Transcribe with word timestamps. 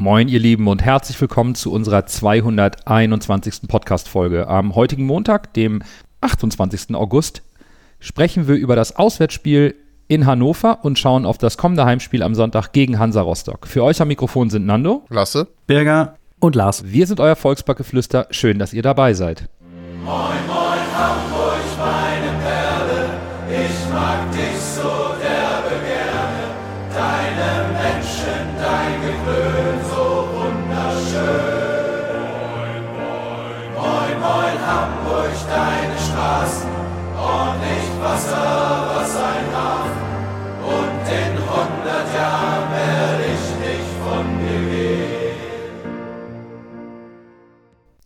Moin, 0.00 0.28
ihr 0.28 0.38
Lieben, 0.40 0.66
und 0.66 0.80
herzlich 0.80 1.20
willkommen 1.20 1.54
zu 1.54 1.70
unserer 1.70 2.06
221. 2.06 3.68
Podcast-Folge. 3.68 4.48
Am 4.48 4.74
heutigen 4.74 5.04
Montag, 5.04 5.52
dem 5.52 5.82
28. 6.22 6.94
August, 6.94 7.42
sprechen 7.98 8.48
wir 8.48 8.54
über 8.54 8.76
das 8.76 8.96
Auswärtsspiel 8.96 9.74
in 10.08 10.24
Hannover 10.24 10.78
und 10.86 10.98
schauen 10.98 11.26
auf 11.26 11.36
das 11.36 11.58
kommende 11.58 11.84
Heimspiel 11.84 12.22
am 12.22 12.34
Sonntag 12.34 12.72
gegen 12.72 12.98
Hansa 12.98 13.20
Rostock. 13.20 13.66
Für 13.66 13.84
euch 13.84 14.00
am 14.00 14.08
Mikrofon 14.08 14.48
sind 14.48 14.64
Nando, 14.64 15.04
Lasse, 15.10 15.48
Birger 15.66 16.16
und 16.38 16.54
Lars. 16.54 16.82
Wir 16.86 17.06
sind 17.06 17.20
euer 17.20 17.36
Volksbackgeflüster. 17.36 18.26
Schön, 18.30 18.58
dass 18.58 18.72
ihr 18.72 18.80
dabei 18.80 19.12
seid. 19.12 19.50
Moin, 20.02 20.16
moin, 20.46 20.80
Hamburg, 20.96 21.60
meine 21.78 22.19
deine 36.30 36.46
Straßen, 36.46 36.70
ordentlich 37.16 37.86
Wasser, 38.00 38.86
was 38.94 39.16
ein 39.16 39.46
Hafen. 39.54 40.00
Und 40.64 41.02
in 41.08 41.32
hundert 41.48 42.14
Jahren 42.14 42.70
werde 42.72 43.24
ich 43.24 43.44
nicht 43.66 43.90
von 44.02 44.24
dir. 44.38 45.30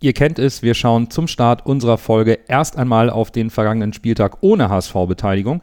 Ihr 0.00 0.12
kennt 0.12 0.38
es, 0.38 0.62
wir 0.62 0.74
schauen 0.74 1.10
zum 1.10 1.28
Start 1.28 1.66
unserer 1.66 1.98
Folge 1.98 2.38
erst 2.48 2.77
einmal 2.77 3.10
auf 3.10 3.30
den 3.30 3.50
vergangenen 3.50 3.92
Spieltag 3.92 4.38
ohne 4.42 4.69
HSV-Beteiligung. 4.69 5.62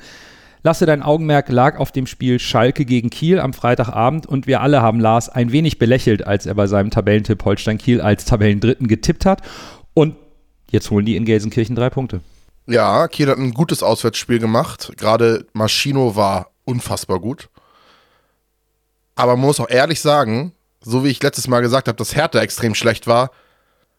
Lasse 0.64 0.86
dein 0.86 1.02
Augenmerk 1.02 1.50
lag 1.50 1.80
auf 1.80 1.92
dem 1.92 2.06
Spiel 2.06 2.38
Schalke 2.38 2.86
gegen 2.86 3.10
Kiel 3.10 3.40
am 3.40 3.54
Freitagabend 3.54 4.28
und 4.28 4.46
wir 4.46 4.62
alle 4.62 4.84
haben 4.84 5.00
Lars 5.00 5.28
ein 5.28 5.52
wenig 5.52 5.80
belächelt, 5.80 6.28
als 6.28 6.46
er 6.46 6.54
bei 6.54 6.68
seinem 6.68 6.92
Tabellentipp 6.92 7.44
Holstein 7.44 7.80
Kiel 7.80 8.00
als 8.00 8.26
Tabellendritten 8.26 8.88
getippt 8.88 9.26
hat. 9.26 9.42
Und 9.96 10.16
jetzt 10.70 10.92
holen 10.92 11.06
die 11.06 11.16
in 11.16 11.26
Gelsenkirchen 11.26 11.76
drei 11.76 11.90
Punkte. 11.90 12.22
Ja, 12.68 13.08
Kiel 13.08 13.30
hat 13.30 13.38
ein 13.38 13.54
gutes 13.54 13.84
Auswärtsspiel 13.84 14.40
gemacht. 14.40 14.94
Gerade 14.98 15.48
Maschino 15.54 16.16
war 16.16 16.52
unfassbar 16.64 17.20
gut. 17.20 17.50
Aber 19.16 19.36
man 19.36 19.46
muss 19.48 19.60
auch 19.60 19.70
ehrlich 19.70 20.00
sagen, 20.02 20.54
so 20.82 21.04
wie 21.04 21.10
ich 21.10 21.22
letztes 21.22 21.48
Mal 21.48 21.62
gesagt 21.62 21.88
habe, 21.88 21.98
dass 21.98 22.16
Hertha 22.16 22.40
extrem 22.40 22.76
schlecht 22.76 23.08
war, 23.08 23.32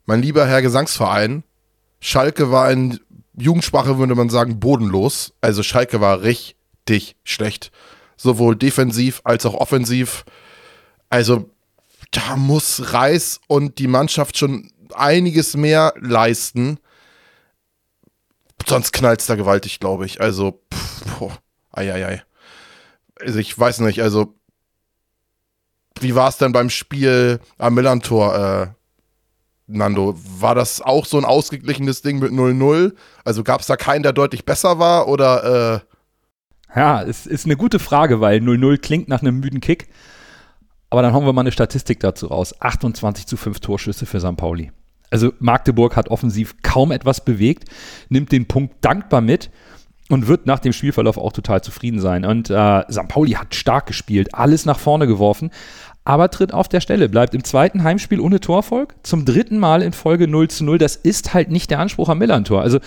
mein 0.05 0.23
lieber 0.23 0.47
Herr 0.47 0.63
Gesangsverein, 0.63 1.45
Schalke 2.01 2.51
war 2.51 2.71
in 2.71 2.99
Jugendsprache, 3.37 3.99
würde 3.99 4.15
man 4.15 4.29
sagen, 4.29 4.59
bodenlos. 4.59 5.33
Also 5.41 5.63
Schalke 5.63 6.01
war 6.01 6.23
richtig 6.23 7.17
schlecht. 7.23 7.71
Sowohl 8.17 8.57
defensiv 8.57 9.21
als 9.25 9.47
auch 9.47 9.55
offensiv. 9.55 10.25
Also 11.09 11.51
da 12.11 12.37
muss 12.37 12.93
Reis 12.93 13.41
und 13.47 13.79
die 13.79 13.87
Mannschaft 13.87 14.37
schon 14.37 14.71
einiges 14.95 15.57
mehr 15.57 15.95
leisten. 15.99 16.79
Sonst 18.67 18.93
knallt 18.93 19.21
es 19.21 19.27
da 19.27 19.35
gewaltig, 19.35 19.81
glaube 19.81 20.07
ich. 20.07 20.21
Also, 20.21 20.63
pff, 20.73 21.19
boah, 21.19 21.39
ei, 21.73 21.93
ei, 21.93 22.07
ei. 22.07 22.23
Also 23.21 23.39
ich 23.39 23.57
weiß 23.57 23.81
nicht, 23.81 24.03
also 24.03 24.35
wie 26.01 26.15
war 26.15 26.29
es 26.29 26.39
denn 26.39 26.53
beim 26.53 26.71
Spiel 26.71 27.41
am 27.59 27.75
Millantor, 27.75 28.35
äh, 28.35 28.67
Nando? 29.67 30.15
War 30.17 30.55
das 30.55 30.81
auch 30.81 31.07
so 31.07 31.19
ein 31.19 31.25
ausgeglichenes 31.25 32.03
Ding 32.03 32.19
mit 32.19 32.33
0-0? 32.33 32.95
Also 33.25 33.45
gab 33.45 33.61
es 33.61 33.67
da 33.67 33.77
keinen, 33.77 34.03
der 34.03 34.13
deutlich 34.13 34.45
besser 34.45 34.79
war 34.79 35.09
oder 35.09 35.83
äh, 36.75 36.79
Ja, 36.79 37.03
es 37.03 37.27
ist 37.27 37.45
eine 37.45 37.57
gute 37.57 37.79
Frage, 37.79 38.21
weil 38.21 38.41
0-0 38.41 38.79
klingt 38.79 39.09
nach 39.09 39.21
einem 39.21 39.41
müden 39.41 39.61
Kick. 39.61 39.89
Aber 40.91 41.03
dann 41.03 41.15
hauen 41.15 41.25
wir 41.25 41.33
mal 41.33 41.43
eine 41.43 41.53
Statistik 41.53 42.01
dazu 42.01 42.27
raus. 42.27 42.55
28 42.61 43.27
zu 43.27 43.37
5 43.37 43.61
Torschüsse 43.61 44.05
für 44.05 44.21
St. 44.21 44.37
Pauli. 44.37 44.73
Also 45.13 45.33
Magdeburg 45.39 45.95
hat 45.95 46.09
offensiv 46.09 46.57
kaum 46.63 46.91
etwas 46.91 47.25
bewegt, 47.25 47.69
nimmt 48.09 48.33
den 48.33 48.47
Punkt 48.47 48.75
dankbar 48.81 49.21
mit 49.21 49.51
und 50.09 50.27
wird 50.27 50.47
nach 50.47 50.59
dem 50.59 50.73
Spielverlauf 50.73 51.19
auch 51.19 51.33
total 51.33 51.63
zufrieden 51.63 52.01
sein. 52.01 52.25
Und 52.25 52.51
äh, 52.51 52.83
St. 52.91 53.09
Pauli 53.09 53.33
hat 53.33 53.55
stark 53.55 53.87
gespielt, 53.87 54.35
alles 54.35 54.65
nach 54.65 54.79
vorne 54.79 55.07
geworfen, 55.07 55.51
aber 56.05 56.31
tritt 56.31 56.53
auf 56.53 56.69
der 56.69 56.81
Stelle, 56.81 57.09
bleibt 57.09 57.35
im 57.35 57.45
zweiten 57.45 57.85
Heimspiel 57.85 58.21
ohne 58.21 58.41
Torfolg, 58.41 58.95
zum 59.03 59.25
dritten 59.25 59.59
Mal 59.59 59.83
in 59.83 59.93
Folge 59.93 60.27
0 60.27 60.49
zu 60.49 60.65
0. 60.65 60.79
Das 60.79 60.97
ist 60.97 61.35
halt 61.35 61.51
nicht 61.51 61.71
der 61.71 61.79
Anspruch 61.79 62.09
am 62.09 62.19
Millantor. 62.19 62.63
Also 62.63 62.81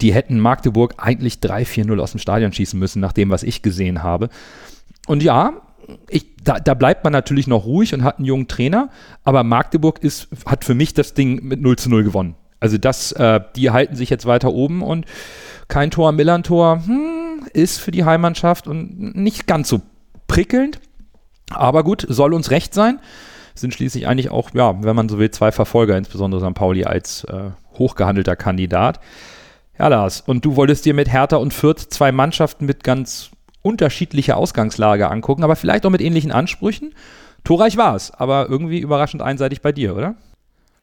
die 0.00 0.14
hätten 0.14 0.40
Magdeburg 0.40 0.94
eigentlich 0.96 1.34
3-4-0 1.36 2.00
aus 2.00 2.12
dem 2.12 2.20
Stadion 2.20 2.52
schießen 2.52 2.78
müssen, 2.78 3.00
nach 3.00 3.12
dem, 3.12 3.30
was 3.30 3.42
ich 3.42 3.62
gesehen 3.62 4.02
habe. 4.02 4.30
Und 5.06 5.22
ja, 5.22 5.52
ich, 6.08 6.36
da, 6.42 6.58
da 6.58 6.74
bleibt 6.74 7.04
man 7.04 7.12
natürlich 7.12 7.46
noch 7.46 7.64
ruhig 7.64 7.94
und 7.94 8.04
hat 8.04 8.18
einen 8.18 8.26
jungen 8.26 8.48
Trainer, 8.48 8.90
aber 9.24 9.44
Magdeburg 9.44 10.02
ist, 10.02 10.28
hat 10.46 10.64
für 10.64 10.74
mich 10.74 10.94
das 10.94 11.14
Ding 11.14 11.42
mit 11.44 11.60
0 11.60 11.76
zu 11.76 11.90
0 11.90 12.04
gewonnen. 12.04 12.34
Also 12.60 12.76
das, 12.76 13.12
äh, 13.12 13.40
die 13.56 13.70
halten 13.70 13.96
sich 13.96 14.10
jetzt 14.10 14.26
weiter 14.26 14.52
oben 14.52 14.82
und 14.82 15.06
kein 15.68 15.90
Tor 15.90 16.12
Millantor 16.12 16.82
hm, 16.84 17.46
ist 17.52 17.78
für 17.78 17.90
die 17.90 18.04
Heimmannschaft 18.04 18.68
und 18.68 19.16
nicht 19.16 19.46
ganz 19.46 19.68
so 19.68 19.80
prickelnd. 20.28 20.80
Aber 21.50 21.82
gut, 21.82 22.06
soll 22.08 22.34
uns 22.34 22.50
recht 22.50 22.74
sein. 22.74 23.00
Sind 23.54 23.74
schließlich 23.74 24.06
eigentlich 24.06 24.30
auch, 24.30 24.50
ja, 24.54 24.82
wenn 24.82 24.94
man 24.94 25.08
so 25.08 25.18
will, 25.18 25.30
zwei 25.30 25.52
Verfolger, 25.52 25.96
insbesondere 25.96 26.40
St. 26.40 26.54
Pauli 26.54 26.84
als 26.84 27.24
äh, 27.24 27.50
hochgehandelter 27.78 28.36
Kandidat. 28.36 29.00
Ja, 29.78 29.88
Lars, 29.88 30.20
und 30.20 30.44
du 30.44 30.56
wolltest 30.56 30.84
dir 30.84 30.94
mit 30.94 31.10
Hertha 31.10 31.36
und 31.36 31.54
Fürth 31.54 31.86
zwei 31.88 32.12
Mannschaften 32.12 32.66
mit 32.66 32.84
ganz 32.84 33.30
unterschiedlicher 33.62 34.36
Ausgangslage 34.36 35.10
angucken, 35.10 35.44
aber 35.44 35.56
vielleicht 35.56 35.84
auch 35.86 35.90
mit 35.90 36.00
ähnlichen 36.00 36.32
Ansprüchen. 36.32 36.94
Torreich 37.44 37.76
war 37.76 37.94
es, 37.94 38.10
aber 38.10 38.48
irgendwie 38.48 38.80
überraschend 38.80 39.22
einseitig 39.22 39.62
bei 39.62 39.72
dir, 39.72 39.96
oder? 39.96 40.16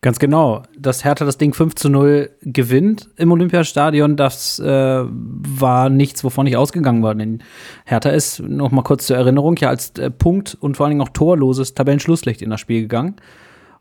Ganz 0.02 0.20
genau. 0.20 0.62
Dass 0.78 1.04
Hertha 1.04 1.26
das 1.26 1.40
Ding 1.40 1.54
5 1.54 1.74
zu 1.74 1.90
0 1.90 2.30
gewinnt 2.42 3.10
im 3.18 3.32
Olympiastadion, 3.32 4.16
das 4.16 4.60
äh, 4.60 5.04
war 5.04 5.90
nichts, 5.90 6.24
wovon 6.24 6.46
ich 6.46 6.56
ausgegangen 6.56 7.02
war. 7.02 7.16
Denn 7.16 7.42
Hertha 7.86 8.10
ist, 8.12 8.40
noch 8.40 8.72
mal 8.72 8.84
kurz 8.84 9.08
zur 9.08 9.18
Erinnerung, 9.18 9.56
ja 9.58 9.70
als 9.70 9.98
äh, 9.98 10.12
Punkt 10.12 10.56
und 10.60 10.78
vor 10.78 10.86
allen 10.86 10.92
Dingen 10.92 11.02
auch 11.02 11.14
torloses 11.14 11.74
Tabellenschlusslicht 11.74 12.44
in 12.44 12.52
das 12.52 12.60
Spiel 12.60 12.82
gegangen. 12.82 13.16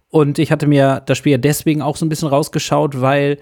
Und 0.09 0.39
ich 0.39 0.51
hatte 0.51 0.67
mir 0.67 1.03
das 1.05 1.19
Spiel 1.19 1.33
ja 1.33 1.39
deswegen 1.39 1.83
auch 1.83 1.97
so 1.97 2.07
ein 2.07 2.09
bisschen 2.09 2.29
rausgeschaut, 2.29 3.01
weil 3.01 3.39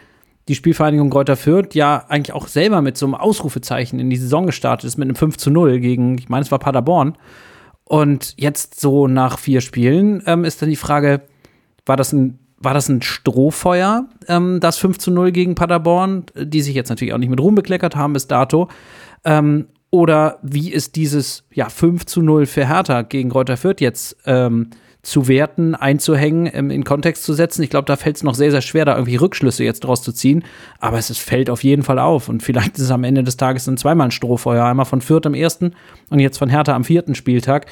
die 0.49 0.55
Spielvereinigung 0.55 1.11
Kräuter 1.11 1.37
Fürth 1.37 1.75
ja 1.75 2.05
eigentlich 2.09 2.35
auch 2.35 2.49
selber 2.49 2.83
mit 2.83 2.97
so 2.97 3.07
einem 3.07 3.15
Ausrufezeichen 3.15 3.99
in 3.99 4.11
die 4.11 4.17
Saison 4.17 4.47
gestartet 4.47 4.87
ist, 4.87 4.99
mit 4.99 5.07
einem 5.07 5.17
5 5.17 5.37
zu 5.37 5.51
0 5.51 5.81
gegen, 5.81 6.19
ich 6.19 6.29
meine, 6.29 6.43
es 6.43 6.51
war 6.51 6.59
Paderborn. 6.59 7.17
Und 7.85 8.35
jetzt 8.37 8.81
so 8.81 9.09
nach 9.09 9.39
vier 9.39 9.61
Spielen 9.61 10.23
ähm, 10.27 10.45
ist 10.45 10.61
dann 10.63 10.71
die 10.71 10.77
Frage, 10.77 11.23
war 11.87 11.97
das 11.97 12.13
ein 12.13 12.39
war 12.65 12.73
das 12.73 12.89
ein 12.89 13.03
Strohfeuer, 13.03 14.07
ähm, 14.27 14.59
das 14.59 14.79
5 14.79 14.99
zu 14.99 15.11
0 15.11 15.33
gegen 15.33 15.55
Paderborn, 15.55 16.25
die 16.35 16.63
sich 16.63 16.75
jetzt 16.75 16.89
natürlich 16.89 17.13
auch 17.13 17.19
nicht 17.19 17.29
mit 17.29 17.41
Ruhm 17.41 17.55
bekleckert 17.55 17.95
haben 17.95 18.15
bis 18.15 18.27
dato? 18.27 18.69
Ähm, 19.25 19.67
oder 19.91 20.39
wie 20.43 20.73
ist 20.73 20.97
dieses 20.97 21.45
ja, 21.53 21.69
5 21.69 22.07
zu 22.07 22.23
0 22.23 22.47
für 22.47 22.67
Hertha 22.67 23.03
gegen 23.03 23.31
Kräuter 23.31 23.57
Fürth 23.57 23.81
jetzt 23.81 24.17
ähm, 24.27 24.71
zu 25.05 25.29
werten, 25.29 25.75
einzuhängen, 25.75 26.51
ähm, 26.53 26.71
in 26.71 26.83
Kontext 26.85 27.23
zu 27.23 27.33
setzen? 27.33 27.63
Ich 27.63 27.71
glaube, 27.71 27.87
da 27.87 27.97
fällt 27.97 28.17
es 28.17 28.23
noch 28.25 28.35
sehr, 28.35 28.51
sehr 28.51 28.63
schwer, 28.63 28.85
da 28.85 28.95
irgendwie 28.95 29.17
Rückschlüsse 29.17 29.63
jetzt 29.63 29.81
draus 29.85 30.03
zu 30.03 30.13
ziehen. 30.13 30.43
Aber 30.81 30.99
es 30.99 31.11
ist, 31.11 31.21
fällt 31.21 31.51
auf 31.51 31.63
jeden 31.63 31.83
Fall 31.83 31.99
auf. 31.99 32.29
Und 32.29 32.43
vielleicht 32.43 32.77
ist 32.77 32.85
es 32.85 32.91
am 32.91 33.05
Ende 33.05 33.23
des 33.23 33.37
Tages 33.37 33.65
dann 33.65 33.77
zweimal 33.77 34.09
ein 34.09 34.11
Strohfeuer. 34.11 34.65
Einmal 34.65 34.87
von 34.87 35.01
Fürth 35.01 35.27
am 35.27 35.35
ersten 35.35 35.75
und 36.11 36.19
jetzt 36.19 36.39
von 36.39 36.49
Hertha 36.49 36.75
am 36.75 36.85
vierten 36.85 37.15
Spieltag. 37.15 37.67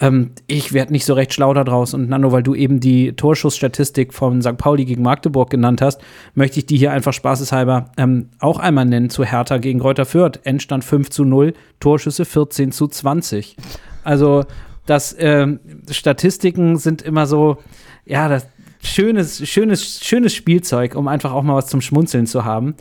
Ähm, 0.00 0.32
ich 0.46 0.72
werde 0.72 0.92
nicht 0.92 1.04
so 1.04 1.14
recht 1.14 1.32
schlau 1.32 1.54
daraus. 1.54 1.94
Und 1.94 2.08
Nando, 2.08 2.32
weil 2.32 2.42
du 2.42 2.54
eben 2.54 2.80
die 2.80 3.12
Torschussstatistik 3.12 4.12
von 4.12 4.42
St. 4.42 4.56
Pauli 4.56 4.84
gegen 4.84 5.02
Magdeburg 5.02 5.50
genannt 5.50 5.80
hast, 5.82 6.00
möchte 6.34 6.58
ich 6.58 6.66
die 6.66 6.76
hier 6.76 6.92
einfach 6.92 7.12
spaßeshalber 7.12 7.90
ähm, 7.96 8.28
auch 8.40 8.58
einmal 8.58 8.86
nennen 8.86 9.10
zu 9.10 9.24
Hertha 9.24 9.58
gegen 9.58 9.80
Reuter 9.80 10.04
Fürth. 10.04 10.40
Endstand 10.44 10.84
5 10.84 11.10
zu 11.10 11.24
0, 11.24 11.54
Torschüsse 11.80 12.24
14 12.24 12.72
zu 12.72 12.88
20. 12.88 13.56
Also, 14.02 14.44
das 14.86 15.14
ähm, 15.18 15.60
Statistiken 15.90 16.76
sind 16.76 17.02
immer 17.02 17.26
so, 17.26 17.58
ja, 18.04 18.28
das 18.28 18.46
schönes, 18.82 19.48
schönes, 19.48 20.00
schönes 20.04 20.34
Spielzeug, 20.34 20.94
um 20.94 21.08
einfach 21.08 21.32
auch 21.32 21.42
mal 21.42 21.56
was 21.56 21.66
zum 21.66 21.80
Schmunzeln 21.80 22.26
zu 22.26 22.44
haben. 22.44 22.74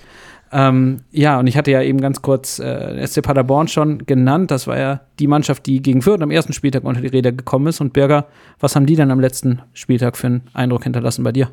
Ähm, 0.52 1.02
ja, 1.12 1.40
und 1.40 1.48
ich 1.48 1.58
hatte 1.58 1.72
ja 1.72 1.82
eben 1.82 2.00
ganz 2.00 2.22
kurz 2.22 2.60
äh, 2.60 3.06
SC 3.08 3.24
Paderborn 3.24 3.68
schon 3.68 4.06
genannt. 4.06 4.52
Das 4.52 4.68
war 4.68 4.78
ja 4.78 5.02
die 5.18 5.26
Mannschaft, 5.26 5.66
die 5.66 5.82
gegen 5.82 6.04
Fürth 6.04 6.22
am 6.22 6.30
ersten 6.30 6.54
Spieltag 6.54 6.84
unter 6.84 7.02
die 7.02 7.08
Räder 7.08 7.32
gekommen 7.32 7.66
ist. 7.68 7.82
Und 7.82 7.94
Birger, 7.94 8.28
was 8.60 8.76
haben 8.76 8.86
die 8.86 8.96
dann 8.96 9.10
am 9.10 9.20
letzten 9.20 9.64
Spieltag 9.74 10.16
für 10.16 10.28
einen 10.28 10.42
Eindruck 10.54 10.84
hinterlassen 10.84 11.24
bei 11.24 11.32
dir? 11.32 11.50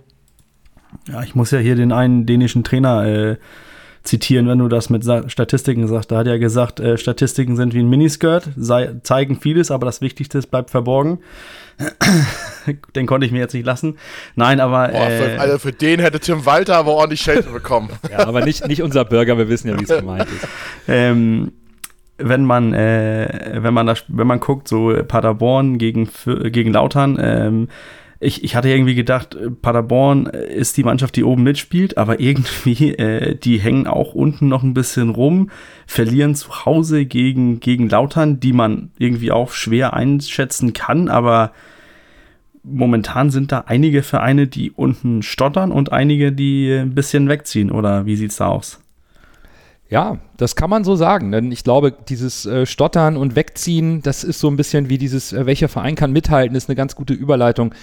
Ja, 1.08 1.22
ich 1.22 1.34
muss 1.34 1.50
ja 1.50 1.58
hier 1.58 1.76
den 1.76 1.92
einen 1.92 2.26
dänischen 2.26 2.62
Trainer 2.62 3.06
äh, 3.06 3.36
zitieren, 4.02 4.48
wenn 4.48 4.58
du 4.58 4.68
das 4.68 4.90
mit 4.90 5.04
Sa 5.04 5.28
Statistiken 5.28 5.86
sagst. 5.86 6.10
Da 6.10 6.18
hat 6.18 6.26
er 6.26 6.38
gesagt, 6.38 6.80
äh, 6.80 6.96
Statistiken 6.96 7.56
sind 7.56 7.74
wie 7.74 7.80
ein 7.80 7.88
Miniskirt, 7.88 8.48
sei, 8.56 8.94
zeigen 9.02 9.40
vieles, 9.40 9.70
aber 9.70 9.86
das 9.86 10.00
Wichtigste 10.00 10.40
bleibt 10.40 10.70
verborgen. 10.70 11.18
den 12.94 13.06
konnte 13.06 13.26
ich 13.26 13.32
mir 13.32 13.38
jetzt 13.38 13.54
nicht 13.54 13.66
lassen. 13.66 13.98
Nein, 14.34 14.60
aber. 14.60 14.88
Boah, 14.88 15.10
für, 15.10 15.32
äh, 15.32 15.36
also 15.38 15.58
für 15.58 15.72
den 15.72 16.00
hätte 16.00 16.20
Tim 16.20 16.46
Walter 16.46 16.76
aber 16.76 16.92
ordentlich 16.92 17.20
Schelte 17.20 17.50
bekommen. 17.50 17.90
Ja, 18.10 18.26
aber 18.26 18.44
nicht, 18.44 18.66
nicht 18.66 18.82
unser 18.82 19.04
Burger, 19.04 19.38
wir 19.38 19.48
wissen 19.48 19.68
ja, 19.68 19.78
wie 19.78 19.84
es 19.84 19.88
gemeint 19.88 20.26
ist. 20.28 20.48
ähm, 20.88 21.52
wenn 22.18 22.44
man, 22.44 22.72
äh, 22.72 23.58
wenn 23.62 23.72
man 23.72 23.86
das, 23.86 24.04
wenn 24.08 24.26
man 24.26 24.40
guckt, 24.40 24.66
so 24.66 24.92
Paderborn 25.06 25.78
gegen, 25.78 26.08
gegen 26.24 26.72
Lautern, 26.72 27.18
ähm, 27.20 27.68
ich, 28.22 28.44
ich 28.44 28.54
hatte 28.54 28.68
irgendwie 28.68 28.94
gedacht, 28.94 29.34
äh, 29.34 29.50
Paderborn 29.50 30.26
äh, 30.26 30.54
ist 30.54 30.76
die 30.76 30.84
Mannschaft, 30.84 31.16
die 31.16 31.24
oben 31.24 31.42
mitspielt, 31.42 31.96
aber 31.96 32.20
irgendwie, 32.20 32.94
äh, 32.94 33.34
die 33.34 33.58
hängen 33.58 33.86
auch 33.86 34.14
unten 34.14 34.48
noch 34.48 34.62
ein 34.62 34.74
bisschen 34.74 35.08
rum, 35.08 35.50
verlieren 35.86 36.34
zu 36.34 36.66
Hause 36.66 37.06
gegen, 37.06 37.60
gegen 37.60 37.88
Lautern, 37.88 38.38
die 38.38 38.52
man 38.52 38.90
irgendwie 38.98 39.32
auch 39.32 39.52
schwer 39.52 39.94
einschätzen 39.94 40.74
kann, 40.74 41.08
aber 41.08 41.52
momentan 42.62 43.30
sind 43.30 43.52
da 43.52 43.64
einige 43.66 44.02
Vereine, 44.02 44.46
die 44.46 44.70
unten 44.70 45.22
stottern 45.22 45.72
und 45.72 45.90
einige, 45.90 46.30
die 46.30 46.70
ein 46.70 46.94
bisschen 46.94 47.26
wegziehen, 47.26 47.70
oder 47.70 48.04
wie 48.04 48.16
sieht's 48.16 48.36
da 48.36 48.48
aus? 48.48 48.80
Ja, 49.88 50.18
das 50.36 50.54
kann 50.54 50.70
man 50.70 50.84
so 50.84 50.94
sagen, 50.94 51.32
denn 51.32 51.50
ich 51.50 51.64
glaube, 51.64 51.92
dieses 52.08 52.46
äh, 52.46 52.64
Stottern 52.64 53.16
und 53.16 53.34
Wegziehen, 53.34 54.02
das 54.02 54.22
ist 54.22 54.38
so 54.38 54.48
ein 54.48 54.56
bisschen 54.56 54.88
wie 54.88 54.98
dieses, 54.98 55.32
äh, 55.32 55.46
welcher 55.46 55.68
Verein 55.68 55.96
kann 55.96 56.12
mithalten, 56.12 56.54
ist 56.54 56.68
eine 56.68 56.76
ganz 56.76 56.94
gute 56.94 57.14
Überleitung 57.14 57.74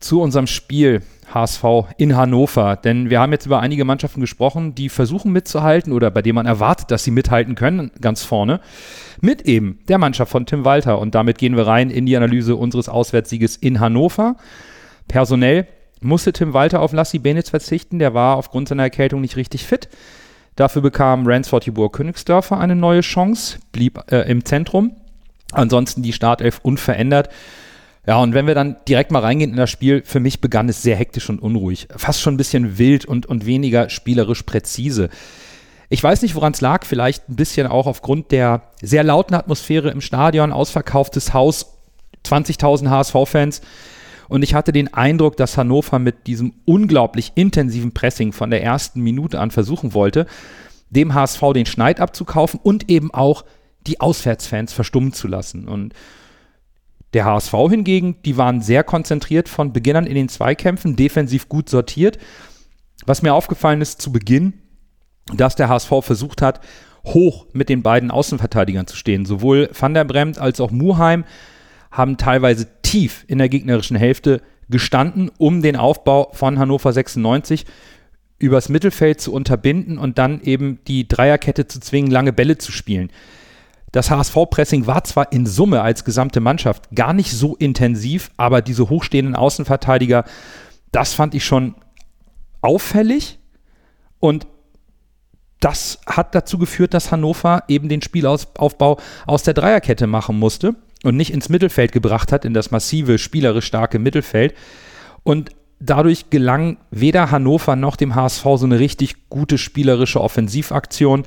zu 0.00 0.20
unserem 0.20 0.46
Spiel 0.46 1.02
HSV 1.32 1.64
in 1.96 2.16
Hannover. 2.16 2.76
Denn 2.76 3.10
wir 3.10 3.20
haben 3.20 3.32
jetzt 3.32 3.46
über 3.46 3.60
einige 3.60 3.84
Mannschaften 3.84 4.20
gesprochen, 4.20 4.74
die 4.74 4.88
versuchen 4.88 5.32
mitzuhalten 5.32 5.92
oder 5.92 6.10
bei 6.10 6.22
denen 6.22 6.36
man 6.36 6.46
erwartet, 6.46 6.90
dass 6.90 7.04
sie 7.04 7.10
mithalten 7.10 7.54
können, 7.54 7.90
ganz 8.00 8.22
vorne, 8.22 8.60
mit 9.20 9.42
eben 9.42 9.78
der 9.88 9.98
Mannschaft 9.98 10.30
von 10.30 10.46
Tim 10.46 10.64
Walter. 10.64 10.98
Und 10.98 11.14
damit 11.14 11.38
gehen 11.38 11.56
wir 11.56 11.66
rein 11.66 11.90
in 11.90 12.06
die 12.06 12.16
Analyse 12.16 12.56
unseres 12.56 12.88
Auswärtssieges 12.88 13.56
in 13.56 13.80
Hannover. 13.80 14.36
Personell 15.08 15.66
musste 16.00 16.32
Tim 16.32 16.52
Walter 16.52 16.80
auf 16.80 16.92
Lassi 16.92 17.18
Benitz 17.18 17.50
verzichten, 17.50 17.98
der 17.98 18.14
war 18.14 18.36
aufgrund 18.36 18.68
seiner 18.68 18.84
Erkältung 18.84 19.20
nicht 19.20 19.36
richtig 19.36 19.64
fit. 19.64 19.88
Dafür 20.54 20.82
bekam 20.82 21.26
Ransford 21.26 21.64
Tibur 21.64 21.92
Königsdörfer 21.92 22.58
eine 22.58 22.76
neue 22.76 23.02
Chance, 23.02 23.58
blieb 23.72 24.00
äh, 24.10 24.22
im 24.30 24.44
Zentrum. 24.44 24.96
Ansonsten 25.52 26.02
die 26.02 26.12
Startelf 26.12 26.60
unverändert. 26.62 27.28
Ja, 28.06 28.18
und 28.18 28.34
wenn 28.34 28.46
wir 28.46 28.54
dann 28.54 28.76
direkt 28.86 29.10
mal 29.10 29.20
reingehen 29.20 29.50
in 29.50 29.56
das 29.56 29.70
Spiel, 29.70 30.02
für 30.04 30.20
mich 30.20 30.40
begann 30.40 30.68
es 30.68 30.82
sehr 30.82 30.94
hektisch 30.94 31.28
und 31.28 31.42
unruhig. 31.42 31.88
Fast 31.96 32.20
schon 32.20 32.34
ein 32.34 32.36
bisschen 32.38 32.78
wild 32.78 33.04
und, 33.04 33.26
und 33.26 33.46
weniger 33.46 33.90
spielerisch 33.90 34.44
präzise. 34.44 35.08
Ich 35.88 36.02
weiß 36.02 36.22
nicht, 36.22 36.36
woran 36.36 36.52
es 36.52 36.60
lag, 36.60 36.84
vielleicht 36.84 37.28
ein 37.28 37.36
bisschen 37.36 37.66
auch 37.66 37.86
aufgrund 37.86 38.30
der 38.30 38.62
sehr 38.80 39.02
lauten 39.02 39.34
Atmosphäre 39.34 39.90
im 39.90 40.00
Stadion, 40.00 40.52
ausverkauftes 40.52 41.34
Haus, 41.34 41.78
20.000 42.24 42.90
HSV-Fans. 42.90 43.60
Und 44.28 44.42
ich 44.42 44.54
hatte 44.54 44.72
den 44.72 44.92
Eindruck, 44.94 45.36
dass 45.36 45.56
Hannover 45.56 45.98
mit 45.98 46.26
diesem 46.26 46.54
unglaublich 46.64 47.32
intensiven 47.34 47.92
Pressing 47.92 48.32
von 48.32 48.50
der 48.50 48.62
ersten 48.62 49.00
Minute 49.00 49.40
an 49.40 49.50
versuchen 49.50 49.94
wollte, 49.94 50.26
dem 50.90 51.14
HSV 51.14 51.40
den 51.54 51.66
Schneid 51.66 52.00
abzukaufen 52.00 52.60
und 52.62 52.88
eben 52.88 53.12
auch 53.12 53.44
die 53.86 54.00
Auswärtsfans 54.00 54.72
verstummen 54.72 55.12
zu 55.12 55.28
lassen. 55.28 55.68
Und 55.68 55.92
der 57.14 57.24
HSV 57.24 57.52
hingegen, 57.70 58.16
die 58.24 58.36
waren 58.36 58.60
sehr 58.60 58.84
konzentriert 58.84 59.48
von 59.48 59.72
Beginn 59.72 59.96
an 59.96 60.06
in 60.06 60.14
den 60.14 60.28
Zweikämpfen, 60.28 60.96
defensiv 60.96 61.48
gut 61.48 61.68
sortiert. 61.68 62.18
Was 63.06 63.22
mir 63.22 63.34
aufgefallen 63.34 63.80
ist 63.80 64.02
zu 64.02 64.12
Beginn, 64.12 64.54
dass 65.34 65.56
der 65.56 65.68
HSV 65.68 65.92
versucht 66.00 66.42
hat, 66.42 66.60
hoch 67.04 67.46
mit 67.52 67.68
den 67.68 67.82
beiden 67.82 68.10
Außenverteidigern 68.10 68.86
zu 68.86 68.96
stehen. 68.96 69.24
Sowohl 69.24 69.70
Van 69.78 69.94
der 69.94 70.04
Bremt 70.04 70.38
als 70.38 70.60
auch 70.60 70.70
Muheim 70.70 71.24
haben 71.90 72.16
teilweise 72.16 72.68
tief 72.82 73.24
in 73.28 73.38
der 73.38 73.48
gegnerischen 73.48 73.96
Hälfte 73.96 74.42
gestanden, 74.68 75.30
um 75.38 75.62
den 75.62 75.76
Aufbau 75.76 76.30
von 76.32 76.58
Hannover 76.58 76.92
96 76.92 77.64
übers 78.38 78.68
Mittelfeld 78.68 79.20
zu 79.20 79.32
unterbinden 79.32 79.96
und 79.98 80.18
dann 80.18 80.42
eben 80.42 80.80
die 80.86 81.08
Dreierkette 81.08 81.66
zu 81.66 81.80
zwingen, 81.80 82.10
lange 82.10 82.32
Bälle 82.32 82.58
zu 82.58 82.72
spielen. 82.72 83.10
Das 83.96 84.10
HSV-Pressing 84.10 84.86
war 84.86 85.04
zwar 85.04 85.32
in 85.32 85.46
Summe 85.46 85.80
als 85.80 86.04
gesamte 86.04 86.40
Mannschaft 86.40 86.94
gar 86.94 87.14
nicht 87.14 87.32
so 87.32 87.56
intensiv, 87.56 88.30
aber 88.36 88.60
diese 88.60 88.90
hochstehenden 88.90 89.34
Außenverteidiger, 89.34 90.24
das 90.92 91.14
fand 91.14 91.34
ich 91.34 91.46
schon 91.46 91.76
auffällig 92.60 93.38
und 94.20 94.46
das 95.60 95.98
hat 96.04 96.34
dazu 96.34 96.58
geführt, 96.58 96.92
dass 96.92 97.10
Hannover 97.10 97.64
eben 97.68 97.88
den 97.88 98.02
Spielaufbau 98.02 98.98
aus 99.26 99.44
der 99.44 99.54
Dreierkette 99.54 100.06
machen 100.06 100.38
musste 100.38 100.74
und 101.02 101.16
nicht 101.16 101.32
ins 101.32 101.48
Mittelfeld 101.48 101.92
gebracht 101.92 102.32
hat, 102.32 102.44
in 102.44 102.52
das 102.52 102.70
massive, 102.70 103.16
spielerisch 103.16 103.64
starke 103.64 103.98
Mittelfeld. 103.98 104.52
Und 105.22 105.52
dadurch 105.80 106.28
gelang 106.28 106.76
weder 106.90 107.30
Hannover 107.30 107.76
noch 107.76 107.96
dem 107.96 108.14
HSV 108.14 108.42
so 108.42 108.66
eine 108.66 108.78
richtig 108.78 109.30
gute 109.30 109.56
spielerische 109.56 110.20
Offensivaktion. 110.20 111.24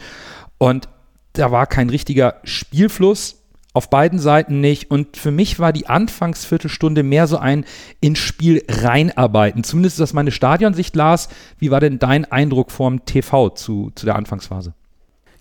Und 0.59 0.87
da 1.33 1.51
war 1.51 1.67
kein 1.67 1.89
richtiger 1.89 2.35
Spielfluss. 2.43 3.35
Auf 3.71 3.89
beiden 3.89 4.17
Seiten 4.17 4.61
nicht. 4.61 4.89
Und 4.89 5.15
für 5.15 5.31
mich 5.31 5.59
war 5.59 5.71
die 5.71 5.87
Anfangsviertelstunde 5.87 7.03
mehr 7.03 7.27
so 7.27 7.37
ein 7.37 7.65
ins 8.01 8.19
Spiel 8.19 8.63
reinarbeiten. 8.67 9.63
Zumindest 9.63 9.95
ist 9.95 10.01
das 10.01 10.13
meine 10.13 10.31
Stadionsicht, 10.31 10.95
Lars. 10.95 11.29
Wie 11.59 11.69
war 11.69 11.79
denn 11.79 11.99
dein 11.99 12.25
Eindruck 12.25 12.71
vom 12.71 13.05
TV 13.05 13.49
zu, 13.49 13.91
zu 13.93 14.05
der 14.05 14.15
Anfangsphase? 14.15 14.73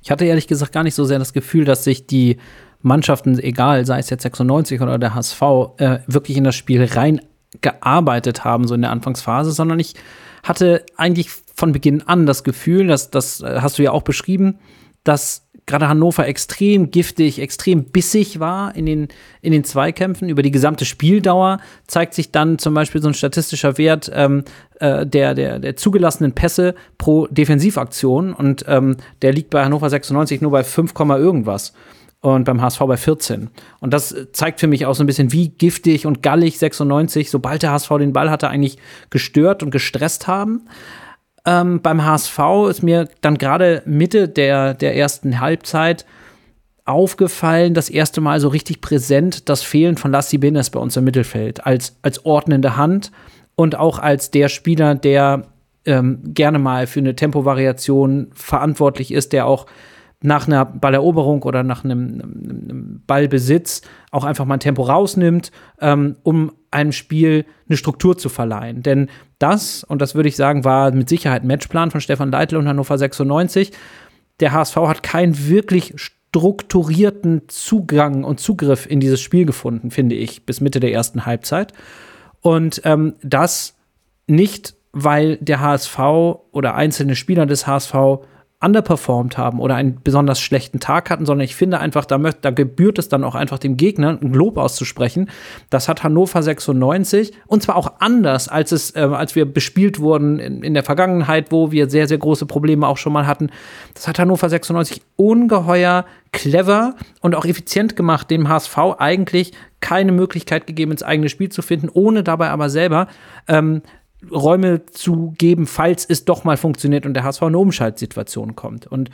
Ich 0.02 0.10
hatte 0.10 0.26
ehrlich 0.26 0.46
gesagt 0.46 0.72
gar 0.72 0.84
nicht 0.84 0.94
so 0.94 1.04
sehr 1.04 1.18
das 1.18 1.32
Gefühl, 1.32 1.64
dass 1.64 1.84
sich 1.84 2.06
die 2.06 2.36
Mannschaften, 2.82 3.38
egal, 3.38 3.84
sei 3.86 3.98
es 3.98 4.10
jetzt 4.10 4.22
96 4.22 4.80
oder 4.80 4.98
der 4.98 5.14
HSV, 5.14 5.42
äh, 5.78 5.98
wirklich 6.06 6.36
in 6.36 6.44
das 6.44 6.54
Spiel 6.54 6.84
reingearbeitet 6.84 8.44
haben, 8.44 8.68
so 8.68 8.74
in 8.74 8.82
der 8.82 8.90
Anfangsphase, 8.90 9.52
sondern 9.52 9.80
ich 9.80 9.94
hatte 10.42 10.84
eigentlich 10.96 11.30
von 11.30 11.72
Beginn 11.72 12.02
an 12.02 12.26
das 12.26 12.44
Gefühl, 12.44 12.86
dass 12.86 13.10
das 13.10 13.40
äh, 13.40 13.58
hast 13.60 13.78
du 13.78 13.82
ja 13.82 13.90
auch 13.90 14.02
beschrieben, 14.02 14.58
dass 15.02 15.47
gerade 15.68 15.88
Hannover 15.88 16.26
extrem 16.26 16.90
giftig, 16.90 17.40
extrem 17.40 17.84
bissig 17.84 18.40
war 18.40 18.74
in 18.74 18.86
den, 18.86 19.08
in 19.40 19.52
den 19.52 19.62
Zweikämpfen. 19.62 20.28
Über 20.28 20.42
die 20.42 20.50
gesamte 20.50 20.84
Spieldauer 20.84 21.58
zeigt 21.86 22.14
sich 22.14 22.32
dann 22.32 22.58
zum 22.58 22.74
Beispiel 22.74 23.00
so 23.00 23.08
ein 23.08 23.14
statistischer 23.14 23.78
Wert 23.78 24.10
ähm, 24.12 24.42
äh, 24.80 25.06
der, 25.06 25.34
der, 25.34 25.60
der 25.60 25.76
zugelassenen 25.76 26.32
Pässe 26.32 26.74
pro 26.96 27.28
Defensivaktion. 27.28 28.32
Und 28.32 28.64
ähm, 28.66 28.96
der 29.22 29.32
liegt 29.32 29.50
bei 29.50 29.64
Hannover 29.64 29.88
96 29.88 30.40
nur 30.40 30.50
bei 30.50 30.64
5, 30.64 30.94
irgendwas 30.98 31.74
und 32.20 32.44
beim 32.44 32.60
HSV 32.60 32.80
bei 32.80 32.96
14. 32.96 33.48
Und 33.80 33.92
das 33.92 34.14
zeigt 34.32 34.60
für 34.60 34.66
mich 34.66 34.86
auch 34.86 34.94
so 34.94 35.04
ein 35.04 35.06
bisschen, 35.06 35.32
wie 35.32 35.50
giftig 35.50 36.06
und 36.06 36.22
gallig 36.22 36.58
96, 36.58 37.30
sobald 37.30 37.62
der 37.62 37.70
HSV 37.70 37.90
den 37.98 38.12
Ball 38.12 38.30
hatte, 38.30 38.48
eigentlich 38.48 38.78
gestört 39.10 39.62
und 39.62 39.70
gestresst 39.70 40.26
haben. 40.26 40.62
Ähm, 41.48 41.80
beim 41.80 42.04
HSV 42.04 42.38
ist 42.68 42.82
mir 42.82 43.08
dann 43.22 43.38
gerade 43.38 43.82
Mitte 43.86 44.28
der, 44.28 44.74
der 44.74 44.94
ersten 44.94 45.40
Halbzeit 45.40 46.04
aufgefallen, 46.84 47.72
das 47.72 47.88
erste 47.88 48.20
Mal 48.20 48.38
so 48.38 48.48
richtig 48.48 48.82
präsent, 48.82 49.48
das 49.48 49.62
Fehlen 49.62 49.96
von 49.96 50.12
Lassi 50.12 50.36
Benes 50.36 50.68
bei 50.68 50.78
uns 50.78 50.94
im 50.98 51.04
Mittelfeld 51.04 51.64
als, 51.64 51.96
als 52.02 52.26
ordnende 52.26 52.76
Hand 52.76 53.12
und 53.54 53.78
auch 53.78 53.98
als 53.98 54.30
der 54.30 54.50
Spieler, 54.50 54.94
der 54.94 55.46
ähm, 55.86 56.20
gerne 56.22 56.58
mal 56.58 56.86
für 56.86 57.00
eine 57.00 57.16
Tempovariation 57.16 58.28
verantwortlich 58.34 59.10
ist, 59.10 59.32
der 59.32 59.46
auch 59.46 59.64
nach 60.20 60.48
einer 60.48 60.66
Balleroberung 60.66 61.44
oder 61.44 61.62
nach 61.62 61.82
einem, 61.82 62.20
einem 62.20 63.02
Ballbesitz 63.06 63.80
auch 64.10 64.24
einfach 64.24 64.44
mal 64.44 64.56
ein 64.56 64.60
Tempo 64.60 64.82
rausnimmt, 64.82 65.50
ähm, 65.80 66.16
um 66.24 66.52
einem 66.70 66.92
Spiel 66.92 67.44
eine 67.68 67.76
Struktur 67.76 68.18
zu 68.18 68.28
verleihen. 68.28 68.82
Denn 68.82 69.08
das, 69.38 69.84
und 69.84 70.02
das 70.02 70.14
würde 70.14 70.28
ich 70.28 70.36
sagen, 70.36 70.64
war 70.64 70.90
mit 70.90 71.08
Sicherheit 71.08 71.44
Matchplan 71.44 71.90
von 71.90 72.00
Stefan 72.00 72.30
Leitl 72.30 72.56
und 72.56 72.68
Hannover 72.68 72.98
96. 72.98 73.72
Der 74.40 74.52
HSV 74.52 74.76
hat 74.76 75.02
keinen 75.02 75.48
wirklich 75.48 75.94
strukturierten 75.96 77.42
Zugang 77.48 78.24
und 78.24 78.40
Zugriff 78.40 78.86
in 78.86 79.00
dieses 79.00 79.20
Spiel 79.20 79.46
gefunden, 79.46 79.90
finde 79.90 80.14
ich, 80.14 80.44
bis 80.44 80.60
Mitte 80.60 80.80
der 80.80 80.92
ersten 80.92 81.26
Halbzeit. 81.26 81.72
Und 82.40 82.82
ähm, 82.84 83.14
das 83.22 83.76
nicht, 84.26 84.74
weil 84.92 85.36
der 85.38 85.60
HSV 85.60 85.98
oder 86.52 86.74
einzelne 86.74 87.16
Spieler 87.16 87.46
des 87.46 87.66
HSV 87.66 87.94
underperformed 88.60 89.38
haben 89.38 89.60
oder 89.60 89.76
einen 89.76 90.00
besonders 90.02 90.40
schlechten 90.40 90.80
Tag 90.80 91.10
hatten, 91.10 91.26
sondern 91.26 91.44
ich 91.44 91.54
finde 91.54 91.78
einfach, 91.78 92.04
da, 92.04 92.18
möcht, 92.18 92.38
da 92.42 92.50
gebührt 92.50 92.98
es 92.98 93.08
dann 93.08 93.22
auch 93.22 93.36
einfach 93.36 93.58
dem 93.58 93.76
Gegner, 93.76 94.18
ein 94.20 94.32
Lob 94.32 94.56
auszusprechen. 94.56 95.30
Das 95.70 95.88
hat 95.88 96.02
Hannover 96.02 96.42
96 96.42 97.32
und 97.46 97.62
zwar 97.62 97.76
auch 97.76 98.00
anders, 98.00 98.48
als 98.48 98.72
es, 98.72 98.96
äh, 98.96 99.00
als 99.00 99.36
wir 99.36 99.44
bespielt 99.44 100.00
wurden 100.00 100.40
in, 100.40 100.64
in 100.64 100.74
der 100.74 100.82
Vergangenheit, 100.82 101.52
wo 101.52 101.70
wir 101.70 101.88
sehr, 101.88 102.08
sehr 102.08 102.18
große 102.18 102.46
Probleme 102.46 102.88
auch 102.88 102.96
schon 102.96 103.12
mal 103.12 103.28
hatten. 103.28 103.50
Das 103.94 104.08
hat 104.08 104.18
Hannover 104.18 104.48
96 104.48 105.02
ungeheuer 105.14 106.04
clever 106.32 106.96
und 107.20 107.36
auch 107.36 107.44
effizient 107.44 107.94
gemacht, 107.94 108.28
dem 108.28 108.48
HSV 108.48 108.76
eigentlich 108.98 109.52
keine 109.80 110.10
Möglichkeit 110.10 110.66
gegeben, 110.66 110.90
ins 110.90 111.04
eigene 111.04 111.28
Spiel 111.28 111.48
zu 111.50 111.62
finden, 111.62 111.88
ohne 111.88 112.24
dabei 112.24 112.50
aber 112.50 112.68
selber 112.70 113.06
ähm, 113.46 113.82
Räume 114.30 114.86
zu 114.86 115.34
geben, 115.38 115.66
falls 115.66 116.04
es 116.04 116.24
doch 116.24 116.44
mal 116.44 116.56
funktioniert 116.56 117.06
und 117.06 117.14
der 117.14 117.24
HSV 117.24 117.42
in 117.42 117.48
eine 117.48 117.58
Umschaltsituation 117.58 118.56
kommt. 118.56 118.86
Und 118.86 119.10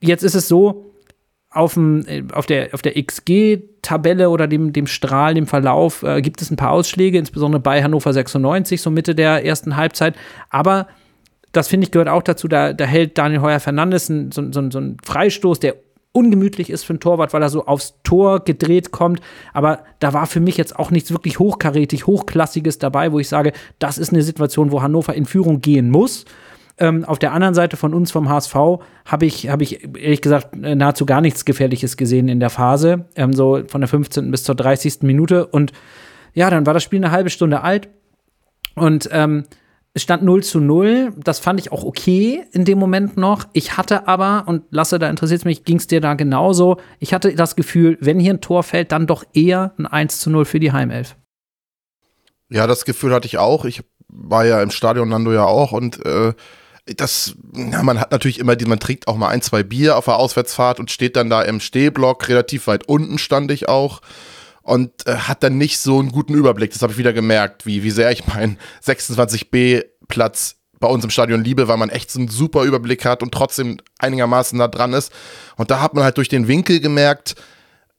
jetzt 0.00 0.22
ist 0.22 0.34
es 0.34 0.48
so, 0.48 0.92
auf, 1.50 1.74
dem, 1.74 2.06
äh, 2.06 2.22
auf 2.32 2.46
der, 2.46 2.68
auf 2.72 2.82
der 2.82 2.94
XG-Tabelle 3.02 4.30
oder 4.30 4.46
dem, 4.46 4.72
dem 4.72 4.86
Strahl, 4.86 5.34
dem 5.34 5.46
Verlauf, 5.46 6.02
äh, 6.02 6.20
gibt 6.20 6.42
es 6.42 6.50
ein 6.50 6.56
paar 6.56 6.70
Ausschläge, 6.70 7.18
insbesondere 7.18 7.60
bei 7.60 7.82
Hannover 7.82 8.12
96, 8.12 8.80
so 8.80 8.90
Mitte 8.90 9.14
der 9.14 9.44
ersten 9.44 9.76
Halbzeit. 9.76 10.16
Aber 10.50 10.86
das 11.52 11.68
finde 11.68 11.86
ich 11.86 11.90
gehört 11.90 12.08
auch 12.08 12.22
dazu, 12.22 12.48
da, 12.48 12.72
da 12.72 12.84
hält 12.84 13.16
Daniel 13.16 13.40
Heuer 13.40 13.60
Fernandes 13.60 14.06
so, 14.06 14.52
so, 14.52 14.70
so 14.70 14.78
einen 14.78 14.98
Freistoß, 15.02 15.60
der 15.60 15.76
ungemütlich 16.16 16.70
ist 16.70 16.84
für 16.84 16.94
einen 16.94 17.00
Torwart, 17.00 17.34
weil 17.34 17.42
er 17.42 17.50
so 17.50 17.66
aufs 17.66 17.94
Tor 18.02 18.40
gedreht 18.40 18.90
kommt. 18.90 19.20
Aber 19.52 19.80
da 19.98 20.14
war 20.14 20.26
für 20.26 20.40
mich 20.40 20.56
jetzt 20.56 20.78
auch 20.78 20.90
nichts 20.90 21.12
wirklich 21.12 21.38
hochkarätig, 21.38 22.06
hochklassiges 22.06 22.78
dabei, 22.78 23.12
wo 23.12 23.18
ich 23.18 23.28
sage, 23.28 23.52
das 23.78 23.98
ist 23.98 24.12
eine 24.12 24.22
Situation, 24.22 24.72
wo 24.72 24.82
Hannover 24.82 25.14
in 25.14 25.26
Führung 25.26 25.60
gehen 25.60 25.90
muss. 25.90 26.24
Ähm, 26.78 27.04
auf 27.04 27.18
der 27.18 27.32
anderen 27.32 27.54
Seite 27.54 27.76
von 27.76 27.94
uns 27.94 28.10
vom 28.10 28.28
HSV 28.28 28.54
habe 29.04 29.26
ich, 29.26 29.48
hab 29.48 29.60
ich 29.62 29.84
ehrlich 29.96 30.20
gesagt 30.22 30.56
nahezu 30.56 31.06
gar 31.06 31.20
nichts 31.20 31.44
Gefährliches 31.44 31.96
gesehen 31.96 32.28
in 32.28 32.40
der 32.40 32.50
Phase, 32.50 33.06
ähm, 33.14 33.32
so 33.32 33.62
von 33.66 33.80
der 33.82 33.88
15. 33.88 34.30
bis 34.30 34.44
zur 34.44 34.54
30. 34.54 35.02
Minute. 35.02 35.46
Und 35.46 35.72
ja, 36.34 36.50
dann 36.50 36.66
war 36.66 36.74
das 36.74 36.82
Spiel 36.82 36.98
eine 37.02 37.12
halbe 37.12 37.30
Stunde 37.30 37.62
alt 37.62 37.88
und 38.74 39.08
ähm, 39.12 39.44
es 39.96 40.02
stand 40.02 40.22
0 40.22 40.44
zu 40.44 40.60
0. 40.60 41.14
Das 41.16 41.38
fand 41.38 41.58
ich 41.58 41.72
auch 41.72 41.82
okay 41.82 42.44
in 42.52 42.66
dem 42.66 42.78
Moment 42.78 43.16
noch. 43.16 43.44
Ich 43.54 43.78
hatte 43.78 44.06
aber, 44.06 44.44
und 44.46 44.64
Lasse, 44.68 44.98
da 44.98 45.08
interessiert 45.08 45.40
es 45.40 45.44
mich, 45.46 45.64
ging 45.64 45.78
es 45.78 45.86
dir 45.86 46.02
da 46.02 46.12
genauso? 46.12 46.76
Ich 46.98 47.14
hatte 47.14 47.34
das 47.34 47.56
Gefühl, 47.56 47.96
wenn 48.02 48.20
hier 48.20 48.34
ein 48.34 48.42
Tor 48.42 48.62
fällt, 48.62 48.92
dann 48.92 49.06
doch 49.06 49.24
eher 49.32 49.72
ein 49.78 49.86
1 49.86 50.20
zu 50.20 50.28
0 50.28 50.44
für 50.44 50.60
die 50.60 50.72
Heimelf. 50.72 51.16
Ja, 52.50 52.66
das 52.66 52.84
Gefühl 52.84 53.14
hatte 53.14 53.26
ich 53.26 53.38
auch. 53.38 53.64
Ich 53.64 53.84
war 54.08 54.44
ja 54.44 54.62
im 54.62 54.70
Stadion 54.70 55.08
Nando 55.08 55.32
ja 55.32 55.44
auch 55.44 55.72
und 55.72 56.04
äh, 56.04 56.34
das, 56.84 57.34
ja, 57.54 57.82
man 57.82 57.98
hat 57.98 58.10
natürlich 58.10 58.38
immer, 58.38 58.54
man 58.66 58.78
trinkt 58.78 59.08
auch 59.08 59.16
mal 59.16 59.28
ein, 59.28 59.40
zwei 59.40 59.62
Bier 59.62 59.96
auf 59.96 60.04
der 60.04 60.16
Auswärtsfahrt 60.16 60.78
und 60.78 60.90
steht 60.90 61.16
dann 61.16 61.30
da 61.30 61.40
im 61.40 61.58
Stehblock, 61.58 62.28
relativ 62.28 62.66
weit 62.66 62.86
unten 62.86 63.16
stand 63.16 63.50
ich 63.50 63.66
auch 63.66 64.02
und 64.66 65.06
äh, 65.06 65.14
hat 65.16 65.42
dann 65.42 65.58
nicht 65.58 65.78
so 65.78 65.98
einen 65.98 66.10
guten 66.10 66.34
Überblick. 66.34 66.72
Das 66.72 66.82
habe 66.82 66.92
ich 66.92 66.98
wieder 66.98 67.12
gemerkt, 67.12 67.66
wie, 67.66 67.82
wie 67.82 67.90
sehr 67.90 68.10
ich 68.10 68.26
meinen 68.26 68.58
26b-Platz 68.84 70.56
bei 70.78 70.88
uns 70.88 71.04
im 71.04 71.10
Stadion 71.10 71.42
liebe, 71.42 71.68
weil 71.68 71.76
man 71.76 71.88
echt 71.88 72.10
so 72.10 72.18
einen 72.18 72.28
super 72.28 72.64
Überblick 72.64 73.04
hat 73.04 73.22
und 73.22 73.32
trotzdem 73.32 73.78
einigermaßen 73.98 74.58
da 74.58 74.68
dran 74.68 74.92
ist. 74.92 75.12
Und 75.56 75.70
da 75.70 75.80
hat 75.80 75.94
man 75.94 76.04
halt 76.04 76.18
durch 76.18 76.28
den 76.28 76.48
Winkel 76.48 76.80
gemerkt, 76.80 77.36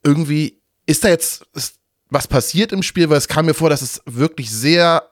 irgendwie 0.03 0.61
ist 0.85 1.03
da 1.03 1.09
jetzt 1.09 1.45
ist 1.53 1.75
was 2.09 2.27
passiert 2.27 2.71
im 2.71 2.83
Spiel, 2.83 3.09
weil 3.09 3.17
es 3.17 3.27
kam 3.27 3.47
mir 3.47 3.53
vor, 3.53 3.69
dass 3.69 3.81
es 3.81 4.01
wirklich 4.05 4.49
sehr 4.49 5.03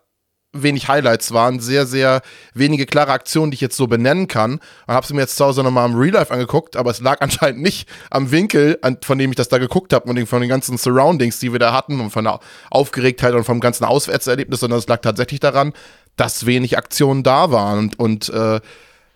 wenig 0.63 0.87
Highlights 0.87 1.33
waren, 1.33 1.59
sehr, 1.59 1.85
sehr 1.85 2.21
wenige 2.53 2.85
klare 2.85 3.11
Aktionen, 3.11 3.51
die 3.51 3.55
ich 3.55 3.61
jetzt 3.61 3.77
so 3.77 3.87
benennen 3.87 4.27
kann. 4.27 4.59
Und 4.87 4.93
habe 4.93 5.05
sie 5.05 5.13
mir 5.13 5.21
jetzt 5.21 5.37
zu 5.37 5.45
Hause 5.45 5.63
nochmal 5.63 5.89
im 5.89 5.95
Real 5.95 6.13
Life 6.13 6.33
angeguckt, 6.33 6.75
aber 6.75 6.91
es 6.91 7.01
lag 7.01 7.17
anscheinend 7.21 7.61
nicht 7.61 7.89
am 8.09 8.31
Winkel, 8.31 8.79
an, 8.81 8.97
von 9.01 9.17
dem 9.17 9.31
ich 9.31 9.35
das 9.35 9.49
da 9.49 9.57
geguckt 9.57 9.93
habe 9.93 10.09
und 10.09 10.25
von 10.27 10.41
den 10.41 10.49
ganzen 10.49 10.77
Surroundings, 10.77 11.39
die 11.39 11.51
wir 11.51 11.59
da 11.59 11.73
hatten 11.73 11.99
und 11.99 12.11
von 12.11 12.25
der 12.25 12.39
Aufgeregtheit 12.71 13.33
und 13.33 13.43
vom 13.43 13.59
ganzen 13.59 13.85
Auswärtserlebnis, 13.85 14.59
sondern 14.59 14.79
es 14.79 14.87
lag 14.87 15.01
tatsächlich 15.01 15.39
daran, 15.39 15.73
dass 16.15 16.45
wenig 16.45 16.77
Aktionen 16.77 17.23
da 17.23 17.51
waren. 17.51 17.79
Und, 17.79 17.99
und 17.99 18.29
äh, 18.29 18.59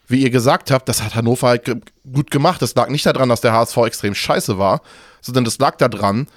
wie 0.08 0.24
ihr 0.24 0.31
gesagt 0.31 0.72
habt, 0.72 0.89
das 0.89 1.03
hat 1.03 1.15
Hannover 1.15 1.48
halt 1.48 1.72
gut 2.12 2.31
gemacht. 2.31 2.62
Das 2.62 2.75
lag 2.75 2.89
nicht 2.89 3.05
daran, 3.05 3.29
dass 3.29 3.41
der 3.41 3.53
HSV 3.53 3.77
extrem 3.77 4.15
scheiße 4.15 4.58
war, 4.58 4.81
sondern 5.22 5.46
das 5.46 5.60
lag 5.60 5.77
daran, 5.77 6.27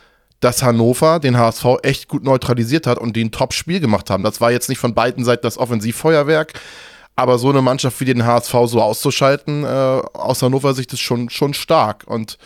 dass 0.42 0.62
Hannover 0.62 1.20
den 1.20 1.38
HSV 1.38 1.64
echt 1.84 2.08
gut 2.08 2.24
neutralisiert 2.24 2.88
hat 2.88 2.98
und 2.98 3.14
den 3.14 3.30
Top-Spiel 3.30 3.78
gemacht 3.78 4.10
haben. 4.10 4.24
Das 4.24 4.40
war 4.40 4.50
jetzt 4.50 4.68
nicht 4.68 4.80
von 4.80 4.92
beiden 4.92 5.24
Seiten 5.24 5.44
das 5.44 5.56
Offensivfeuerwerk, 5.56 6.54
aber 7.14 7.38
so 7.38 7.48
eine 7.48 7.62
Mannschaft 7.62 8.00
wie 8.00 8.06
den 8.06 8.26
HSV 8.26 8.52
so 8.66 8.82
auszuschalten, 8.82 9.62
äh, 9.62 9.66
aus 9.68 10.42
Hannover 10.42 10.74
Sicht 10.74 10.92
ist 10.92 11.00
schon, 11.00 11.30
schon 11.30 11.54
stark. 11.54 12.04
Und 12.08 12.38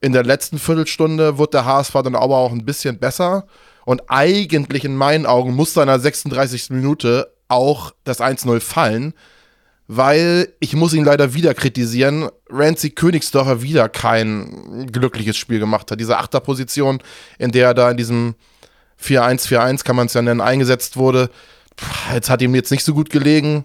in 0.00 0.12
der 0.12 0.22
letzten 0.22 0.60
Viertelstunde 0.60 1.36
wird 1.36 1.54
der 1.54 1.64
HSV 1.64 1.92
dann 2.04 2.14
aber 2.14 2.36
auch 2.36 2.52
ein 2.52 2.64
bisschen 2.64 3.00
besser. 3.00 3.46
Und 3.84 4.02
eigentlich 4.06 4.84
in 4.84 4.96
meinen 4.96 5.26
Augen 5.26 5.54
muss 5.54 5.74
da 5.74 5.82
in 5.82 5.88
der 5.88 5.98
36. 5.98 6.70
Minute 6.70 7.32
auch 7.48 7.92
das 8.04 8.20
1-0 8.20 8.60
fallen 8.60 9.12
weil 9.86 10.48
ich 10.60 10.74
muss 10.74 10.94
ihn 10.94 11.04
leider 11.04 11.34
wieder 11.34 11.54
kritisieren, 11.54 12.28
Rancy 12.48 12.90
Königsdorfer 12.90 13.62
wieder 13.62 13.88
kein 13.88 14.88
glückliches 14.90 15.36
Spiel 15.36 15.58
gemacht 15.58 15.90
hat. 15.90 16.00
Diese 16.00 16.18
Achterposition, 16.18 17.02
in 17.38 17.52
der 17.52 17.68
er 17.68 17.74
da 17.74 17.90
in 17.90 17.96
diesem 17.96 18.34
4-1-4-1, 19.02 19.84
kann 19.84 19.96
man 19.96 20.06
es 20.06 20.14
ja 20.14 20.22
nennen, 20.22 20.40
eingesetzt 20.40 20.96
wurde, 20.96 21.28
jetzt 22.14 22.30
hat 22.30 22.40
ihm 22.40 22.54
jetzt 22.54 22.70
nicht 22.70 22.84
so 22.84 22.94
gut 22.94 23.10
gelegen. 23.10 23.64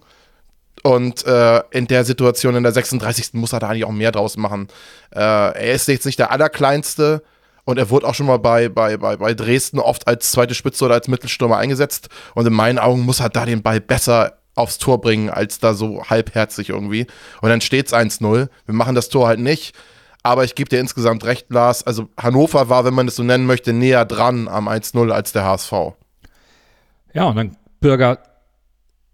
Und 0.83 1.25
äh, 1.25 1.61
in 1.71 1.87
der 1.87 2.05
Situation, 2.05 2.55
in 2.55 2.63
der 2.63 2.71
36. 2.71 3.33
muss 3.33 3.53
er 3.53 3.59
da 3.59 3.69
eigentlich 3.69 3.85
auch 3.85 3.91
mehr 3.91 4.11
draus 4.11 4.37
machen. 4.37 4.69
Äh, 5.13 5.19
er 5.19 5.73
ist 5.73 5.87
jetzt 5.87 6.05
nicht 6.05 6.19
der 6.19 6.31
Allerkleinste 6.31 7.21
und 7.65 7.77
er 7.77 7.89
wurde 7.89 8.07
auch 8.07 8.15
schon 8.15 8.27
mal 8.27 8.39
bei, 8.39 8.69
bei, 8.69 8.97
bei, 8.97 9.17
bei 9.17 9.33
Dresden 9.33 9.79
oft 9.79 10.07
als 10.07 10.31
zweite 10.31 10.55
Spitze 10.55 10.85
oder 10.85 10.95
als 10.95 11.07
Mittelstürmer 11.07 11.57
eingesetzt. 11.57 12.09
Und 12.33 12.47
in 12.47 12.53
meinen 12.53 12.79
Augen 12.79 13.01
muss 13.01 13.19
er 13.19 13.29
da 13.29 13.45
den 13.45 13.61
Ball 13.61 13.81
besser 13.81 14.38
aufs 14.59 14.77
Tor 14.77 15.01
bringen, 15.01 15.29
als 15.29 15.59
da 15.59 15.73
so 15.73 16.03
halbherzig 16.03 16.69
irgendwie. 16.69 17.07
Und 17.41 17.49
dann 17.49 17.61
steht 17.61 17.87
es 17.87 17.93
1-0. 17.93 18.49
Wir 18.65 18.75
machen 18.75 18.95
das 18.95 19.09
Tor 19.09 19.27
halt 19.27 19.39
nicht. 19.39 19.75
Aber 20.21 20.43
ich 20.43 20.55
gebe 20.55 20.69
dir 20.69 20.79
insgesamt 20.79 21.23
recht, 21.23 21.49
Lars. 21.49 21.85
Also 21.87 22.09
Hannover 22.17 22.69
war, 22.69 22.85
wenn 22.85 22.93
man 22.93 23.07
es 23.07 23.15
so 23.15 23.23
nennen 23.23 23.45
möchte, 23.45 23.73
näher 23.73 24.05
dran 24.05 24.47
am 24.47 24.67
1-0 24.67 25.11
als 25.11 25.31
der 25.31 25.45
HSV. 25.45 25.73
Ja, 27.13 27.25
und 27.25 27.35
dann, 27.37 27.55
Bürger, 27.79 28.19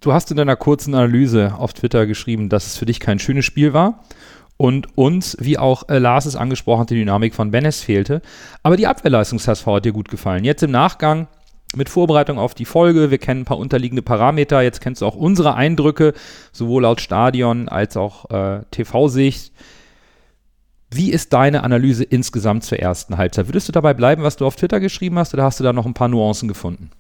du 0.02 0.14
hast 0.14 0.32
in 0.32 0.38
deiner 0.38 0.56
kurzen 0.56 0.94
Analyse 0.96 1.56
auf 1.58 1.74
Twitter 1.74 2.08
geschrieben, 2.08 2.50
dass 2.50 2.66
es 2.66 2.78
für 2.78 2.86
dich 2.86 3.00
kein 3.00 3.20
schönes 3.20 3.46
Spiel 3.46 3.74
war 3.74 4.04
und 4.58 4.98
uns, 4.98 5.38
wie 5.40 5.58
auch 5.58 5.90
äh, 5.90 6.00
Lars 6.00 6.26
es 6.26 6.36
angesprochen 6.36 6.82
hat, 6.82 6.90
die 6.90 6.96
Dynamik 6.96 7.36
von 7.36 7.52
Bennes 7.52 7.82
fehlte. 7.82 8.22
Aber 8.64 8.78
die 8.78 8.88
Abwehrleistung 8.88 9.38
des 9.38 9.48
HSV 9.48 9.66
hat 9.68 9.86
dir 9.86 9.92
gut 9.92 10.10
gefallen. 10.10 10.44
Jetzt 10.44 10.64
im 10.64 10.72
Nachgang 10.72 11.28
mit 11.76 11.90
Vorbereitung 11.90 12.38
auf 12.40 12.54
die 12.54 12.66
Folge. 12.66 13.12
Wir 13.12 13.18
kennen 13.18 13.42
ein 13.42 13.46
paar 13.46 13.58
unterliegende 13.58 14.02
Parameter. 14.02 14.62
Jetzt 14.62 14.82
kennst 14.82 15.02
du 15.02 15.06
auch 15.06 15.16
unsere 15.16 15.56
Eindrücke, 15.56 16.14
sowohl 16.52 16.84
laut 16.84 17.02
Stadion 17.02 17.70
als 17.70 17.98
auch 17.98 18.30
äh, 18.30 18.62
TV-Sicht. 18.72 19.52
Wie 20.92 21.12
ist 21.12 21.34
deine 21.34 21.64
Analyse 21.64 22.04
insgesamt 22.04 22.64
zur 22.64 22.80
ersten 22.80 23.18
Halbzeit? 23.18 23.48
Würdest 23.48 23.68
du 23.68 23.72
dabei 23.72 23.94
bleiben, 23.94 24.24
was 24.24 24.38
du 24.38 24.46
auf 24.46 24.56
Twitter 24.56 24.80
geschrieben 24.80 25.18
hast, 25.20 25.34
oder 25.34 25.44
hast 25.44 25.60
du 25.60 25.64
da 25.64 25.74
noch 25.74 25.86
ein 25.86 25.94
paar 25.94 26.08
Nuancen 26.08 26.48
gefunden? 26.48 26.92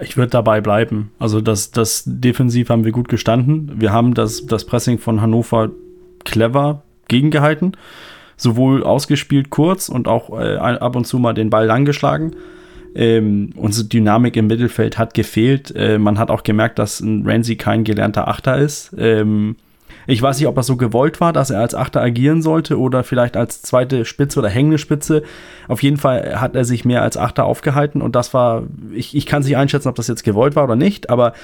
Ich 0.00 0.16
würde 0.16 0.30
dabei 0.30 0.60
bleiben. 0.60 1.12
Also 1.18 1.40
das, 1.40 1.70
das 1.70 2.04
defensiv 2.06 2.68
haben 2.68 2.84
wir 2.84 2.92
gut 2.92 3.08
gestanden. 3.08 3.80
Wir 3.80 3.92
haben 3.92 4.14
das, 4.14 4.46
das 4.46 4.64
Pressing 4.64 4.98
von 4.98 5.20
Hannover 5.20 5.70
clever 6.24 6.82
gegengehalten. 7.08 7.76
Sowohl 8.36 8.84
ausgespielt 8.84 9.50
kurz 9.50 9.88
und 9.88 10.06
auch 10.06 10.38
äh, 10.38 10.56
ab 10.56 10.94
und 10.94 11.06
zu 11.06 11.18
mal 11.18 11.34
den 11.34 11.50
Ball 11.50 11.66
langgeschlagen. 11.66 12.36
Ähm, 12.94 13.50
unsere 13.56 13.86
Dynamik 13.86 14.36
im 14.36 14.46
Mittelfeld 14.46 14.98
hat 14.98 15.14
gefehlt. 15.14 15.74
Äh, 15.76 15.98
man 15.98 16.18
hat 16.18 16.30
auch 16.30 16.42
gemerkt, 16.42 16.78
dass 16.78 17.00
ein 17.00 17.26
Ramsey 17.26 17.56
kein 17.56 17.84
gelernter 17.84 18.28
Achter 18.28 18.58
ist. 18.58 18.94
Ähm, 18.98 19.56
ich 20.06 20.22
weiß 20.22 20.38
nicht, 20.38 20.48
ob 20.48 20.54
das 20.54 20.66
so 20.66 20.76
gewollt 20.76 21.20
war, 21.20 21.34
dass 21.34 21.50
er 21.50 21.60
als 21.60 21.74
Achter 21.74 22.00
agieren 22.00 22.40
sollte 22.40 22.78
oder 22.78 23.04
vielleicht 23.04 23.36
als 23.36 23.60
zweite 23.60 24.06
Spitze 24.06 24.38
oder 24.38 24.48
hängende 24.48 24.78
Spitze. 24.78 25.22
Auf 25.68 25.82
jeden 25.82 25.98
Fall 25.98 26.40
hat 26.40 26.56
er 26.56 26.64
sich 26.64 26.86
mehr 26.86 27.02
als 27.02 27.18
Achter 27.18 27.44
aufgehalten 27.44 28.00
und 28.00 28.16
das 28.16 28.32
war, 28.32 28.62
ich, 28.94 29.14
ich 29.14 29.26
kann 29.26 29.42
es 29.42 29.46
nicht 29.46 29.58
einschätzen, 29.58 29.88
ob 29.88 29.96
das 29.96 30.08
jetzt 30.08 30.24
gewollt 30.24 30.56
war 30.56 30.64
oder 30.64 30.76
nicht, 30.76 31.10
aber 31.10 31.34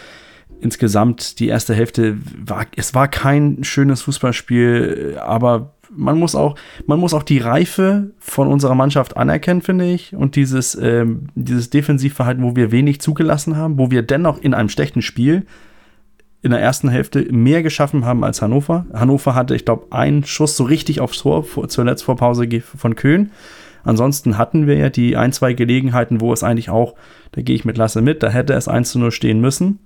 insgesamt 0.60 1.40
die 1.40 1.48
erste 1.48 1.74
Hälfte 1.74 2.16
war, 2.42 2.64
es 2.74 2.94
war 2.94 3.06
kein 3.08 3.64
schönes 3.64 4.00
Fußballspiel, 4.00 5.18
aber 5.20 5.74
man 5.96 6.18
muss 6.18 6.34
auch, 6.34 6.56
man 6.86 6.98
muss 6.98 7.14
auch 7.14 7.22
die 7.22 7.38
Reife 7.38 8.10
von 8.18 8.48
unserer 8.48 8.74
Mannschaft 8.74 9.16
anerkennen, 9.16 9.62
finde 9.62 9.90
ich. 9.90 10.14
Und 10.14 10.36
dieses, 10.36 10.74
ähm, 10.74 11.28
dieses 11.34 11.70
Defensivverhalten, 11.70 12.44
wo 12.44 12.56
wir 12.56 12.72
wenig 12.72 13.00
zugelassen 13.00 13.56
haben, 13.56 13.78
wo 13.78 13.90
wir 13.90 14.02
dennoch 14.02 14.38
in 14.38 14.54
einem 14.54 14.68
schlechten 14.68 15.02
Spiel 15.02 15.46
in 16.42 16.50
der 16.50 16.60
ersten 16.60 16.90
Hälfte 16.90 17.26
mehr 17.32 17.62
geschaffen 17.62 18.04
haben 18.04 18.22
als 18.22 18.42
Hannover. 18.42 18.84
Hannover 18.92 19.34
hatte, 19.34 19.56
ich 19.56 19.64
glaube, 19.64 19.86
einen 19.90 20.24
Schuss 20.24 20.58
so 20.58 20.64
richtig 20.64 21.00
aufs 21.00 21.18
Tor 21.18 21.42
vor, 21.42 21.68
zuletzt 21.68 22.04
vor 22.04 22.16
Pause 22.16 22.46
von 22.60 22.96
Köhn. 22.96 23.30
Ansonsten 23.82 24.36
hatten 24.36 24.66
wir 24.66 24.76
ja 24.76 24.90
die 24.90 25.16
ein, 25.16 25.32
zwei 25.32 25.54
Gelegenheiten, 25.54 26.20
wo 26.20 26.32
es 26.32 26.42
eigentlich 26.42 26.70
auch, 26.70 26.94
da 27.32 27.40
gehe 27.40 27.54
ich 27.54 27.64
mit 27.64 27.78
Lasse 27.78 28.02
mit, 28.02 28.22
da 28.22 28.28
hätte 28.28 28.52
es 28.54 28.68
1 28.68 28.90
zu 28.90 28.98
0 28.98 29.10
stehen 29.10 29.40
müssen. 29.40 29.78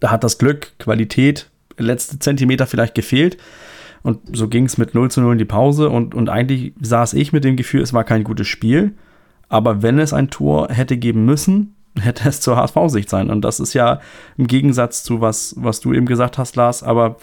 Da 0.00 0.10
hat 0.10 0.24
das 0.24 0.38
Glück, 0.38 0.72
Qualität, 0.78 1.50
letzte 1.76 2.18
Zentimeter 2.18 2.66
vielleicht 2.66 2.94
gefehlt. 2.94 3.36
Und 4.02 4.36
so 4.36 4.48
ging 4.48 4.64
es 4.64 4.78
mit 4.78 4.94
0 4.94 5.10
zu 5.10 5.20
0 5.20 5.32
in 5.32 5.38
die 5.38 5.44
Pause 5.44 5.88
und, 5.88 6.14
und 6.14 6.28
eigentlich 6.28 6.74
saß 6.80 7.14
ich 7.14 7.32
mit 7.32 7.44
dem 7.44 7.56
Gefühl, 7.56 7.82
es 7.82 7.92
war 7.92 8.04
kein 8.04 8.24
gutes 8.24 8.48
Spiel. 8.48 8.94
Aber 9.48 9.82
wenn 9.82 9.98
es 9.98 10.12
ein 10.12 10.30
Tor 10.30 10.68
hätte 10.70 10.96
geben 10.96 11.24
müssen, 11.24 11.76
hätte 12.00 12.28
es 12.28 12.40
zur 12.40 12.56
HSV-Sicht 12.56 13.08
sein. 13.08 13.30
Und 13.30 13.42
das 13.42 13.60
ist 13.60 13.74
ja 13.74 14.00
im 14.36 14.46
Gegensatz 14.46 15.02
zu 15.02 15.20
was, 15.20 15.54
was 15.58 15.80
du 15.80 15.92
eben 15.92 16.06
gesagt 16.06 16.38
hast, 16.38 16.56
Lars. 16.56 16.82
Aber 16.82 17.16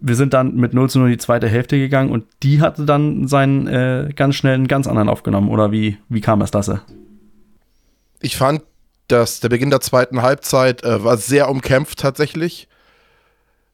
wir 0.00 0.16
sind 0.16 0.34
dann 0.34 0.56
mit 0.56 0.74
0 0.74 0.90
zu 0.90 0.98
0 0.98 1.08
in 1.08 1.12
die 1.12 1.18
zweite 1.18 1.48
Hälfte 1.48 1.78
gegangen 1.78 2.10
und 2.10 2.24
die 2.42 2.60
hatte 2.60 2.84
dann 2.84 3.28
seinen 3.28 3.66
äh, 3.66 4.08
ganz 4.16 4.34
schnell 4.34 4.54
einen 4.54 4.68
ganz 4.68 4.86
anderen 4.86 5.08
aufgenommen. 5.08 5.50
Oder 5.50 5.72
wie, 5.72 5.98
wie 6.08 6.20
kam 6.20 6.40
es, 6.40 6.52
Lasse? 6.52 6.80
Ich 8.20 8.36
fand, 8.36 8.62
dass 9.08 9.40
der 9.40 9.50
Beginn 9.50 9.70
der 9.70 9.80
zweiten 9.80 10.22
Halbzeit 10.22 10.82
äh, 10.84 11.04
war 11.04 11.16
sehr 11.16 11.48
umkämpft 11.50 11.98
tatsächlich. 11.98 12.68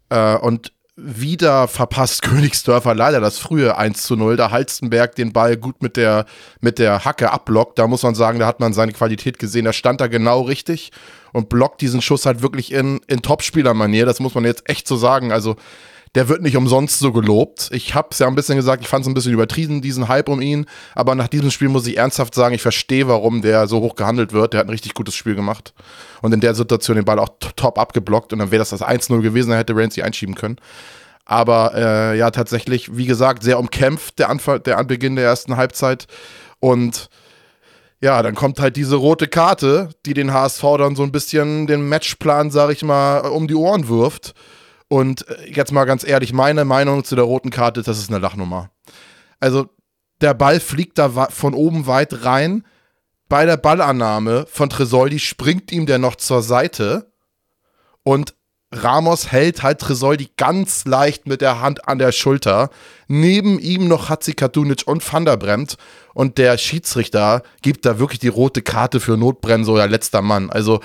Äh, 0.08 0.36
und 0.36 0.72
wieder 0.96 1.68
verpasst 1.68 2.22
Königsdörfer 2.22 2.94
leider 2.94 3.20
das 3.20 3.38
frühe 3.38 3.76
1 3.76 4.02
zu 4.02 4.16
0. 4.16 4.36
Da 4.36 4.50
Halstenberg 4.50 5.14
den 5.14 5.32
Ball 5.32 5.56
gut 5.56 5.82
mit 5.82 5.96
der, 5.96 6.26
mit 6.60 6.78
der 6.78 7.04
Hacke 7.04 7.30
abblockt. 7.30 7.78
Da 7.78 7.86
muss 7.86 8.02
man 8.02 8.14
sagen, 8.14 8.38
da 8.38 8.46
hat 8.46 8.60
man 8.60 8.72
seine 8.72 8.92
Qualität 8.92 9.38
gesehen. 9.38 9.66
Da 9.66 9.72
stand 9.72 10.00
er 10.00 10.08
genau 10.08 10.42
richtig 10.42 10.90
und 11.32 11.48
blockt 11.48 11.80
diesen 11.80 12.00
Schuss 12.00 12.26
halt 12.26 12.42
wirklich 12.42 12.72
in, 12.72 13.00
in 13.06 13.22
Topspielermanier. 13.22 14.06
Das 14.06 14.20
muss 14.20 14.34
man 14.34 14.44
jetzt 14.44 14.68
echt 14.68 14.88
so 14.88 14.96
sagen. 14.96 15.32
Also 15.32 15.56
der 16.16 16.30
wird 16.30 16.40
nicht 16.40 16.56
umsonst 16.56 16.98
so 16.98 17.12
gelobt. 17.12 17.68
Ich 17.72 17.94
habe 17.94 18.08
es 18.10 18.18
ja 18.20 18.26
ein 18.26 18.34
bisschen 18.34 18.56
gesagt, 18.56 18.82
ich 18.82 18.88
fand 18.88 19.02
es 19.02 19.08
ein 19.08 19.12
bisschen 19.12 19.34
übertrieben, 19.34 19.82
diesen 19.82 20.08
Hype 20.08 20.30
um 20.30 20.40
ihn. 20.40 20.64
Aber 20.94 21.14
nach 21.14 21.28
diesem 21.28 21.50
Spiel 21.50 21.68
muss 21.68 21.86
ich 21.86 21.98
ernsthaft 21.98 22.34
sagen, 22.34 22.54
ich 22.54 22.62
verstehe, 22.62 23.06
warum 23.06 23.42
der 23.42 23.68
so 23.68 23.82
hoch 23.82 23.96
gehandelt 23.96 24.32
wird. 24.32 24.54
Der 24.54 24.60
hat 24.60 24.66
ein 24.66 24.70
richtig 24.70 24.94
gutes 24.94 25.14
Spiel 25.14 25.34
gemacht. 25.34 25.74
Und 26.22 26.32
in 26.32 26.40
der 26.40 26.54
Situation 26.54 26.96
den 26.96 27.04
Ball 27.04 27.18
auch 27.18 27.28
top 27.54 27.78
abgeblockt. 27.78 28.32
Und 28.32 28.38
dann 28.38 28.50
wäre 28.50 28.60
das 28.60 28.70
das 28.70 28.80
1-0 28.80 29.20
gewesen, 29.20 29.50
dann 29.50 29.58
hätte 29.58 29.76
Ramsey 29.76 30.02
einschieben 30.02 30.34
können. 30.34 30.56
Aber 31.26 31.74
äh, 31.74 32.16
ja, 32.16 32.30
tatsächlich, 32.30 32.96
wie 32.96 33.04
gesagt, 33.04 33.42
sehr 33.42 33.58
umkämpft 33.58 34.18
der 34.18 34.30
Anfang, 34.30 34.62
der 34.62 34.78
Anbeginn 34.78 35.16
der 35.16 35.26
ersten 35.26 35.58
Halbzeit. 35.58 36.06
Und 36.60 37.10
ja, 38.00 38.22
dann 38.22 38.34
kommt 38.34 38.58
halt 38.58 38.76
diese 38.76 38.96
rote 38.96 39.28
Karte, 39.28 39.90
die 40.06 40.14
den 40.14 40.32
HSV 40.32 40.62
dann 40.78 40.96
so 40.96 41.02
ein 41.02 41.12
bisschen 41.12 41.66
den 41.66 41.86
Matchplan, 41.90 42.50
sag 42.50 42.70
ich 42.70 42.82
mal, 42.82 43.18
um 43.18 43.48
die 43.48 43.54
Ohren 43.54 43.88
wirft. 43.88 44.32
Und 44.88 45.28
äh, 45.28 45.50
jetzt 45.50 45.72
mal 45.72 45.84
ganz 45.84 46.04
ehrlich, 46.06 46.32
meine 46.32 46.64
Meinung 46.64 47.04
zu 47.04 47.16
der 47.16 47.24
roten 47.24 47.50
Karte 47.50 47.82
das 47.82 47.98
ist 47.98 48.10
eine 48.10 48.18
Lachnummer. 48.18 48.70
Also, 49.40 49.68
der 50.20 50.34
Ball 50.34 50.60
fliegt 50.60 50.98
da 50.98 51.10
von 51.28 51.54
oben 51.54 51.86
weit 51.86 52.24
rein. 52.24 52.64
Bei 53.28 53.44
der 53.44 53.56
Ballannahme 53.56 54.46
von 54.48 54.70
Tresoldi 54.70 55.18
springt 55.18 55.72
ihm 55.72 55.84
der 55.84 55.98
noch 55.98 56.16
zur 56.16 56.42
Seite. 56.42 57.12
Und 58.02 58.34
Ramos 58.72 59.30
hält 59.30 59.62
halt 59.62 59.80
Tresoldi 59.80 60.30
ganz 60.36 60.86
leicht 60.86 61.26
mit 61.26 61.40
der 61.40 61.60
Hand 61.60 61.86
an 61.86 61.98
der 61.98 62.12
Schulter. 62.12 62.70
Neben 63.08 63.58
ihm 63.58 63.88
noch 63.88 64.08
Hatzikatunic 64.08 64.86
und 64.86 65.12
Van 65.12 65.26
der 65.26 65.36
Bremt. 65.36 65.76
Und 66.14 66.38
der 66.38 66.56
Schiedsrichter 66.56 67.42
gibt 67.60 67.84
da 67.84 67.98
wirklich 67.98 68.20
die 68.20 68.28
rote 68.28 68.62
Karte 68.62 69.00
für 69.00 69.18
Notbremse 69.18 69.70
oder 69.70 69.86
letzter 69.86 70.22
Mann. 70.22 70.48
Also, 70.48 70.80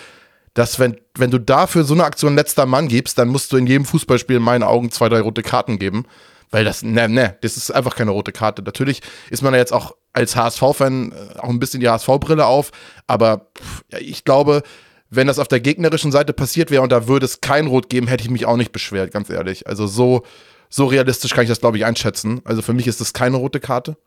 dass 0.54 0.80
wenn, 0.80 1.00
wenn 1.18 1.32
du 1.32 1.40
dafür 1.40 1.84
so 1.84 1.94
eine 1.94 2.04
Aktion 2.04 2.36
letzter 2.36 2.66
Mann 2.66 2.88
gibst, 2.88 3.18
dann 3.18 3.30
musst 3.30 3.52
du 3.52 3.58
in 3.58 3.68
jedem 3.68 3.86
Fußballspiel 3.86 4.38
in 4.38 4.44
meinen 4.44 4.64
Augen 4.64 4.92
zwei, 4.92 5.10
drei 5.10 5.22
rote 5.22 5.44
Karten 5.44 5.80
geben. 5.80 6.06
Weil 6.50 6.66
das, 6.66 6.84
ne, 6.84 7.08
ne, 7.08 7.38
das 7.42 7.56
ist 7.56 7.72
einfach 7.72 7.96
keine 7.96 8.12
rote 8.12 8.34
Karte. 8.34 8.62
Natürlich 8.62 9.02
ist 9.30 9.42
man 9.42 9.54
ja 9.54 9.60
jetzt 9.60 9.72
auch 9.72 9.96
als 10.12 10.36
HSV-Fan 10.36 11.14
äh, 11.14 11.40
auch 11.40 11.50
ein 11.50 11.60
bisschen 11.60 11.80
die 11.80 11.88
HSV-Brille 11.88 12.46
auf, 12.46 12.72
aber 13.08 13.52
ich 13.98 14.26
glaube, 14.26 14.64
wenn 15.10 15.28
das 15.28 15.40
auf 15.40 15.48
der 15.48 15.62
gegnerischen 15.62 16.12
Seite 16.12 16.34
passiert 16.34 16.70
wäre 16.70 16.82
und 16.82 16.92
da 16.92 17.08
würde 17.08 17.26
es 17.26 17.40
kein 17.40 17.68
Rot 17.68 17.90
geben, 17.90 18.08
hätte 18.08 18.24
ich 18.24 18.30
mich 18.30 18.46
auch 18.46 18.58
nicht 18.58 18.74
beschwert, 18.74 19.12
ganz 19.12 19.30
ehrlich. 19.30 19.68
Also 19.68 19.88
so, 19.88 20.24
so 20.70 20.86
realistisch 20.86 21.34
kann 21.34 21.44
ich 21.44 21.50
das, 21.50 21.62
glaube 21.62 21.78
ich, 21.78 21.86
einschätzen. 21.86 22.42
Also 22.44 22.62
für 22.62 22.74
mich 22.74 22.88
ist 22.88 23.00
das 23.00 23.14
keine 23.14 23.38
rote 23.38 23.62
Karte. 23.62 23.98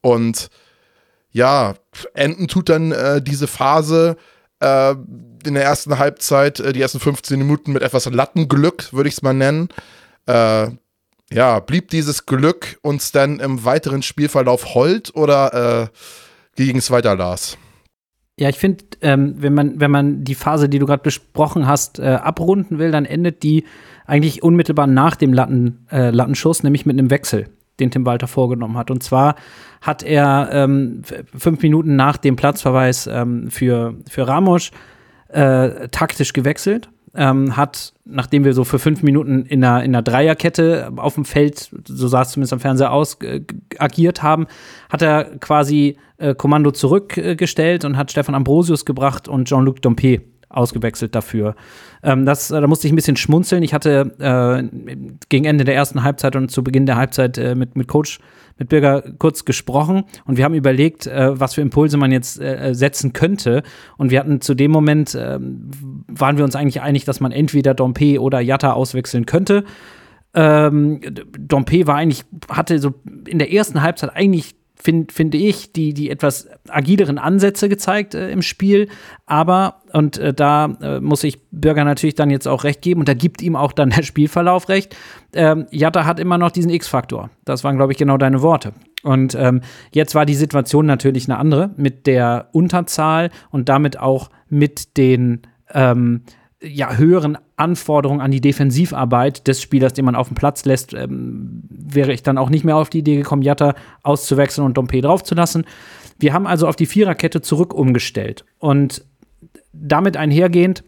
Und 0.00 0.48
ja, 1.30 1.74
enden 2.14 2.48
tut 2.48 2.68
dann 2.68 2.92
äh, 2.92 3.22
diese 3.22 3.46
Phase 3.46 4.16
äh, 4.60 4.94
in 5.46 5.54
der 5.54 5.64
ersten 5.64 5.98
Halbzeit, 5.98 6.60
äh, 6.60 6.72
die 6.72 6.80
ersten 6.80 7.00
15 7.00 7.38
Minuten 7.38 7.72
mit 7.72 7.82
etwas 7.82 8.06
Lattenglück, 8.06 8.92
würde 8.92 9.08
ich 9.08 9.14
es 9.14 9.22
mal 9.22 9.34
nennen. 9.34 9.68
Äh, 10.26 10.68
ja, 11.30 11.60
blieb 11.60 11.90
dieses 11.90 12.26
Glück 12.26 12.78
uns 12.82 13.12
dann 13.12 13.38
im 13.40 13.64
weiteren 13.64 14.02
Spielverlauf 14.02 14.74
hold 14.74 15.14
oder 15.14 15.90
äh, 16.56 16.62
ging 16.64 16.78
es 16.78 16.90
weiter, 16.90 17.14
Lars? 17.16 17.58
Ja, 18.38 18.48
ich 18.48 18.56
finde, 18.56 18.84
ähm, 19.00 19.34
wenn, 19.38 19.52
man, 19.52 19.80
wenn 19.80 19.90
man 19.90 20.22
die 20.24 20.36
Phase, 20.36 20.68
die 20.68 20.78
du 20.78 20.86
gerade 20.86 21.02
besprochen 21.02 21.66
hast, 21.66 21.98
äh, 21.98 22.06
abrunden 22.06 22.78
will, 22.78 22.92
dann 22.92 23.04
endet 23.04 23.42
die 23.42 23.64
eigentlich 24.06 24.42
unmittelbar 24.42 24.86
nach 24.86 25.16
dem 25.16 25.32
Latten, 25.32 25.86
äh, 25.90 26.10
Lattenschuss, 26.10 26.62
nämlich 26.62 26.86
mit 26.86 26.96
einem 26.96 27.10
Wechsel, 27.10 27.48
den 27.80 27.90
Tim 27.90 28.06
Walter 28.06 28.28
vorgenommen 28.28 28.78
hat. 28.78 28.92
Und 28.92 29.02
zwar 29.02 29.34
hat 29.80 30.04
er 30.04 30.50
ähm, 30.52 31.02
fünf 31.36 31.62
Minuten 31.62 31.96
nach 31.96 32.16
dem 32.16 32.36
Platzverweis 32.36 33.08
ähm, 33.08 33.50
für, 33.50 33.96
für 34.08 34.28
Ramos 34.28 34.70
äh, 35.28 35.88
taktisch 35.88 36.32
gewechselt 36.32 36.88
ähm, 37.14 37.56
hat, 37.56 37.92
nachdem 38.04 38.44
wir 38.44 38.52
so 38.52 38.64
für 38.64 38.78
fünf 38.78 39.02
Minuten 39.02 39.44
in 39.46 39.64
einer, 39.64 39.82
in 39.82 39.94
einer 39.94 40.02
Dreierkette 40.02 40.92
auf 40.96 41.14
dem 41.14 41.24
Feld, 41.24 41.70
so 41.86 42.08
sah 42.08 42.22
es 42.22 42.30
zumindest 42.30 42.52
am 42.52 42.60
Fernseher 42.60 42.92
aus, 42.92 43.14
äh, 43.22 43.42
agiert 43.78 44.22
haben, 44.22 44.46
hat 44.90 45.02
er 45.02 45.24
quasi 45.38 45.96
äh, 46.18 46.34
Kommando 46.34 46.70
zurückgestellt 46.70 47.84
und 47.84 47.96
hat 47.96 48.10
Stefan 48.10 48.34
Ambrosius 48.34 48.84
gebracht 48.84 49.28
und 49.28 49.48
Jean-Luc 49.48 49.82
Dompe 49.82 50.20
ausgewechselt 50.48 51.14
dafür. 51.14 51.54
Ähm, 52.02 52.24
das, 52.24 52.48
da 52.48 52.66
musste 52.66 52.86
ich 52.86 52.92
ein 52.92 52.96
bisschen 52.96 53.16
schmunzeln. 53.16 53.62
Ich 53.62 53.74
hatte 53.74 54.12
äh, 54.18 55.16
gegen 55.28 55.44
Ende 55.44 55.64
der 55.64 55.74
ersten 55.74 56.02
Halbzeit 56.02 56.36
und 56.36 56.50
zu 56.50 56.64
Beginn 56.64 56.86
der 56.86 56.96
Halbzeit 56.96 57.38
äh, 57.38 57.54
mit, 57.54 57.76
mit 57.76 57.88
Coach 57.88 58.18
mit 58.58 58.68
Birger 58.68 59.02
kurz 59.18 59.44
gesprochen 59.44 60.04
und 60.24 60.36
wir 60.36 60.44
haben 60.44 60.54
überlegt, 60.54 61.06
äh, 61.06 61.38
was 61.38 61.54
für 61.54 61.60
Impulse 61.60 61.96
man 61.96 62.10
jetzt 62.10 62.40
äh, 62.40 62.74
setzen 62.74 63.12
könnte. 63.12 63.62
Und 63.96 64.10
wir 64.10 64.18
hatten 64.18 64.40
zu 64.40 64.54
dem 64.54 64.72
Moment, 64.72 65.14
äh, 65.14 65.38
waren 65.40 66.36
wir 66.36 66.44
uns 66.44 66.56
eigentlich 66.56 66.80
einig, 66.80 67.04
dass 67.04 67.20
man 67.20 67.32
entweder 67.32 67.74
Dompe 67.74 68.20
oder 68.20 68.40
Jatta 68.40 68.72
auswechseln 68.72 69.26
könnte. 69.26 69.64
Ähm, 70.34 71.00
Dompe 71.38 71.86
war 71.86 71.96
eigentlich, 71.96 72.24
hatte 72.48 72.78
so 72.80 72.94
in 73.26 73.38
der 73.38 73.52
ersten 73.52 73.80
Halbzeit 73.80 74.14
eigentlich 74.14 74.56
finde 74.80 75.12
find 75.12 75.34
ich, 75.34 75.72
die, 75.72 75.92
die 75.92 76.10
etwas 76.10 76.48
agileren 76.68 77.18
Ansätze 77.18 77.68
gezeigt 77.68 78.14
äh, 78.14 78.30
im 78.30 78.42
Spiel. 78.42 78.88
Aber, 79.26 79.82
und 79.92 80.18
äh, 80.18 80.32
da 80.32 80.76
äh, 80.80 81.00
muss 81.00 81.24
ich 81.24 81.40
Bürger 81.50 81.84
natürlich 81.84 82.14
dann 82.14 82.30
jetzt 82.30 82.46
auch 82.46 82.64
recht 82.64 82.82
geben, 82.82 83.00
und 83.00 83.08
da 83.08 83.14
gibt 83.14 83.42
ihm 83.42 83.56
auch 83.56 83.72
dann 83.72 83.90
der 83.90 84.02
Spielverlauf 84.02 84.68
recht. 84.68 84.96
Ähm, 85.34 85.66
Jatta 85.70 86.04
hat 86.04 86.20
immer 86.20 86.38
noch 86.38 86.50
diesen 86.50 86.70
X-Faktor. 86.70 87.30
Das 87.44 87.64
waren, 87.64 87.76
glaube 87.76 87.92
ich, 87.92 87.98
genau 87.98 88.16
deine 88.16 88.42
Worte. 88.42 88.72
Und 89.02 89.34
ähm, 89.34 89.60
jetzt 89.92 90.14
war 90.14 90.26
die 90.26 90.34
Situation 90.34 90.86
natürlich 90.86 91.28
eine 91.28 91.38
andere 91.38 91.70
mit 91.76 92.06
der 92.06 92.48
Unterzahl 92.52 93.30
und 93.50 93.68
damit 93.68 93.98
auch 93.98 94.30
mit 94.48 94.96
den 94.96 95.42
ähm, 95.72 96.22
ja, 96.60 96.96
höheren 96.96 97.38
Anforderungen 97.58 98.20
an 98.20 98.30
die 98.30 98.40
Defensivarbeit 98.40 99.46
des 99.46 99.60
Spielers, 99.60 99.92
den 99.92 100.04
man 100.04 100.14
auf 100.14 100.28
dem 100.28 100.34
Platz 100.34 100.64
lässt, 100.64 100.94
ähm, 100.94 101.62
wäre 101.68 102.12
ich 102.12 102.22
dann 102.22 102.38
auch 102.38 102.50
nicht 102.50 102.64
mehr 102.64 102.76
auf 102.76 102.90
die 102.90 102.98
Idee 102.98 103.16
gekommen, 103.16 103.42
Jatta 103.42 103.74
auszuwechseln 104.02 104.64
und 104.64 104.76
Dompe 104.76 105.00
draufzulassen. 105.00 105.64
Wir 106.18 106.32
haben 106.32 106.46
also 106.46 106.66
auf 106.66 106.76
die 106.76 106.86
Viererkette 106.86 107.42
zurück 107.42 107.74
umgestellt. 107.74 108.44
Und 108.58 109.04
damit 109.72 110.16
einhergehend, 110.16 110.84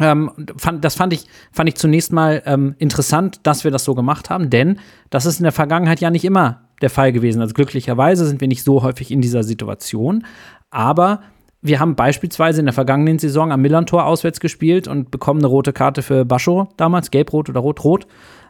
ähm, 0.00 0.30
fand, 0.56 0.84
das 0.84 0.94
fand 0.94 1.12
ich, 1.12 1.26
fand 1.52 1.68
ich 1.68 1.74
zunächst 1.74 2.12
mal 2.12 2.42
ähm, 2.46 2.74
interessant, 2.78 3.40
dass 3.42 3.64
wir 3.64 3.70
das 3.70 3.84
so 3.84 3.94
gemacht 3.94 4.30
haben, 4.30 4.48
denn 4.48 4.78
das 5.10 5.26
ist 5.26 5.40
in 5.40 5.42
der 5.42 5.52
Vergangenheit 5.52 6.00
ja 6.00 6.10
nicht 6.10 6.24
immer 6.24 6.68
der 6.80 6.90
Fall 6.90 7.12
gewesen. 7.12 7.40
Also 7.40 7.54
glücklicherweise 7.54 8.24
sind 8.26 8.40
wir 8.40 8.48
nicht 8.48 8.62
so 8.62 8.82
häufig 8.82 9.10
in 9.10 9.20
dieser 9.20 9.42
Situation. 9.42 10.24
Aber 10.70 11.22
wir 11.60 11.80
haben 11.80 11.96
beispielsweise 11.96 12.60
in 12.60 12.66
der 12.66 12.72
vergangenen 12.72 13.18
Saison 13.18 13.50
am 13.52 13.60
Millantor 13.60 14.06
auswärts 14.06 14.40
gespielt 14.40 14.86
und 14.86 15.10
bekommen 15.10 15.40
eine 15.40 15.48
rote 15.48 15.72
Karte 15.72 16.02
für 16.02 16.24
Bascho 16.24 16.68
damals, 16.76 17.10
gelb-rot 17.10 17.48
oder 17.48 17.60
rot-rot. 17.60 18.06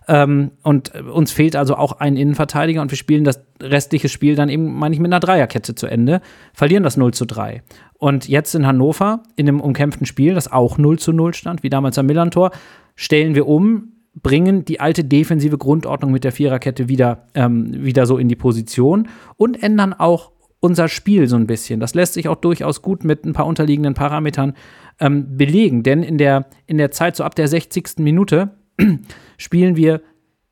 Ähm, 0.08 0.52
und 0.62 0.94
uns 0.94 1.32
fehlt 1.32 1.54
also 1.54 1.76
auch 1.76 2.00
ein 2.00 2.16
Innenverteidiger 2.16 2.80
und 2.80 2.90
wir 2.90 2.96
spielen 2.96 3.24
das 3.24 3.44
restliche 3.62 4.08
Spiel 4.08 4.36
dann 4.36 4.48
eben, 4.48 4.74
meine 4.78 4.94
ich, 4.94 5.00
mit 5.00 5.10
einer 5.10 5.20
Dreierkette 5.20 5.74
zu 5.74 5.86
Ende, 5.86 6.20
verlieren 6.54 6.82
das 6.82 6.96
0 6.96 7.12
zu 7.12 7.26
3. 7.26 7.62
Und 7.98 8.28
jetzt 8.28 8.54
in 8.54 8.66
Hannover, 8.66 9.22
in 9.36 9.48
einem 9.48 9.60
umkämpften 9.60 10.06
Spiel, 10.06 10.34
das 10.34 10.50
auch 10.50 10.78
0 10.78 10.98
zu 10.98 11.12
0 11.12 11.34
stand, 11.34 11.62
wie 11.62 11.70
damals 11.70 11.98
am 11.98 12.06
Millantor, 12.06 12.52
stellen 12.94 13.34
wir 13.34 13.46
um, 13.46 13.92
bringen 14.14 14.64
die 14.64 14.80
alte 14.80 15.04
defensive 15.04 15.58
Grundordnung 15.58 16.10
mit 16.10 16.24
der 16.24 16.32
Viererkette 16.32 16.88
wieder, 16.88 17.26
ähm, 17.34 17.84
wieder 17.84 18.06
so 18.06 18.18
in 18.18 18.28
die 18.28 18.36
Position 18.36 19.08
und 19.36 19.62
ändern 19.62 19.92
auch 19.92 20.32
unser 20.60 20.88
Spiel 20.88 21.28
so 21.28 21.36
ein 21.36 21.46
bisschen. 21.46 21.80
Das 21.80 21.94
lässt 21.94 22.14
sich 22.14 22.28
auch 22.28 22.36
durchaus 22.36 22.82
gut 22.82 23.04
mit 23.04 23.24
ein 23.24 23.32
paar 23.32 23.46
unterliegenden 23.46 23.94
Parametern 23.94 24.54
ähm, 25.00 25.36
belegen, 25.36 25.82
denn 25.82 26.02
in 26.02 26.18
der, 26.18 26.46
in 26.66 26.78
der 26.78 26.90
Zeit 26.90 27.16
so 27.16 27.24
ab 27.24 27.34
der 27.34 27.48
60. 27.48 27.98
Minute 27.98 28.50
spielen 29.36 29.76
wir 29.76 30.00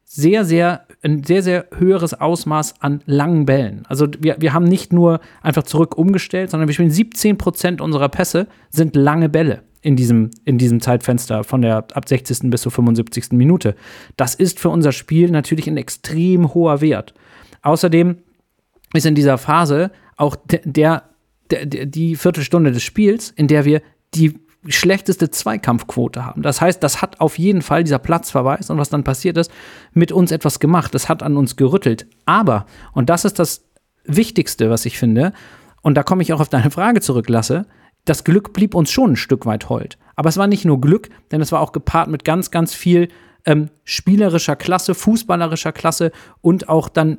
sehr, 0.04 0.44
sehr, 0.44 0.86
ein 1.02 1.24
sehr, 1.24 1.42
sehr 1.42 1.66
höheres 1.76 2.14
Ausmaß 2.14 2.80
an 2.80 3.02
langen 3.06 3.44
Bällen. 3.44 3.82
Also 3.88 4.06
wir, 4.20 4.36
wir 4.38 4.52
haben 4.52 4.64
nicht 4.64 4.92
nur 4.92 5.20
einfach 5.42 5.64
zurück 5.64 5.98
umgestellt, 5.98 6.50
sondern 6.50 6.68
wir 6.68 6.74
spielen 6.74 6.90
17 6.92 7.36
Prozent 7.36 7.80
unserer 7.80 8.08
Pässe 8.08 8.46
sind 8.70 8.94
lange 8.94 9.28
Bälle 9.28 9.64
in 9.82 9.96
diesem, 9.96 10.30
in 10.44 10.58
diesem 10.58 10.80
Zeitfenster 10.80 11.42
von 11.42 11.62
der 11.62 11.76
ab 11.76 12.08
60. 12.08 12.50
bis 12.50 12.62
zur 12.62 12.72
75. 12.72 13.32
Minute. 13.32 13.74
Das 14.16 14.36
ist 14.36 14.60
für 14.60 14.68
unser 14.68 14.92
Spiel 14.92 15.30
natürlich 15.30 15.68
ein 15.68 15.76
extrem 15.76 16.54
hoher 16.54 16.80
Wert. 16.80 17.14
Außerdem 17.62 18.18
ist 18.94 19.06
in 19.06 19.14
dieser 19.14 19.38
Phase 19.38 19.90
auch 20.16 20.36
der, 20.36 20.60
der, 20.64 21.02
der, 21.50 21.86
die 21.86 22.16
Viertelstunde 22.16 22.72
des 22.72 22.82
Spiels, 22.82 23.30
in 23.30 23.48
der 23.48 23.64
wir 23.64 23.82
die 24.14 24.38
schlechteste 24.68 25.30
Zweikampfquote 25.30 26.24
haben. 26.24 26.42
Das 26.42 26.60
heißt, 26.60 26.82
das 26.82 27.02
hat 27.02 27.20
auf 27.20 27.38
jeden 27.38 27.62
Fall 27.62 27.84
dieser 27.84 27.98
Platzverweis 27.98 28.70
und 28.70 28.78
was 28.78 28.88
dann 28.88 29.04
passiert 29.04 29.36
ist, 29.36 29.50
mit 29.92 30.10
uns 30.12 30.32
etwas 30.32 30.58
gemacht. 30.58 30.94
Das 30.94 31.08
hat 31.08 31.22
an 31.22 31.36
uns 31.36 31.56
gerüttelt. 31.56 32.06
Aber, 32.24 32.66
und 32.92 33.08
das 33.10 33.24
ist 33.24 33.38
das 33.38 33.64
Wichtigste, 34.04 34.70
was 34.70 34.86
ich 34.86 34.98
finde, 34.98 35.32
und 35.82 35.94
da 35.94 36.02
komme 36.02 36.22
ich 36.22 36.32
auch 36.32 36.40
auf 36.40 36.48
deine 36.48 36.70
Frage 36.70 37.00
zurück, 37.00 37.28
Lasse, 37.28 37.66
das 38.04 38.24
Glück 38.24 38.52
blieb 38.52 38.74
uns 38.74 38.90
schon 38.90 39.12
ein 39.12 39.16
Stück 39.16 39.46
weit 39.46 39.68
hold. 39.68 39.98
Aber 40.16 40.28
es 40.28 40.36
war 40.36 40.46
nicht 40.46 40.64
nur 40.64 40.80
Glück, 40.80 41.10
denn 41.30 41.40
es 41.40 41.52
war 41.52 41.60
auch 41.60 41.72
gepaart 41.72 42.08
mit 42.08 42.24
ganz, 42.24 42.50
ganz 42.50 42.74
viel 42.74 43.08
ähm, 43.44 43.68
spielerischer 43.84 44.56
Klasse, 44.56 44.94
fußballerischer 44.94 45.72
Klasse 45.72 46.10
und 46.40 46.68
auch 46.68 46.88
dann 46.88 47.18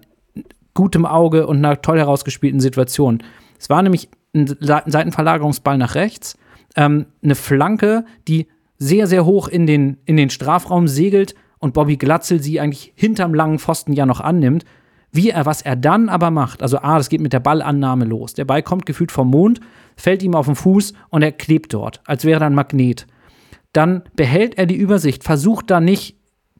gutem 0.77 1.07
Auge 1.07 1.47
und 1.47 1.57
einer 1.57 1.81
toll 1.81 1.97
herausgespielten 1.97 2.59
Situation. 2.59 3.23
Es 3.57 3.67
war 3.67 3.81
nämlich 3.81 4.09
ein 4.35 4.55
Seitenverlagerungsball 4.59 5.75
nach 5.75 5.95
rechts, 5.95 6.37
ähm, 6.75 7.07
eine 7.23 7.33
Flanke, 7.33 8.05
die 8.27 8.45
sehr, 8.77 9.07
sehr 9.07 9.25
hoch 9.25 9.47
in 9.47 9.65
den, 9.65 9.97
in 10.05 10.17
den 10.17 10.29
Strafraum 10.29 10.87
segelt 10.87 11.33
und 11.57 11.73
Bobby 11.73 11.97
Glatzel 11.97 12.43
sie 12.43 12.59
eigentlich 12.59 12.93
hinterm 12.95 13.33
langen 13.33 13.57
Pfosten 13.57 13.93
ja 13.93 14.05
noch 14.05 14.21
annimmt. 14.21 14.65
Wie 15.11 15.31
er, 15.31 15.47
was 15.47 15.63
er 15.63 15.75
dann 15.75 16.09
aber 16.09 16.29
macht, 16.29 16.61
also 16.61 16.77
A, 16.77 16.99
das 16.99 17.09
geht 17.09 17.21
mit 17.21 17.33
der 17.33 17.39
Ballannahme 17.39 18.05
los. 18.05 18.35
Der 18.35 18.45
Ball 18.45 18.61
kommt 18.61 18.85
gefühlt 18.85 19.11
vom 19.11 19.31
Mond, 19.31 19.61
fällt 19.95 20.21
ihm 20.21 20.35
auf 20.35 20.45
den 20.45 20.55
Fuß 20.55 20.93
und 21.09 21.23
er 21.23 21.31
klebt 21.31 21.73
dort, 21.73 22.01
als 22.05 22.23
wäre 22.23 22.43
er 22.43 22.47
ein 22.47 22.53
Magnet. 22.53 23.07
Dann 23.73 24.03
behält 24.15 24.59
er 24.59 24.67
die 24.67 24.75
Übersicht, 24.75 25.23
versucht 25.23 25.71
da 25.71 25.79
nicht 25.79 26.16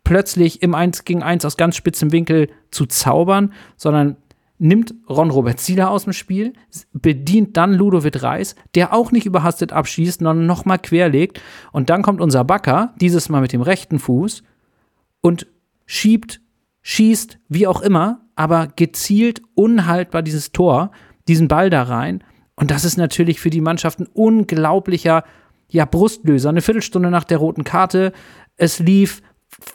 plötzlich 0.07 0.63
im 0.63 0.73
1 0.73 1.03
gegen 1.03 1.21
1 1.21 1.43
aus 1.43 1.57
ganz 1.57 1.75
spitzem 1.75 2.13
Winkel 2.13 2.47
zu 2.71 2.85
zaubern, 2.85 3.51
sondern 3.75 4.15
nimmt 4.57 4.95
Ron 5.09 5.31
Robert 5.31 5.59
Zieler 5.59 5.91
aus 5.91 6.05
dem 6.05 6.13
Spiel, 6.13 6.53
bedient 6.93 7.57
dann 7.57 7.73
Ludovic 7.73 8.23
Reis, 8.23 8.55
der 8.73 8.93
auch 8.93 9.11
nicht 9.11 9.25
überhastet 9.25 9.73
abschießt, 9.73 10.19
sondern 10.19 10.45
nochmal 10.45 10.79
querlegt. 10.79 11.41
Und 11.73 11.89
dann 11.89 12.03
kommt 12.03 12.21
unser 12.21 12.45
Backer, 12.45 12.93
dieses 13.01 13.27
Mal 13.27 13.41
mit 13.41 13.51
dem 13.51 13.61
rechten 13.61 13.99
Fuß, 13.99 14.43
und 15.19 15.45
schiebt, 15.85 16.39
schießt, 16.83 17.37
wie 17.49 17.67
auch 17.67 17.81
immer, 17.81 18.21
aber 18.37 18.67
gezielt 18.67 19.41
unhaltbar 19.55 20.21
dieses 20.21 20.53
Tor, 20.53 20.91
diesen 21.27 21.49
Ball 21.49 21.69
da 21.69 21.83
rein. 21.83 22.23
Und 22.55 22.71
das 22.71 22.85
ist 22.85 22.95
natürlich 22.95 23.41
für 23.41 23.49
die 23.49 23.59
Mannschaft 23.59 23.99
ein 23.99 24.07
unglaublicher 24.13 25.25
ja, 25.67 25.83
Brustlöser. 25.83 26.47
Eine 26.47 26.61
Viertelstunde 26.61 27.11
nach 27.11 27.25
der 27.25 27.39
roten 27.39 27.65
Karte. 27.65 28.13
Es 28.55 28.79
lief, 28.79 29.21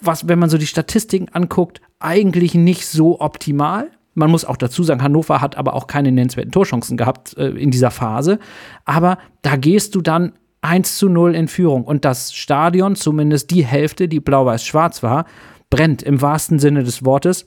was, 0.01 0.29
wenn 0.29 0.39
man 0.39 0.51
so 0.51 0.59
die 0.59 0.67
Statistiken 0.67 1.29
anguckt, 1.33 1.81
eigentlich 1.99 2.55
nicht 2.55 2.87
so 2.87 3.21
optimal. 3.21 3.91
Man 4.15 4.31
muss 4.31 4.45
auch 4.45 4.57
dazu 4.57 4.83
sagen, 4.83 5.03
Hannover 5.03 5.41
hat 5.41 5.57
aber 5.57 5.75
auch 5.75 5.87
keine 5.87 6.13
nennenswerten 6.13 6.53
Torchancen 6.53 6.97
gehabt 6.97 7.37
äh, 7.37 7.49
in 7.49 7.71
dieser 7.71 7.91
Phase. 7.91 8.39
Aber 8.85 9.19
da 9.41 9.57
gehst 9.57 9.95
du 9.95 10.01
dann 10.01 10.33
1 10.61 10.99
zu 10.99 11.09
0 11.09 11.35
in 11.35 11.49
Führung. 11.49 11.85
Und 11.85 12.05
das 12.05 12.33
Stadion, 12.33 12.95
zumindest 12.95 13.51
die 13.51 13.65
Hälfte, 13.65 14.09
die 14.09 14.21
blau-weiß-schwarz 14.21 15.03
war, 15.03 15.27
brennt 15.71 16.03
im 16.03 16.21
wahrsten 16.21 16.59
Sinne 16.59 16.85
des 16.85 17.05
Wortes. 17.05 17.47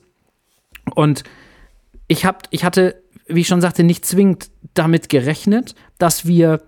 Und 0.94 1.24
ich, 2.08 2.24
hab, 2.24 2.44
ich 2.50 2.64
hatte, 2.64 3.02
wie 3.26 3.40
ich 3.40 3.48
schon 3.48 3.60
sagte, 3.60 3.84
nicht 3.84 4.04
zwingend 4.04 4.50
damit 4.74 5.08
gerechnet, 5.08 5.74
dass 5.98 6.26
wir 6.26 6.60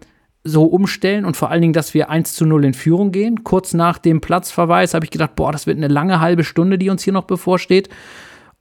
so 0.48 0.64
umstellen 0.64 1.24
und 1.24 1.37
vor 1.37 1.50
allen 1.50 1.61
Dingen, 1.61 1.72
dass 1.72 1.94
wir 1.94 2.11
1 2.11 2.34
zu 2.34 2.46
0 2.46 2.64
in 2.64 2.74
Führung 2.74 3.12
gehen. 3.12 3.44
Kurz 3.44 3.74
nach 3.74 3.98
dem 3.98 4.20
Platzverweis 4.20 4.94
habe 4.94 5.04
ich 5.04 5.11
gedacht, 5.11 5.37
boah, 5.37 5.52
das 5.52 5.66
wird 5.66 5.76
eine 5.76 5.88
lange 5.88 6.20
halbe 6.20 6.44
Stunde, 6.44 6.78
die 6.78 6.90
uns 6.90 7.02
hier 7.02 7.12
noch 7.12 7.24
bevorsteht. 7.24 7.88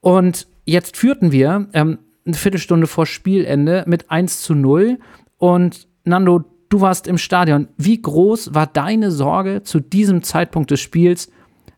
Und 0.01 0.47
jetzt 0.65 0.97
führten 0.97 1.31
wir 1.31 1.67
ähm, 1.73 1.99
eine 2.25 2.35
Viertelstunde 2.35 2.87
vor 2.87 3.05
Spielende 3.05 3.83
mit 3.87 4.11
1 4.11 4.41
zu 4.41 4.53
0. 4.53 4.99
Und 5.37 5.87
Nando, 6.03 6.43
du 6.69 6.81
warst 6.81 7.07
im 7.07 7.17
Stadion. 7.17 7.69
Wie 7.77 8.01
groß 8.01 8.53
war 8.53 8.67
deine 8.67 9.11
Sorge 9.11 9.63
zu 9.63 9.79
diesem 9.79 10.23
Zeitpunkt 10.23 10.71
des 10.71 10.81
Spiels, 10.81 11.31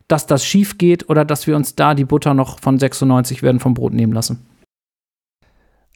dass 0.08 0.26
das 0.26 0.44
schief 0.44 0.76
geht 0.76 1.08
oder 1.08 1.24
dass 1.24 1.46
wir 1.46 1.56
uns 1.56 1.76
da 1.76 1.94
die 1.94 2.04
Butter 2.04 2.34
noch 2.34 2.58
von 2.58 2.78
96 2.78 3.42
werden 3.42 3.60
vom 3.60 3.74
Brot 3.74 3.92
nehmen 3.92 4.12
lassen? 4.12 4.46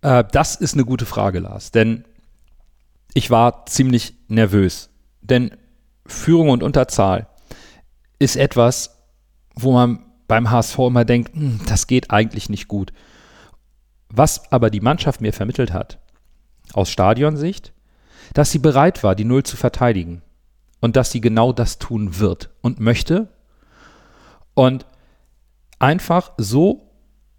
Äh, 0.02 0.24
das 0.30 0.54
ist 0.54 0.74
eine 0.74 0.84
gute 0.84 1.06
Frage, 1.06 1.40
Lars. 1.40 1.72
Denn 1.72 2.04
ich 3.14 3.30
war 3.30 3.64
ziemlich 3.66 4.14
nervös. 4.28 4.90
Denn 5.22 5.56
Führung 6.06 6.50
und 6.50 6.62
Unterzahl 6.62 7.28
ist 8.18 8.36
etwas, 8.36 8.98
wo 9.54 9.72
man 9.72 10.04
beim 10.26 10.50
HSV 10.50 10.78
immer 10.80 11.04
denkt, 11.04 11.34
hm, 11.34 11.60
das 11.66 11.86
geht 11.86 12.10
eigentlich 12.10 12.48
nicht 12.48 12.68
gut. 12.68 12.92
Was 14.08 14.52
aber 14.52 14.70
die 14.70 14.80
Mannschaft 14.80 15.20
mir 15.20 15.32
vermittelt 15.32 15.72
hat, 15.72 15.98
aus 16.72 16.90
Stadionsicht, 16.90 17.72
dass 18.32 18.50
sie 18.50 18.58
bereit 18.58 19.02
war, 19.02 19.14
die 19.14 19.24
Null 19.24 19.44
zu 19.44 19.56
verteidigen 19.56 20.22
und 20.80 20.96
dass 20.96 21.10
sie 21.10 21.20
genau 21.20 21.52
das 21.52 21.78
tun 21.78 22.18
wird 22.18 22.50
und 22.62 22.80
möchte 22.80 23.28
und 24.54 24.86
einfach 25.78 26.32
so 26.36 26.90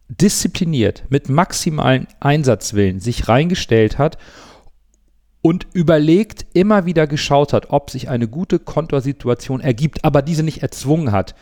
diszipliniert 0.07 1.05
mit 1.09 1.29
maximalen 1.29 2.07
Einsatzwillen 2.19 2.99
sich 2.99 3.27
reingestellt 3.27 3.97
hat 3.97 4.17
und 5.45 5.67
überlegt, 5.73 6.47
immer 6.53 6.87
wieder 6.87 7.05
geschaut 7.05 7.53
hat, 7.53 7.69
ob 7.69 7.91
sich 7.91 8.09
eine 8.09 8.27
gute 8.27 8.57
Kontorsituation 8.57 9.61
ergibt, 9.61 10.03
aber 10.03 10.23
diese 10.23 10.41
nicht 10.41 10.63
erzwungen 10.63 11.11
hat. 11.11 11.35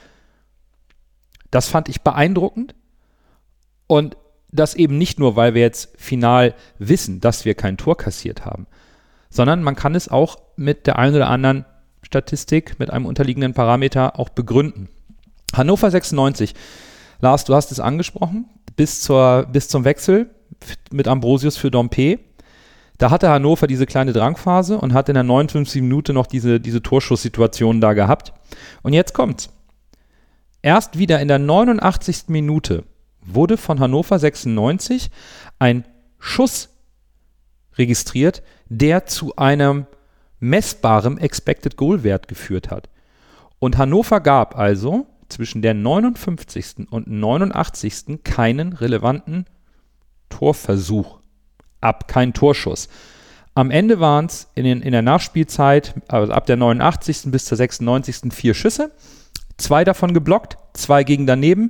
Das 1.51 1.69
fand 1.69 1.87
ich 1.87 2.01
beeindruckend 2.01 2.75
und 3.87 4.17
das 4.51 4.75
eben 4.75 4.97
nicht 4.97 5.19
nur, 5.19 5.37
weil 5.37 5.53
wir 5.53 5.61
jetzt 5.61 5.95
final 5.95 6.53
wissen, 6.79 7.21
dass 7.21 7.45
wir 7.45 7.55
kein 7.55 7.77
Tor 7.77 7.95
kassiert 7.95 8.43
haben, 8.43 8.67
sondern 9.29 9.63
man 9.63 9.77
kann 9.77 9.95
es 9.95 10.09
auch 10.09 10.37
mit 10.57 10.85
der 10.85 10.99
einen 10.99 11.15
oder 11.15 11.29
anderen 11.29 11.63
Statistik, 12.01 12.77
mit 12.79 12.89
einem 12.89 13.05
unterliegenden 13.05 13.53
Parameter 13.53 14.19
auch 14.19 14.27
begründen. 14.27 14.89
Hannover 15.55 15.89
96, 15.89 16.55
Lars, 17.21 17.45
du 17.45 17.55
hast 17.55 17.71
es 17.71 17.79
angesprochen, 17.79 18.49
bis, 18.75 18.99
zur, 18.99 19.47
bis 19.49 19.69
zum 19.69 19.85
Wechsel 19.85 20.29
mit 20.91 21.07
Ambrosius 21.07 21.55
für 21.55 21.71
Dompe. 21.71 22.19
Da 22.97 23.09
hatte 23.09 23.29
Hannover 23.29 23.67
diese 23.67 23.85
kleine 23.85 24.13
Drangphase 24.13 24.77
und 24.77 24.93
hat 24.93 25.09
in 25.09 25.15
der 25.15 25.23
59. 25.23 25.81
Minute 25.81 26.13
noch 26.13 26.27
diese, 26.27 26.59
diese 26.59 26.81
Torschusssituation 26.81 27.81
da 27.81 27.93
gehabt. 27.93 28.33
Und 28.81 28.93
jetzt 28.93 29.13
kommt's. 29.13 29.49
Erst 30.61 30.97
wieder 30.97 31.19
in 31.19 31.27
der 31.27 31.39
89. 31.39 32.25
Minute 32.27 32.85
wurde 33.21 33.57
von 33.57 33.79
Hannover 33.79 34.19
96 34.19 35.09
ein 35.59 35.85
Schuss 36.19 36.69
registriert, 37.75 38.43
der 38.69 39.05
zu 39.05 39.35
einem 39.35 39.87
messbaren 40.39 41.17
Expected 41.17 41.77
Goal 41.77 42.03
Wert 42.03 42.27
geführt 42.27 42.69
hat. 42.69 42.89
Und 43.59 43.77
Hannover 43.77 44.19
gab 44.19 44.57
also 44.57 45.07
zwischen 45.29 45.61
der 45.61 45.73
59. 45.73 46.87
und 46.91 47.07
89. 47.07 48.23
keinen 48.23 48.73
relevanten 48.73 49.45
Torversuch 50.29 51.22
ab, 51.83 52.07
kein 52.07 52.33
Torschuss. 52.33 52.87
Am 53.55 53.69
Ende 53.69 53.99
waren 53.99 54.25
es 54.25 54.47
in, 54.55 54.65
in, 54.65 54.91
der 54.91 55.01
Nachspielzeit, 55.01 55.93
also 56.07 56.33
ab 56.33 56.47
der 56.47 56.57
89. 56.57 57.23
bis 57.25 57.45
zur 57.45 57.57
96. 57.57 58.33
vier 58.33 58.53
Schüsse, 58.53 58.91
zwei 59.57 59.83
davon 59.83 60.13
geblockt, 60.13 60.57
zwei 60.73 61.03
gegen 61.03 61.27
daneben. 61.27 61.69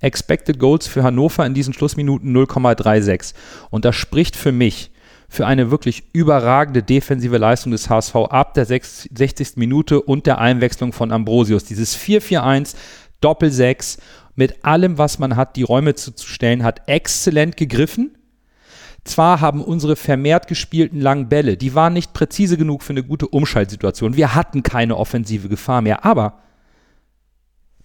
Expected 0.00 0.58
Goals 0.58 0.86
für 0.86 1.02
Hannover 1.02 1.44
in 1.44 1.54
diesen 1.54 1.74
Schlussminuten 1.74 2.34
0,36. 2.34 3.34
Und 3.70 3.84
das 3.84 3.96
spricht 3.96 4.36
für 4.36 4.52
mich 4.52 4.92
für 5.28 5.46
eine 5.46 5.70
wirklich 5.70 6.04
überragende 6.14 6.82
defensive 6.82 7.36
Leistung 7.36 7.72
des 7.72 7.90
HSV 7.90 8.14
ab 8.14 8.54
der 8.54 8.64
60. 8.64 9.56
Minute 9.56 10.00
und 10.00 10.26
der 10.26 10.38
Einwechslung 10.38 10.92
von 10.92 11.12
Ambrosius. 11.12 11.64
Dieses 11.64 11.96
4-4-1, 11.98 12.74
Doppel-6 13.20 13.98
mit 14.36 14.64
allem, 14.64 14.96
was 14.96 15.18
man 15.18 15.36
hat, 15.36 15.56
die 15.56 15.64
Räume 15.64 15.94
zu, 15.94 16.12
zu 16.12 16.26
stellen, 16.26 16.62
hat 16.62 16.88
exzellent 16.88 17.56
gegriffen. 17.56 18.16
Zwar 19.04 19.40
haben 19.40 19.62
unsere 19.62 19.96
vermehrt 19.96 20.48
gespielten 20.48 21.00
langen 21.00 21.28
Bälle, 21.28 21.56
die 21.56 21.74
waren 21.74 21.92
nicht 21.92 22.12
präzise 22.12 22.56
genug 22.56 22.82
für 22.82 22.92
eine 22.92 23.02
gute 23.02 23.28
Umschaltsituation. 23.28 24.16
Wir 24.16 24.34
hatten 24.34 24.62
keine 24.62 24.96
offensive 24.96 25.48
Gefahr 25.48 25.82
mehr, 25.82 26.04
aber 26.04 26.40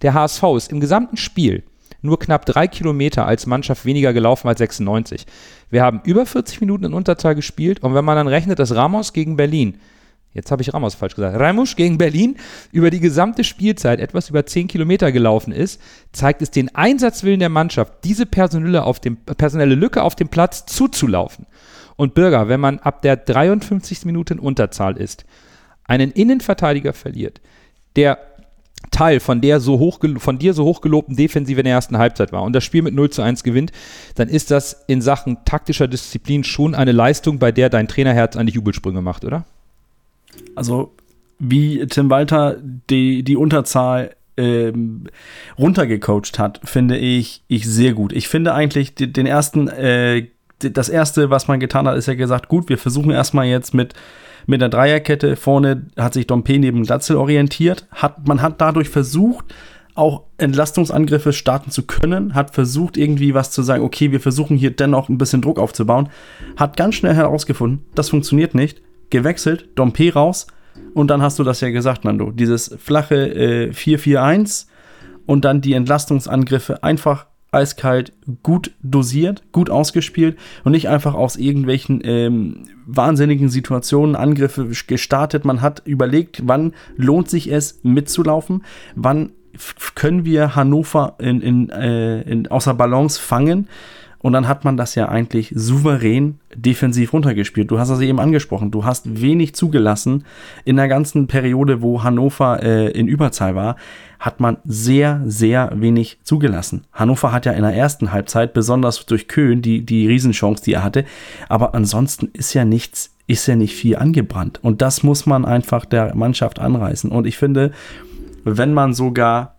der 0.02 0.14
HSV 0.14 0.42
ist 0.56 0.70
im 0.70 0.80
gesamten 0.80 1.16
Spiel 1.16 1.64
nur 2.02 2.18
knapp 2.18 2.44
drei 2.44 2.68
Kilometer 2.68 3.26
als 3.26 3.46
Mannschaft 3.46 3.86
weniger 3.86 4.12
gelaufen 4.12 4.48
als 4.48 4.58
96. 4.58 5.24
Wir 5.70 5.82
haben 5.82 6.02
über 6.04 6.26
40 6.26 6.60
Minuten 6.60 6.84
in 6.84 6.92
Unterzahl 6.92 7.34
gespielt 7.34 7.82
und 7.82 7.94
wenn 7.94 8.04
man 8.04 8.16
dann 8.16 8.28
rechnet, 8.28 8.58
dass 8.58 8.74
Ramos 8.74 9.14
gegen 9.14 9.36
Berlin, 9.36 9.78
jetzt 10.34 10.50
habe 10.50 10.62
ich 10.62 10.74
Ramos 10.74 10.94
falsch 10.94 11.14
gesagt, 11.14 11.38
Ramos 11.38 11.76
gegen 11.76 11.96
Berlin 11.96 12.36
über 12.72 12.90
die 12.90 13.00
gesamte 13.00 13.44
Spielzeit 13.44 14.00
etwas 14.00 14.28
über 14.28 14.44
10 14.44 14.68
Kilometer 14.68 15.12
gelaufen 15.12 15.52
ist, 15.52 15.80
zeigt 16.12 16.42
es 16.42 16.50
den 16.50 16.74
Einsatzwillen 16.74 17.40
der 17.40 17.48
Mannschaft, 17.48 17.92
diese 18.04 18.26
personelle, 18.26 18.84
auf 18.84 19.00
dem, 19.00 19.16
personelle 19.16 19.74
Lücke 19.74 20.02
auf 20.02 20.16
dem 20.16 20.28
Platz 20.28 20.66
zuzulaufen. 20.66 21.46
Und 21.96 22.14
Bürger, 22.14 22.48
wenn 22.48 22.60
man 22.60 22.80
ab 22.80 23.02
der 23.02 23.16
53. 23.16 24.04
Minute 24.04 24.34
in 24.34 24.40
Unterzahl 24.40 24.96
ist, 24.96 25.24
einen 25.84 26.10
Innenverteidiger 26.10 26.92
verliert, 26.92 27.40
der 27.96 28.18
Teil 28.90 29.20
von 29.20 29.40
der 29.40 29.60
so 29.60 29.78
hoch, 29.78 29.98
von 30.18 30.38
dir 30.38 30.54
so 30.54 30.64
hochgelobten 30.64 31.16
Defensive 31.16 31.60
in 31.60 31.64
der 31.64 31.74
ersten 31.74 31.98
Halbzeit 31.98 32.32
war 32.32 32.42
und 32.42 32.52
das 32.52 32.64
Spiel 32.64 32.82
mit 32.82 32.94
0 32.94 33.10
zu 33.10 33.22
1 33.22 33.42
gewinnt, 33.42 33.72
dann 34.14 34.28
ist 34.28 34.50
das 34.50 34.84
in 34.86 35.00
Sachen 35.00 35.38
taktischer 35.44 35.88
Disziplin 35.88 36.44
schon 36.44 36.74
eine 36.74 36.92
Leistung, 36.92 37.38
bei 37.38 37.52
der 37.52 37.70
dein 37.70 37.88
Trainerherz 37.88 38.36
an 38.36 38.46
die 38.46 38.52
Jubelsprünge 38.52 39.02
macht, 39.02 39.24
oder? 39.24 39.44
Also, 40.54 40.94
wie 41.38 41.86
Tim 41.86 42.10
Walter 42.10 42.56
die, 42.90 43.22
die 43.22 43.36
Unterzahl 43.36 44.14
ähm, 44.36 45.04
runtergecoacht 45.58 46.38
hat, 46.38 46.60
finde 46.64 46.96
ich, 46.96 47.44
ich 47.48 47.68
sehr 47.68 47.92
gut. 47.92 48.12
Ich 48.12 48.28
finde 48.28 48.54
eigentlich 48.54 48.94
den 48.94 49.26
ersten, 49.26 49.68
äh, 49.68 50.28
das 50.58 50.88
erste, 50.88 51.30
was 51.30 51.48
man 51.48 51.60
getan 51.60 51.86
hat, 51.86 51.96
ist 51.96 52.06
ja 52.06 52.14
gesagt, 52.14 52.48
gut, 52.48 52.68
wir 52.68 52.78
versuchen 52.78 53.10
erstmal 53.10 53.46
jetzt 53.46 53.74
mit 53.74 53.94
mit 54.46 54.60
der 54.60 54.68
Dreierkette 54.68 55.36
vorne 55.36 55.86
hat 55.96 56.14
sich 56.14 56.26
Dompe 56.26 56.58
neben 56.58 56.82
Glatzel 56.82 57.16
orientiert. 57.16 57.86
Hat, 57.90 58.28
man 58.28 58.42
hat 58.42 58.60
dadurch 58.60 58.88
versucht, 58.88 59.54
auch 59.94 60.24
Entlastungsangriffe 60.38 61.32
starten 61.32 61.70
zu 61.70 61.84
können, 61.84 62.34
hat 62.34 62.52
versucht 62.52 62.96
irgendwie 62.96 63.32
was 63.32 63.52
zu 63.52 63.62
sagen, 63.62 63.84
okay, 63.84 64.10
wir 64.10 64.20
versuchen 64.20 64.56
hier 64.56 64.72
dennoch 64.72 65.08
ein 65.08 65.18
bisschen 65.18 65.40
Druck 65.40 65.58
aufzubauen, 65.58 66.08
hat 66.56 66.76
ganz 66.76 66.96
schnell 66.96 67.14
herausgefunden, 67.14 67.84
das 67.94 68.08
funktioniert 68.08 68.54
nicht, 68.54 68.82
gewechselt, 69.10 69.68
Dompe 69.74 70.12
raus 70.12 70.46
und 70.92 71.08
dann 71.08 71.22
hast 71.22 71.38
du 71.38 71.44
das 71.44 71.60
ja 71.60 71.70
gesagt, 71.70 72.04
Nando, 72.04 72.30
dieses 72.30 72.74
flache 72.78 73.14
äh, 73.16 73.70
4-4-1 73.70 74.66
und 75.26 75.44
dann 75.44 75.60
die 75.60 75.74
Entlastungsangriffe 75.74 76.82
einfach 76.82 77.26
eiskalt 77.54 78.12
gut 78.42 78.72
dosiert, 78.82 79.44
gut 79.52 79.70
ausgespielt 79.70 80.36
und 80.64 80.72
nicht 80.72 80.88
einfach 80.88 81.14
aus 81.14 81.36
irgendwelchen 81.36 82.00
ähm, 82.04 82.64
wahnsinnigen 82.84 83.48
Situationen 83.48 84.16
Angriffe 84.16 84.70
gestartet. 84.86 85.44
Man 85.44 85.62
hat 85.62 85.82
überlegt, 85.84 86.42
wann 86.44 86.74
lohnt 86.96 87.30
sich 87.30 87.50
es 87.50 87.80
mitzulaufen, 87.82 88.64
wann 88.96 89.32
können 89.94 90.24
wir 90.24 90.56
Hannover 90.56 91.14
in, 91.20 91.40
in, 91.40 91.70
äh, 91.70 92.22
in, 92.22 92.48
außer 92.48 92.74
Balance 92.74 93.20
fangen. 93.20 93.68
Und 94.24 94.32
dann 94.32 94.48
hat 94.48 94.64
man 94.64 94.78
das 94.78 94.94
ja 94.94 95.10
eigentlich 95.10 95.52
souverän 95.54 96.38
defensiv 96.54 97.12
runtergespielt. 97.12 97.70
Du 97.70 97.78
hast 97.78 97.90
das 97.90 98.00
eben 98.00 98.18
angesprochen. 98.18 98.70
Du 98.70 98.86
hast 98.86 99.20
wenig 99.20 99.54
zugelassen. 99.54 100.24
In 100.64 100.76
der 100.76 100.88
ganzen 100.88 101.26
Periode, 101.26 101.82
wo 101.82 102.02
Hannover 102.02 102.62
äh, 102.62 102.90
in 102.92 103.06
Überzahl 103.06 103.54
war, 103.54 103.76
hat 104.18 104.40
man 104.40 104.56
sehr, 104.64 105.20
sehr 105.26 105.72
wenig 105.74 106.20
zugelassen. 106.22 106.84
Hannover 106.94 107.32
hat 107.32 107.44
ja 107.44 107.52
in 107.52 107.60
der 107.60 107.74
ersten 107.74 108.12
Halbzeit, 108.12 108.54
besonders 108.54 109.04
durch 109.04 109.28
Köhn, 109.28 109.60
die, 109.60 109.84
die 109.84 110.06
Riesenchance, 110.06 110.64
die 110.64 110.72
er 110.72 110.84
hatte. 110.84 111.04
Aber 111.50 111.74
ansonsten 111.74 112.30
ist 112.32 112.54
ja 112.54 112.64
nichts, 112.64 113.14
ist 113.26 113.46
ja 113.46 113.56
nicht 113.56 113.74
viel 113.74 113.96
angebrannt. 113.96 114.58
Und 114.62 114.80
das 114.80 115.02
muss 115.02 115.26
man 115.26 115.44
einfach 115.44 115.84
der 115.84 116.14
Mannschaft 116.14 116.60
anreißen. 116.60 117.10
Und 117.10 117.26
ich 117.26 117.36
finde, 117.36 117.72
wenn 118.44 118.72
man 118.72 118.94
sogar, 118.94 119.56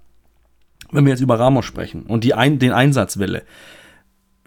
wenn 0.92 1.06
wir 1.06 1.12
jetzt 1.12 1.22
über 1.22 1.38
Ramos 1.40 1.66
sprechen 1.66 2.02
und 2.08 2.24
die 2.24 2.34
ein, 2.34 2.58
den 2.58 2.72
Einsatzwille, 2.72 3.44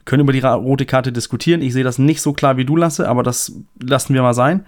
können 0.08 0.22
über 0.22 0.32
die 0.32 0.40
rote 0.40 0.86
Karte 0.86 1.12
diskutieren. 1.12 1.60
Ich 1.60 1.74
sehe 1.74 1.84
das 1.84 1.98
nicht 1.98 2.22
so 2.22 2.32
klar 2.32 2.56
wie 2.56 2.64
du, 2.64 2.76
Lasse, 2.76 3.08
aber 3.08 3.22
das 3.22 3.52
lassen 3.80 4.14
wir 4.14 4.22
mal 4.22 4.34
sein. 4.34 4.64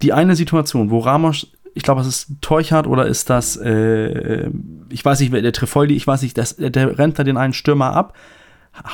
Die 0.00 0.14
eine 0.14 0.34
Situation, 0.34 0.90
wo 0.90 1.00
Ramos, 1.00 1.48
ich 1.74 1.82
glaube, 1.82 2.00
es 2.00 2.06
ist 2.06 2.32
Teuchert 2.40 2.86
oder 2.86 3.06
ist 3.06 3.28
das, 3.28 3.56
äh, 3.56 4.48
ich 4.88 5.04
weiß 5.04 5.20
nicht, 5.20 5.32
der 5.34 5.52
Trefoldi, 5.52 5.94
ich 5.94 6.06
weiß 6.06 6.22
nicht, 6.22 6.38
das, 6.38 6.56
der 6.56 6.98
rennt 6.98 7.18
da 7.18 7.24
den 7.24 7.36
einen 7.36 7.52
Stürmer 7.52 7.92
ab. 7.92 8.16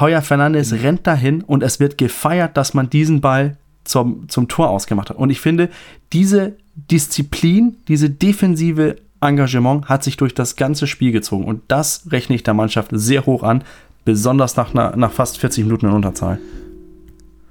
Heuer 0.00 0.22
Fernandes 0.22 0.72
mhm. 0.72 0.78
rennt 0.80 1.06
dahin 1.06 1.42
und 1.42 1.62
es 1.62 1.78
wird 1.78 1.98
gefeiert, 1.98 2.56
dass 2.56 2.74
man 2.74 2.90
diesen 2.90 3.20
Ball 3.20 3.56
zum, 3.84 4.28
zum 4.28 4.48
Tor 4.48 4.70
ausgemacht 4.70 5.10
hat. 5.10 5.16
Und 5.16 5.30
ich 5.30 5.40
finde, 5.40 5.68
diese 6.12 6.56
Disziplin, 6.74 7.76
diese 7.86 8.10
defensive 8.10 8.96
Engagement 9.20 9.88
hat 9.88 10.02
sich 10.02 10.16
durch 10.16 10.34
das 10.34 10.56
ganze 10.56 10.88
Spiel 10.88 11.12
gezogen. 11.12 11.44
Und 11.44 11.62
das 11.68 12.10
rechne 12.10 12.34
ich 12.34 12.42
der 12.42 12.54
Mannschaft 12.54 12.90
sehr 12.92 13.24
hoch 13.24 13.44
an 13.44 13.62
besonders 14.06 14.56
nach, 14.56 14.72
nach 14.72 15.12
fast 15.12 15.36
40 15.38 15.64
Minuten 15.64 15.86
in 15.86 15.92
Unterzahl. 15.92 16.38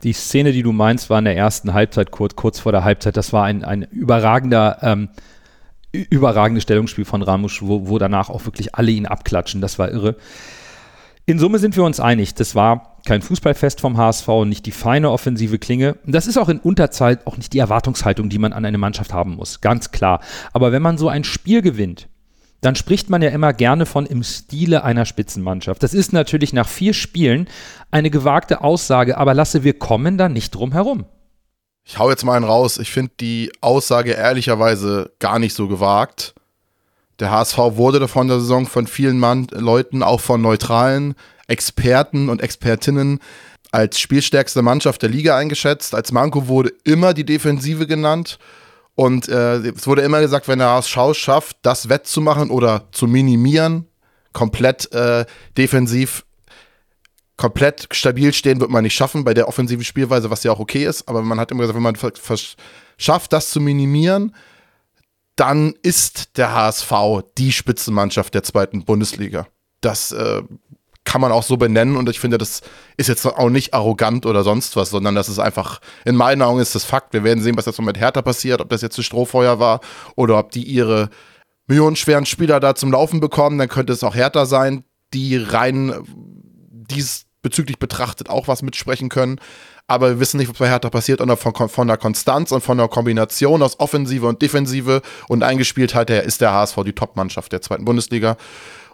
Die 0.02 0.14
Szene, 0.14 0.54
die 0.54 0.64
du 0.64 0.72
meinst, 0.72 1.10
war 1.12 1.20
in 1.20 1.26
der 1.26 1.36
ersten 1.36 1.74
Halbzeit, 1.74 2.12
kurz, 2.12 2.36
kurz 2.36 2.60
vor 2.60 2.72
der 2.72 2.84
Halbzeit. 2.84 3.18
Das 3.18 3.34
war 3.34 3.44
ein, 3.44 3.64
ein 3.64 3.84
überragender, 3.84 4.78
ähm, 4.82 5.10
überragendes 5.92 6.64
Stellungsspiel 6.64 7.06
von 7.06 7.22
Ramusch, 7.22 7.62
wo, 7.62 7.90
wo 7.90 8.00
danach 8.00 8.30
auch 8.30 8.46
wirklich 8.46 8.74
alle 8.74 8.92
ihn 8.92 9.06
abklatschen. 9.06 9.62
Das 9.62 9.78
war 9.78 9.92
irre. 9.92 10.16
In 11.26 11.40
Summe 11.40 11.60
sind 11.60 11.76
wir 11.76 11.84
uns 11.84 12.00
einig, 12.00 12.36
das 12.36 12.54
war 12.54 13.00
kein 13.06 13.22
Fußballfest 13.22 13.82
vom 13.82 13.98
HSV, 13.98 14.28
nicht 14.46 14.66
die 14.66 14.72
feine 14.72 15.10
offensive 15.10 15.58
Klinge. 15.58 15.98
Das 16.06 16.28
ist 16.28 16.38
auch 16.38 16.50
in 16.50 16.60
Unterzeit 16.60 17.26
auch 17.26 17.36
nicht 17.36 17.52
die 17.52 17.60
Erwartungshaltung, 17.60 18.30
die 18.30 18.38
man 18.38 18.54
an 18.54 18.64
eine 18.64 18.78
Mannschaft 18.78 19.12
haben 19.12 19.36
muss, 19.36 19.60
ganz 19.60 19.92
klar. 19.92 20.22
Aber 20.54 20.72
wenn 20.72 20.84
man 20.84 21.00
so 21.00 21.10
ein 21.10 21.24
Spiel 21.24 21.64
gewinnt, 21.64 22.08
dann 22.66 22.76
spricht 22.76 23.12
man 23.12 23.22
ja 23.22 23.30
immer 23.30 23.54
gerne 23.54 23.86
von 23.86 24.08
im 24.08 24.24
Stile 24.24 24.84
einer 24.84 25.06
Spitzenmannschaft. 25.06 25.84
Das 25.84 25.94
ist 25.94 26.14
natürlich 26.14 26.52
nach 26.52 26.68
vier 26.68 26.96
Spielen 26.96 27.48
eine 27.92 28.10
gewagte 28.10 28.62
Aussage, 28.62 29.18
aber 29.20 29.36
Lasse, 29.36 29.64
wir 29.64 29.78
kommen 29.78 30.18
da 30.18 30.30
nicht 30.30 30.56
drum 30.56 30.72
herum. 30.72 31.06
Ich 31.84 32.00
hau 32.00 32.10
jetzt 32.10 32.26
mal 32.26 32.36
einen 32.36 32.46
raus. 32.46 32.80
Ich 32.80 32.90
finde 32.90 33.12
die 33.20 33.52
Aussage 33.62 34.14
ehrlicherweise 34.14 35.12
gar 35.20 35.38
nicht 35.38 35.54
so 35.54 35.68
gewagt. 35.68 36.34
Der 37.20 37.30
HSV 37.30 37.58
wurde 37.58 38.08
von 38.08 38.28
der 38.28 38.40
Saison 38.40 38.66
von 38.66 38.88
vielen 38.88 39.20
Mann 39.20 39.48
Leuten, 39.52 40.02
auch 40.02 40.20
von 40.20 40.42
neutralen 40.42 41.14
Experten 41.48 42.30
und 42.30 42.42
Expertinnen, 42.42 43.20
als 43.72 44.00
spielstärkste 44.00 44.64
Mannschaft 44.64 45.04
der 45.04 45.10
Liga 45.10 45.38
eingeschätzt. 45.38 45.94
Als 45.94 46.12
Manko 46.12 46.48
wurde 46.48 46.74
immer 46.84 47.14
die 47.14 47.26
Defensive 47.26 47.86
genannt. 47.86 48.40
Und 48.96 49.28
äh, 49.28 49.58
es 49.58 49.88
wurde 49.88 50.02
immer 50.02 50.22
gesagt, 50.22 50.48
wenn 50.48 50.60
der 50.60 50.70
HSV 50.70 51.14
schafft, 51.14 51.58
das 51.62 51.90
wettzumachen 51.90 52.50
oder 52.50 52.88
zu 52.92 53.08
minimieren, 53.08 53.88
komplett 54.32 54.92
äh, 54.94 55.26
defensiv, 55.58 56.26
komplett 57.38 57.90
stabil 57.92 58.34
stehen, 58.34 58.62
wird 58.62 58.70
man 58.70 58.84
nicht 58.84 58.96
schaffen 58.96 59.26
bei 59.26 59.34
der 59.34 59.50
offensiven 59.50 59.84
Spielweise, 59.84 60.30
was 60.30 60.44
ja 60.44 60.54
auch 60.54 60.60
okay 60.60 60.86
ist. 60.86 61.08
Aber 61.10 61.22
man 61.22 61.40
hat 61.40 61.52
immer 61.52 61.62
gesagt, 61.62 61.76
wenn 61.76 61.84
man 61.84 61.98
schafft, 62.98 63.34
das 63.34 63.50
zu 63.50 63.60
minimieren, 63.60 64.34
dann 65.36 65.74
ist 65.82 66.38
der 66.38 66.54
HSV 66.54 66.94
die 67.38 67.52
Spitzenmannschaft 67.52 68.34
der 68.34 68.44
zweiten 68.44 68.86
Bundesliga. 68.86 69.48
Das 69.82 70.14
äh, 70.14 70.42
kann 71.16 71.22
man 71.22 71.32
auch 71.32 71.44
so 71.44 71.56
benennen 71.56 71.96
und 71.96 72.10
ich 72.10 72.20
finde, 72.20 72.38
das 72.38 72.60
ist 72.98 73.08
jetzt 73.08 73.26
auch 73.26 73.50
nicht 73.50 73.74
arrogant 73.74 74.26
oder 74.26 74.44
sonst 74.44 74.76
was, 74.76 74.90
sondern 74.90 75.16
das 75.16 75.30
ist 75.30 75.40
einfach, 75.40 75.80
in 76.04 76.14
meinen 76.14 76.42
Augen 76.42 76.60
ist 76.60 76.76
das 76.76 76.84
Fakt. 76.84 77.14
Wir 77.14 77.24
werden 77.24 77.42
sehen, 77.42 77.56
was 77.56 77.68
jetzt 77.68 77.80
mit 77.80 77.98
Hertha 77.98 78.22
passiert, 78.22 78.60
ob 78.60 78.68
das 78.68 78.82
jetzt 78.82 78.98
ein 78.98 79.04
Strohfeuer 79.04 79.58
war 79.58 79.80
oder 80.18 80.38
ob 80.38 80.52
die 80.52 80.64
ihre 80.64 81.08
millionenschweren 81.68 82.26
Spieler 82.26 82.60
da 82.60 82.76
zum 82.76 82.92
Laufen 82.92 83.22
bekommen, 83.22 83.58
dann 83.58 83.70
könnte 83.70 83.94
es 83.94 84.04
auch 84.04 84.14
Hertha 84.14 84.46
sein, 84.46 84.84
die 85.14 85.38
rein 85.38 85.94
diesbezüglich 86.10 87.80
betrachtet 87.80 88.30
auch 88.30 88.50
was 88.50 88.62
mitsprechen 88.62 89.08
können. 89.08 89.40
Aber 89.88 90.10
wir 90.10 90.20
wissen 90.20 90.36
nicht, 90.36 90.50
was 90.50 90.58
bei 90.58 90.68
Hertha 90.68 90.90
passiert 90.90 91.22
und 91.22 91.34
von, 91.38 91.70
von 91.70 91.88
der 91.88 91.96
Konstanz 91.96 92.52
und 92.52 92.60
von 92.60 92.78
der 92.78 92.90
Kombination 92.90 93.64
aus 93.64 93.80
Offensive 93.80 94.28
und 94.28 94.42
Defensive 94.42 95.02
und 95.30 95.44
Eingespieltheit 95.44 96.10
her 96.10 96.24
ist 96.24 96.42
der 96.42 96.52
HSV 96.52 96.76
die 96.86 96.92
Topmannschaft 96.92 97.54
der 97.54 97.62
zweiten 97.62 97.86
Bundesliga. 97.86 98.36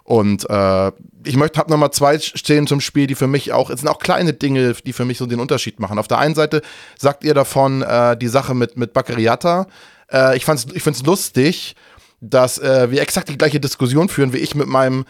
Und 0.04 0.48
äh, 0.50 0.92
ich 1.24 1.36
möchte 1.36 1.60
habe 1.60 1.70
nochmal 1.70 1.92
zwei 1.92 2.18
Szenen 2.18 2.66
zum 2.66 2.80
Spiel, 2.80 3.06
die 3.06 3.14
für 3.14 3.28
mich 3.28 3.52
auch, 3.52 3.70
es 3.70 3.80
sind 3.80 3.88
auch 3.88 3.98
kleine 3.98 4.32
Dinge, 4.32 4.74
die 4.84 4.92
für 4.92 5.04
mich 5.04 5.18
so 5.18 5.26
den 5.26 5.40
Unterschied 5.40 5.78
machen. 5.78 5.98
Auf 5.98 6.08
der 6.08 6.18
einen 6.18 6.34
Seite 6.34 6.62
sagt 6.98 7.24
ihr 7.24 7.34
davon 7.34 7.82
äh, 7.82 8.16
die 8.16 8.28
Sache 8.28 8.54
mit, 8.54 8.76
mit 8.76 8.92
Baccariata. 8.92 9.66
Äh, 10.10 10.36
ich 10.36 10.42
ich 10.48 10.82
finde 10.82 10.98
es 10.98 11.04
lustig, 11.04 11.76
dass 12.20 12.58
äh, 12.58 12.90
wir 12.90 13.02
exakt 13.02 13.28
die 13.28 13.38
gleiche 13.38 13.60
Diskussion 13.60 14.08
führen 14.08 14.32
wie 14.32 14.38
ich 14.38 14.54
mit 14.54 14.68
meinem 14.68 15.04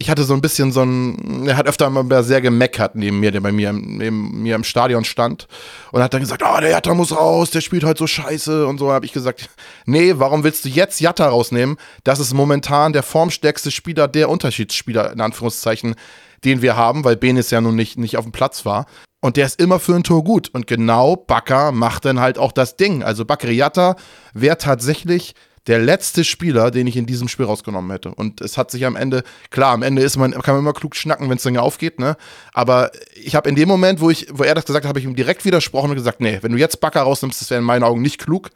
ich 0.00 0.08
hatte 0.08 0.22
so 0.22 0.32
ein 0.32 0.40
bisschen 0.40 0.70
so 0.70 0.82
ein, 0.82 1.48
er 1.48 1.56
hat 1.56 1.66
öfter 1.66 1.90
mal 1.90 2.22
sehr 2.22 2.40
gemeckert 2.40 2.94
neben 2.94 3.18
mir, 3.18 3.32
der 3.32 3.40
bei 3.40 3.50
mir, 3.50 3.72
neben 3.72 4.42
mir 4.42 4.54
im 4.54 4.62
Stadion 4.62 5.04
stand 5.04 5.48
und 5.90 6.00
hat 6.00 6.14
dann 6.14 6.20
gesagt, 6.20 6.44
oh, 6.46 6.60
der 6.60 6.70
Jatta 6.70 6.94
muss 6.94 7.10
raus, 7.10 7.50
der 7.50 7.60
spielt 7.60 7.82
halt 7.82 7.98
so 7.98 8.06
scheiße 8.06 8.64
und 8.68 8.78
so 8.78 8.92
habe 8.92 9.06
ich 9.06 9.12
gesagt, 9.12 9.50
nee, 9.86 10.14
warum 10.16 10.44
willst 10.44 10.64
du 10.64 10.68
jetzt 10.68 11.00
Jatta 11.00 11.28
rausnehmen? 11.28 11.78
Das 12.04 12.20
ist 12.20 12.32
momentan 12.32 12.92
der 12.92 13.02
formstärkste 13.02 13.72
Spieler, 13.72 14.06
der 14.06 14.28
Unterschiedsspieler, 14.28 15.12
in 15.12 15.20
Anführungszeichen, 15.20 15.96
den 16.44 16.62
wir 16.62 16.76
haben, 16.76 17.02
weil 17.02 17.16
Benis 17.16 17.50
ja 17.50 17.60
nun 17.60 17.74
nicht, 17.74 17.98
nicht 17.98 18.16
auf 18.16 18.24
dem 18.24 18.32
Platz 18.32 18.64
war. 18.64 18.86
Und 19.20 19.36
der 19.36 19.46
ist 19.46 19.60
immer 19.60 19.80
für 19.80 19.96
ein 19.96 20.04
Tor 20.04 20.22
gut. 20.22 20.48
Und 20.52 20.68
genau 20.68 21.16
Bakker 21.16 21.72
macht 21.72 22.04
dann 22.04 22.20
halt 22.20 22.38
auch 22.38 22.52
das 22.52 22.76
Ding. 22.76 23.02
Also 23.02 23.24
Bakkeriata 23.24 23.96
wäre 24.32 24.58
tatsächlich 24.58 25.34
der 25.68 25.78
letzte 25.78 26.24
Spieler, 26.24 26.70
den 26.70 26.86
ich 26.86 26.96
in 26.96 27.06
diesem 27.06 27.28
Spiel 27.28 27.44
rausgenommen 27.44 27.90
hätte. 27.90 28.10
Und 28.10 28.40
es 28.40 28.56
hat 28.56 28.70
sich 28.70 28.86
am 28.86 28.96
Ende, 28.96 29.22
klar, 29.50 29.72
am 29.72 29.82
Ende 29.82 30.02
ist 30.02 30.16
man, 30.16 30.32
kann 30.32 30.54
man 30.54 30.60
immer 30.60 30.72
klug 30.72 30.96
schnacken, 30.96 31.28
wenn 31.28 31.36
es 31.36 31.42
dann 31.42 31.56
aufgeht, 31.58 32.00
ne? 32.00 32.16
Aber 32.54 32.90
ich 33.14 33.36
habe 33.36 33.48
in 33.48 33.54
dem 33.54 33.68
Moment, 33.68 34.00
wo 34.00 34.10
ich, 34.10 34.26
wo 34.32 34.42
er 34.42 34.54
das 34.54 34.64
gesagt 34.64 34.84
hat, 34.84 34.88
habe 34.88 34.98
ich 34.98 35.04
ihm 35.04 35.14
direkt 35.14 35.44
widersprochen 35.44 35.90
und 35.90 35.96
gesagt, 35.96 36.20
nee, 36.20 36.38
wenn 36.40 36.52
du 36.52 36.58
jetzt 36.58 36.80
Bakker 36.80 37.02
rausnimmst, 37.02 37.40
das 37.40 37.50
wäre 37.50 37.60
in 37.60 37.66
meinen 37.66 37.82
Augen 37.82 38.00
nicht 38.00 38.18
klug. 38.18 38.50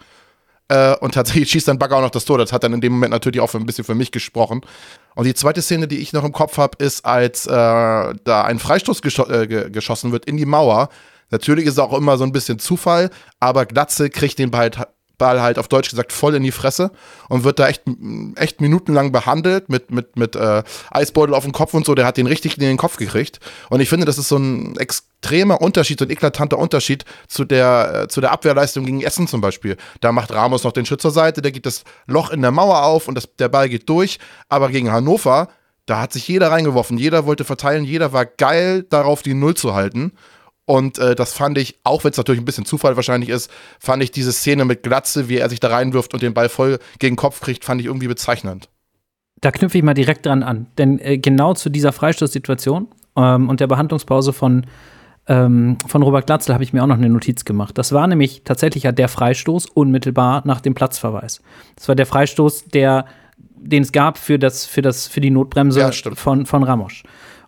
Äh, 0.69 0.97
und 0.97 1.13
tatsächlich 1.13 1.51
schießt 1.51 1.69
dann 1.69 1.79
Bakker 1.79 1.97
auch 1.97 2.03
noch 2.03 2.11
das 2.11 2.25
Tor. 2.25 2.39
Das 2.39 2.53
hat 2.53 2.65
dann 2.65 2.73
in 2.73 2.81
dem 2.81 2.93
Moment 2.93 3.11
natürlich 3.11 3.41
auch 3.41 3.53
ein 3.55 3.67
bisschen 3.67 3.85
für 3.85 3.95
mich 3.95 4.11
gesprochen. 4.11 4.63
Und 5.15 5.27
die 5.27 5.35
zweite 5.35 5.61
Szene, 5.61 5.87
die 5.87 5.99
ich 5.99 6.15
noch 6.15 6.25
im 6.25 6.33
Kopf 6.33 6.57
habe, 6.57 6.83
ist, 6.83 7.05
als 7.05 7.47
äh, 7.47 7.51
da 7.51 8.45
ein 8.45 8.59
Freistoß 8.59 9.03
gescho 9.03 9.29
äh, 9.29 9.47
geschossen 9.71 10.13
wird 10.13 10.25
in 10.25 10.39
die 10.39 10.47
Mauer. 10.47 10.89
Natürlich 11.31 11.67
ist 11.67 11.73
es 11.73 11.79
auch 11.79 11.93
immer 11.93 12.17
so 12.17 12.25
ein 12.25 12.33
bisschen 12.33 12.59
Zufall, 12.59 13.11
aber 13.41 13.67
Glatze 13.67 14.09
kriegt 14.09 14.39
den 14.39 14.51
Ball 14.51 14.71
Ball 15.19 15.41
halt 15.41 15.59
auf 15.59 15.69
Deutsch 15.69 15.91
gesagt 15.91 16.13
voll 16.13 16.35
in 16.35 16.43
die 16.43 16.53
Fresse 16.53 16.91
und 17.29 17.45
wird 17.45 17.59
da 17.59 17.69
echt, 17.69 17.83
echt 18.37 18.61
minutenlang 18.61 19.13
behandelt 19.13 19.69
mit, 19.69 19.91
mit, 19.91 20.17
mit 20.17 20.37
äh, 20.37 20.63
Eisbeutel 20.91 21.35
auf 21.35 21.45
dem 21.45 21.53
Kopf 21.53 21.75
und 21.75 21.87
so. 21.87 21.95
Der 21.95 22.07
hat 22.07 22.17
den 22.17 22.27
richtig 22.27 22.57
in 22.57 22.63
den 22.63 22.77
Kopf 22.77 22.97
gekriegt. 22.97 23.39
Und 23.71 23.81
ich 23.81 23.89
finde, 23.89 24.07
das 24.07 24.19
ist 24.19 24.29
so 24.29 24.37
ein 24.37 24.77
extremer 24.77 25.61
Unterschied, 25.61 25.99
so 25.99 26.05
ein 26.05 26.11
eklatanter 26.11 26.59
Unterschied 26.59 27.05
zu 27.29 27.45
der, 27.45 28.03
äh, 28.05 28.09
zu 28.09 28.21
der 28.21 28.33
Abwehrleistung 28.33 28.85
gegen 28.85 29.03
Essen 29.03 29.29
zum 29.29 29.41
Beispiel. 29.41 29.77
Da 30.01 30.13
macht 30.13 30.33
Ramos 30.33 30.65
noch 30.65 30.73
den 30.73 30.87
Schütz 30.87 31.03
zur 31.03 31.11
Seite, 31.11 31.43
der 31.43 31.53
geht 31.53 31.67
das 31.67 31.85
Loch 32.07 32.31
in 32.31 32.43
der 32.43 32.51
Mauer 32.51 32.85
auf 32.85 33.09
und 33.09 33.15
das, 33.15 33.29
der 33.37 33.49
Ball 33.49 33.69
geht 33.69 33.89
durch. 33.89 34.19
Aber 34.49 34.71
gegen 34.71 34.91
Hannover, 34.91 35.49
da 35.87 36.01
hat 36.01 36.13
sich 36.13 36.27
jeder 36.29 36.51
reingeworfen, 36.51 36.97
jeder 36.99 37.27
wollte 37.27 37.45
verteilen, 37.45 37.85
jeder 37.85 38.13
war 38.13 38.25
geil 38.25 38.85
darauf, 38.89 39.23
die 39.23 39.35
Null 39.35 39.55
zu 39.55 39.75
halten. 39.75 40.13
Und 40.73 40.99
äh, 40.99 41.15
das 41.15 41.35
fand 41.35 41.59
ich, 41.59 41.79
auch 41.85 42.03
wenn 42.03 42.13
es 42.13 42.17
natürlich 42.17 42.41
ein 42.41 42.47
bisschen 42.47 42.65
Zufall 42.65 42.97
wahrscheinlich 42.97 43.29
ist, 43.29 43.51
fand 43.79 44.03
ich 44.03 44.11
diese 44.11 44.33
Szene 44.33 44.65
mit 44.65 44.83
Glatze, 44.83 45.29
wie 45.29 45.37
er 45.37 45.51
sich 45.51 45.61
da 45.61 45.69
reinwirft 45.69 46.15
und 46.15 46.23
den 46.23 46.33
Ball 46.33 46.49
voll 46.49 46.79
gegen 46.99 47.13
den 47.13 47.19
Kopf 47.19 47.43
kriegt, 47.43 47.67
fand 47.67 47.83
ich 47.83 47.89
irgendwie 47.89 48.09
bezeichnend. 48.09 48.71
Da 49.43 49.51
knüpfe 49.51 49.77
ich 49.77 49.85
mal 49.85 49.93
direkt 49.93 50.25
dran 50.25 50.43
an. 50.43 50.69
Denn 50.79 50.99
äh, 50.99 51.19
genau 51.19 51.53
zu 51.53 51.69
dieser 51.69 51.93
Freistoßsituation 51.93 52.89
ähm, 53.17 53.51
und 53.51 53.61
der 53.61 53.67
Behandlungspause 53.67 54.33
von, 54.33 54.65
ähm, 55.27 55.77
von 55.87 56.01
Robert 56.01 56.25
Glatzel 56.25 56.55
habe 56.55 56.65
ich 56.65 56.73
mir 56.73 56.83
auch 56.83 56.87
noch 56.87 56.97
eine 56.97 57.11
Notiz 57.11 57.45
gemacht. 57.45 57.77
Das 57.77 57.93
war 57.93 58.07
nämlich 58.07 58.41
tatsächlich 58.43 58.85
ja 58.85 58.93
der 58.93 59.09
Freistoß 59.09 59.67
unmittelbar 59.67 60.41
nach 60.47 60.63
dem 60.63 60.73
Platzverweis. 60.73 61.43
Das 61.77 61.87
war 61.87 61.97
der 61.97 62.07
Freistoß, 62.07 62.69
der 62.69 63.05
den 63.37 63.83
es 63.83 63.93
gab 63.93 64.17
für, 64.17 64.39
das, 64.39 64.65
für, 64.65 64.81
das, 64.81 65.07
für 65.07 65.21
die 65.21 65.31
Notbremse 65.31 65.81
Ja, 65.81 65.91
von, 65.93 66.47
von 66.47 66.63
Ramos. 66.63 67.03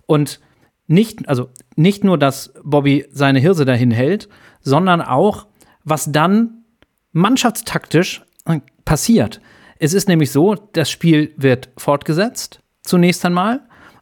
Und 0.05 0.41
nicht, 0.87 1.29
also 1.29 1.51
nicht 1.77 2.05
nur, 2.05 2.19
dass 2.19 2.53
Bobby 2.63 3.07
seine 3.11 3.39
Hirse 3.39 3.65
dahin 3.65 3.91
hält, 3.91 4.29
sondern 4.61 5.01
auch, 5.01 5.47
was 5.85 6.11
dann 6.11 6.65
mannschaftstaktisch 7.13 8.23
äh, 8.47 8.61
passiert. 8.85 9.41
Es 9.79 9.95
ist 9.95 10.09
nämlich 10.09 10.31
so, 10.31 10.55
das 10.55 10.91
Spiel 10.91 11.33
wird 11.37 11.71
fortgesetzt, 11.77 12.61
zunächst 12.83 13.25
einmal, 13.25 13.61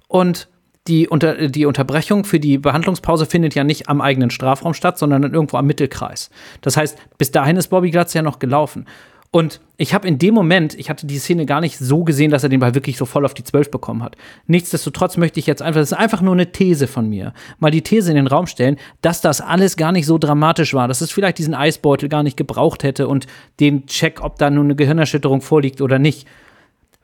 und 0.08 0.48
die, 0.88 1.08
unter, 1.08 1.48
die 1.48 1.64
Unterbrechung 1.64 2.24
für 2.24 2.40
die 2.40 2.58
Behandlungspause 2.58 3.26
findet 3.26 3.54
ja 3.54 3.62
nicht 3.62 3.88
am 3.88 4.00
eigenen 4.00 4.30
Strafraum 4.30 4.74
statt, 4.74 4.98
sondern 4.98 5.22
irgendwo 5.22 5.56
am 5.56 5.66
Mittelkreis. 5.66 6.28
Das 6.60 6.76
heißt, 6.76 6.98
bis 7.18 7.30
dahin 7.30 7.56
ist 7.56 7.68
Bobby 7.68 7.90
Glatz 7.90 8.14
ja 8.14 8.22
noch 8.22 8.40
gelaufen. 8.40 8.86
Und 9.34 9.62
ich 9.78 9.94
habe 9.94 10.06
in 10.06 10.18
dem 10.18 10.34
Moment, 10.34 10.78
ich 10.78 10.90
hatte 10.90 11.06
die 11.06 11.16
Szene 11.16 11.46
gar 11.46 11.62
nicht 11.62 11.78
so 11.78 12.04
gesehen, 12.04 12.30
dass 12.30 12.42
er 12.42 12.50
den 12.50 12.60
Ball 12.60 12.74
wirklich 12.74 12.98
so 12.98 13.06
voll 13.06 13.24
auf 13.24 13.32
die 13.32 13.42
12 13.42 13.70
bekommen 13.70 14.02
hat. 14.02 14.14
Nichtsdestotrotz 14.46 15.16
möchte 15.16 15.40
ich 15.40 15.46
jetzt 15.46 15.62
einfach, 15.62 15.80
das 15.80 15.92
ist 15.92 15.98
einfach 15.98 16.20
nur 16.20 16.34
eine 16.34 16.52
These 16.52 16.86
von 16.86 17.08
mir, 17.08 17.32
mal 17.58 17.70
die 17.70 17.80
These 17.80 18.10
in 18.10 18.16
den 18.16 18.26
Raum 18.26 18.46
stellen, 18.46 18.76
dass 19.00 19.22
das 19.22 19.40
alles 19.40 19.78
gar 19.78 19.90
nicht 19.90 20.04
so 20.04 20.18
dramatisch 20.18 20.74
war, 20.74 20.86
dass 20.86 21.00
es 21.00 21.10
vielleicht 21.10 21.38
diesen 21.38 21.54
Eisbeutel 21.54 22.10
gar 22.10 22.22
nicht 22.22 22.36
gebraucht 22.36 22.82
hätte 22.82 23.08
und 23.08 23.26
den 23.58 23.86
Check, 23.86 24.22
ob 24.22 24.38
da 24.38 24.50
nun 24.50 24.66
eine 24.66 24.76
Gehirnerschütterung 24.76 25.40
vorliegt 25.40 25.80
oder 25.80 25.98
nicht. 25.98 26.28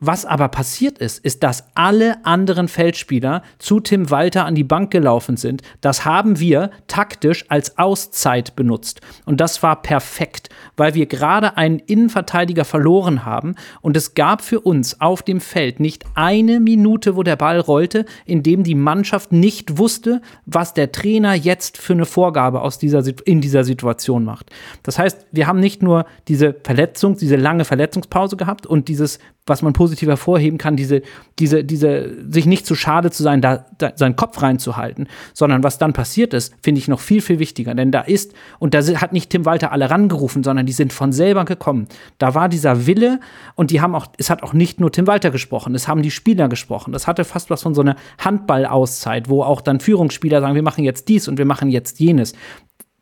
Was 0.00 0.24
aber 0.24 0.48
passiert 0.48 0.98
ist, 0.98 1.18
ist, 1.24 1.42
dass 1.42 1.64
alle 1.74 2.24
anderen 2.24 2.68
Feldspieler 2.68 3.42
zu 3.58 3.80
Tim 3.80 4.10
Walter 4.10 4.44
an 4.44 4.54
die 4.54 4.64
Bank 4.64 4.92
gelaufen 4.92 5.36
sind. 5.36 5.62
Das 5.80 6.04
haben 6.04 6.38
wir 6.38 6.70
taktisch 6.86 7.44
als 7.48 7.78
Auszeit 7.78 8.54
benutzt. 8.54 9.00
Und 9.24 9.40
das 9.40 9.62
war 9.64 9.82
perfekt, 9.82 10.50
weil 10.76 10.94
wir 10.94 11.06
gerade 11.06 11.56
einen 11.56 11.80
Innenverteidiger 11.80 12.64
verloren 12.64 13.24
haben. 13.24 13.56
Und 13.80 13.96
es 13.96 14.14
gab 14.14 14.42
für 14.42 14.60
uns 14.60 15.00
auf 15.00 15.22
dem 15.22 15.40
Feld 15.40 15.80
nicht 15.80 16.04
eine 16.14 16.60
Minute, 16.60 17.16
wo 17.16 17.24
der 17.24 17.36
Ball 17.36 17.58
rollte, 17.58 18.04
in 18.24 18.44
dem 18.44 18.62
die 18.62 18.76
Mannschaft 18.76 19.32
nicht 19.32 19.78
wusste, 19.78 20.22
was 20.46 20.74
der 20.74 20.92
Trainer 20.92 21.34
jetzt 21.34 21.76
für 21.76 21.94
eine 21.94 22.06
Vorgabe 22.06 22.60
aus 22.62 22.78
dieser, 22.78 23.02
in 23.26 23.40
dieser 23.40 23.64
Situation 23.64 24.24
macht. 24.24 24.50
Das 24.84 24.96
heißt, 24.96 25.26
wir 25.32 25.48
haben 25.48 25.58
nicht 25.58 25.82
nur 25.82 26.06
diese 26.28 26.54
Verletzung, 26.62 27.16
diese 27.16 27.36
lange 27.36 27.64
Verletzungspause 27.64 28.36
gehabt 28.36 28.64
und 28.64 28.86
dieses 28.86 29.18
was 29.48 29.62
man 29.62 29.72
positiv 29.72 29.87
hervorheben 29.96 30.58
kann, 30.58 30.76
diese, 30.76 31.02
diese, 31.38 31.64
diese, 31.64 32.14
sich 32.30 32.46
nicht 32.46 32.66
zu 32.66 32.74
schade 32.74 33.10
zu 33.10 33.22
sein, 33.22 33.40
da, 33.40 33.66
da 33.78 33.92
seinen 33.94 34.16
Kopf 34.16 34.42
reinzuhalten, 34.42 35.08
sondern 35.34 35.62
was 35.62 35.78
dann 35.78 35.92
passiert 35.92 36.34
ist, 36.34 36.54
finde 36.62 36.80
ich 36.80 36.88
noch 36.88 37.00
viel, 37.00 37.20
viel 37.20 37.38
wichtiger. 37.38 37.74
Denn 37.74 37.90
da 37.90 38.00
ist, 38.00 38.34
und 38.58 38.74
da 38.74 38.80
hat 38.82 39.12
nicht 39.12 39.30
Tim 39.30 39.44
Walter 39.44 39.72
alle 39.72 39.90
rangerufen, 39.90 40.44
sondern 40.44 40.66
die 40.66 40.72
sind 40.72 40.92
von 40.92 41.12
selber 41.12 41.44
gekommen. 41.44 41.88
Da 42.18 42.34
war 42.34 42.48
dieser 42.48 42.86
Wille 42.86 43.20
und 43.54 43.70
die 43.70 43.80
haben 43.80 43.94
auch, 43.94 44.06
es 44.18 44.30
hat 44.30 44.42
auch 44.42 44.52
nicht 44.52 44.80
nur 44.80 44.92
Tim 44.92 45.06
Walter 45.06 45.30
gesprochen, 45.30 45.74
es 45.74 45.88
haben 45.88 46.02
die 46.02 46.10
Spieler 46.10 46.48
gesprochen. 46.48 46.92
Das 46.92 47.06
hatte 47.06 47.24
fast 47.24 47.50
was 47.50 47.62
von 47.62 47.74
so 47.74 47.80
einer 47.80 47.96
Handballauszeit, 48.18 49.28
wo 49.28 49.42
auch 49.42 49.60
dann 49.60 49.80
Führungsspieler 49.80 50.40
sagen, 50.40 50.54
wir 50.54 50.62
machen 50.62 50.84
jetzt 50.84 51.08
dies 51.08 51.28
und 51.28 51.38
wir 51.38 51.46
machen 51.46 51.70
jetzt 51.70 52.00
jenes. 52.00 52.34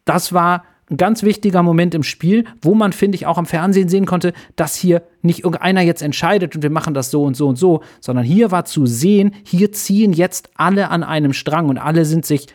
Das 0.05 0.33
war 0.33 0.63
ein 0.91 0.97
ganz 0.97 1.23
wichtiger 1.23 1.63
Moment 1.63 1.95
im 1.95 2.03
Spiel, 2.03 2.45
wo 2.63 2.75
man, 2.75 2.93
finde 2.93 3.17
ich, 3.17 3.27
auch 3.27 3.39
am 3.39 3.47
Fernsehen 3.47 3.89
sehen 3.89 4.07
konnte, 4.07 4.33
dass 4.55 4.77
hier 4.77 5.03
nicht 5.23 5.45
irgendeiner 5.45 5.81
jetzt 5.81 6.03
entscheidet 6.03 6.55
und 6.55 6.63
wir 6.63 6.71
machen 6.71 6.95
das 6.95 7.11
so 7.11 7.25
und 7.25 7.37
so 7.37 7.49
und 7.49 7.57
so, 7.57 7.83
sondern 8.01 8.25
hier 8.25 8.53
war 8.53 8.65
zu 8.65 8.87
sehen, 8.87 9.35
hier 9.45 9.73
ziehen 9.73 10.13
jetzt 10.13 10.51
alle 10.55 10.91
an 10.91 11.03
einem 11.03 11.33
Strang 11.33 11.69
und 11.69 11.79
alle 11.79 12.05
sind 12.05 12.25
sich 12.25 12.47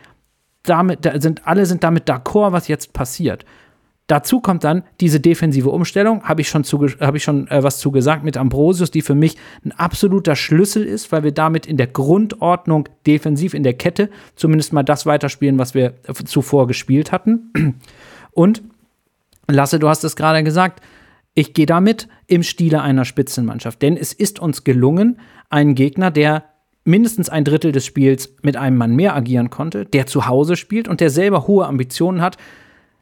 damit, 0.62 1.04
da 1.04 1.20
sind, 1.20 1.46
alle 1.46 1.66
sind 1.66 1.84
damit 1.84 2.08
d'accord, 2.08 2.52
was 2.52 2.68
jetzt 2.68 2.92
passiert. 2.92 3.44
Dazu 4.08 4.40
kommt 4.40 4.64
dann 4.64 4.82
diese 5.00 5.20
defensive 5.20 5.70
Umstellung, 5.70 6.24
habe 6.24 6.40
ich 6.40 6.48
schon, 6.48 6.64
zuge- 6.64 6.98
hab 7.00 7.14
ich 7.14 7.22
schon 7.22 7.48
äh, 7.48 7.62
was 7.62 7.78
zu 7.78 7.92
gesagt 7.92 8.24
mit 8.24 8.36
Ambrosius, 8.36 8.90
die 8.90 9.00
für 9.00 9.14
mich 9.14 9.36
ein 9.64 9.72
absoluter 9.72 10.36
Schlüssel 10.36 10.84
ist, 10.84 11.12
weil 11.12 11.22
wir 11.22 11.32
damit 11.32 11.66
in 11.66 11.76
der 11.76 11.86
Grundordnung 11.86 12.88
defensiv 13.06 13.54
in 13.54 13.62
der 13.62 13.74
Kette 13.74 14.10
zumindest 14.34 14.72
mal 14.72 14.82
das 14.82 15.06
weiterspielen, 15.06 15.58
was 15.58 15.74
wir 15.74 15.94
äh, 16.06 16.14
zuvor 16.24 16.66
gespielt 16.66 17.12
hatten. 17.12 17.80
Und 18.32 18.62
Lasse, 19.48 19.78
du 19.78 19.88
hast 19.88 20.04
es 20.04 20.16
gerade 20.16 20.42
gesagt, 20.42 20.80
ich 21.34 21.54
gehe 21.54 21.66
damit 21.66 22.08
im 22.26 22.42
Stile 22.42 22.82
einer 22.82 23.04
Spitzenmannschaft. 23.04 23.80
Denn 23.82 23.96
es 23.96 24.12
ist 24.12 24.38
uns 24.38 24.64
gelungen, 24.64 25.18
einen 25.50 25.74
Gegner, 25.74 26.10
der 26.10 26.44
mindestens 26.84 27.28
ein 27.28 27.44
Drittel 27.44 27.72
des 27.72 27.86
Spiels 27.86 28.34
mit 28.42 28.56
einem 28.56 28.76
Mann 28.76 28.94
mehr 28.96 29.14
agieren 29.14 29.50
konnte, 29.50 29.84
der 29.84 30.06
zu 30.06 30.26
Hause 30.26 30.56
spielt 30.56 30.88
und 30.88 31.00
der 31.00 31.10
selber 31.10 31.46
hohe 31.46 31.66
Ambitionen 31.66 32.20
hat, 32.20 32.36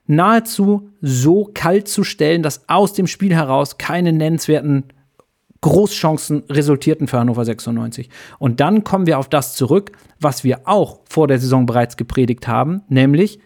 nahezu 0.07 0.90
so 1.01 1.51
kalt 1.55 1.88
zu 1.88 2.05
stellen, 2.05 2.43
dass 2.43 2.69
aus 2.69 2.93
dem 2.93 3.07
Spiel 3.07 3.35
heraus 3.35 3.79
keine 3.79 4.12
nennenswerten 4.12 4.85
Großchancen 5.62 6.45
resultierten 6.49 7.07
für 7.07 7.19
Hannover 7.19 7.45
96. 7.45 8.09
Und 8.38 8.61
dann 8.61 8.83
kommen 8.83 9.07
wir 9.07 9.19
auf 9.19 9.29
das 9.29 9.55
zurück, 9.55 9.93
was 10.19 10.43
wir 10.43 10.62
auch 10.64 11.01
vor 11.09 11.29
der 11.29 11.38
Saison 11.38 11.66
bereits 11.66 11.97
gepredigt 11.97 12.49
haben, 12.49 12.83
nämlich 12.88 13.40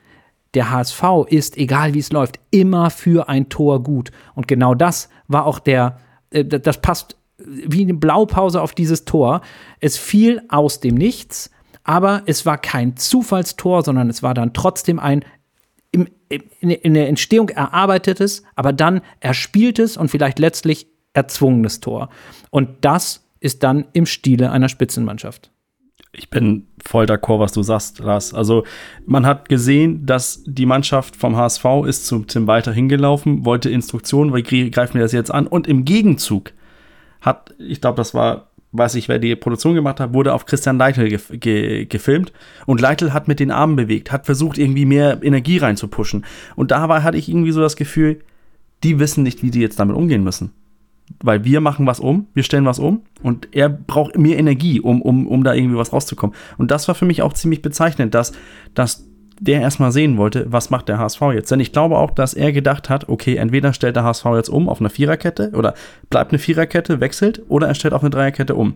der 0.54 0.70
HSV 0.70 1.02
ist, 1.28 1.56
egal 1.56 1.94
wie 1.94 1.98
es 1.98 2.12
läuft, 2.12 2.38
immer 2.50 2.90
für 2.90 3.28
ein 3.28 3.48
Tor 3.48 3.82
gut. 3.82 4.10
Und 4.34 4.48
genau 4.48 4.74
das 4.74 5.08
war 5.28 5.46
auch 5.46 5.58
der, 5.58 5.98
äh, 6.30 6.44
das 6.44 6.80
passt 6.80 7.16
wie 7.38 7.82
eine 7.82 7.94
Blaupause 7.94 8.62
auf 8.62 8.74
dieses 8.74 9.04
Tor. 9.04 9.40
Es 9.80 9.96
fiel 9.96 10.42
aus 10.48 10.80
dem 10.80 10.94
Nichts, 10.94 11.50
aber 11.82 12.22
es 12.26 12.46
war 12.46 12.58
kein 12.58 12.96
Zufallstor, 12.96 13.82
sondern 13.82 14.08
es 14.08 14.22
war 14.22 14.34
dann 14.34 14.52
trotzdem 14.52 14.98
ein 14.98 15.24
im, 15.90 16.08
im, 16.28 16.70
in 16.70 16.94
der 16.94 17.08
Entstehung 17.08 17.50
erarbeitetes, 17.50 18.42
aber 18.56 18.72
dann 18.72 19.00
erspieltes 19.20 19.96
und 19.96 20.10
vielleicht 20.10 20.40
letztlich 20.40 20.88
erzwungenes 21.12 21.80
Tor. 21.80 22.08
Und 22.50 22.84
das 22.84 23.24
ist 23.38 23.62
dann 23.62 23.86
im 23.92 24.06
Stile 24.06 24.50
einer 24.50 24.68
Spitzenmannschaft. 24.68 25.52
Ich 26.16 26.30
bin 26.30 26.66
voll 26.84 27.06
d'accord, 27.06 27.40
was 27.40 27.52
du 27.52 27.62
sagst, 27.62 27.98
Lars. 27.98 28.32
Also, 28.34 28.64
man 29.06 29.26
hat 29.26 29.48
gesehen, 29.48 30.06
dass 30.06 30.42
die 30.46 30.66
Mannschaft 30.66 31.16
vom 31.16 31.36
HSV 31.36 31.64
ist 31.86 32.06
zu 32.06 32.20
Tim 32.20 32.46
Walter 32.46 32.72
hingelaufen, 32.72 33.44
wollte 33.44 33.68
Instruktionen, 33.70 34.32
weil 34.32 34.42
gre- 34.42 34.70
greifen 34.70 34.94
wir 34.94 35.02
das 35.02 35.12
jetzt 35.12 35.32
an. 35.32 35.46
Und 35.46 35.66
im 35.66 35.84
Gegenzug 35.84 36.52
hat, 37.20 37.54
ich 37.58 37.80
glaube, 37.80 37.96
das 37.96 38.14
war, 38.14 38.50
weiß 38.72 38.94
ich, 38.96 39.08
wer 39.08 39.18
die 39.18 39.34
Produktion 39.34 39.74
gemacht 39.74 39.98
hat, 40.00 40.12
wurde 40.14 40.34
auf 40.34 40.46
Christian 40.46 40.78
Leitl 40.78 41.08
gef 41.08 41.30
ge 41.32 41.84
gefilmt. 41.86 42.32
Und 42.66 42.80
Leitl 42.80 43.12
hat 43.12 43.28
mit 43.28 43.40
den 43.40 43.50
Armen 43.50 43.76
bewegt, 43.76 44.12
hat 44.12 44.26
versucht, 44.26 44.58
irgendwie 44.58 44.84
mehr 44.86 45.22
Energie 45.22 45.58
reinzupuschen. 45.58 46.24
Und 46.54 46.70
dabei 46.70 47.02
hatte 47.02 47.16
ich 47.18 47.28
irgendwie 47.28 47.52
so 47.52 47.60
das 47.60 47.76
Gefühl, 47.76 48.20
die 48.82 48.98
wissen 48.98 49.22
nicht, 49.22 49.42
wie 49.42 49.50
die 49.50 49.60
jetzt 49.60 49.80
damit 49.80 49.96
umgehen 49.96 50.22
müssen 50.22 50.52
weil 51.22 51.44
wir 51.44 51.60
machen 51.60 51.86
was 51.86 52.00
um, 52.00 52.26
wir 52.34 52.42
stellen 52.42 52.64
was 52.64 52.78
um 52.78 53.02
und 53.22 53.48
er 53.52 53.68
braucht 53.68 54.18
mehr 54.18 54.38
Energie, 54.38 54.80
um, 54.80 55.02
um, 55.02 55.26
um 55.26 55.44
da 55.44 55.54
irgendwie 55.54 55.76
was 55.76 55.92
rauszukommen. 55.92 56.34
Und 56.58 56.70
das 56.70 56.88
war 56.88 56.94
für 56.94 57.04
mich 57.04 57.22
auch 57.22 57.32
ziemlich 57.32 57.62
bezeichnend, 57.62 58.14
dass, 58.14 58.32
dass 58.74 59.06
der 59.40 59.60
erstmal 59.60 59.92
sehen 59.92 60.16
wollte, 60.16 60.46
was 60.50 60.70
macht 60.70 60.88
der 60.88 60.98
HSV 60.98 61.20
jetzt. 61.34 61.50
Denn 61.50 61.60
ich 61.60 61.72
glaube 61.72 61.98
auch, 61.98 62.10
dass 62.10 62.34
er 62.34 62.52
gedacht 62.52 62.88
hat, 62.88 63.08
okay, 63.08 63.36
entweder 63.36 63.72
stellt 63.72 63.96
der 63.96 64.04
HSV 64.04 64.24
jetzt 64.36 64.48
um 64.48 64.68
auf 64.68 64.80
eine 64.80 64.90
Viererkette 64.90 65.50
oder 65.54 65.74
bleibt 66.08 66.32
eine 66.32 66.38
Viererkette, 66.38 67.00
wechselt 67.00 67.42
oder 67.48 67.66
er 67.68 67.74
stellt 67.74 67.94
auf 67.94 68.02
eine 68.02 68.10
Dreierkette 68.10 68.54
um. 68.54 68.74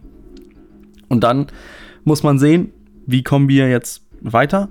Und 1.09 1.25
dann 1.25 1.47
muss 2.05 2.23
man 2.23 2.39
sehen, 2.39 2.73
wie 3.07 3.23
kommen 3.23 3.49
wir 3.49 3.69
jetzt 3.69 4.03
weiter 4.21 4.69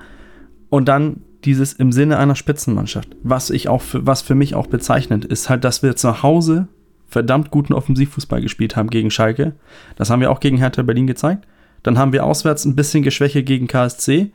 und 0.69 0.87
dann 0.87 1.21
dieses 1.45 1.73
im 1.73 1.91
Sinne 1.91 2.17
einer 2.17 2.35
Spitzenmannschaft. 2.35 3.15
Was 3.23 3.49
ich 3.49 3.69
auch 3.69 3.81
für, 3.81 4.05
was 4.05 4.21
für 4.21 4.35
mich 4.35 4.55
auch 4.55 4.67
bezeichnend 4.67 5.25
ist, 5.25 5.49
halt, 5.49 5.63
dass 5.63 5.83
wir 5.83 5.95
zu 5.95 6.21
Hause 6.21 6.67
verdammt 7.07 7.51
guten 7.51 7.73
Offensivfußball 7.73 8.41
gespielt 8.41 8.75
haben 8.75 8.89
gegen 8.89 9.11
Schalke. 9.11 9.55
Das 9.95 10.09
haben 10.09 10.21
wir 10.21 10.31
auch 10.31 10.39
gegen 10.39 10.57
Hertha 10.57 10.81
Berlin 10.83 11.07
gezeigt. 11.07 11.47
Dann 11.83 11.97
haben 11.97 12.13
wir 12.13 12.25
auswärts 12.25 12.65
ein 12.65 12.75
bisschen 12.75 13.03
Geschwäche 13.03 13.43
gegen 13.43 13.67
KSC. 13.67 14.31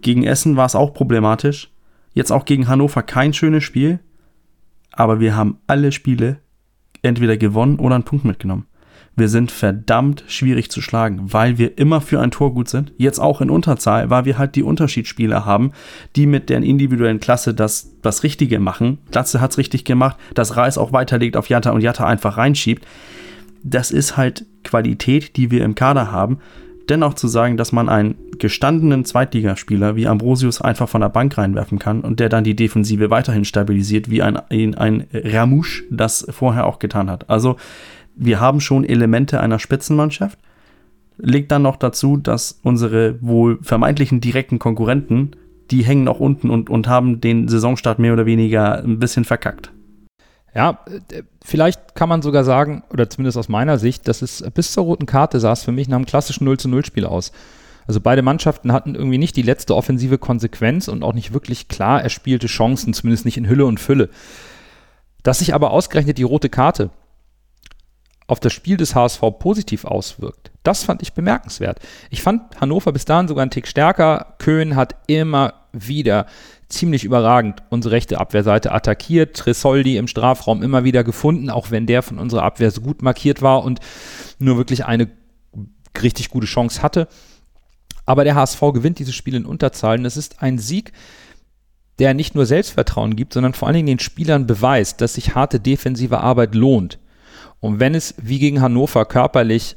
Gegen 0.00 0.24
Essen 0.24 0.56
war 0.56 0.66
es 0.66 0.74
auch 0.74 0.94
problematisch. 0.94 1.70
Jetzt 2.12 2.30
auch 2.30 2.44
gegen 2.44 2.68
Hannover 2.68 3.02
kein 3.02 3.32
schönes 3.32 3.64
Spiel. 3.64 3.98
Aber 4.92 5.18
wir 5.18 5.34
haben 5.36 5.58
alle 5.66 5.90
Spiele 5.90 6.38
entweder 7.02 7.36
gewonnen 7.36 7.78
oder 7.78 7.96
einen 7.96 8.04
Punkt 8.04 8.24
mitgenommen. 8.24 8.66
Wir 9.16 9.28
sind 9.28 9.52
verdammt 9.52 10.24
schwierig 10.26 10.70
zu 10.70 10.80
schlagen, 10.80 11.32
weil 11.32 11.56
wir 11.56 11.78
immer 11.78 12.00
für 12.00 12.20
ein 12.20 12.32
Tor 12.32 12.52
gut 12.52 12.68
sind. 12.68 12.92
Jetzt 12.96 13.20
auch 13.20 13.40
in 13.40 13.50
Unterzahl, 13.50 14.10
weil 14.10 14.24
wir 14.24 14.38
halt 14.38 14.56
die 14.56 14.64
Unterschiedsspieler 14.64 15.44
haben, 15.44 15.70
die 16.16 16.26
mit 16.26 16.50
deren 16.50 16.64
individuellen 16.64 17.20
Klasse 17.20 17.54
das, 17.54 17.94
das 18.02 18.24
Richtige 18.24 18.58
machen. 18.58 18.98
Glatze 19.12 19.40
hat's 19.40 19.58
richtig 19.58 19.84
gemacht, 19.84 20.16
dass 20.34 20.56
Reis 20.56 20.78
auch 20.78 20.92
weiterlegt 20.92 21.36
auf 21.36 21.48
Jatta 21.48 21.70
und 21.70 21.80
Jatta 21.80 22.06
einfach 22.06 22.36
reinschiebt. 22.38 22.84
Das 23.62 23.92
ist 23.92 24.16
halt 24.16 24.46
Qualität, 24.64 25.36
die 25.36 25.50
wir 25.50 25.64
im 25.64 25.76
Kader 25.76 26.10
haben. 26.10 26.38
Dennoch 26.88 27.14
zu 27.14 27.28
sagen, 27.28 27.56
dass 27.56 27.72
man 27.72 27.88
einen 27.88 28.16
gestandenen 28.38 29.04
Zweitligaspieler 29.04 29.96
wie 29.96 30.06
Ambrosius 30.06 30.60
einfach 30.60 30.88
von 30.88 31.00
der 31.00 31.08
Bank 31.08 31.38
reinwerfen 31.38 31.78
kann 31.78 32.00
und 32.00 32.20
der 32.20 32.28
dann 32.28 32.44
die 32.44 32.56
Defensive 32.56 33.10
weiterhin 33.10 33.44
stabilisiert, 33.44 34.10
wie 34.10 34.22
ein, 34.22 34.36
ein, 34.36 34.74
ein 34.74 35.06
Ramusch 35.12 35.84
das 35.90 36.26
vorher 36.30 36.66
auch 36.66 36.78
getan 36.78 37.08
hat. 37.08 37.30
Also 37.30 37.56
wir 38.16 38.40
haben 38.40 38.60
schon 38.60 38.84
Elemente 38.84 39.40
einer 39.40 39.58
Spitzenmannschaft. 39.58 40.38
Legt 41.16 41.52
dann 41.52 41.62
noch 41.62 41.76
dazu, 41.76 42.16
dass 42.16 42.60
unsere 42.62 43.20
wohl 43.22 43.58
vermeintlichen 43.62 44.20
direkten 44.20 44.58
Konkurrenten, 44.58 45.32
die 45.70 45.84
hängen 45.84 46.04
noch 46.04 46.20
unten 46.20 46.50
und, 46.50 46.68
und 46.68 46.88
haben 46.88 47.20
den 47.20 47.48
Saisonstart 47.48 47.98
mehr 47.98 48.12
oder 48.12 48.26
weniger 48.26 48.82
ein 48.82 48.98
bisschen 48.98 49.24
verkackt. 49.24 49.72
Ja, 50.54 50.80
äh, 51.10 51.22
vielleicht 51.44 51.94
kann 51.94 52.08
man 52.08 52.22
sogar 52.22 52.44
sagen, 52.44 52.84
oder 52.90 53.08
zumindest 53.08 53.38
aus 53.38 53.48
meiner 53.48 53.78
Sicht, 53.78 54.08
dass 54.08 54.22
es 54.22 54.44
bis 54.54 54.72
zur 54.72 54.84
roten 54.84 55.06
Karte 55.06 55.38
es 55.38 55.62
für 55.62 55.72
mich 55.72 55.88
nach 55.88 55.96
einem 55.96 56.06
klassischen 56.06 56.44
0 56.44 56.58
zu 56.58 56.68
0 56.68 56.84
Spiel 56.84 57.06
aus. 57.06 57.32
Also 57.86 58.00
beide 58.00 58.22
Mannschaften 58.22 58.72
hatten 58.72 58.94
irgendwie 58.94 59.18
nicht 59.18 59.36
die 59.36 59.42
letzte 59.42 59.76
offensive 59.76 60.18
Konsequenz 60.18 60.88
und 60.88 61.02
auch 61.02 61.12
nicht 61.12 61.34
wirklich 61.34 61.68
klar 61.68 62.02
erspielte 62.02 62.46
Chancen, 62.46 62.94
zumindest 62.94 63.24
nicht 63.24 63.36
in 63.36 63.48
Hülle 63.48 63.66
und 63.66 63.78
Fülle. 63.78 64.08
Dass 65.22 65.40
sich 65.40 65.54
aber 65.54 65.70
ausgerechnet 65.70 66.18
die 66.18 66.22
rote 66.22 66.48
Karte 66.48 66.90
auf 68.26 68.40
das 68.40 68.52
Spiel 68.52 68.76
des 68.76 68.94
HSV 68.94 69.20
positiv 69.38 69.84
auswirkt, 69.84 70.50
das 70.62 70.82
fand 70.82 71.02
ich 71.02 71.12
bemerkenswert. 71.12 71.78
Ich 72.10 72.22
fand 72.22 72.58
Hannover 72.60 72.92
bis 72.92 73.04
dahin 73.04 73.28
sogar 73.28 73.42
einen 73.42 73.50
Tick 73.50 73.68
stärker. 73.68 74.34
Köhn 74.38 74.76
hat 74.76 74.96
immer 75.06 75.52
wieder 75.72 76.26
ziemlich 76.68 77.04
überragend 77.04 77.62
unsere 77.68 77.94
rechte 77.94 78.18
Abwehrseite 78.18 78.72
attackiert. 78.72 79.36
Tresoldi 79.36 79.98
im 79.98 80.08
Strafraum 80.08 80.62
immer 80.62 80.84
wieder 80.84 81.04
gefunden, 81.04 81.50
auch 81.50 81.70
wenn 81.70 81.86
der 81.86 82.02
von 82.02 82.18
unserer 82.18 82.44
Abwehr 82.44 82.70
so 82.70 82.80
gut 82.80 83.02
markiert 83.02 83.42
war 83.42 83.62
und 83.62 83.80
nur 84.38 84.56
wirklich 84.56 84.86
eine 84.86 85.08
richtig 86.02 86.30
gute 86.30 86.46
Chance 86.46 86.82
hatte. 86.82 87.08
Aber 88.06 88.24
der 88.24 88.34
HSV 88.34 88.60
gewinnt 88.72 88.98
dieses 88.98 89.14
Spiel 89.14 89.34
in 89.34 89.46
Unterzahlen. 89.46 90.04
Es 90.04 90.16
ist 90.16 90.42
ein 90.42 90.58
Sieg, 90.58 90.92
der 91.98 92.14
nicht 92.14 92.34
nur 92.34 92.46
Selbstvertrauen 92.46 93.16
gibt, 93.16 93.34
sondern 93.34 93.54
vor 93.54 93.68
allen 93.68 93.76
Dingen 93.76 93.86
den 93.86 93.98
Spielern 93.98 94.46
beweist, 94.46 95.00
dass 95.00 95.14
sich 95.14 95.34
harte 95.34 95.60
defensive 95.60 96.20
Arbeit 96.20 96.54
lohnt. 96.54 96.98
Und 97.64 97.80
wenn 97.80 97.94
es 97.94 98.14
wie 98.18 98.38
gegen 98.38 98.60
Hannover 98.60 99.06
körperlich 99.06 99.76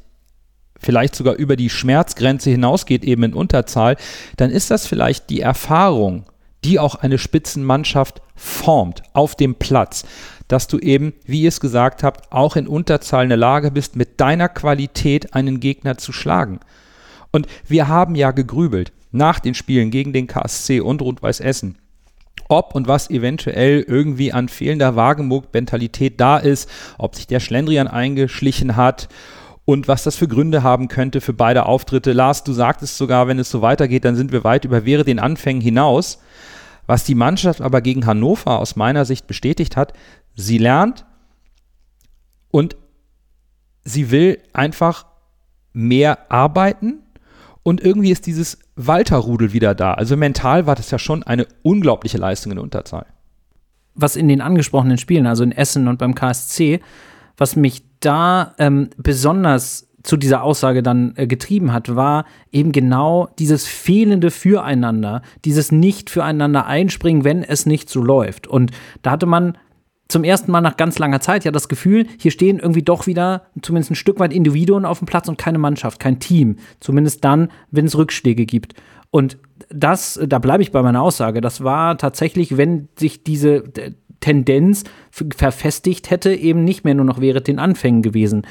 vielleicht 0.77 1.15
sogar 1.15 1.35
über 1.35 1.55
die 1.55 1.69
Schmerzgrenze 1.69 2.49
hinausgeht, 2.49 3.05
eben 3.05 3.23
in 3.23 3.33
Unterzahl, 3.33 3.95
dann 4.35 4.51
ist 4.51 4.71
das 4.71 4.85
vielleicht 4.85 5.29
die 5.29 5.39
Erfahrung, 5.39 6.25
die 6.65 6.79
auch 6.79 6.95
eine 6.95 7.17
Spitzenmannschaft 7.17 8.21
formt 8.35 9.03
auf 9.13 9.35
dem 9.35 9.55
Platz, 9.55 10.03
dass 10.49 10.67
du 10.67 10.79
eben, 10.79 11.13
wie 11.23 11.43
ihr 11.43 11.47
es 11.47 11.61
gesagt 11.61 12.03
habt, 12.03 12.29
auch 12.29 12.57
in 12.57 12.67
Unterzahl 12.67 13.23
in 13.23 13.29
der 13.29 13.37
Lage 13.37 13.71
bist, 13.71 13.95
mit 13.95 14.19
deiner 14.19 14.49
Qualität 14.49 15.33
einen 15.33 15.61
Gegner 15.61 15.97
zu 15.97 16.11
schlagen. 16.11 16.59
Und 17.31 17.47
wir 17.69 17.87
haben 17.87 18.15
ja 18.15 18.31
gegrübelt 18.31 18.91
nach 19.13 19.39
den 19.39 19.53
Spielen 19.53 19.91
gegen 19.91 20.11
den 20.11 20.27
KSC 20.27 20.81
und 20.81 21.01
Rot-Weiß 21.01 21.39
Essen 21.39 21.77
ob 22.49 22.75
und 22.75 22.87
was 22.87 23.09
eventuell 23.09 23.83
irgendwie 23.87 24.33
an 24.33 24.49
fehlender 24.49 24.95
Wagenburg-Mentalität 24.95 26.19
da 26.19 26.37
ist, 26.37 26.69
ob 26.97 27.15
sich 27.15 27.27
der 27.27 27.39
Schlendrian 27.39 27.87
eingeschlichen 27.87 28.75
hat 28.75 29.09
und 29.65 29.87
was 29.87 30.03
das 30.03 30.15
für 30.15 30.27
Gründe 30.27 30.63
haben 30.63 30.87
könnte 30.87 31.19
für 31.19 31.33
beide 31.33 31.65
Auftritte. 31.65 32.13
Lars, 32.13 32.43
du 32.43 32.53
sagtest 32.53 32.97
sogar, 32.97 33.27
wenn 33.27 33.37
es 33.37 33.51
so 33.51 33.61
weitergeht, 33.61 34.05
dann 34.05 34.15
sind 34.15 34.31
wir 34.31 34.43
weit 34.43 34.63
über 34.63 34.85
wäre 34.85 35.03
den 35.03 35.19
Anfängen 35.19 35.61
hinaus. 35.61 36.19
Was 36.85 37.03
die 37.03 37.15
Mannschaft 37.15 37.59
aber 37.59 37.81
gegen 37.81 38.05
Hannover 38.05 38.59
aus 38.59 38.77
meiner 38.77 39.03
Sicht 39.03 39.27
bestätigt 39.27 39.75
hat, 39.75 39.91
sie 40.35 40.57
lernt 40.57 41.05
und 42.49 42.77
sie 43.83 44.09
will 44.09 44.39
einfach 44.53 45.05
mehr 45.73 46.31
arbeiten 46.31 47.03
und 47.67 47.81
irgendwie 47.81 48.11
ist 48.11 48.25
dieses 48.27 48.59
Walter-Rudel 48.77 49.51
wieder 49.51 49.75
da. 49.75 49.93
Also 49.93 50.15
mental 50.15 50.67
war 50.67 50.75
das 50.75 50.89
ja 50.89 50.97
schon 50.97 51.23
eine 51.23 51.45
unglaubliche 51.63 52.17
Leistung 52.17 52.53
in 52.53 52.59
Unterzahl. 52.59 53.05
Was 53.93 54.15
in 54.15 54.29
den 54.29 54.39
angesprochenen 54.39 54.97
Spielen, 54.97 55.27
also 55.27 55.43
in 55.43 55.51
Essen 55.51 55.89
und 55.89 55.99
beim 55.99 56.15
KSC, 56.15 56.79
was 57.35 57.57
mich 57.57 57.83
da 57.99 58.55
ähm, 58.57 58.91
besonders 58.95 59.89
zu 60.01 60.15
dieser 60.15 60.43
Aussage 60.43 60.81
dann 60.81 61.11
äh, 61.17 61.27
getrieben 61.27 61.73
hat, 61.73 61.93
war 61.93 62.23
eben 62.53 62.71
genau 62.71 63.27
dieses 63.37 63.67
fehlende 63.67 64.31
Füreinander, 64.31 65.21
dieses 65.43 65.69
nicht 65.69 66.09
füreinander 66.09 66.67
einspringen, 66.67 67.25
wenn 67.25 67.43
es 67.43 67.65
nicht 67.65 67.89
so 67.89 68.01
läuft. 68.01 68.47
Und 68.47 68.71
da 69.01 69.11
hatte 69.11 69.25
man 69.25 69.57
zum 70.07 70.23
ersten 70.23 70.51
Mal 70.51 70.61
nach 70.61 70.77
ganz 70.77 70.99
langer 70.99 71.19
Zeit 71.19 71.43
ja 71.43 71.51
das 71.51 71.67
Gefühl, 71.67 72.07
hier 72.17 72.31
stehen 72.31 72.59
irgendwie 72.59 72.83
doch 72.83 73.07
wieder 73.07 73.47
zumindest 73.61 73.91
ein 73.91 73.95
Stück 73.95 74.19
weit 74.19 74.33
Individuen 74.33 74.85
auf 74.85 74.99
dem 74.99 75.05
Platz 75.05 75.27
und 75.27 75.37
keine 75.37 75.57
Mannschaft, 75.57 75.99
kein 75.99 76.19
Team. 76.19 76.57
Zumindest 76.79 77.23
dann, 77.23 77.49
wenn 77.71 77.85
es 77.85 77.97
Rückschläge 77.97 78.45
gibt. 78.45 78.73
Und 79.11 79.37
das, 79.69 80.19
da 80.25 80.39
bleibe 80.39 80.63
ich 80.63 80.71
bei 80.71 80.81
meiner 80.81 81.01
Aussage, 81.01 81.41
das 81.41 81.63
war 81.63 81.97
tatsächlich, 81.97 82.57
wenn 82.57 82.87
sich 82.97 83.23
diese 83.23 83.63
Tendenz 84.19 84.83
verfestigt 85.11 86.09
hätte, 86.09 86.33
eben 86.33 86.63
nicht 86.63 86.83
mehr 86.83 86.95
nur 86.95 87.05
noch 87.05 87.21
während 87.21 87.47
den 87.47 87.59
Anfängen 87.59 88.01
gewesen. 88.01 88.45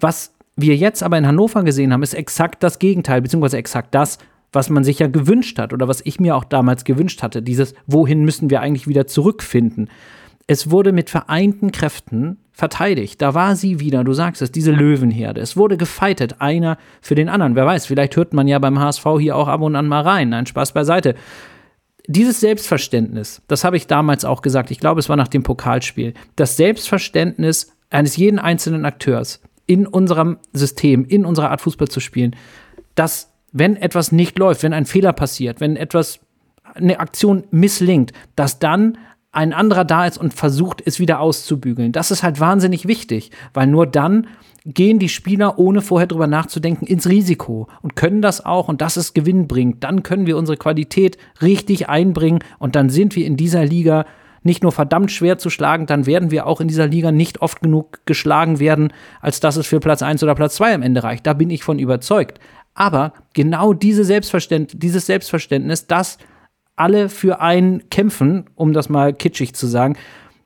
Was 0.00 0.34
wir 0.56 0.76
jetzt 0.76 1.02
aber 1.02 1.18
in 1.18 1.26
Hannover 1.26 1.62
gesehen 1.62 1.92
haben, 1.92 2.02
ist 2.02 2.14
exakt 2.14 2.62
das 2.62 2.78
Gegenteil, 2.78 3.22
beziehungsweise 3.22 3.56
exakt 3.56 3.94
das, 3.94 4.18
was 4.52 4.68
man 4.68 4.84
sich 4.84 4.98
ja 4.98 5.06
gewünscht 5.06 5.58
hat 5.58 5.72
oder 5.72 5.88
was 5.88 6.02
ich 6.04 6.20
mir 6.20 6.36
auch 6.36 6.44
damals 6.44 6.84
gewünscht 6.84 7.22
hatte. 7.22 7.42
Dieses, 7.42 7.74
wohin 7.86 8.24
müssen 8.24 8.50
wir 8.50 8.60
eigentlich 8.60 8.86
wieder 8.86 9.06
zurückfinden? 9.06 9.88
Es 10.46 10.70
wurde 10.70 10.92
mit 10.92 11.10
vereinten 11.10 11.72
Kräften 11.72 12.38
verteidigt. 12.52 13.22
Da 13.22 13.34
war 13.34 13.56
sie 13.56 13.80
wieder, 13.80 14.04
du 14.04 14.12
sagst 14.12 14.42
es, 14.42 14.52
diese 14.52 14.72
Löwenherde. 14.72 15.40
Es 15.40 15.56
wurde 15.56 15.76
gefeitet, 15.76 16.40
einer 16.40 16.78
für 17.00 17.14
den 17.14 17.28
anderen. 17.28 17.56
Wer 17.56 17.66
weiß, 17.66 17.86
vielleicht 17.86 18.16
hört 18.16 18.34
man 18.34 18.46
ja 18.46 18.58
beim 18.58 18.78
HSV 18.78 19.04
hier 19.18 19.36
auch 19.36 19.48
ab 19.48 19.62
und 19.62 19.76
an 19.76 19.88
mal 19.88 20.02
rein. 20.02 20.30
Nein, 20.30 20.46
Spaß 20.46 20.72
beiseite. 20.72 21.14
Dieses 22.06 22.40
Selbstverständnis, 22.40 23.42
das 23.46 23.64
habe 23.64 23.76
ich 23.76 23.86
damals 23.86 24.24
auch 24.24 24.42
gesagt, 24.42 24.70
ich 24.70 24.80
glaube, 24.80 25.00
es 25.00 25.08
war 25.08 25.16
nach 25.16 25.28
dem 25.28 25.44
Pokalspiel, 25.44 26.14
das 26.36 26.56
Selbstverständnis 26.56 27.72
eines 27.90 28.16
jeden 28.16 28.38
einzelnen 28.38 28.84
Akteurs 28.84 29.40
in 29.66 29.86
unserem 29.86 30.38
System, 30.52 31.04
in 31.04 31.24
unserer 31.24 31.50
Art 31.50 31.60
Fußball 31.60 31.88
zu 31.88 32.00
spielen, 32.00 32.34
dass 32.96 33.32
wenn 33.52 33.76
etwas 33.76 34.12
nicht 34.12 34.38
läuft, 34.38 34.62
wenn 34.62 34.72
ein 34.72 34.86
Fehler 34.86 35.12
passiert, 35.12 35.60
wenn 35.60 35.76
etwas 35.76 36.20
eine 36.74 37.00
Aktion 37.00 37.44
misslingt, 37.50 38.12
dass 38.34 38.58
dann 38.58 38.98
ein 39.32 39.54
anderer 39.54 39.84
da 39.84 40.06
ist 40.06 40.18
und 40.18 40.34
versucht, 40.34 40.82
es 40.84 41.00
wieder 41.00 41.20
auszubügeln. 41.20 41.92
Das 41.92 42.10
ist 42.10 42.22
halt 42.22 42.38
wahnsinnig 42.38 42.86
wichtig, 42.86 43.30
weil 43.54 43.66
nur 43.66 43.86
dann 43.86 44.28
gehen 44.64 44.98
die 44.98 45.08
Spieler, 45.08 45.58
ohne 45.58 45.80
vorher 45.80 46.06
drüber 46.06 46.26
nachzudenken, 46.26 46.86
ins 46.86 47.08
Risiko 47.08 47.66
und 47.80 47.96
können 47.96 48.22
das 48.22 48.44
auch 48.44 48.68
und 48.68 48.80
das 48.80 48.96
ist 48.96 49.14
gewinnbringend. 49.14 49.82
Dann 49.82 50.02
können 50.02 50.26
wir 50.26 50.36
unsere 50.36 50.58
Qualität 50.58 51.16
richtig 51.40 51.88
einbringen 51.88 52.40
und 52.58 52.76
dann 52.76 52.90
sind 52.90 53.16
wir 53.16 53.26
in 53.26 53.36
dieser 53.36 53.64
Liga 53.64 54.04
nicht 54.44 54.62
nur 54.62 54.72
verdammt 54.72 55.10
schwer 55.10 55.38
zu 55.38 55.50
schlagen, 55.50 55.86
dann 55.86 56.04
werden 56.06 56.30
wir 56.30 56.46
auch 56.46 56.60
in 56.60 56.68
dieser 56.68 56.86
Liga 56.86 57.12
nicht 57.12 57.42
oft 57.42 57.60
genug 57.60 58.00
geschlagen 58.06 58.58
werden, 58.58 58.92
als 59.20 59.40
dass 59.40 59.56
es 59.56 59.66
für 59.66 59.80
Platz 59.80 60.02
1 60.02 60.22
oder 60.22 60.34
Platz 60.34 60.56
2 60.56 60.74
am 60.74 60.82
Ende 60.82 61.02
reicht. 61.02 61.26
Da 61.26 61.32
bin 61.32 61.50
ich 61.50 61.64
von 61.64 61.78
überzeugt. 61.78 62.38
Aber 62.74 63.12
genau 63.34 63.72
diese 63.72 64.04
Selbstverständ 64.04 64.82
dieses 64.82 65.06
Selbstverständnis, 65.06 65.86
das 65.86 66.18
alle 66.76 67.08
für 67.08 67.40
einen 67.40 67.88
kämpfen, 67.90 68.50
um 68.54 68.72
das 68.72 68.88
mal 68.88 69.12
kitschig 69.12 69.54
zu 69.54 69.66
sagen. 69.66 69.96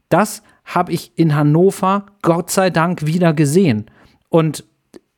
Das 0.08 0.42
habe 0.64 0.92
ich 0.92 1.12
in 1.16 1.34
Hannover 1.34 2.06
Gott 2.22 2.50
sei 2.50 2.70
Dank 2.70 3.06
wieder 3.06 3.32
gesehen. 3.32 3.86
Und 4.28 4.64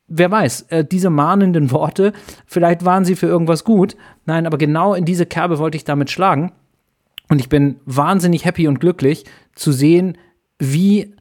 wer 0.07 0.29
weiß, 0.31 0.63
äh, 0.69 0.85
diese 0.85 1.09
mahnenden 1.09 1.71
Worte, 1.71 2.13
vielleicht 2.45 2.85
waren 2.85 3.05
sie 3.05 3.15
für 3.15 3.27
irgendwas 3.27 3.63
gut. 3.63 3.95
Nein, 4.25 4.45
aber 4.45 4.57
genau 4.57 4.93
in 4.93 5.05
diese 5.05 5.25
Kerbe 5.25 5.57
wollte 5.57 5.77
ich 5.77 5.83
damit 5.83 6.11
schlagen. 6.11 6.51
Und 7.29 7.39
ich 7.39 7.49
bin 7.49 7.79
wahnsinnig 7.85 8.45
happy 8.45 8.67
und 8.67 8.79
glücklich 8.79 9.25
zu 9.55 9.71
sehen, 9.71 10.17
wie 10.57 11.15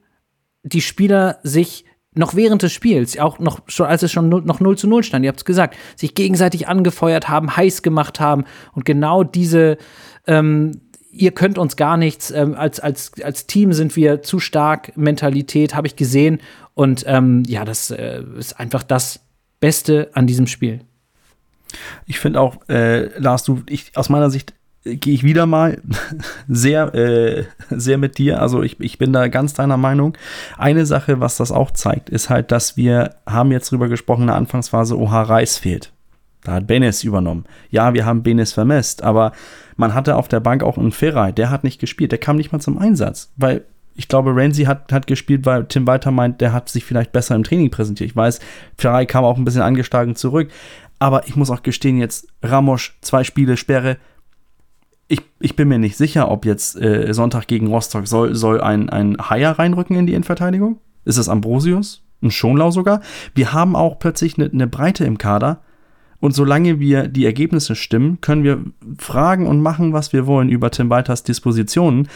die 0.63 0.81
Spieler 0.81 1.39
sich 1.43 1.85
noch 2.19 2.35
während 2.35 2.63
des 2.63 2.73
Spiels, 2.73 3.19
auch 3.19 3.39
noch 3.39 3.61
schon, 3.69 3.87
als 3.87 4.03
es 4.03 4.11
schon 4.11 4.29
noch 4.29 4.61
0 4.61 4.77
zu 4.77 4.89
0 4.89 5.05
stand, 5.05 5.25
ihr 5.25 5.29
habt 5.29 5.39
es 5.39 5.45
gesagt, 5.45 5.77
sich 5.97 6.15
gegenseitig 6.15 6.67
angefeuert 6.67 7.29
haben, 7.29 7.57
heiß 7.57 7.83
gemacht 7.83 8.19
haben 8.19 8.45
und 8.73 8.85
genau 8.85 9.23
diese, 9.23 9.79
ähm, 10.27 10.81
ihr 11.13 11.31
könnt 11.31 11.59
uns 11.59 11.77
gar 11.77 11.97
nichts, 11.97 12.31
ähm, 12.33 12.55
als, 12.55 12.81
als, 12.81 13.13
als 13.23 13.47
Team 13.47 13.73
sind 13.73 13.95
wir 13.95 14.23
zu 14.23 14.41
stark, 14.41 14.97
Mentalität 14.97 15.75
habe 15.75 15.87
ich 15.87 15.95
gesehen 15.95 16.41
und 16.75 17.05
ähm, 17.07 17.45
ja, 17.47 17.65
das 17.65 17.91
äh, 17.91 18.23
ist 18.37 18.59
einfach 18.59 18.83
das 18.83 19.21
Beste 19.61 20.11
an 20.15 20.27
diesem 20.27 20.49
Spiel. 20.49 20.81
Ich 22.07 22.19
finde 22.19 22.41
auch, 22.41 22.69
äh, 22.69 23.17
Lars, 23.19 23.45
du, 23.45 23.63
ich, 23.69 23.97
aus 23.97 24.09
meiner 24.09 24.31
Sicht 24.31 24.55
gehe 24.97 25.15
ich 25.15 25.23
wieder 25.23 25.47
mal 25.47 25.81
sehr, 26.49 26.95
äh, 26.95 27.45
sehr 27.71 27.99
mit 27.99 28.19
dir. 28.19 28.41
Also 28.41 28.63
ich, 28.63 28.81
ich 28.81 28.99
bin 28.99 29.13
da 29.13 29.29
ganz 29.29 29.55
deiner 29.55 29.77
Meinung. 29.77 30.17
Eine 30.57 30.87
Sache, 30.87 31.21
was 31.21 31.37
das 31.37 31.53
auch 31.53 31.71
zeigt, 31.71 32.11
ist 32.11 32.31
halt, 32.31 32.53
dass 32.53 32.77
wir 32.77 33.17
haben 33.27 33.53
jetzt 33.53 33.71
drüber 33.71 33.89
gesprochen 33.89 34.23
in 34.23 34.27
der 34.29 34.37
Anfangsphase, 34.37 34.99
Oha 34.99 35.23
Reis 35.23 35.59
fehlt. 35.59 35.93
Da 36.45 36.53
hat 36.55 36.67
Benes 36.67 37.05
übernommen. 37.05 37.45
Ja, 37.71 37.95
wir 37.95 38.07
haben 38.07 38.23
Benes 38.23 38.53
vermisst, 38.53 39.03
aber 39.03 39.33
man 39.77 39.95
hatte 39.95 40.17
auf 40.17 40.29
der 40.29 40.41
Bank 40.41 40.63
auch 40.63 40.79
einen 40.79 40.93
Ferrei, 40.93 41.33
der 41.33 41.51
hat 41.51 41.65
nicht 41.65 41.81
gespielt, 41.81 42.13
der 42.13 42.19
kam 42.19 42.37
nicht 42.37 42.53
mal 42.53 42.61
zum 42.61 42.79
Einsatz, 42.79 43.33
weil 43.37 43.65
ich 43.95 44.07
glaube, 44.07 44.35
Renzi 44.35 44.65
hat, 44.65 44.93
hat 44.93 45.09
gespielt, 45.09 45.45
weil 45.45 45.67
Tim 45.67 45.87
Walter 45.87 46.13
meint, 46.13 46.41
der 46.41 46.53
hat 46.53 46.69
sich 46.69 46.85
vielleicht 46.85 47.11
besser 47.11 47.35
im 47.35 47.43
Training 47.43 47.71
präsentiert. 47.71 48.09
Ich 48.09 48.17
weiß, 48.17 48.39
Ferrei 48.77 49.07
kam 49.07 49.25
auch 49.25 49.37
ein 49.37 49.45
bisschen 49.45 49.63
angeschlagen 49.63 50.15
zurück, 50.15 50.51
aber 51.01 51.27
ich 51.27 51.35
muss 51.35 51.51
auch 51.51 51.65
gestehen, 51.65 51.99
jetzt 51.99 52.29
Ramos, 52.43 52.93
zwei 53.01 53.25
Spiele 53.25 53.57
Sperre, 53.57 53.97
ich, 55.09 55.23
ich 55.41 55.57
bin 55.57 55.69
mir 55.69 55.79
nicht 55.79 55.97
sicher, 55.97 56.31
ob 56.31 56.45
jetzt 56.45 56.81
äh, 56.81 57.13
Sonntag 57.13 57.47
gegen 57.47 57.67
Rostock 57.69 58.07
soll, 58.07 58.35
soll 58.35 58.61
ein, 58.61 58.91
ein 58.91 59.17
Haier 59.19 59.53
reinrücken 59.53 59.97
in 59.97 60.07
die 60.07 60.13
Innenverteidigung. 60.13 60.79
Ist 61.05 61.17
es 61.17 61.31
Ambrosius? 61.31 62.03
Ein 62.23 62.31
Schonlau 62.31 62.71
sogar? 62.71 63.01
Wir 63.35 63.53
haben 63.53 63.75
auch 63.75 63.99
plötzlich 63.99 64.39
eine 64.39 64.51
ne 64.53 64.67
Breite 64.67 65.05
im 65.05 65.17
Kader. 65.17 65.63
Und 66.21 66.35
solange 66.35 66.81
wir 66.81 67.09
die 67.09 67.25
Ergebnisse 67.25 67.75
stimmen, 67.75 68.21
können 68.21 68.43
wir 68.43 68.65
fragen 68.99 69.47
und 69.47 69.63
machen, 69.63 69.93
was 69.93 70.13
wir 70.13 70.27
wollen 70.27 70.49
über 70.49 70.71
Tim 70.71 70.91
Walters 70.91 71.23
Dispositionen. 71.23 72.09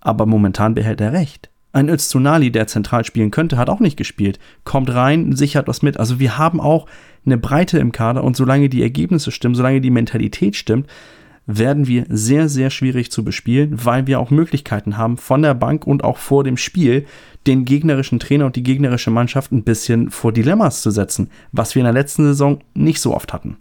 Aber 0.00 0.26
momentan 0.26 0.74
behält 0.74 1.00
er 1.00 1.12
recht. 1.12 1.50
Ein 1.72 1.88
Öztunali, 1.88 2.50
der 2.50 2.66
zentral 2.66 3.04
spielen 3.04 3.30
könnte, 3.30 3.56
hat 3.56 3.68
auch 3.68 3.78
nicht 3.78 3.96
gespielt. 3.96 4.40
Kommt 4.64 4.92
rein, 4.92 5.36
sichert 5.36 5.68
was 5.68 5.82
mit. 5.82 5.98
Also 5.98 6.18
wir 6.18 6.38
haben 6.38 6.60
auch 6.60 6.86
eine 7.24 7.38
Breite 7.38 7.78
im 7.78 7.92
Kader 7.92 8.24
und 8.24 8.36
solange 8.36 8.68
die 8.68 8.82
Ergebnisse 8.82 9.30
stimmen, 9.30 9.54
solange 9.54 9.80
die 9.80 9.90
Mentalität 9.90 10.56
stimmt, 10.56 10.88
werden 11.58 11.86
wir 11.86 12.04
sehr, 12.08 12.48
sehr 12.48 12.70
schwierig 12.70 13.10
zu 13.10 13.24
bespielen, 13.24 13.84
weil 13.84 14.06
wir 14.06 14.20
auch 14.20 14.30
Möglichkeiten 14.30 14.96
haben, 14.96 15.16
von 15.16 15.42
der 15.42 15.54
Bank 15.54 15.86
und 15.86 16.04
auch 16.04 16.18
vor 16.18 16.44
dem 16.44 16.56
Spiel 16.56 17.06
den 17.46 17.64
gegnerischen 17.64 18.18
Trainer 18.18 18.46
und 18.46 18.56
die 18.56 18.62
gegnerische 18.62 19.10
Mannschaft 19.10 19.52
ein 19.52 19.64
bisschen 19.64 20.10
vor 20.10 20.32
Dilemmas 20.32 20.82
zu 20.82 20.90
setzen, 20.90 21.30
was 21.52 21.74
wir 21.74 21.80
in 21.80 21.84
der 21.84 21.94
letzten 21.94 22.24
Saison 22.24 22.60
nicht 22.74 23.00
so 23.00 23.14
oft 23.14 23.32
hatten. 23.32 23.56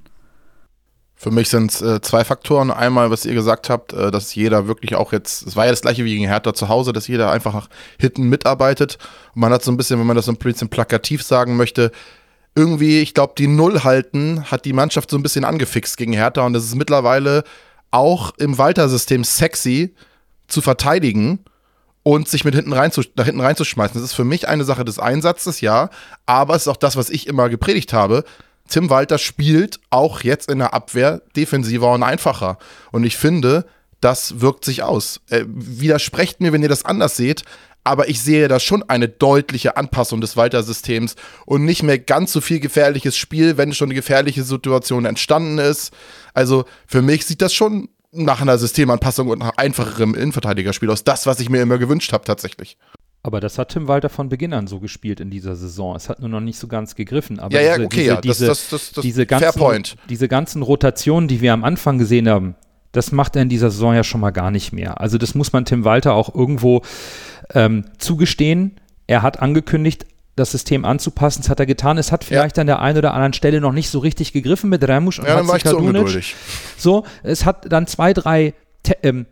Für 1.16 1.32
mich 1.32 1.50
sind 1.50 1.72
es 1.72 1.82
äh, 1.82 2.00
zwei 2.00 2.24
Faktoren. 2.24 2.72
Einmal, 2.72 3.12
was 3.12 3.26
ihr 3.26 3.34
gesagt 3.34 3.70
habt, 3.70 3.92
äh, 3.92 4.10
dass 4.10 4.34
jeder 4.36 4.68
wirklich 4.68 4.96
auch 4.96 5.12
jetzt, 5.12 5.46
es 5.46 5.58
war 5.58 5.66
ja 5.66 5.72
das 5.72 5.82
gleiche 5.82 6.06
wie 6.06 6.14
gegen 6.14 6.28
Hertha 6.28 6.54
zu 6.54 6.70
Hause, 6.70 6.94
dass 6.94 7.10
jeder 7.10 7.30
einfach 7.30 7.68
hinten 8.00 8.30
mitarbeitet. 8.30 8.98
Und 9.36 9.42
man 9.42 9.52
hat 9.52 9.62
so 9.62 9.70
ein 9.70 9.76
bisschen, 9.76 10.00
wenn 10.00 10.08
man 10.08 10.16
das 10.16 10.28
so 10.28 10.32
ein 10.32 10.38
bisschen 10.38 10.70
plakativ 10.70 11.24
sagen 11.24 11.58
möchte, 11.58 11.92
irgendwie, 12.56 13.00
ich 13.00 13.14
glaube, 13.14 13.34
die 13.38 13.48
Null 13.48 13.84
halten 13.84 14.46
hat 14.50 14.66
die 14.66 14.74
Mannschaft 14.74 15.12
so 15.12 15.18
ein 15.18 15.24
bisschen 15.24 15.44
angefixt 15.44 15.98
gegen 15.98 16.14
Hertha 16.14 16.46
und 16.46 16.56
es 16.56 16.64
ist 16.64 16.76
mittlerweile 16.76 17.44
auch 17.92 18.32
im 18.38 18.58
Walter-System 18.58 19.24
sexy 19.24 19.96
zu 20.48 20.62
verteidigen 20.62 21.40
und 22.04 22.28
sich 22.28 22.46
mit 22.46 22.56
hinten 22.56 22.74
rein 22.74 22.92
zu, 22.92 23.02
nach 23.16 23.26
hinten 23.26 23.42
reinzuschmeißen. 23.42 24.00
Das 24.00 24.10
ist 24.10 24.16
für 24.16 24.24
mich 24.24 24.48
eine 24.48 24.64
Sache 24.64 24.86
des 24.86 25.00
Einsatzes, 25.00 25.62
ja, 25.62 25.90
aber 26.26 26.56
es 26.56 26.64
ist 26.64 26.68
auch 26.68 26.78
das, 26.78 26.96
was 26.96 27.10
ich 27.10 27.28
immer 27.28 27.50
gepredigt 27.50 27.94
habe. 27.94 28.24
Tim 28.68 28.90
Walter 28.90 29.18
spielt 29.18 29.80
auch 29.90 30.22
jetzt 30.22 30.50
in 30.50 30.60
der 30.60 30.74
Abwehr 30.74 31.22
defensiver 31.36 31.92
und 31.92 32.04
einfacher. 32.04 32.58
Und 32.92 33.04
ich 33.04 33.18
finde, 33.18 33.66
das 34.00 34.40
wirkt 34.40 34.64
sich 34.64 34.84
aus. 34.84 35.22
Äh, 35.30 35.44
widersprecht 35.48 36.40
mir, 36.40 36.54
wenn 36.54 36.64
ihr 36.64 36.70
das 36.70 36.86
anders 36.86 37.18
seht, 37.18 37.44
aber 37.90 38.08
ich 38.08 38.22
sehe 38.22 38.48
da 38.48 38.60
schon 38.60 38.84
eine 38.84 39.10
deutliche 39.10 39.76
Anpassung 39.76 40.22
des 40.22 40.38
Walter-Systems 40.38 41.16
und 41.48 41.66
nicht 41.66 41.82
mehr 41.82 41.98
ganz 41.98 42.32
so 42.32 42.40
viel 42.40 42.60
gefährliches 42.60 43.18
Spiel, 43.18 43.58
wenn 43.58 43.74
schon 43.74 43.88
eine 43.88 43.96
gefährliche 43.96 44.44
Situation 44.44 45.06
entstanden 45.06 45.58
ist. 45.58 45.92
Also 46.36 46.66
für 46.86 47.02
mich 47.02 47.26
sieht 47.26 47.42
das 47.42 47.52
schon 47.52 47.90
nach 48.12 48.42
einer 48.42 48.60
Systemanpassung 48.60 49.28
und 49.30 49.40
nach 49.40 49.58
einfacherem 49.58 50.14
Innenverteidigerspiel 50.14 50.92
aus. 50.92 51.04
Das, 51.04 51.26
was 51.26 51.40
ich 51.40 51.50
mir 51.50 51.64
immer 51.64 51.80
gewünscht 51.80 52.14
habe, 52.14 52.26
tatsächlich. 52.26 52.78
Aber 53.24 53.40
das 53.40 53.58
hat 53.58 53.70
Tim 53.70 53.88
Walter 53.88 54.10
von 54.10 54.30
Beginn 54.30 54.54
an 54.54 54.68
so 54.68 54.80
gespielt 54.80 55.20
in 55.20 55.32
dieser 55.32 55.56
Saison. 55.56 55.96
Es 55.96 56.10
hat 56.10 56.20
nur 56.20 56.30
noch 56.30 56.42
nicht 56.42 56.60
so 56.60 56.68
ganz 56.68 56.94
gegriffen. 56.94 57.40
Aber 57.40 57.54
ja, 57.56 57.62
ja, 57.62 57.74
diese, 57.76 57.86
okay, 57.86 58.18
diese, 58.24 58.46
ja, 58.46 58.50
das, 58.52 58.70
das, 58.70 58.70
das, 58.70 58.92
das, 58.94 59.02
diese 59.02 59.26
Fair 59.26 59.40
ganzen, 59.40 59.60
Point. 59.60 59.96
diese 60.10 60.28
ganzen 60.28 60.62
Rotationen, 60.62 61.28
die 61.28 61.42
wir 61.42 61.54
am 61.54 61.64
Anfang 61.64 61.98
gesehen 61.98 62.30
haben, 62.30 62.56
das 62.92 63.12
macht 63.12 63.36
er 63.36 63.44
in 63.44 63.50
dieser 63.50 63.72
Saison 63.72 63.94
ja 63.94 64.04
schon 64.04 64.22
mal 64.22 64.32
gar 64.32 64.52
nicht 64.52 64.74
mehr. 64.74 65.00
Also 65.00 65.18
das 65.18 65.36
muss 65.36 65.54
man 65.54 65.66
Tim 65.66 65.86
Walter 65.86 66.14
auch 66.14 66.34
irgendwo 66.34 66.82
ähm, 67.54 67.86
zugestehen. 67.97 68.80
Er 69.08 69.22
hat 69.22 69.41
angekündigt, 69.41 70.06
das 70.36 70.52
System 70.52 70.86
anzupassen. 70.86 71.41
Das 71.41 71.50
hat 71.50 71.60
er 71.60 71.66
getan. 71.66 71.97
Es 71.97 72.12
hat 72.12 72.24
vielleicht 72.24 72.58
an 72.58 72.68
der 72.68 72.80
einen 72.80 72.97
oder 72.97 73.14
anderen 73.14 73.34
Stelle 73.34 73.62
noch 73.62 73.74
nicht 73.74 73.89
so 73.89 74.00
richtig 74.00 74.34
gegriffen 74.34 74.70
mit 74.70 74.88
Ramusch 74.88 75.20
und 75.20 75.26
Ja, 75.26 75.45
Hatzikadunic. 75.45 76.36
So, 76.78 77.06
es 77.24 77.45
hat 77.45 77.72
dann 77.72 77.88
zwei, 77.88 78.14
drei 78.14 78.54
Te 78.84 78.97
ähm, 79.04 79.26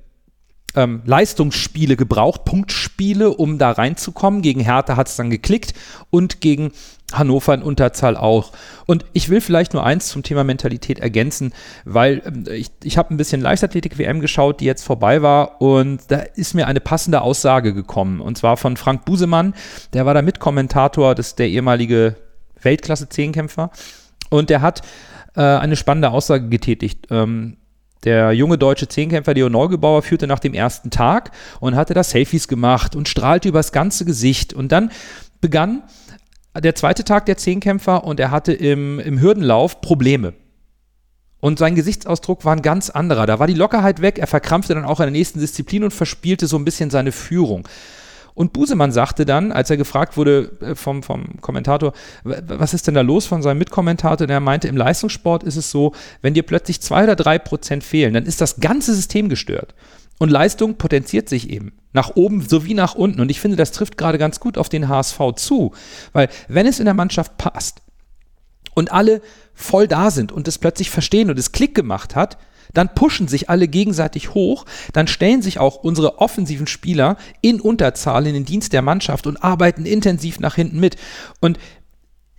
ähm, 0.75 1.01
Leistungsspiele 1.05 1.95
gebraucht, 1.95 2.45
Punktspiele, 2.45 3.29
um 3.31 3.57
da 3.57 3.71
reinzukommen. 3.71 4.41
Gegen 4.41 4.59
Hertha 4.59 4.95
hat 4.95 5.07
es 5.07 5.15
dann 5.15 5.29
geklickt 5.29 5.73
und 6.09 6.41
gegen 6.41 6.71
Hannover 7.13 7.53
in 7.53 7.61
Unterzahl 7.61 8.17
auch. 8.17 8.51
Und 8.85 9.05
ich 9.13 9.29
will 9.29 9.39
vielleicht 9.39 9.73
nur 9.73 9.85
eins 9.85 10.09
zum 10.09 10.23
Thema 10.23 10.43
Mentalität 10.43 10.99
ergänzen, 10.99 11.53
weil 11.85 12.21
ähm, 12.25 12.45
ich, 12.51 12.69
ich 12.83 12.97
habe 12.97 13.13
ein 13.13 13.17
bisschen 13.17 13.41
Leichtathletik-WM 13.41 14.19
geschaut, 14.19 14.59
die 14.59 14.65
jetzt 14.65 14.83
vorbei 14.83 15.21
war 15.21 15.61
und 15.61 16.01
da 16.09 16.17
ist 16.17 16.53
mir 16.53 16.67
eine 16.67 16.81
passende 16.81 17.21
Aussage 17.21 17.73
gekommen 17.73 18.19
und 18.19 18.37
zwar 18.37 18.57
von 18.57 18.75
Frank 18.75 19.05
Busemann, 19.05 19.53
der 19.93 20.05
war 20.05 20.13
da 20.13 20.21
Mitkommentator, 20.21 21.15
das 21.15 21.27
ist 21.27 21.39
der 21.39 21.47
ehemalige 21.47 22.15
Weltklasse-Zehnkämpfer 22.61 23.71
und 24.29 24.49
der 24.49 24.61
hat 24.61 24.81
äh, 25.35 25.41
eine 25.41 25.77
spannende 25.77 26.11
Aussage 26.11 26.49
getätigt. 26.49 27.07
Ähm, 27.09 27.57
der 28.03 28.31
junge 28.31 28.57
deutsche 28.57 28.87
Zehnkämpfer 28.87 29.33
Leo 29.33 29.49
Neugebauer 29.49 30.01
führte 30.01 30.27
nach 30.27 30.39
dem 30.39 30.53
ersten 30.53 30.91
Tag 30.91 31.31
und 31.59 31.75
hatte 31.75 31.93
da 31.93 32.03
Selfies 32.03 32.47
gemacht 32.47 32.95
und 32.95 33.07
strahlte 33.07 33.49
übers 33.49 33.71
ganze 33.71 34.05
Gesicht. 34.05 34.53
Und 34.53 34.71
dann 34.71 34.91
begann 35.41 35.83
der 36.61 36.75
zweite 36.75 37.03
Tag 37.03 37.25
der 37.25 37.37
Zehnkämpfer 37.37 38.03
und 38.03 38.19
er 38.19 38.31
hatte 38.31 38.53
im, 38.53 38.99
im 38.99 39.19
Hürdenlauf 39.19 39.81
Probleme. 39.81 40.33
Und 41.39 41.59
sein 41.59 41.75
Gesichtsausdruck 41.75 42.45
war 42.45 42.55
ein 42.55 42.63
ganz 42.63 42.89
anderer. 42.89 43.25
Da 43.27 43.37
war 43.39 43.47
die 43.47 43.53
Lockerheit 43.53 44.01
weg, 44.01 44.17
er 44.17 44.27
verkrampfte 44.27 44.73
dann 44.73 44.85
auch 44.85 44.99
in 44.99 45.05
der 45.05 45.11
nächsten 45.11 45.39
Disziplin 45.39 45.83
und 45.83 45.91
verspielte 45.93 46.47
so 46.47 46.57
ein 46.57 46.65
bisschen 46.65 46.89
seine 46.89 47.11
Führung. 47.11 47.67
Und 48.33 48.53
Busemann 48.53 48.91
sagte 48.91 49.25
dann, 49.25 49.51
als 49.51 49.69
er 49.71 49.77
gefragt 49.77 50.15
wurde 50.15 50.51
äh, 50.61 50.75
vom, 50.75 51.01
vom 51.01 51.41
Kommentator, 51.41 51.93
"W- 52.23 52.35
was 52.45 52.73
ist 52.75 52.85
denn 52.85 52.93
da 52.93 53.01
los 53.01 53.25
von 53.25 53.41
seinem 53.41 53.57
Mitkommentator, 53.57 54.27
der 54.27 54.39
meinte, 54.39 54.67
im 54.67 54.77
Leistungssport 54.77 55.43
ist 55.43 55.55
es 55.55 55.71
so, 55.71 55.93
wenn 56.21 56.35
dir 56.35 56.43
plötzlich 56.43 56.79
zwei 56.81 57.03
oder 57.03 57.15
drei 57.15 57.39
Prozent 57.39 57.83
fehlen, 57.83 58.13
dann 58.13 58.25
ist 58.27 58.39
das 58.41 58.59
ganze 58.59 58.93
System 58.93 59.27
gestört. 59.29 59.73
Und 60.19 60.29
Leistung 60.29 60.75
potenziert 60.75 61.29
sich 61.29 61.49
eben. 61.49 61.73
Nach 61.93 62.15
oben 62.15 62.41
sowie 62.47 62.73
nach 62.73 62.95
unten. 62.95 63.21
Und 63.21 63.29
ich 63.29 63.39
finde, 63.39 63.57
das 63.57 63.71
trifft 63.71 63.97
gerade 63.97 64.17
ganz 64.17 64.39
gut 64.39 64.57
auf 64.57 64.69
den 64.69 64.87
HSV 64.87 65.19
zu. 65.35 65.73
Weil, 66.13 66.29
wenn 66.47 66.67
es 66.67 66.79
in 66.79 66.85
der 66.85 66.93
Mannschaft 66.93 67.37
passt 67.37 67.81
und 68.73 68.91
alle 68.91 69.21
voll 69.53 69.87
da 69.87 70.11
sind 70.11 70.31
und 70.31 70.47
es 70.47 70.57
plötzlich 70.57 70.89
verstehen 70.89 71.29
und 71.29 71.39
es 71.39 71.51
Klick 71.51 71.73
gemacht 71.73 72.15
hat, 72.15 72.37
dann 72.73 72.93
pushen 72.93 73.27
sich 73.27 73.49
alle 73.49 73.67
gegenseitig 73.67 74.33
hoch, 74.33 74.65
dann 74.93 75.07
stellen 75.07 75.41
sich 75.41 75.59
auch 75.59 75.77
unsere 75.77 76.19
offensiven 76.19 76.67
Spieler 76.67 77.17
in 77.41 77.61
Unterzahl 77.61 78.27
in 78.27 78.33
den 78.33 78.45
Dienst 78.45 78.73
der 78.73 78.81
Mannschaft 78.81 79.27
und 79.27 79.43
arbeiten 79.43 79.85
intensiv 79.85 80.39
nach 80.39 80.55
hinten 80.55 80.79
mit. 80.79 80.97
Und 81.39 81.57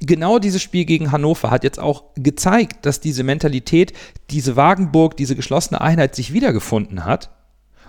genau 0.00 0.38
dieses 0.38 0.62
Spiel 0.62 0.84
gegen 0.84 1.12
Hannover 1.12 1.50
hat 1.50 1.64
jetzt 1.64 1.80
auch 1.80 2.04
gezeigt, 2.14 2.86
dass 2.86 3.00
diese 3.00 3.22
Mentalität, 3.22 3.92
diese 4.30 4.56
Wagenburg, 4.56 5.16
diese 5.16 5.36
geschlossene 5.36 5.80
Einheit 5.80 6.14
sich 6.14 6.32
wiedergefunden 6.32 7.04
hat. 7.04 7.30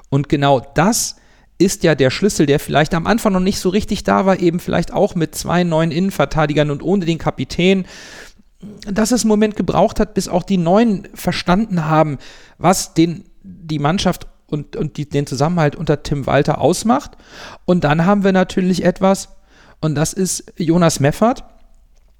Und 0.09 0.29
genau 0.29 0.59
das 0.59 1.17
ist 1.59 1.83
ja 1.83 1.93
der 1.93 2.09
Schlüssel, 2.09 2.45
der 2.45 2.59
vielleicht 2.59 2.93
am 2.93 3.05
Anfang 3.05 3.33
noch 3.33 3.41
nicht 3.41 3.59
so 3.59 3.69
richtig 3.69 4.03
da 4.03 4.25
war, 4.25 4.39
eben 4.39 4.59
vielleicht 4.59 4.93
auch 4.93 5.13
mit 5.13 5.35
zwei 5.35 5.63
neuen 5.63 5.91
Innenverteidigern 5.91 6.71
und 6.71 6.81
ohne 6.81 7.05
den 7.05 7.17
Kapitän, 7.17 7.85
dass 8.89 9.11
es 9.11 9.23
einen 9.23 9.29
Moment 9.29 9.55
gebraucht 9.55 9.99
hat, 9.99 10.13
bis 10.13 10.29
auch 10.29 10.43
die 10.43 10.57
Neuen 10.57 11.07
verstanden 11.13 11.85
haben, 11.85 12.17
was 12.57 12.93
den, 12.93 13.25
die 13.43 13.79
Mannschaft 13.79 14.27
und, 14.47 14.77
und 14.77 14.97
die, 14.97 15.07
den 15.07 15.27
Zusammenhalt 15.27 15.75
unter 15.75 16.01
Tim 16.01 16.25
Walter 16.25 16.59
ausmacht. 16.59 17.11
Und 17.65 17.83
dann 17.83 18.05
haben 18.05 18.23
wir 18.23 18.31
natürlich 18.31 18.83
etwas, 18.83 19.29
und 19.81 19.95
das 19.95 20.13
ist 20.13 20.53
Jonas 20.57 20.99
Meffert, 20.99 21.43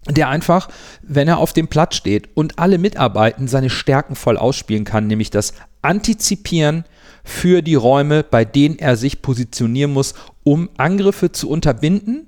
der 0.07 0.29
einfach, 0.29 0.69
wenn 1.01 1.27
er 1.27 1.39
auf 1.39 1.53
dem 1.53 1.67
Platz 1.67 1.95
steht 1.95 2.29
und 2.35 2.59
alle 2.59 2.77
mitarbeiten, 2.77 3.47
seine 3.47 3.69
Stärken 3.69 4.15
voll 4.15 4.37
ausspielen 4.37 4.85
kann, 4.85 5.07
nämlich 5.07 5.29
das 5.29 5.53
Antizipieren 5.81 6.83
für 7.29 7.61
die 7.61 7.75
Räume, 7.75 8.23
bei 8.23 8.43
denen 8.43 8.79
er 8.79 8.97
sich 8.97 9.21
positionieren 9.21 9.93
muss, 9.93 10.15
um 10.43 10.69
Angriffe 10.77 11.31
zu 11.31 11.49
unterbinden, 11.49 12.27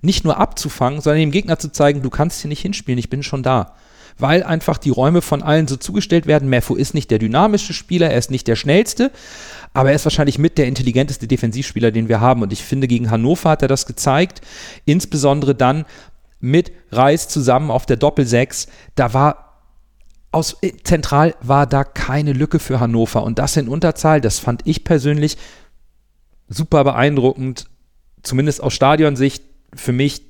nicht 0.00 0.24
nur 0.24 0.38
abzufangen, 0.38 1.00
sondern 1.00 1.20
dem 1.20 1.30
Gegner 1.32 1.58
zu 1.58 1.70
zeigen, 1.72 2.02
du 2.02 2.10
kannst 2.10 2.40
hier 2.40 2.48
nicht 2.48 2.62
hinspielen, 2.62 2.98
ich 2.98 3.10
bin 3.10 3.22
schon 3.22 3.42
da. 3.42 3.74
Weil 4.18 4.42
einfach 4.42 4.78
die 4.78 4.90
Räume 4.90 5.20
von 5.20 5.42
allen 5.42 5.66
so 5.66 5.76
zugestellt 5.76 6.26
werden. 6.26 6.48
Mefo 6.48 6.74
ist 6.74 6.94
nicht 6.94 7.10
der 7.10 7.18
dynamischste 7.18 7.72
Spieler, 7.72 8.10
er 8.10 8.18
ist 8.18 8.30
nicht 8.30 8.46
der 8.46 8.56
schnellste, 8.56 9.10
aber 9.74 9.90
er 9.90 9.96
ist 9.96 10.04
wahrscheinlich 10.04 10.38
mit 10.38 10.58
der 10.58 10.66
intelligenteste 10.66 11.26
Defensivspieler, 11.26 11.90
den 11.90 12.08
wir 12.08 12.20
haben. 12.20 12.42
Und 12.42 12.52
ich 12.52 12.62
finde, 12.62 12.86
gegen 12.86 13.10
Hannover 13.10 13.50
hat 13.50 13.62
er 13.62 13.68
das 13.68 13.86
gezeigt, 13.86 14.42
insbesondere 14.84 15.54
dann 15.54 15.86
mit 16.38 16.72
Reis 16.92 17.28
zusammen 17.28 17.70
auf 17.70 17.84
der 17.84 17.96
Doppel-6. 17.96 18.68
Da 18.94 19.12
war 19.12 19.49
aus 20.32 20.56
äh, 20.62 20.72
zentral 20.84 21.34
war 21.40 21.66
da 21.66 21.84
keine 21.84 22.32
Lücke 22.32 22.58
für 22.58 22.80
Hannover 22.80 23.22
und 23.22 23.38
das 23.38 23.56
in 23.56 23.68
Unterzahl, 23.68 24.20
das 24.20 24.38
fand 24.38 24.62
ich 24.64 24.84
persönlich 24.84 25.36
super 26.48 26.84
beeindruckend, 26.84 27.66
zumindest 28.22 28.62
aus 28.62 28.74
Stadionsicht 28.74 29.42
für 29.74 29.92
mich 29.92 30.22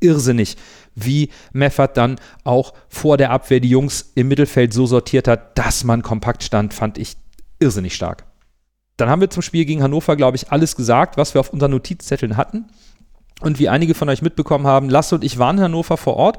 irrsinnig, 0.00 0.56
wie 0.94 1.30
Meffert 1.52 1.96
dann 1.96 2.16
auch 2.44 2.74
vor 2.88 3.16
der 3.16 3.30
Abwehr 3.30 3.60
die 3.60 3.70
Jungs 3.70 4.12
im 4.14 4.28
Mittelfeld 4.28 4.72
so 4.72 4.86
sortiert 4.86 5.28
hat, 5.28 5.58
dass 5.58 5.84
man 5.84 6.02
kompakt 6.02 6.42
stand, 6.42 6.74
fand 6.74 6.98
ich 6.98 7.16
irrsinnig 7.58 7.94
stark. 7.94 8.24
Dann 8.96 9.08
haben 9.08 9.20
wir 9.20 9.30
zum 9.30 9.42
Spiel 9.42 9.64
gegen 9.64 9.82
Hannover, 9.82 10.14
glaube 10.16 10.36
ich, 10.36 10.52
alles 10.52 10.76
gesagt, 10.76 11.16
was 11.16 11.34
wir 11.34 11.40
auf 11.40 11.52
unseren 11.52 11.72
Notizzetteln 11.72 12.36
hatten. 12.36 12.66
Und 13.40 13.58
wie 13.58 13.68
einige 13.68 13.94
von 13.94 14.08
euch 14.08 14.22
mitbekommen 14.22 14.66
haben, 14.66 14.88
Lasse 14.88 15.16
und 15.16 15.24
ich 15.24 15.38
waren 15.38 15.58
in 15.58 15.64
Hannover 15.64 15.96
vor 15.96 16.14
Ort, 16.14 16.38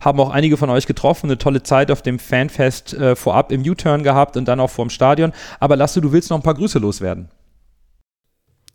haben 0.00 0.20
auch 0.20 0.30
einige 0.30 0.56
von 0.56 0.70
euch 0.70 0.86
getroffen, 0.86 1.26
eine 1.26 1.38
tolle 1.38 1.62
Zeit 1.62 1.90
auf 1.90 2.02
dem 2.02 2.18
Fanfest 2.18 2.94
äh, 2.94 3.16
vorab 3.16 3.52
im 3.52 3.62
U-Turn 3.62 4.02
gehabt 4.02 4.36
und 4.36 4.46
dann 4.46 4.60
auch 4.60 4.70
vorm 4.70 4.90
Stadion. 4.90 5.32
Aber 5.60 5.76
Lasse, 5.76 6.00
du 6.00 6.12
willst 6.12 6.30
noch 6.30 6.38
ein 6.38 6.42
paar 6.42 6.54
Grüße 6.54 6.78
loswerden. 6.78 7.28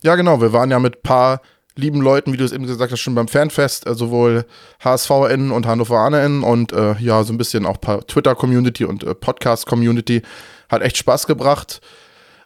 Ja, 0.04 0.16
genau. 0.16 0.42
Wir 0.42 0.54
waren 0.54 0.72
ja 0.72 0.80
mit 0.80 0.98
ein 0.98 1.04
paar 1.04 1.42
lieben 1.76 2.02
Leuten, 2.02 2.34
wie 2.34 2.38
du 2.38 2.44
es 2.44 2.52
eben 2.52 2.66
gesagt 2.66 2.92
hast, 2.92 3.00
schon 3.00 3.16
beim 3.16 3.28
Fanfest, 3.28 3.88
äh, 3.88 3.96
sowohl 3.96 4.46
HSVN 4.84 5.52
und 5.52 5.66
HannoveranerInnen 5.66 6.44
und 6.44 6.74
äh, 6.74 6.96
ja, 7.00 7.24
so 7.24 7.34
ein 7.34 7.38
bisschen 7.38 7.66
auch 7.66 7.80
paar 7.80 8.06
Twitter-Community 8.06 8.86
und 8.86 9.04
äh, 9.04 9.16
Podcast-Community. 9.16 10.22
Hat 10.70 10.82
echt 10.82 10.98
Spaß 10.98 11.28
gebracht. 11.28 11.82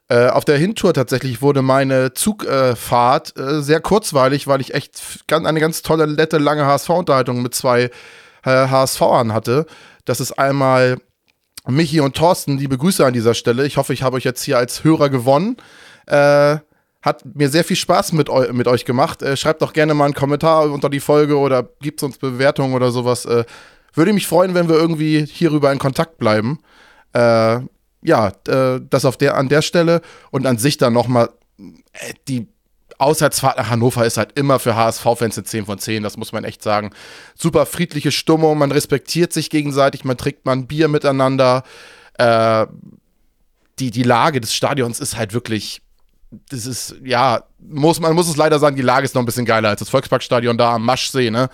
Äh, 0.08 0.28
auf 0.28 0.46
der 0.46 0.58
Hintour 0.58 0.94
tatsächlich 0.94 1.42
wurde 1.42 1.64
meine 1.64 2.14
Zugfahrt 2.14 3.38
äh, 3.38 3.62
sehr 3.62 3.82
kurzweilig, 3.82 4.46
weil 4.46 4.62
ich 4.62 4.74
echt 4.76 5.02
eine 5.32 5.60
ganz 5.60 5.82
tolle, 5.82 6.08
nette, 6.08 6.38
lange 6.38 6.66
HSV-Unterhaltung 6.66 7.42
mit 7.42 7.56
zwei 7.56 7.90
äh, 8.46 8.68
HSVern 8.68 9.34
hatte. 9.34 9.66
Das 10.06 10.20
ist 10.20 10.34
einmal 10.34 10.98
Michi 11.68 12.00
und 12.00 12.16
Thorsten, 12.16 12.58
liebe 12.58 12.78
Grüße 12.78 13.06
an 13.06 13.14
dieser 13.14 13.34
Stelle. 13.34 13.66
Ich 13.66 13.78
hoffe, 13.78 13.94
ich 13.94 14.04
habe 14.04 14.18
euch 14.18 14.24
jetzt 14.24 14.44
hier 14.44 14.58
als 14.58 14.84
Hörer 14.84 15.10
gewonnen. 15.10 15.58
Äh, 16.06 16.58
hat 17.02 17.24
mir 17.36 17.50
sehr 17.50 17.64
viel 17.64 17.76
Spaß 17.76 18.14
mit, 18.14 18.30
eu 18.30 18.52
mit 18.54 18.68
euch 18.68 18.86
gemacht. 18.86 19.22
Äh, 19.22 19.38
schreibt 19.38 19.62
doch 19.62 19.74
gerne 19.74 19.94
mal 19.94 20.06
einen 20.06 20.14
Kommentar 20.14 20.72
unter 20.72 20.90
die 20.90 21.00
Folge 21.00 21.38
oder 21.38 21.68
gibt 21.82 22.02
uns 22.04 22.18
Bewertungen 22.18 22.74
oder 22.74 22.92
sowas. 22.92 23.26
Äh, 23.26 23.46
würde 23.94 24.14
mich 24.14 24.28
freuen, 24.28 24.54
wenn 24.54 24.70
wir 24.70 24.76
irgendwie 24.76 25.26
hierüber 25.26 25.72
in 25.72 25.80
Kontakt 25.80 26.18
bleiben. 26.18 26.60
Äh, 27.14 27.60
ja, 28.02 28.32
äh, 28.48 28.82
das 28.90 29.06
auf 29.06 29.18
der, 29.18 29.36
an 29.38 29.50
der 29.50 29.62
Stelle 29.62 30.02
und 30.32 30.46
an 30.46 30.58
sich 30.58 30.78
dann 30.78 30.94
nochmal 30.94 31.30
die 32.28 32.48
Auswärtsfahrt 32.98 33.58
nach 33.58 33.70
Hannover 33.70 34.06
ist 34.06 34.18
halt 34.18 34.38
immer 34.38 34.60
für 34.60 34.76
HSV-Fans 34.76 35.38
eine 35.38 35.46
10 35.46 35.66
von 35.66 35.80
10, 35.80 36.04
das 36.04 36.18
muss 36.18 36.32
man 36.32 36.44
echt 36.44 36.64
sagen. 36.64 36.92
Super 37.36 37.66
friedliche 37.66 38.12
Stimmung, 38.12 38.58
man 38.58 38.72
respektiert 38.72 39.34
sich 39.34 39.50
gegenseitig, 39.50 40.04
man 40.04 40.18
trinkt 40.18 40.46
mal 40.46 40.54
ein 40.54 40.68
Bier 40.68 40.88
miteinander. 40.88 41.64
Äh, 42.18 42.68
die, 43.80 43.92
die 43.92 44.04
Lage 44.04 44.40
des 44.40 44.54
Stadions 44.54 45.00
ist 45.00 45.18
halt 45.18 45.34
wirklich, 45.34 45.82
das 46.50 46.66
ist, 46.66 46.96
ja, 47.04 47.44
muss, 47.60 48.00
man 48.00 48.14
muss 48.14 48.30
es 48.30 48.38
leider 48.38 48.60
sagen, 48.60 48.76
die 48.76 48.82
Lage 48.82 49.06
ist 49.06 49.16
noch 49.16 49.22
ein 49.22 49.26
bisschen 49.26 49.46
geiler 49.46 49.70
als 49.70 49.80
das 49.80 49.90
Volksparkstadion 49.90 50.58
da 50.58 50.76
am 50.76 50.86
Maschsee, 50.86 51.30
ne? 51.30 51.50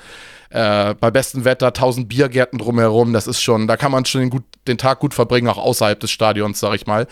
Äh, 0.49 0.95
bei 0.95 1.11
bestem 1.11 1.45
Wetter 1.45 1.67
1000 1.67 2.09
Biergärten 2.09 2.59
drumherum, 2.59 3.13
das 3.13 3.25
ist 3.25 3.41
schon, 3.41 3.67
da 3.67 3.77
kann 3.77 3.91
man 3.91 4.03
schon 4.05 4.21
den, 4.21 4.29
gut, 4.29 4.43
den 4.67 4.77
Tag 4.77 4.99
gut 4.99 5.13
verbringen, 5.13 5.47
auch 5.47 5.57
außerhalb 5.57 5.99
des 5.99 6.11
Stadions, 6.11 6.59
sag 6.59 6.75
ich 6.75 6.85
mal. 6.85 7.07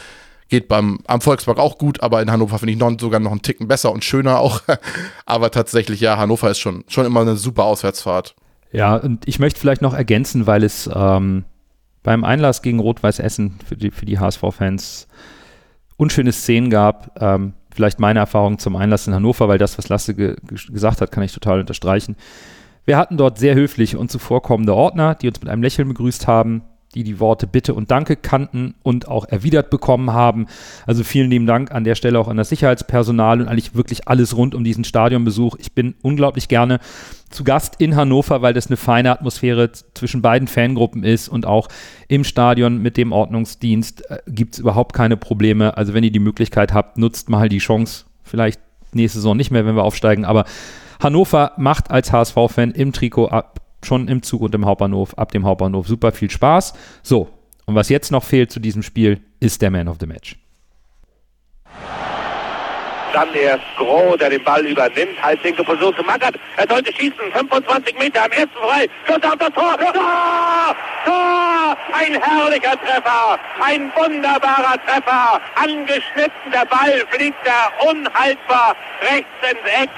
Geht 0.49 0.67
beim, 0.67 0.99
am 1.05 1.21
Volkspark 1.21 1.59
auch 1.59 1.77
gut, 1.77 2.01
aber 2.01 2.21
in 2.21 2.31
Hannover 2.31 2.57
finde 2.57 2.73
ich 2.73 2.79
noch, 2.79 2.91
sogar 2.99 3.19
noch 3.19 3.31
einen 3.31 3.43
Ticken 3.43 3.67
besser 3.67 3.91
und 3.91 4.03
schöner 4.03 4.39
auch. 4.39 4.61
aber 5.25 5.51
tatsächlich, 5.51 5.99
ja, 6.01 6.17
Hannover 6.17 6.49
ist 6.49 6.59
schon, 6.59 6.83
schon 6.87 7.05
immer 7.05 7.21
eine 7.21 7.35
super 7.35 7.65
Auswärtsfahrt. 7.65 8.35
Ja, 8.71 8.95
und 8.95 9.27
ich 9.27 9.39
möchte 9.39 9.59
vielleicht 9.59 9.81
noch 9.81 9.93
ergänzen, 9.93 10.47
weil 10.47 10.63
es 10.63 10.89
ähm, 10.93 11.45
beim 12.03 12.23
Einlass 12.23 12.61
gegen 12.61 12.79
Rot-Weiß 12.79 13.19
Essen 13.19 13.59
für 13.67 13.75
die, 13.75 13.91
für 13.91 14.05
die 14.05 14.19
HSV-Fans 14.19 15.07
unschöne 15.97 16.31
Szenen 16.31 16.69
gab. 16.69 17.19
Ähm, 17.21 17.53
vielleicht 17.73 17.99
meine 17.99 18.19
Erfahrung 18.19 18.57
zum 18.57 18.75
Einlass 18.75 19.07
in 19.07 19.13
Hannover, 19.13 19.47
weil 19.47 19.57
das, 19.57 19.77
was 19.77 19.89
Lasse 19.89 20.15
ge 20.15 20.35
gesagt 20.71 21.01
hat, 21.01 21.11
kann 21.11 21.23
ich 21.23 21.33
total 21.33 21.59
unterstreichen. 21.59 22.15
Wir 22.85 22.97
hatten 22.97 23.17
dort 23.17 23.37
sehr 23.37 23.53
höfliche 23.53 23.99
und 23.99 24.09
zuvorkommende 24.09 24.73
Ordner, 24.73 25.13
die 25.13 25.27
uns 25.27 25.41
mit 25.41 25.49
einem 25.49 25.61
Lächeln 25.61 25.87
begrüßt 25.87 26.27
haben 26.27 26.63
die 26.95 27.03
die 27.03 27.19
Worte 27.19 27.45
Bitte 27.45 27.73
und 27.73 27.91
Danke 27.91 28.15
kannten 28.15 28.73
und 28.81 29.07
auch 29.07 29.25
erwidert 29.25 29.69
bekommen 29.69 30.11
haben. 30.11 30.47
Also 30.87 31.03
vielen 31.03 31.29
lieben 31.29 31.45
Dank 31.45 31.71
an 31.71 31.83
der 31.83 31.95
Stelle 31.95 32.19
auch 32.19 32.27
an 32.27 32.37
das 32.37 32.49
Sicherheitspersonal 32.49 33.41
und 33.41 33.47
eigentlich 33.47 33.75
wirklich 33.75 34.07
alles 34.07 34.35
rund 34.35 34.55
um 34.55 34.63
diesen 34.63 34.83
Stadionbesuch. 34.83 35.55
Ich 35.59 35.73
bin 35.73 35.95
unglaublich 36.01 36.47
gerne 36.47 36.79
zu 37.29 37.43
Gast 37.43 37.75
in 37.77 37.95
Hannover, 37.95 38.41
weil 38.41 38.53
das 38.53 38.67
eine 38.67 38.77
feine 38.77 39.11
Atmosphäre 39.11 39.71
zwischen 39.93 40.23
beiden 40.23 40.47
Fangruppen 40.47 41.03
ist 41.03 41.29
und 41.29 41.45
auch 41.45 41.67
im 42.07 42.23
Stadion 42.23 42.81
mit 42.81 42.97
dem 42.97 43.11
Ordnungsdienst 43.11 44.09
äh, 44.09 44.17
gibt 44.27 44.55
es 44.55 44.59
überhaupt 44.59 44.93
keine 44.93 45.15
Probleme. 45.15 45.77
Also 45.77 45.93
wenn 45.93 46.03
ihr 46.03 46.11
die 46.11 46.19
Möglichkeit 46.19 46.73
habt, 46.73 46.97
nutzt 46.97 47.29
mal 47.29 47.49
die 47.49 47.59
Chance. 47.59 48.05
Vielleicht 48.23 48.59
nächste 48.93 49.19
Saison 49.19 49.37
nicht 49.37 49.51
mehr, 49.51 49.65
wenn 49.67 49.75
wir 49.75 49.83
aufsteigen, 49.83 50.25
aber 50.25 50.45
Hannover 50.99 51.53
macht 51.57 51.91
als 51.91 52.11
HSV-Fan 52.11 52.71
im 52.71 52.91
Trikot 52.91 53.27
ab 53.27 53.58
schon 53.83 54.07
im 54.07 54.21
Zug 54.23 54.41
und 54.41 54.55
im 54.55 54.65
Hauptbahnhof, 54.65 55.17
ab 55.17 55.31
dem 55.31 55.45
Hauptbahnhof. 55.45 55.87
Super 55.87 56.11
viel 56.11 56.29
Spaß. 56.29 56.73
So, 57.03 57.29
und 57.65 57.75
was 57.75 57.89
jetzt 57.89 58.11
noch 58.11 58.23
fehlt 58.23 58.51
zu 58.51 58.59
diesem 58.59 58.81
Spiel, 58.81 59.21
ist 59.39 59.61
der 59.61 59.71
Man 59.71 59.87
of 59.87 59.97
the 59.99 60.07
Match. 60.07 60.35
Dann 63.13 63.33
erst 63.33 63.63
Groh, 63.77 64.15
der 64.17 64.29
den 64.29 64.43
Ball 64.43 64.65
übernimmt. 64.65 65.21
Halbwinkel 65.21 65.65
versucht 65.65 65.97
zu 65.97 66.03
Mackert. 66.03 66.35
Er 66.57 66.67
sollte 66.67 66.93
schießen. 66.93 67.31
25 67.33 67.97
Meter 67.97 68.23
am 68.25 68.31
ersten 68.31 68.57
frei. 68.61 68.87
Schuss 69.05 69.23
auf 69.23 69.35
das 69.37 69.49
Tor. 69.53 69.77
Tor! 69.77 70.75
Tor! 71.05 71.77
Ein 71.93 72.21
herrlicher 72.21 72.77
Treffer. 72.79 73.39
Ein 73.61 73.91
wunderbarer 73.95 74.77
Treffer. 74.85 75.41
Angeschnitten. 75.55 76.51
Der 76.53 76.65
Ball 76.65 77.03
fliegt 77.09 77.37
da 77.45 77.89
unhaltbar 77.89 78.75
rechts 79.01 79.27
ins 79.41 79.83
Eck. 79.83 79.89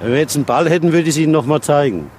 Wenn 0.00 0.12
wir 0.12 0.18
jetzt 0.20 0.36
einen 0.36 0.44
Ball 0.44 0.68
hätten, 0.68 0.92
würde 0.92 1.02
ich 1.02 1.08
es 1.08 1.18
Ihnen 1.18 1.32
nochmal 1.32 1.62
zeigen. 1.62 2.10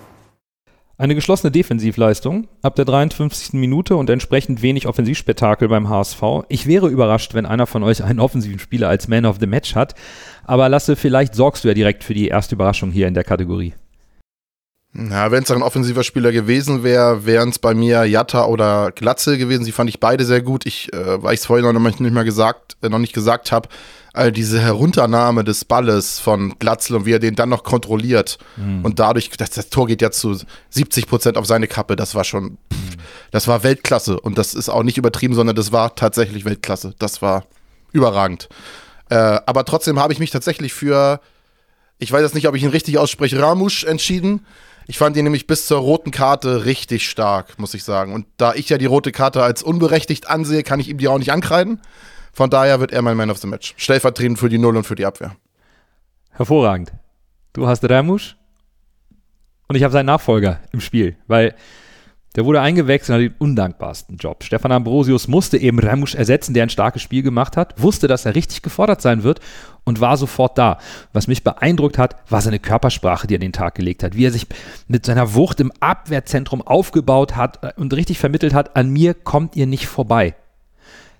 Eine 1.01 1.15
geschlossene 1.15 1.49
Defensivleistung 1.49 2.47
ab 2.61 2.75
der 2.75 2.85
53. 2.85 3.53
Minute 3.53 3.95
und 3.95 4.07
entsprechend 4.11 4.61
wenig 4.61 4.85
Offensivspektakel 4.85 5.67
beim 5.67 5.89
HSV. 5.89 6.21
Ich 6.47 6.67
wäre 6.67 6.89
überrascht, 6.89 7.33
wenn 7.33 7.47
einer 7.47 7.65
von 7.65 7.81
euch 7.81 8.03
einen 8.03 8.19
offensiven 8.19 8.59
Spieler 8.59 8.87
als 8.87 9.07
Man 9.07 9.25
of 9.25 9.37
the 9.39 9.47
Match 9.47 9.73
hat. 9.73 9.95
Aber 10.43 10.69
Lasse, 10.69 10.95
vielleicht 10.95 11.33
sorgst 11.33 11.63
du 11.63 11.69
ja 11.69 11.73
direkt 11.73 12.03
für 12.03 12.13
die 12.13 12.27
erste 12.27 12.53
Überraschung 12.53 12.91
hier 12.91 13.07
in 13.07 13.15
der 13.15 13.23
Kategorie. 13.23 13.73
Na, 14.93 15.31
wenn 15.31 15.41
es 15.41 15.49
ein 15.49 15.63
offensiver 15.63 16.03
Spieler 16.03 16.31
gewesen 16.31 16.83
wäre, 16.83 17.25
wären 17.25 17.49
es 17.49 17.57
bei 17.57 17.73
mir 17.73 18.05
Jatta 18.05 18.45
oder 18.45 18.91
Glatze 18.91 19.39
gewesen. 19.39 19.63
Sie 19.63 19.71
fand 19.71 19.89
ich 19.89 19.99
beide 19.99 20.23
sehr 20.23 20.43
gut. 20.43 20.67
Ich, 20.67 20.93
äh, 20.93 21.23
weil 21.23 21.33
ich 21.33 21.39
es 21.39 21.47
vorhin 21.47 21.65
noch 21.65 21.81
nicht 21.81 21.99
mal 21.99 22.25
gesagt, 22.25 22.77
äh, 22.83 22.89
noch 22.89 22.99
nicht 22.99 23.13
gesagt 23.13 23.51
habe, 23.51 23.69
also 24.13 24.31
diese 24.31 24.59
Herunternahme 24.59 25.43
des 25.43 25.63
Balles 25.65 26.19
von 26.19 26.57
Glatzel 26.59 26.97
und 26.97 27.05
wie 27.05 27.13
er 27.13 27.19
den 27.19 27.35
dann 27.35 27.49
noch 27.49 27.63
kontrolliert 27.63 28.37
mhm. 28.57 28.83
und 28.83 28.99
dadurch, 28.99 29.29
das, 29.29 29.51
das, 29.51 29.69
Tor 29.69 29.87
geht 29.87 30.01
ja 30.01 30.11
zu 30.11 30.37
70 30.69 31.07
Prozent 31.07 31.37
auf 31.37 31.45
seine 31.45 31.67
Kappe, 31.67 31.95
das 31.95 32.13
war 32.13 32.23
schon, 32.23 32.57
pff, 32.73 32.97
das 33.31 33.47
war 33.47 33.63
Weltklasse 33.63 34.19
und 34.19 34.37
das 34.37 34.53
ist 34.53 34.69
auch 34.69 34.83
nicht 34.83 34.97
übertrieben, 34.97 35.33
sondern 35.33 35.55
das 35.55 35.71
war 35.71 35.95
tatsächlich 35.95 36.43
Weltklasse. 36.45 36.93
Das 36.99 37.21
war 37.21 37.45
überragend. 37.93 38.49
Äh, 39.09 39.15
aber 39.15 39.65
trotzdem 39.65 39.99
habe 39.99 40.13
ich 40.13 40.19
mich 40.19 40.31
tatsächlich 40.31 40.73
für, 40.73 41.19
ich 41.97 42.11
weiß 42.11 42.21
jetzt 42.21 42.35
nicht, 42.35 42.47
ob 42.47 42.55
ich 42.55 42.63
ihn 42.63 42.69
richtig 42.69 42.97
ausspreche, 42.97 43.41
Ramusch 43.41 43.83
entschieden. 43.83 44.45
Ich 44.87 44.97
fand 44.97 45.15
ihn 45.15 45.23
nämlich 45.23 45.47
bis 45.47 45.67
zur 45.67 45.79
roten 45.79 46.11
Karte 46.11 46.65
richtig 46.65 47.09
stark, 47.09 47.59
muss 47.59 47.73
ich 47.73 47.83
sagen. 47.83 48.13
Und 48.13 48.25
da 48.37 48.53
ich 48.53 48.67
ja 48.69 48.77
die 48.77 48.85
rote 48.85 49.11
Karte 49.11 49.43
als 49.43 49.63
unberechtigt 49.63 50.29
ansehe, 50.29 50.63
kann 50.63 50.79
ich 50.79 50.89
ihm 50.89 50.97
die 50.97 51.07
auch 51.07 51.17
nicht 51.17 51.31
ankreiden. 51.31 51.79
Von 52.31 52.49
daher 52.49 52.79
wird 52.79 52.91
er 52.91 53.01
mein 53.01 53.17
Man 53.17 53.29
of 53.29 53.37
the 53.37 53.47
Match. 53.47 53.73
Stellvertretend 53.77 54.39
für 54.39 54.49
die 54.49 54.57
Null 54.57 54.77
und 54.77 54.83
für 54.85 54.95
die 54.95 55.05
Abwehr. 55.05 55.35
Hervorragend. 56.31 56.93
Du 57.53 57.67
hast 57.67 57.87
Ramusch 57.89 58.37
und 59.67 59.75
ich 59.75 59.83
habe 59.83 59.91
seinen 59.91 60.05
Nachfolger 60.05 60.59
im 60.71 60.79
Spiel, 60.79 61.17
weil 61.27 61.53
der 62.35 62.45
wurde 62.45 62.61
eingewechselt 62.61 63.09
und 63.09 63.25
hat 63.25 63.31
den 63.31 63.37
undankbarsten 63.39 64.15
Job. 64.15 64.45
Stefan 64.45 64.71
Ambrosius 64.71 65.27
musste 65.27 65.57
eben 65.57 65.79
Ramusch 65.79 66.15
ersetzen, 66.15 66.53
der 66.53 66.63
ein 66.63 66.69
starkes 66.69 67.01
Spiel 67.01 67.23
gemacht 67.23 67.57
hat, 67.57 67.81
wusste, 67.81 68.07
dass 68.07 68.25
er 68.25 68.35
richtig 68.35 68.61
gefordert 68.61 69.01
sein 69.01 69.23
wird 69.23 69.41
und 69.83 69.99
war 69.99 70.15
sofort 70.15 70.57
da. 70.57 70.77
Was 71.11 71.27
mich 71.27 71.43
beeindruckt 71.43 71.97
hat, 71.97 72.15
war 72.29 72.39
seine 72.39 72.59
Körpersprache, 72.59 73.27
die 73.27 73.33
er 73.33 73.37
an 73.37 73.41
den 73.41 73.51
Tag 73.51 73.75
gelegt 73.75 74.03
hat, 74.03 74.15
wie 74.15 74.25
er 74.25 74.31
sich 74.31 74.47
mit 74.87 75.05
seiner 75.05 75.33
Wucht 75.33 75.59
im 75.59 75.73
Abwehrzentrum 75.81 76.61
aufgebaut 76.61 77.35
hat 77.35 77.77
und 77.77 77.93
richtig 77.93 78.17
vermittelt 78.17 78.53
hat, 78.53 78.77
an 78.77 78.89
mir 78.89 79.13
kommt 79.13 79.57
ihr 79.57 79.67
nicht 79.67 79.87
vorbei. 79.87 80.35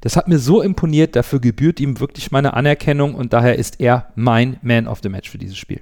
Das 0.02 0.18
hat 0.18 0.28
mir 0.28 0.40
so 0.40 0.62
imponiert, 0.62 1.16
dafür 1.16 1.40
gebührt 1.40 1.80
ihm 1.80 2.00
wirklich 2.00 2.32
meine 2.32 2.56
Anerkennung 2.56 3.16
und 3.16 3.34
daher 3.34 3.58
ist 3.58 3.80
er 3.80 4.12
mein 4.16 4.58
Man 4.62 4.88
of 4.88 5.00
the 5.02 5.10
Match 5.10 5.30
für 5.30 5.38
dieses 5.38 5.58
Spiel. 5.58 5.82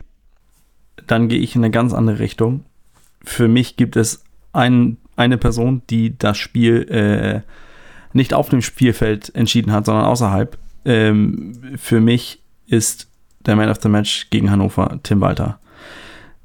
Dann 1.08 1.30
gehe 1.30 1.40
ich 1.40 1.56
in 1.56 1.64
eine 1.64 1.72
ganz 1.72 1.94
andere 1.94 2.20
Richtung. 2.20 2.66
Für 3.24 3.48
mich 3.48 3.78
gibt 3.78 3.96
es 3.96 4.24
ein, 4.52 4.98
eine 5.16 5.38
Person, 5.38 5.82
die 5.90 6.18
das 6.18 6.38
Spiel 6.38 6.84
äh, 6.90 7.42
nicht 8.14 8.34
auf 8.34 8.50
dem 8.50 8.62
Spielfeld 8.62 9.34
entschieden 9.36 9.72
hat, 9.72 9.86
sondern 9.86 10.06
außerhalb. 10.06 10.58
Ähm, 10.86 11.78
für 11.78 12.02
mich 12.02 12.42
ist 12.68 13.08
der 13.46 13.56
Man 13.56 13.70
of 13.70 13.82
the 13.82 13.90
Match 13.90 14.30
gegen 14.30 14.52
Hannover 14.52 15.00
Tim 15.04 15.22
Walter. 15.22 15.60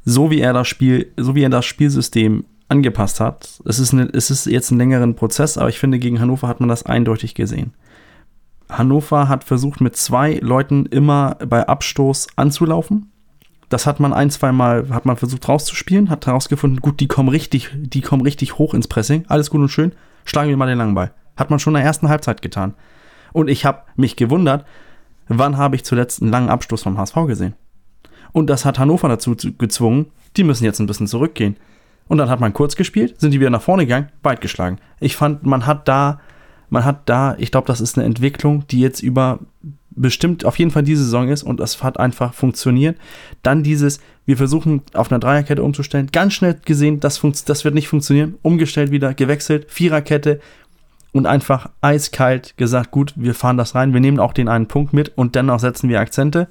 So 0.05 0.31
wie 0.31 0.41
er 0.41 0.53
das 0.53 0.69
Spiel, 0.69 1.13
so 1.17 1.35
wie 1.35 1.43
er 1.43 1.51
das 1.51 1.65
Spielsystem 1.65 2.45
angepasst 2.69 3.21
hat. 3.21 3.61
Es 3.65 3.79
ist, 3.79 3.93
eine, 3.93 4.09
es 4.13 4.31
ist 4.31 4.47
jetzt 4.47 4.71
ein 4.71 4.79
längeren 4.79 5.15
Prozess, 5.15 5.59
aber 5.59 5.69
ich 5.69 5.79
finde, 5.79 5.99
gegen 5.99 6.21
Hannover 6.21 6.49
hat 6.49 6.61
man 6.61 6.69
das 6.69 6.87
eindeutig 6.87 7.35
gesehen. 7.35 7.75
Hannover 8.69 9.29
hat 9.29 9.45
versucht, 9.45 9.81
mit 9.81 9.97
zwei 9.97 10.35
Leuten 10.35 10.87
immer 10.87 11.37
bei 11.47 11.67
Abstoß 11.67 12.29
anzulaufen. 12.37 13.11
Das 13.69 13.87
hat 13.87 14.01
man 14.01 14.13
ein, 14.13 14.31
zwei 14.31 14.53
Mal, 14.53 14.89
hat 14.91 15.07
man 15.07 15.17
versucht 15.17 15.49
rauszuspielen, 15.49 16.11
hat 16.11 16.27
herausgefunden, 16.27 16.81
gut, 16.81 17.01
die 17.01 17.09
kommen 17.09 17.29
richtig, 17.29 17.71
die 17.75 18.01
kommen 18.01 18.23
richtig 18.23 18.59
hoch 18.59 18.75
ins 18.75 18.89
Pressing, 18.89 19.25
alles 19.29 19.51
gut 19.51 19.61
und 19.61 19.69
schön, 19.69 19.93
schlagen 20.25 20.51
wir 20.51 20.57
mal 20.57 20.67
den 20.67 20.79
langen 20.79 20.95
Ball. 20.95 21.13
Hat 21.37 21.51
man 21.51 21.59
schon 21.59 21.73
in 21.73 21.79
der 21.79 21.85
ersten 21.85 22.09
Halbzeit 22.09 22.43
getan. 22.43 22.75
Und 23.33 23.49
ich 23.49 23.65
habe 23.65 23.83
mich 23.97 24.17
gewundert, 24.17 24.65
wann 25.29 25.57
habe 25.57 25.77
ich 25.77 25.85
zuletzt 25.85 26.23
einen 26.23 26.31
langen 26.31 26.51
Abstoß 26.51 26.83
vom 26.83 26.99
HSV 26.99 27.15
gesehen? 27.27 27.55
Und 28.33 28.49
das 28.49 28.65
hat 28.65 28.79
Hannover 28.79 29.09
dazu 29.09 29.35
gezwungen, 29.37 30.07
die 30.37 30.45
müssen 30.45 30.65
jetzt 30.65 30.81
ein 30.81 30.87
bisschen 30.87 31.07
zurückgehen. 31.07 31.57
Und 32.07 32.19
dann 32.19 32.29
hat 32.29 32.41
man 32.41 32.53
kurz 32.53 32.77
gespielt, 32.77 33.21
sind 33.21 33.33
die 33.33 33.41
wieder 33.41 33.51
nach 33.51 33.63
vorne 33.63 33.85
gegangen, 33.85 34.09
weit 34.23 34.41
geschlagen. 34.41 34.79
Ich 35.01 35.17
fand, 35.17 35.45
man 35.45 35.67
hat 35.67 35.89
da, 35.89 36.21
man 36.69 36.85
hat 36.85 37.09
da, 37.09 37.35
ich 37.39 37.51
glaube, 37.51 37.67
das 37.67 37.81
ist 37.81 37.97
eine 37.97 38.07
Entwicklung, 38.07 38.67
die 38.69 38.81
jetzt 38.81 39.03
über 39.03 39.41
bestimmt 39.97 40.45
auf 40.45 40.59
jeden 40.59 40.71
Fall 40.71 40.83
diese 40.83 41.05
Saison 41.05 41.29
ist 41.29 41.43
und 41.43 41.61
das 41.61 41.83
hat 41.83 41.99
einfach 41.99 42.35
funktioniert. 42.35 42.99
Dann 43.43 43.63
dieses, 43.63 44.01
wir 44.27 44.37
versuchen 44.37 44.83
auf 44.93 45.11
einer 45.11 45.21
Dreierkette 45.21 45.63
umzustellen, 45.63 46.09
ganz 46.13 46.35
schnell 46.35 46.59
gesehen, 46.65 47.01
das, 47.01 47.21
das 47.47 47.65
wird 47.65 47.75
nicht 47.75 47.89
funktionieren, 47.89 48.35
umgestellt 48.43 48.91
wieder, 48.91 49.15
gewechselt, 49.15 49.67
Viererkette 49.71 50.41
und 51.13 51.27
einfach 51.27 51.71
eiskalt 51.81 52.57
gesagt, 52.57 52.91
gut, 52.91 53.13
wir 53.17 53.35
fahren 53.35 53.57
das 53.57 53.75
rein, 53.75 53.93
wir 53.93 54.01
nehmen 54.01 54.19
auch 54.19 54.33
den 54.33 54.49
einen 54.49 54.67
Punkt 54.67 54.93
mit 54.93 55.17
und 55.17 55.35
dennoch 55.35 55.61
setzen 55.61 55.89
wir 55.89 56.01
Akzente 56.01 56.49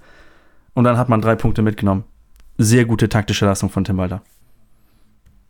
und 0.74 0.86
dann 0.86 0.98
hat 0.98 1.10
man 1.10 1.22
drei 1.22 1.36
Punkte 1.36 1.62
mitgenommen. 1.62 2.06
Sehr 2.58 2.86
gute 2.86 3.10
taktische 3.10 3.46
Leistung 3.46 3.70
von 3.70 3.84
Tim 3.84 3.98
Walter. 3.98 4.22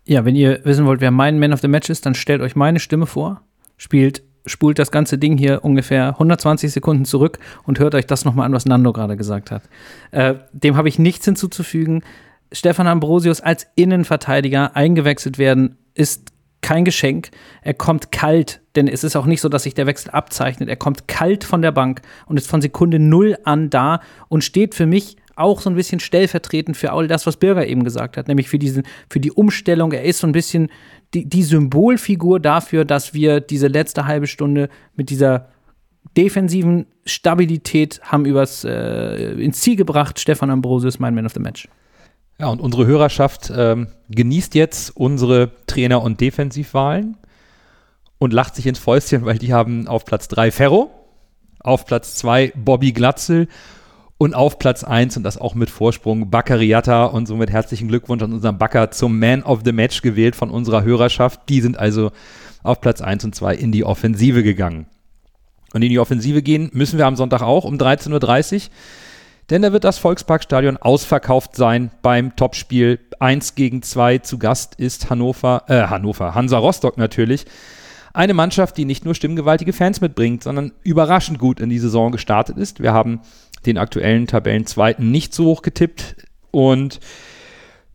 Ja, 0.06 0.26
wenn 0.26 0.36
ihr 0.36 0.60
wissen 0.66 0.86
wollt, 0.86 1.01
wer 1.01 1.12
mein 1.12 1.39
Man 1.39 1.54
of 1.54 1.62
the 1.62 1.68
Match 1.68 1.89
ist, 1.89 2.06
dann 2.06 2.16
stellt 2.16 2.41
euch 2.41 2.56
meine 2.56 2.80
Stimme 2.80 3.06
vor, 3.06 3.41
spielt, 3.78 4.24
spult 4.45 4.78
das 4.78 4.91
ganze 4.91 5.18
Ding 5.18 5.38
hier 5.38 5.64
ungefähr 5.64 6.10
120 6.10 6.72
Sekunden 6.72 7.06
zurück 7.06 7.39
und 7.64 7.80
hört 7.80 7.95
euch 7.95 8.06
das 8.06 8.26
nochmal 8.26 8.45
an, 8.45 8.54
was 8.54 8.66
Nando 8.66 8.91
gerade 8.91 9.16
gesagt 9.16 9.51
hat. 9.51 9.64
Äh, 10.12 10.36
dem 10.51 10.76
habe 10.76 10.89
ich 10.89 10.99
nichts 10.99 11.26
hinzuzufügen. 11.26 12.04
Stefan 12.51 12.88
Ambrosius 12.88 13.39
als 13.39 13.68
Innenverteidiger 13.76 14.76
eingewechselt 14.76 15.38
werden, 15.38 15.78
ist 15.93 16.34
kein 16.62 16.86
Geschenk. 16.86 17.30
Er 17.62 17.74
kommt 17.74 18.12
kalt, 18.12 18.62
denn 18.76 18.88
es 18.88 19.04
ist 19.04 19.16
auch 19.16 19.26
nicht 19.26 19.41
so, 19.41 19.49
dass 19.49 19.64
sich 19.64 19.74
der 19.74 19.86
Wechsel 19.86 20.12
abzeichnet. 20.12 20.70
Er 20.70 20.76
kommt 20.76 21.08
kalt 21.08 21.43
von 21.43 21.62
der 21.62 21.72
Bank 21.72 22.01
und 22.26 22.38
ist 22.38 22.49
von 22.49 22.62
Sekunde 22.62 22.99
null 22.99 23.38
an 23.43 23.70
da 23.70 24.01
und 24.30 24.43
steht 24.43 24.76
für 24.76 24.86
mich 24.86 25.18
auch 25.36 25.61
so 25.61 25.69
ein 25.69 25.75
bisschen 25.75 25.99
stellvertretend 25.99 26.77
für 26.77 26.91
all 26.91 27.07
das, 27.07 27.25
was 27.25 27.38
Birger 27.38 27.65
eben 27.67 27.84
gesagt 27.84 28.17
hat, 28.17 28.27
nämlich 28.27 28.49
für, 28.49 28.59
diesen, 28.59 28.84
für 29.09 29.19
die 29.19 29.31
Umstellung. 29.31 29.91
Er 29.91 30.03
ist 30.03 30.19
so 30.19 30.27
ein 30.27 30.34
bisschen 30.34 30.69
die, 31.13 31.25
die 31.25 31.43
Symbolfigur 31.43 32.39
dafür, 32.39 32.86
dass 32.86 33.13
wir 33.13 33.39
diese 33.39 33.67
letzte 33.67 34.05
halbe 34.05 34.27
Stunde 34.27 34.69
mit 34.95 35.09
dieser 35.09 35.49
defensiven 36.17 36.86
Stabilität 37.05 38.01
haben 38.03 38.25
übers 38.25 38.63
äh, 38.63 39.34
ins 39.34 39.61
Ziel 39.61 39.75
gebracht. 39.75 40.19
Stefan 40.19 40.49
Ambrosius, 40.49 40.99
mein 40.99 41.15
Man 41.15 41.25
of 41.25 41.34
the 41.34 41.39
Match. 41.39 41.67
Ja, 42.39 42.47
und 42.47 42.61
unsere 42.61 42.86
Hörerschaft 42.86 43.51
ähm, 43.55 43.88
genießt 44.09 44.55
jetzt 44.55 44.95
unsere 44.95 45.51
Trainer- 45.67 46.01
und 46.01 46.19
Defensivwahlen 46.19 47.17
und 48.17 48.34
lacht 48.34 48.55
sich 48.55 48.65
ins 48.65 48.79
Fäustchen, 48.79 49.25
weil 49.25 49.38
die 49.38 49.53
haben 49.53 49.88
auf 49.88 50.05
Platz 50.05 50.27
3 50.27 50.51
Ferro, 50.51 50.91
auf 51.59 51.86
Platz 51.86 52.15
2 52.15 52.53
Bobby 52.55 52.91
Glatzel 52.91 53.47
und 54.18 54.36
auf 54.36 54.59
Platz 54.59 54.84
1 54.84 55.18
und 55.18 55.24
das 55.24 55.38
auch 55.38 55.55
mit 55.55 55.70
Vorsprung 55.70 56.30
Baccariata 56.30 57.05
und 57.05 57.28
somit 57.28 57.51
herzlichen 57.51 57.88
Glückwunsch 57.88 58.24
an 58.24 58.34
unseren 58.34 58.57
Backer 58.57 58.91
zum 58.91 59.20
Man 59.20 59.43
of 59.43 59.61
the 59.66 59.72
Match 59.72 60.01
gewählt 60.01 60.36
von 60.36 60.49
unserer 60.49 60.84
Hörerschaft. 60.84 61.41
Die 61.49 61.61
sind 61.61 61.78
also 61.78 62.11
auf 62.64 62.80
Platz 62.80 63.01
1 63.01 63.26
und 63.26 63.36
2 63.36 63.55
in 63.55 63.72
die 63.72 63.84
Offensive 63.84 64.43
gegangen. 64.43 64.86
Und 65.74 65.82
in 65.82 65.89
die 65.89 65.99
Offensive 65.99 66.41
gehen 66.41 66.70
müssen 66.74 66.97
wir 66.97 67.07
am 67.07 67.16
Sonntag 67.16 67.41
auch 67.41 67.66
um 67.66 67.76
13.30 67.76 68.53
Uhr 68.53 68.59
denn 69.49 69.61
da 69.61 69.74
wird 69.74 69.84
das 69.84 69.97
Volksparkstadion 69.97 70.78
ausverkauft 70.78 71.55
sein 71.55 71.91
beim 72.01 72.36
Topspiel 72.36 72.99
1 73.20 73.55
gegen 73.55 73.82
2. 73.82 74.20
Zu 74.20 74.38
Gast 74.38 74.76
ist 74.76 75.09
Hannover, 75.09 75.64
äh, 75.68 75.84
Hannover, 75.88 76.34
Hansa 76.34 76.57
Rostock 76.57 76.97
natürlich. 76.97 77.45
Eine 78.14 78.34
Mannschaft, 78.34 78.78
die 78.78 78.86
nicht 78.86 79.05
nur 79.05 79.16
stimmgewaltige 79.16 79.74
Fans 79.74 79.99
mitbringt, 79.99 80.43
sondern 80.43 80.72
überraschend 80.84 81.39
gut 81.39 81.59
in 81.59 81.70
die 81.70 81.80
Saison 81.80 82.11
gestartet 82.11 82.57
ist. 82.57 82.80
Wir 82.80 82.93
haben 82.93 83.22
den 83.64 83.78
aktuellen 83.78 84.28
Tabellenzweiten 84.28 85.11
nicht 85.11 85.34
so 85.34 85.45
hoch 85.45 85.61
getippt 85.61 86.16
und 86.51 86.99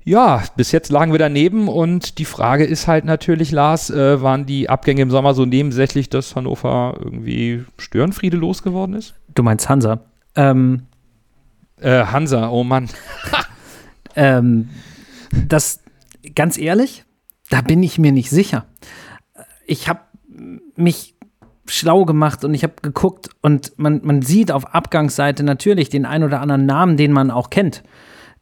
ja, 0.09 0.43
bis 0.57 0.73
jetzt 0.73 0.91
lagen 0.91 1.13
wir 1.13 1.19
daneben 1.19 1.69
und 1.69 2.19
die 2.19 2.25
Frage 2.25 2.65
ist 2.65 2.89
halt 2.89 3.05
natürlich, 3.05 3.51
Lars, 3.51 3.91
äh, 3.91 4.23
waren 4.23 4.47
die 4.47 4.71
Abgänge 4.71 5.03
im 5.03 5.11
Sommer 5.11 5.35
so 5.35 5.45
nebensächlich, 5.45 6.09
dass 6.09 6.35
Hannover 6.35 6.97
irgendwie 6.99 7.65
Störenfriede 7.77 8.39
losgeworden 8.39 8.95
ist? 8.95 9.15
Du 9.35 9.43
meinst 9.43 9.69
Hansa. 9.69 10.01
Ähm, 10.35 10.87
äh, 11.79 12.05
Hansa, 12.07 12.49
oh 12.49 12.65
Mann. 12.65 12.89
ähm, 14.17 14.71
das, 15.31 15.81
ganz 16.35 16.57
ehrlich, 16.57 17.05
da 17.51 17.61
bin 17.61 17.83
ich 17.83 17.99
mir 17.99 18.13
nicht 18.13 18.31
sicher. 18.31 18.65
Ich 19.67 19.91
habe 19.91 20.01
mich 20.75 21.17
schlau 21.71 22.05
gemacht 22.05 22.45
und 22.45 22.55
ich 22.55 22.63
habe 22.63 22.75
geguckt 22.83 23.31
und 23.43 23.73
man, 23.77 24.01
man 24.05 24.23
sieht 24.23 24.51
auf 24.51 24.75
Abgangsseite 24.75 25.43
natürlich 25.43 25.89
den 25.89 26.07
ein 26.07 26.25
oder 26.25 26.41
anderen 26.41 26.67
Namen, 26.67 26.97
den 26.97 27.13
man 27.13 27.31
auch 27.31 27.51
kennt, 27.51 27.83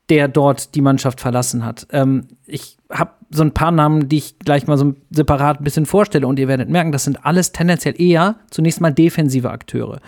der 0.08 0.28
dort 0.28 0.74
die 0.74 0.80
Mannschaft 0.80 1.20
verlassen 1.20 1.64
hat. 1.64 1.86
Ähm, 1.90 2.28
ich 2.46 2.76
habe 2.90 3.12
so 3.30 3.42
ein 3.42 3.52
paar 3.52 3.72
Namen, 3.72 4.08
die 4.08 4.18
ich 4.18 4.38
gleich 4.38 4.66
mal 4.66 4.78
so 4.78 4.94
separat 5.10 5.60
ein 5.60 5.64
bisschen 5.64 5.86
vorstelle 5.86 6.26
und 6.26 6.38
ihr 6.38 6.48
werdet 6.48 6.68
merken, 6.68 6.92
das 6.92 7.04
sind 7.04 7.24
alles 7.24 7.52
tendenziell 7.52 8.00
eher 8.00 8.36
zunächst 8.50 8.80
mal 8.80 8.92
defensive 8.92 9.50
Akteure. 9.50 10.00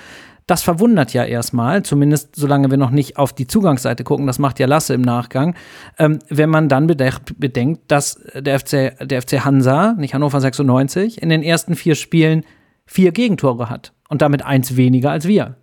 Das 0.47 0.63
verwundert 0.63 1.13
ja 1.13 1.25
erstmal, 1.25 1.83
zumindest 1.83 2.35
solange 2.35 2.71
wir 2.71 2.79
noch 2.79 2.91
nicht 2.91 3.19
auf 3.19 3.35
die 3.35 3.47
Zugangsseite 3.47 4.03
gucken, 4.03 4.27
das 4.27 4.39
macht 4.39 4.59
ja 4.59 4.67
Lasse 4.67 4.95
im 4.95 5.03
Nachgang, 5.03 5.55
ähm, 5.99 6.21
wenn 6.31 6.49
man 6.49 6.71
dann 6.71 6.87
bedenkt, 6.87 7.83
dass 7.89 8.19
der 8.35 8.59
FC, 8.59 8.95
der 9.07 9.21
FC 9.21 9.45
Hansa, 9.45 9.93
nicht 9.99 10.15
Hannover 10.15 10.41
96, 10.41 11.21
in 11.21 11.29
den 11.29 11.43
ersten 11.43 11.75
vier 11.75 11.97
Spielen 11.97 12.45
vier 12.89 13.13
Gegentore 13.13 13.71
hat 13.71 13.93
und 14.09 14.23
damit 14.23 14.45
eins 14.45 14.77
weniger 14.77 15.11
als 15.11 15.29
wir. 15.29 15.57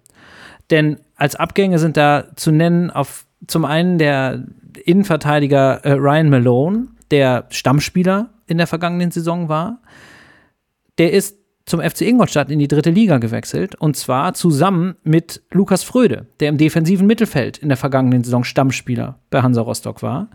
Denn 0.70 1.00
als 1.16 1.36
Abgänge 1.36 1.80
sind 1.80 1.98
da 1.98 2.26
zu 2.36 2.52
nennen 2.52 2.92
auf 2.92 3.26
zum 3.48 3.66
einen 3.66 3.98
der 3.98 4.46
Innenverteidiger 4.86 5.84
äh, 5.84 5.92
Ryan 5.94 6.30
Malone, 6.30 6.88
der 7.12 7.46
Stammspieler 7.50 8.30
in 8.48 8.58
der 8.58 8.68
vergangenen 8.68 9.12
Saison 9.12 9.50
war. 9.50 9.82
Der 10.98 11.12
ist 11.12 11.38
zum 11.66 11.82
FC 11.82 12.02
Ingolstadt 12.02 12.52
in 12.52 12.60
die 12.60 12.68
dritte 12.68 12.92
Liga 12.92 13.18
gewechselt 13.18 13.76
und 13.76 13.98
zwar 13.98 14.36
zusammen 14.36 14.96
mit 15.04 15.42
Lukas 15.52 15.84
Fröde, 15.84 16.28
der 16.40 16.50
im 16.50 16.58
defensiven 16.58 17.08
Mittelfeld 17.08 17.58
in 17.58 17.70
der 17.70 17.78
vergangenen 17.78 18.24
Saison 18.24 18.44
Stammspieler 18.44 19.20
bei 19.32 19.42
Hansa 19.42 19.62
Rostock 19.62 20.04
war. 20.04 20.30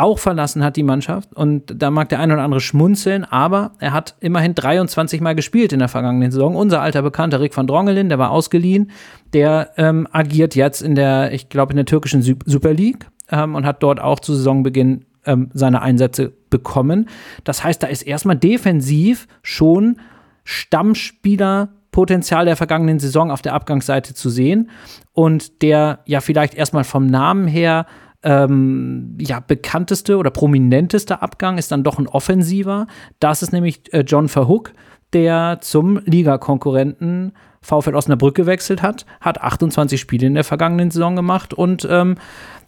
Auch 0.00 0.18
verlassen 0.18 0.64
hat 0.64 0.76
die 0.76 0.82
Mannschaft 0.82 1.34
und 1.34 1.74
da 1.76 1.90
mag 1.90 2.08
der 2.08 2.20
ein 2.20 2.32
oder 2.32 2.40
andere 2.40 2.62
schmunzeln, 2.62 3.24
aber 3.24 3.72
er 3.80 3.92
hat 3.92 4.14
immerhin 4.20 4.54
23 4.54 5.20
Mal 5.20 5.34
gespielt 5.34 5.74
in 5.74 5.78
der 5.78 5.88
vergangenen 5.88 6.30
Saison. 6.30 6.56
Unser 6.56 6.80
alter 6.80 7.02
Bekannter 7.02 7.38
Rick 7.38 7.54
van 7.54 7.66
Drongelin, 7.66 8.08
der 8.08 8.18
war 8.18 8.30
ausgeliehen, 8.30 8.90
der 9.34 9.72
ähm, 9.76 10.08
agiert 10.10 10.54
jetzt 10.54 10.80
in 10.80 10.94
der, 10.94 11.34
ich 11.34 11.50
glaube, 11.50 11.74
in 11.74 11.76
der 11.76 11.84
türkischen 11.84 12.22
Super 12.22 12.72
League 12.72 13.08
ähm, 13.30 13.54
und 13.54 13.66
hat 13.66 13.82
dort 13.82 14.00
auch 14.00 14.20
zu 14.20 14.34
Saisonbeginn 14.34 15.04
ähm, 15.26 15.50
seine 15.52 15.82
Einsätze 15.82 16.32
bekommen. 16.48 17.06
Das 17.44 17.62
heißt, 17.62 17.82
da 17.82 17.88
ist 17.88 18.00
erstmal 18.00 18.36
defensiv 18.36 19.28
schon 19.42 19.98
Stammspielerpotenzial 20.44 22.46
der 22.46 22.56
vergangenen 22.56 23.00
Saison 23.00 23.30
auf 23.30 23.42
der 23.42 23.52
Abgangsseite 23.52 24.14
zu 24.14 24.30
sehen 24.30 24.70
und 25.12 25.60
der 25.60 25.98
ja 26.06 26.22
vielleicht 26.22 26.54
erstmal 26.54 26.84
vom 26.84 27.04
Namen 27.04 27.46
her 27.46 27.84
ähm, 28.22 29.16
ja, 29.20 29.40
bekannteste 29.40 30.16
oder 30.18 30.30
prominenteste 30.30 31.22
Abgang 31.22 31.58
ist 31.58 31.72
dann 31.72 31.84
doch 31.84 31.98
ein 31.98 32.08
offensiver. 32.08 32.86
Das 33.18 33.42
ist 33.42 33.52
nämlich 33.52 33.92
äh, 33.92 34.00
John 34.00 34.28
Verhook, 34.28 34.72
der 35.12 35.58
zum 35.60 36.00
Ligakonkurrenten 36.04 37.32
VfL 37.62 37.94
Osnabrück 37.94 38.34
gewechselt 38.34 38.82
hat, 38.82 39.04
hat 39.20 39.40
28 39.40 40.00
Spiele 40.00 40.26
in 40.26 40.34
der 40.34 40.44
vergangenen 40.44 40.90
Saison 40.90 41.14
gemacht 41.14 41.52
und 41.52 41.86
ähm, 41.90 42.16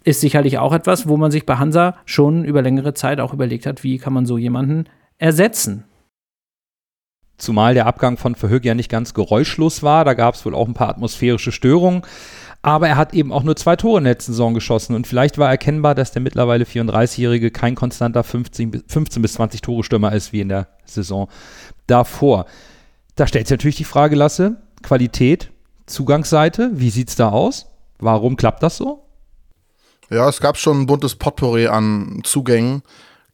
ist 0.03 0.21
sicherlich 0.21 0.59
auch 0.59 0.73
etwas, 0.73 1.07
wo 1.07 1.17
man 1.17 1.31
sich 1.31 1.45
bei 1.45 1.57
Hansa 1.57 1.95
schon 2.05 2.43
über 2.43 2.61
längere 2.61 2.93
Zeit 2.93 3.19
auch 3.19 3.33
überlegt 3.33 3.65
hat, 3.65 3.83
wie 3.83 3.97
kann 3.97 4.13
man 4.13 4.25
so 4.25 4.37
jemanden 4.37 4.85
ersetzen. 5.17 5.85
Zumal 7.37 7.73
der 7.73 7.87
Abgang 7.87 8.17
von 8.17 8.35
Verhoek 8.35 8.63
ja 8.63 8.75
nicht 8.75 8.91
ganz 8.91 9.13
geräuschlos 9.13 9.81
war. 9.81 10.05
Da 10.05 10.13
gab 10.13 10.35
es 10.35 10.45
wohl 10.45 10.53
auch 10.53 10.67
ein 10.67 10.75
paar 10.75 10.89
atmosphärische 10.89 11.51
Störungen. 11.51 12.03
Aber 12.63 12.87
er 12.87 12.95
hat 12.95 13.13
eben 13.13 13.31
auch 13.31 13.43
nur 13.43 13.57
zwei 13.57 13.75
Tore 13.75 13.97
in 13.97 14.05
der 14.05 14.13
letzten 14.13 14.31
Saison 14.31 14.53
geschossen. 14.53 14.95
Und 14.95 15.05
vielleicht 15.05 15.37
war 15.37 15.49
erkennbar, 15.49 15.95
dass 15.95 16.11
der 16.11 16.21
mittlerweile 16.21 16.63
34-Jährige 16.63 17.51
kein 17.51 17.75
konstanter 17.75 18.23
15, 18.23 18.83
15 18.87 19.21
bis 19.21 19.33
20 19.33 19.61
Tore 19.61 19.83
Stürmer 19.83 20.13
ist 20.13 20.31
wie 20.31 20.39
in 20.39 20.49
der 20.49 20.69
Saison 20.85 21.27
davor. 21.87 22.45
Da 23.15 23.27
stellt 23.27 23.47
sich 23.47 23.57
natürlich 23.57 23.75
die 23.75 23.83
Frage, 23.83 24.15
Lasse, 24.15 24.61
Qualität, 24.81 25.51
Zugangsseite, 25.85 26.71
wie 26.73 26.89
sieht 26.89 27.09
es 27.09 27.17
da 27.17 27.29
aus? 27.29 27.67
Warum 27.99 28.37
klappt 28.37 28.63
das 28.63 28.77
so? 28.77 29.05
Ja, 30.09 30.27
es 30.29 30.39
gab 30.39 30.57
schon 30.57 30.81
ein 30.81 30.85
buntes 30.85 31.15
Potpourri 31.15 31.67
an 31.67 32.21
Zugängen 32.23 32.81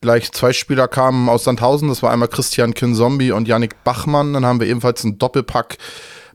gleich 0.01 0.31
zwei 0.31 0.53
Spieler 0.53 0.87
kamen 0.87 1.29
aus 1.29 1.43
Sandhausen. 1.43 1.89
Das 1.89 2.03
war 2.03 2.11
einmal 2.11 2.27
Christian 2.27 2.73
Kinzombie 2.73 3.31
und 3.31 3.47
Yannick 3.47 3.83
Bachmann. 3.83 4.33
Dann 4.33 4.45
haben 4.45 4.59
wir 4.59 4.67
ebenfalls 4.67 5.03
einen 5.03 5.17
Doppelpack 5.17 5.77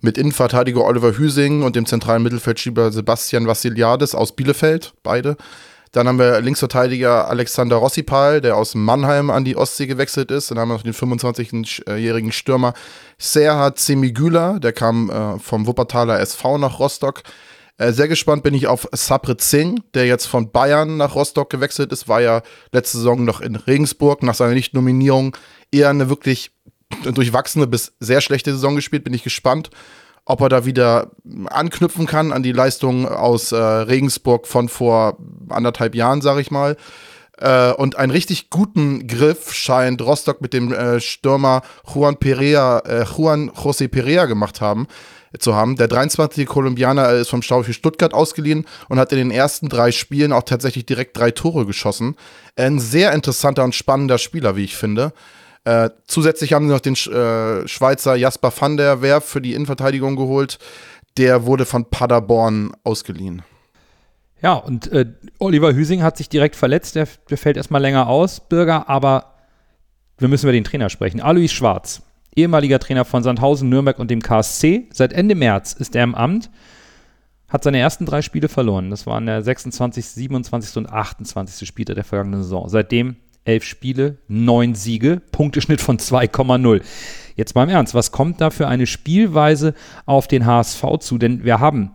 mit 0.05 0.18
Innenverteidiger 0.18 0.84
Oliver 0.84 1.16
Hüsing 1.16 1.62
und 1.62 1.76
dem 1.76 1.86
zentralen 1.86 2.22
Mittelfeldschieber 2.22 2.92
Sebastian 2.92 3.46
Vassiliadis 3.46 4.14
aus 4.14 4.36
Bielefeld, 4.36 4.92
beide. 5.02 5.36
Dann 5.92 6.07
haben 6.07 6.18
wir 6.18 6.40
Linksverteidiger 6.40 7.28
Alexander 7.28 7.76
Rossipal, 7.76 8.40
der 8.40 8.57
aus 8.57 8.74
Mannheim 8.74 9.30
an 9.30 9.44
die 9.44 9.57
Ostsee 9.57 9.86
gewechselt 9.86 10.30
ist. 10.30 10.50
Dann 10.50 10.59
haben 10.59 10.68
wir 10.68 10.74
noch 10.74 10.82
den 10.82 10.92
25-jährigen 10.92 12.32
Stürmer 12.32 12.74
Serhat 13.16 13.78
Semigüla, 13.78 14.59
der 14.59 14.72
kam 14.72 15.09
äh, 15.09 15.38
vom 15.38 15.66
Wuppertaler 15.66 16.20
SV 16.20 16.59
nach 16.59 16.80
Rostock. 16.80 17.22
Äh, 17.78 17.92
sehr 17.92 18.09
gespannt 18.09 18.42
bin 18.42 18.55
ich 18.55 18.66
auf 18.66 18.88
Sabre 18.92 19.36
Singh, 19.38 19.80
der 19.94 20.07
jetzt 20.07 20.26
von 20.26 20.50
Bayern 20.50 20.96
nach 20.96 21.14
Rostock 21.14 21.48
gewechselt 21.48 21.92
ist, 21.92 22.09
war 22.09 22.20
ja 22.20 22.42
letzte 22.72 22.98
Saison 22.98 23.24
noch 23.24 23.40
in 23.40 23.57
Regensburg 23.57 24.22
nach 24.22 24.34
seiner 24.34 24.55
Nichtnominierung 24.55 25.36
eher 25.72 25.90
eine 25.90 26.09
wirklich 26.09 26.53
durchwachsene 27.03 27.66
bis 27.66 27.93
sehr 28.01 28.20
schlechte 28.20 28.53
Saison 28.53 28.76
gespielt. 28.76 29.05
Bin 29.05 29.14
ich 29.14 29.24
gespannt, 29.24 29.70
ob 30.24 30.41
er 30.41 30.49
da 30.49 30.64
wieder 30.64 31.11
anknüpfen 31.47 32.07
kann 32.07 32.32
an 32.32 32.43
die 32.43 32.53
Leistung 32.53 33.07
aus 33.07 33.53
äh, 33.53 33.57
Regensburg 33.57 34.47
von 34.47 34.68
vor 34.68 35.18
anderthalb 35.49 35.95
Jahren, 35.95 36.22
sage 36.22 36.41
ich 36.41 36.51
mal. 36.51 36.76
Äh, 37.39 37.72
und 37.72 37.97
einen 37.97 38.12
richtig 38.12 38.51
guten 38.51 39.07
Griff 39.07 39.53
scheint 39.53 40.01
Rostock 40.01 40.41
mit 40.41 40.53
dem 40.53 40.72
äh, 40.72 41.01
Stürmer 41.01 41.62
Juan 41.93 42.16
Perea, 42.16 42.78
äh, 42.80 43.05
Juan 43.05 43.51
José 43.51 43.89
Perea 43.89 44.26
gemacht 44.26 44.61
haben 44.61 44.87
zu 45.39 45.55
haben. 45.55 45.74
Der 45.76 45.89
23 45.89 46.47
Kolumbianer 46.47 47.11
ist 47.11 47.28
vom 47.28 47.43
VfB 47.43 47.72
Stuttgart 47.72 48.14
ausgeliehen 48.14 48.66
und 48.89 49.01
hat 49.01 49.11
in 49.12 49.18
den 49.18 49.30
ersten 49.32 49.68
drei 49.68 49.91
Spielen 49.91 50.32
auch 50.32 50.45
tatsächlich 50.45 50.87
direkt 50.87 51.18
drei 51.18 51.32
Tore 51.32 51.66
geschossen. 51.66 52.16
Ein 52.57 52.78
sehr 52.78 53.12
interessanter 53.12 53.64
und 53.64 53.74
spannender 53.74 54.18
Spieler, 54.18 54.55
wie 54.55 54.64
ich 54.64 54.76
finde. 54.76 55.12
Äh, 55.64 55.90
zusätzlich 56.06 56.52
haben 56.52 56.66
sie 56.66 56.72
noch 56.72 56.80
den 56.80 56.94
äh, 56.94 57.66
Schweizer 57.66 58.16
Jasper 58.16 58.52
van 58.56 58.76
der 58.76 59.00
Werf 59.00 59.24
für 59.24 59.40
die 59.40 59.54
Innenverteidigung 59.54 60.16
geholt. 60.16 60.58
Der 61.16 61.46
wurde 61.46 61.64
von 61.64 61.86
Paderborn 61.86 62.72
ausgeliehen. 62.84 63.42
Ja, 64.42 64.54
und 64.54 64.92
äh, 64.92 65.06
Oliver 65.38 65.74
Hüsing 65.74 66.02
hat 66.02 66.18
sich 66.18 66.28
direkt 66.28 66.54
verletzt. 66.54 66.96
Der, 66.96 67.08
der 67.30 67.38
fällt 67.38 67.56
erstmal 67.56 67.80
länger 67.80 68.08
aus, 68.08 68.40
Bürger, 68.40 68.90
aber 68.90 69.34
wir 70.18 70.28
müssen 70.28 70.44
über 70.44 70.52
den 70.52 70.64
Trainer 70.64 70.90
sprechen. 70.90 71.22
Alois 71.22 71.48
Schwarz, 71.48 72.02
ehemaliger 72.36 72.78
Trainer 72.78 73.06
von 73.06 73.22
Sandhausen, 73.22 73.70
Nürnberg 73.70 73.98
und 73.98 74.10
dem 74.10 74.20
KSC. 74.20 74.88
Seit 74.92 75.14
Ende 75.14 75.34
März 75.34 75.72
ist 75.72 75.96
er 75.96 76.04
im 76.04 76.14
Amt, 76.14 76.50
hat 77.48 77.64
seine 77.64 77.78
ersten 77.78 78.04
drei 78.04 78.20
Spiele 78.20 78.48
verloren. 78.48 78.90
Das 78.90 79.06
waren 79.06 79.24
der 79.24 79.42
26., 79.42 80.10
27. 80.10 80.76
und 80.76 80.90
28. 80.92 81.66
Spieltag 81.66 81.94
der 81.94 82.04
vergangenen 82.04 82.42
Saison. 82.42 82.68
Seitdem 82.68 83.16
elf 83.45 83.64
Spiele, 83.64 84.18
neun 84.28 84.74
Siege, 84.74 85.20
Punkteschnitt 85.32 85.80
von 85.80 85.99
2,0. 85.99 86.82
Jetzt 87.36 87.55
mal 87.55 87.64
im 87.64 87.70
Ernst, 87.70 87.95
was 87.95 88.12
kommt 88.12 88.40
da 88.40 88.51
für 88.51 88.68
eine 88.68 88.86
Spielweise 88.86 89.74
auf 90.07 90.28
den 90.28 90.47
HSV 90.47 90.84
zu? 91.01 91.18
Denn 91.18 91.45
wir 91.45 91.61
haben 91.61 91.90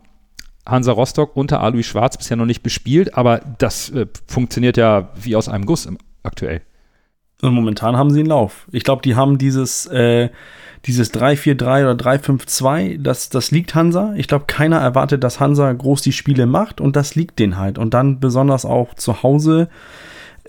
Hansa 0.65 0.91
Rostock 0.91 1.35
unter 1.35 1.61
Alois 1.61 1.83
Schwarz 1.83 2.17
bisher 2.17 2.37
noch 2.37 2.45
nicht 2.45 2.61
bespielt, 2.61 3.15
aber 3.15 3.41
das 3.57 3.89
äh, 3.89 4.05
funktioniert 4.27 4.77
ja 4.77 5.09
wie 5.15 5.35
aus 5.35 5.49
einem 5.49 5.65
Guss 5.65 5.85
im, 5.85 5.97
aktuell. 6.23 6.61
Und 7.41 7.53
momentan 7.53 7.95
haben 7.95 8.11
sie 8.11 8.19
einen 8.19 8.29
Lauf. 8.29 8.67
Ich 8.71 8.83
glaube, 8.83 9.01
die 9.01 9.15
haben 9.15 9.37
dieses, 9.37 9.85
äh, 9.87 10.29
dieses 10.85 11.13
3-4-3 11.13 11.91
oder 11.91 11.93
3-5-2, 11.93 13.01
das, 13.01 13.29
das 13.29 13.51
liegt 13.51 13.75
Hansa. 13.75 14.13
Ich 14.17 14.27
glaube, 14.27 14.45
keiner 14.45 14.77
erwartet, 14.77 15.23
dass 15.23 15.39
Hansa 15.39 15.71
groß 15.71 16.01
die 16.01 16.11
Spiele 16.11 16.45
macht 16.45 16.81
und 16.81 16.95
das 16.95 17.15
liegt 17.15 17.39
denen 17.39 17.57
halt. 17.57 17.77
Und 17.77 17.93
dann 17.93 18.19
besonders 18.19 18.65
auch 18.65 18.93
zu 18.93 19.23
Hause 19.23 19.69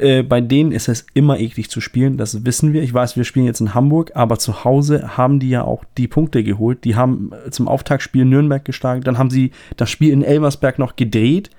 äh, 0.01 0.22
bei 0.22 0.40
denen 0.40 0.72
ist 0.72 0.88
es 0.88 1.07
immer 1.14 1.38
eklig 1.38 1.70
zu 1.70 1.80
spielen, 1.80 2.16
das 2.16 2.44
wissen 2.44 2.72
wir. 2.72 2.82
Ich 2.82 2.92
weiß, 2.92 3.16
wir 3.16 3.24
spielen 3.24 3.46
jetzt 3.46 3.61
in 3.61 3.74
Hamburg, 3.74 4.12
aber 4.14 4.38
zu 4.38 4.64
Hause 4.64 5.16
haben 5.16 5.40
die 5.40 5.51
ja 5.51 5.62
auch 5.62 5.84
die 5.98 6.09
Punkte 6.09 6.42
geholt. 6.42 6.84
Die 6.84 6.96
haben 6.96 7.32
äh, 7.32 7.51
zum 7.51 7.68
Auftaktspiel 7.68 8.24
Nürnberg 8.24 8.64
geschlagen, 8.64 9.03
dann 9.03 9.18
haben 9.18 9.30
sie 9.30 9.53
das 9.76 9.90
Spiel 9.90 10.12
in 10.12 10.22
Elversberg 10.22 10.78
noch 10.78 10.96
gedreht, 10.96 11.51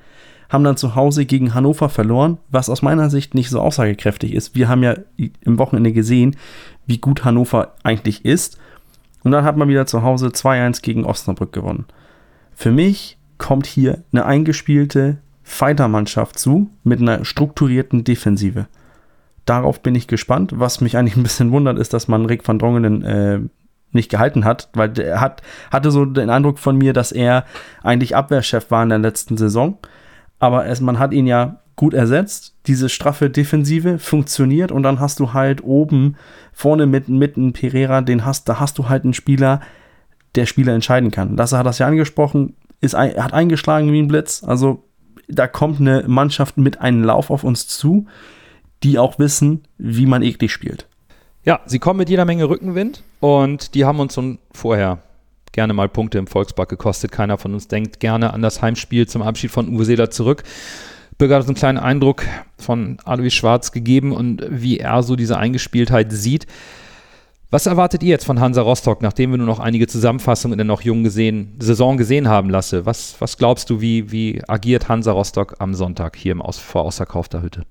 haben 0.49 0.63
dann 0.63 0.77
zu 0.77 0.95
Hause 0.95 1.25
gegen 1.25 1.53
Hannover 1.53 1.89
verloren, 1.89 2.39
was 2.49 2.69
aus 2.69 2.81
meiner 2.81 3.09
Sicht 3.09 3.35
nicht 3.35 3.49
so 3.49 3.61
aussagekräftig 3.61 4.33
ist. 4.33 4.55
Wir 4.55 4.67
haben 4.67 4.83
ja 4.83 4.95
im 5.17 5.57
Wochenende 5.57 5.93
gesehen, 5.93 6.35
wie 6.85 6.97
gut 6.97 7.23
Hannover 7.23 7.75
eigentlich 7.83 8.25
ist. 8.25 8.57
Und 9.23 9.31
dann 9.31 9.45
hat 9.45 9.55
man 9.55 9.69
wieder 9.69 9.85
zu 9.85 10.01
Hause 10.01 10.29
2-1 10.29 10.81
gegen 10.81 11.05
Osnabrück 11.05 11.53
gewonnen. 11.53 11.85
Für 12.53 12.71
mich 12.71 13.17
kommt 13.37 13.67
hier 13.67 14.03
eine 14.11 14.25
eingespielte, 14.25 15.19
Fighter-Mannschaft 15.51 16.39
zu 16.39 16.69
mit 16.83 17.01
einer 17.01 17.25
strukturierten 17.25 18.03
Defensive. 18.03 18.67
Darauf 19.45 19.81
bin 19.81 19.95
ich 19.95 20.07
gespannt. 20.07 20.53
Was 20.55 20.81
mich 20.81 20.97
eigentlich 20.97 21.17
ein 21.17 21.23
bisschen 21.23 21.51
wundert, 21.51 21.77
ist, 21.77 21.93
dass 21.93 22.07
man 22.07 22.25
Rick 22.25 22.47
van 22.47 22.57
Drongelen 22.57 23.03
äh, 23.03 23.39
nicht 23.91 24.09
gehalten 24.09 24.45
hat, 24.45 24.69
weil 24.73 24.97
er 24.97 25.19
hat, 25.19 25.41
hatte 25.69 25.91
so 25.91 26.05
den 26.05 26.29
Eindruck 26.29 26.57
von 26.57 26.77
mir, 26.77 26.93
dass 26.93 27.11
er 27.11 27.45
eigentlich 27.83 28.15
Abwehrchef 28.15 28.71
war 28.71 28.83
in 28.83 28.89
der 28.89 28.99
letzten 28.99 29.35
Saison. 29.35 29.77
Aber 30.39 30.65
es, 30.65 30.79
man 30.79 30.99
hat 30.99 31.11
ihn 31.11 31.27
ja 31.27 31.59
gut 31.75 31.93
ersetzt. 31.93 32.55
Diese 32.67 32.87
straffe 32.87 33.29
Defensive 33.29 33.99
funktioniert 33.99 34.71
und 34.71 34.83
dann 34.83 34.99
hast 34.99 35.19
du 35.19 35.33
halt 35.33 35.63
oben 35.63 36.15
vorne 36.53 36.85
mit, 36.85 37.09
mit 37.09 37.35
einem 37.35 37.53
Pereira, 37.53 38.01
den 38.01 38.23
hast, 38.23 38.47
da 38.47 38.59
hast 38.59 38.77
du 38.77 38.87
halt 38.87 39.03
einen 39.03 39.13
Spieler, 39.13 39.59
der 40.35 40.45
Spieler 40.45 40.73
entscheiden 40.73 41.11
kann. 41.11 41.35
Das 41.35 41.51
hat 41.51 41.65
das 41.65 41.79
ja 41.79 41.87
angesprochen, 41.87 42.55
ist, 42.79 42.95
hat 42.95 43.33
eingeschlagen 43.33 43.91
wie 43.91 44.01
ein 44.01 44.07
Blitz. 44.07 44.43
Also 44.45 44.85
da 45.27 45.47
kommt 45.47 45.79
eine 45.79 46.03
Mannschaft 46.07 46.57
mit 46.57 46.81
einem 46.81 47.03
Lauf 47.03 47.29
auf 47.29 47.43
uns 47.43 47.67
zu, 47.67 48.07
die 48.83 48.97
auch 48.97 49.19
wissen, 49.19 49.61
wie 49.77 50.05
man 50.05 50.21
eklig 50.21 50.51
spielt. 50.51 50.87
Ja, 51.43 51.61
sie 51.65 51.79
kommen 51.79 51.97
mit 51.97 52.09
jeder 52.09 52.25
Menge 52.25 52.49
Rückenwind 52.49 53.03
und 53.19 53.73
die 53.73 53.85
haben 53.85 53.99
uns 53.99 54.13
schon 54.13 54.39
vorher 54.51 54.99
gerne 55.51 55.73
mal 55.73 55.89
Punkte 55.89 56.17
im 56.17 56.27
Volkspark 56.27 56.69
gekostet. 56.69 57.11
Keiner 57.11 57.37
von 57.37 57.53
uns 57.53 57.67
denkt 57.67 57.99
gerne 57.99 58.33
an 58.33 58.41
das 58.41 58.61
Heimspiel 58.61 59.07
zum 59.07 59.21
Abschied 59.21 59.51
von 59.51 59.69
Uwe 59.73 59.85
Seeler 59.85 60.09
zurück. 60.09 60.43
Bürger 61.17 61.35
hat 61.35 61.41
uns 61.41 61.49
einen 61.49 61.55
kleinen 61.55 61.77
Eindruck 61.77 62.23
von 62.57 62.97
Alois 63.05 63.31
Schwarz 63.31 63.71
gegeben 63.71 64.11
und 64.11 64.43
wie 64.49 64.77
er 64.77 65.03
so 65.03 65.15
diese 65.15 65.37
Eingespieltheit 65.37 66.11
sieht. 66.11 66.47
Was 67.51 67.65
erwartet 67.65 68.01
ihr 68.01 68.09
jetzt 68.09 68.23
von 68.23 68.39
Hansa 68.39 68.61
Rostock, 68.61 69.01
nachdem 69.01 69.31
wir 69.31 69.37
nur 69.37 69.45
noch 69.45 69.59
einige 69.59 69.85
Zusammenfassungen 69.85 70.53
in 70.53 70.59
der 70.59 70.65
noch 70.65 70.83
jungen 70.83 71.03
gesehen, 71.03 71.57
Saison 71.59 71.97
gesehen 71.97 72.29
haben 72.29 72.49
lasse? 72.49 72.85
Was, 72.85 73.15
was 73.19 73.37
glaubst 73.37 73.69
du, 73.69 73.81
wie, 73.81 74.09
wie 74.09 74.41
agiert 74.47 74.87
Hansa 74.87 75.11
Rostock 75.11 75.55
am 75.59 75.73
Sonntag 75.73 76.15
hier 76.15 76.31
im 76.31 76.41
Aus, 76.41 76.57
vor 76.57 76.83
ausverkaufter 76.83 77.41
Hütte? 77.41 77.65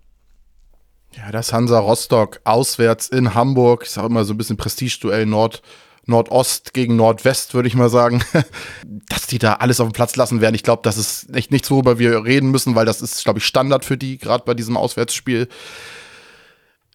Ja, 1.16 1.32
das 1.32 1.54
Hansa 1.54 1.78
Rostock 1.78 2.42
auswärts 2.44 3.08
in 3.08 3.34
Hamburg, 3.34 3.84
ich 3.84 3.90
sage 3.90 4.08
immer 4.08 4.24
so 4.24 4.34
ein 4.34 4.36
bisschen 4.36 4.58
Prestigeduell 4.58 5.24
Nord, 5.24 5.62
Nordost 6.04 6.74
gegen 6.74 6.96
Nordwest, 6.96 7.54
würde 7.54 7.68
ich 7.68 7.74
mal 7.74 7.88
sagen, 7.88 8.22
dass 9.08 9.28
die 9.28 9.38
da 9.38 9.54
alles 9.54 9.80
auf 9.80 9.88
dem 9.88 9.94
Platz 9.94 10.14
lassen 10.14 10.42
werden. 10.42 10.54
Ich 10.54 10.62
glaube, 10.62 10.82
das 10.84 10.98
ist 10.98 11.34
echt 11.34 11.50
nichts, 11.50 11.70
worüber 11.70 11.98
wir 11.98 12.22
reden 12.22 12.50
müssen, 12.50 12.74
weil 12.74 12.84
das 12.84 13.00
ist, 13.00 13.24
glaube 13.24 13.38
ich, 13.38 13.46
Standard 13.46 13.86
für 13.86 13.96
die, 13.96 14.18
gerade 14.18 14.44
bei 14.44 14.52
diesem 14.52 14.76
Auswärtsspiel 14.76 15.48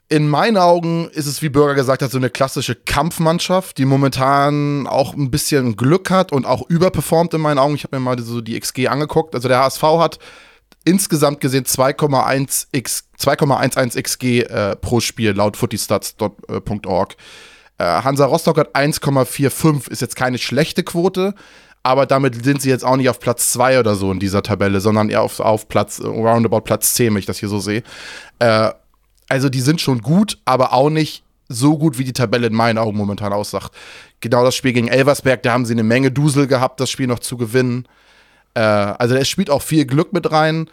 in 0.08 0.30
meinen 0.30 0.58
Augen 0.58 1.10
ist 1.10 1.26
es, 1.26 1.42
wie 1.42 1.50
Bürger 1.50 1.74
gesagt 1.74 2.02
hat, 2.02 2.12
so 2.12 2.18
eine 2.18 2.30
klassische 2.30 2.76
Kampfmannschaft, 2.76 3.78
die 3.78 3.86
momentan 3.86 4.86
auch 4.86 5.16
ein 5.16 5.32
bisschen 5.32 5.76
Glück 5.76 6.12
hat 6.12 6.32
und 6.32 6.46
auch 6.46 6.70
überperformt 6.70 7.34
in 7.34 7.42
meinen 7.42 7.58
Augen. 7.58 7.76
Ich 7.76 7.84
habe 7.84 7.96
mir 7.96 8.02
mal 8.02 8.20
so 8.20 8.42
die 8.42 8.60
XG 8.60 8.88
angeguckt. 8.88 9.34
Also 9.34 9.48
der 9.48 9.60
HSV 9.60 9.82
hat 9.82 10.20
insgesamt 10.84 11.40
gesehen 11.40 11.66
2,11 11.66 14.02
XG 14.02 14.42
äh, 14.42 14.76
pro 14.76 15.00
Spiel 15.00 15.32
laut 15.32 15.58
footystats.org. 15.58 17.16
Äh, 17.78 17.84
Hansa 17.84 18.26
Rostock 18.26 18.60
hat 18.60 18.76
1,45, 18.76 19.90
ist 19.90 20.02
jetzt 20.02 20.16
keine 20.16 20.38
schlechte 20.38 20.84
Quote, 20.84 21.34
aber 21.82 22.06
damit 22.06 22.46
sind 22.46 22.62
sie 22.62 22.70
jetzt 22.70 22.86
auch 22.86 22.96
nicht 22.96 23.10
auf 23.10 23.20
Platz 23.20 23.52
2 23.54 23.80
oder 23.80 23.96
so 23.96 24.12
in 24.12 24.20
dieser 24.20 24.44
Tabelle, 24.44 24.82
sondern 24.82 25.10
eher 25.10 25.24
auf, 25.24 25.40
auf 25.40 25.68
Platz, 25.68 26.00
roundabout 26.00 26.62
Platz 26.62 26.94
10, 26.94 27.14
wenn 27.14 27.20
ich 27.20 27.26
das 27.26 27.40
hier 27.40 27.50
so 27.50 27.60
sehe. 27.60 27.84
Äh, 28.40 28.70
also 29.30 29.50
die 29.50 29.62
sind 29.62 29.82
schon 29.82 30.02
gut, 30.02 30.38
aber 30.46 30.74
auch 30.74 30.90
nicht 30.90 31.24
so 31.48 31.78
gut, 31.78 31.98
wie 31.98 32.04
die 32.04 32.14
Tabelle 32.14 32.48
in 32.48 32.54
meinen 32.54 32.78
Augen 32.78 32.98
momentan 32.98 33.34
aussagt. 33.34 33.72
Genau 34.20 34.44
das 34.44 34.56
Spiel 34.56 34.74
gegen 34.74 34.88
Elversberg, 34.88 35.44
da 35.44 35.54
haben 35.54 35.66
sie 35.66 35.74
eine 35.74 35.84
Menge 35.84 36.12
Dusel 36.12 36.48
gehabt, 36.48 36.80
das 36.80 36.90
Spiel 36.90 37.08
noch 37.08 37.20
zu 37.20 37.38
gewinnen. 37.38 37.88
Äh, 38.56 38.62
also 38.62 39.16
es 39.16 39.28
spielt 39.30 39.50
auch 39.50 39.62
viel 39.62 39.86
Glück 39.86 40.14
mit 40.14 40.32
rein. 40.32 40.70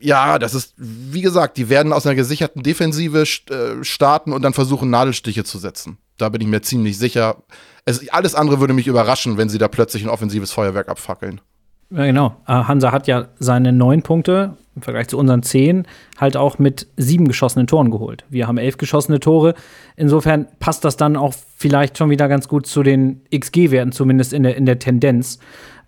Ja, 0.00 0.38
das 0.38 0.54
ist, 0.54 0.72
wie 0.78 1.20
gesagt, 1.20 1.58
die 1.58 1.68
werden 1.68 1.92
aus 1.92 2.06
einer 2.06 2.14
gesicherten 2.14 2.62
Defensive 2.62 3.22
äh, 3.22 3.84
starten 3.84 4.32
und 4.32 4.42
dann 4.42 4.54
versuchen, 4.54 4.88
Nadelstiche 4.88 5.44
zu 5.44 5.58
setzen. 5.58 5.98
Da 6.16 6.30
bin 6.30 6.40
ich 6.40 6.46
mir 6.46 6.62
ziemlich 6.62 6.96
sicher. 6.96 7.36
Es, 7.84 8.08
alles 8.08 8.34
andere 8.34 8.60
würde 8.60 8.72
mich 8.72 8.86
überraschen, 8.86 9.36
wenn 9.36 9.50
sie 9.50 9.58
da 9.58 9.68
plötzlich 9.68 10.02
ein 10.02 10.08
offensives 10.08 10.52
Feuerwerk 10.52 10.88
abfackeln. 10.88 11.42
Ja, 11.90 12.06
genau. 12.06 12.36
Äh, 12.46 12.52
Hansa 12.52 12.92
hat 12.92 13.08
ja 13.08 13.28
seine 13.38 13.72
neun 13.72 14.02
Punkte 14.02 14.56
im 14.80 14.82
Vergleich 14.82 15.08
zu 15.08 15.18
unseren 15.18 15.42
zehn 15.42 15.86
halt 16.18 16.36
auch 16.36 16.58
mit 16.58 16.86
sieben 16.96 17.28
geschossenen 17.28 17.66
Toren 17.66 17.90
geholt. 17.90 18.24
Wir 18.30 18.48
haben 18.48 18.56
elf 18.56 18.78
geschossene 18.78 19.20
Tore. 19.20 19.54
Insofern 19.96 20.46
passt 20.58 20.84
das 20.84 20.96
dann 20.96 21.16
auch 21.16 21.34
vielleicht 21.56 21.98
schon 21.98 22.08
wieder 22.10 22.28
ganz 22.28 22.48
gut 22.48 22.66
zu 22.66 22.82
den 22.82 23.20
XG-Werten, 23.34 23.92
zumindest 23.92 24.32
in 24.32 24.42
der, 24.42 24.56
in 24.56 24.64
der 24.64 24.78
Tendenz. 24.78 25.38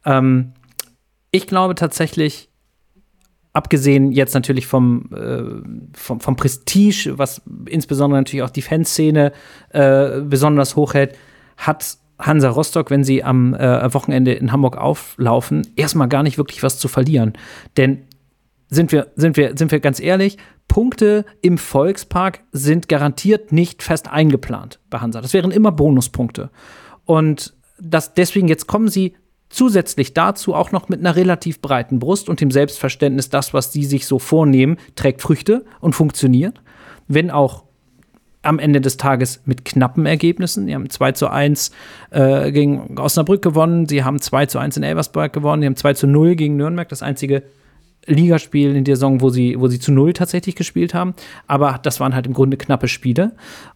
Ähm, 0.04 0.52
ich 1.30 1.46
glaube 1.46 1.74
tatsächlich, 1.74 2.50
abgesehen 3.54 4.12
jetzt 4.12 4.34
natürlich 4.34 4.66
vom, 4.66 5.08
äh, 5.14 5.96
vom, 5.96 6.20
vom, 6.20 6.36
Prestige, 6.36 7.14
was 7.16 7.40
insbesondere 7.66 8.20
natürlich 8.20 8.42
auch 8.42 8.50
die 8.50 8.62
Fanszene 8.62 9.32
äh, 9.70 10.20
besonders 10.20 10.76
hochhält, 10.76 11.16
hat 11.56 11.96
Hansa 12.18 12.50
Rostock, 12.50 12.90
wenn 12.90 13.04
sie 13.04 13.24
am 13.24 13.54
äh, 13.54 13.92
Wochenende 13.92 14.32
in 14.32 14.52
Hamburg 14.52 14.76
auflaufen, 14.76 15.66
erstmal 15.76 16.08
gar 16.08 16.22
nicht 16.22 16.38
wirklich 16.38 16.62
was 16.62 16.78
zu 16.78 16.88
verlieren. 16.88 17.32
Denn 17.76 18.02
sind 18.72 18.90
wir, 18.90 19.08
sind 19.16 19.36
wir, 19.36 19.56
sind 19.56 19.70
wir 19.70 19.80
ganz 19.80 20.00
ehrlich, 20.00 20.38
Punkte 20.66 21.26
im 21.42 21.58
Volkspark 21.58 22.40
sind 22.52 22.88
garantiert 22.88 23.52
nicht 23.52 23.82
fest 23.82 24.10
eingeplant 24.10 24.80
bei 24.88 24.98
Hansa. 24.98 25.20
Das 25.20 25.34
wären 25.34 25.50
immer 25.50 25.72
Bonuspunkte. 25.72 26.50
Und 27.04 27.54
das, 27.78 28.14
deswegen 28.14 28.48
jetzt 28.48 28.66
kommen 28.66 28.88
sie 28.88 29.14
zusätzlich 29.50 30.14
dazu 30.14 30.54
auch 30.54 30.72
noch 30.72 30.88
mit 30.88 31.00
einer 31.00 31.16
relativ 31.16 31.60
breiten 31.60 31.98
Brust 31.98 32.30
und 32.30 32.40
dem 32.40 32.50
Selbstverständnis, 32.50 33.28
das, 33.28 33.52
was 33.52 33.72
sie 33.72 33.84
sich 33.84 34.06
so 34.06 34.18
vornehmen, 34.18 34.78
trägt 34.94 35.20
Früchte 35.20 35.66
und 35.80 35.92
funktioniert. 35.92 36.62
Wenn 37.08 37.30
auch 37.30 37.64
am 38.40 38.58
Ende 38.58 38.80
des 38.80 38.96
Tages 38.96 39.42
mit 39.44 39.64
knappen 39.66 40.04
Ergebnissen. 40.04 40.66
Sie 40.66 40.74
haben 40.74 40.90
2 40.90 41.12
zu 41.12 41.28
1 41.28 41.70
äh, 42.10 42.50
gegen 42.50 42.98
Osnabrück 42.98 43.42
gewonnen, 43.42 43.86
sie 43.86 44.02
haben 44.02 44.20
2 44.20 44.46
zu 44.46 44.58
1 44.58 44.78
in 44.78 44.82
Elversberg 44.82 45.32
gewonnen, 45.32 45.62
sie 45.62 45.66
haben 45.66 45.76
2 45.76 45.94
zu 45.94 46.06
0 46.08 46.34
gegen 46.34 46.56
Nürnberg. 46.56 46.88
Das 46.88 47.02
einzige 47.02 47.44
Ligaspiel 48.06 48.74
in 48.74 48.84
der 48.84 48.96
Saison, 48.96 49.20
wo 49.20 49.30
sie, 49.30 49.58
wo 49.58 49.68
sie 49.68 49.78
zu 49.78 49.92
null 49.92 50.12
tatsächlich 50.12 50.56
gespielt 50.56 50.94
haben. 50.94 51.14
Aber 51.46 51.78
das 51.82 52.00
waren 52.00 52.14
halt 52.14 52.26
im 52.26 52.32
Grunde 52.32 52.56
knappe 52.56 52.88
Spiele. 52.88 53.32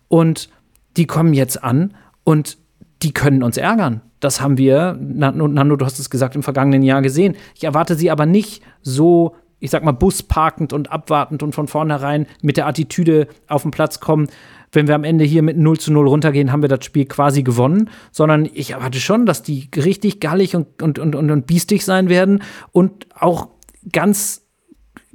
Und 0.09 0.49
die 0.97 1.07
kommen 1.07 1.35
jetzt 1.35 1.63
an 1.63 1.95
und 2.25 2.59
die 3.03 3.13
können 3.13 3.43
uns 3.43 3.57
ärgern. 3.57 4.01
Das 4.21 4.41
haben 4.41 4.59
wir, 4.59 4.99
Nando, 4.99 5.77
du 5.77 5.85
hast 5.85 5.99
es 5.99 6.11
gesagt, 6.11 6.35
im 6.35 6.43
vergangenen 6.43 6.83
Jahr 6.83 7.03
gesehen. 7.03 7.37
Ich 7.55 7.65
erwarte 7.65 7.95
sie 7.95 8.11
aber 8.11 8.25
nicht 8.25 8.63
so, 8.81 9.37
ich 9.61 9.71
sag 9.71 9.85
mal, 9.85 9.93
busparkend 9.93 10.73
und 10.73 10.91
abwartend 10.91 11.43
und 11.43 11.55
von 11.55 11.69
vornherein 11.69 12.27
mit 12.43 12.57
der 12.57 12.67
Attitüde 12.67 13.29
auf 13.47 13.63
den 13.63 13.71
Platz 13.71 14.01
kommen. 14.01 14.29
Wenn 14.73 14.89
wir 14.89 14.95
am 14.95 15.05
Ende 15.05 15.25
hier 15.25 15.43
mit 15.43 15.59
0 15.59 15.79
zu 15.79 15.93
0 15.93 16.09
runtergehen, 16.09 16.51
haben 16.51 16.63
wir 16.63 16.69
das 16.69 16.85
Spiel 16.85 17.05
quasi 17.05 17.43
gewonnen, 17.43 17.91
sondern 18.11 18.49
ich 18.53 18.73
erwarte 18.73 18.99
schon, 18.99 19.27
dass 19.27 19.43
die 19.43 19.69
richtig 19.77 20.19
gallig 20.19 20.57
und, 20.57 20.83
und, 20.83 20.99
und, 20.99 21.15
und 21.15 21.47
biestig 21.47 21.85
sein 21.85 22.09
werden 22.09 22.43
und 22.73 23.07
auch 23.15 23.49
ganz 23.93 24.43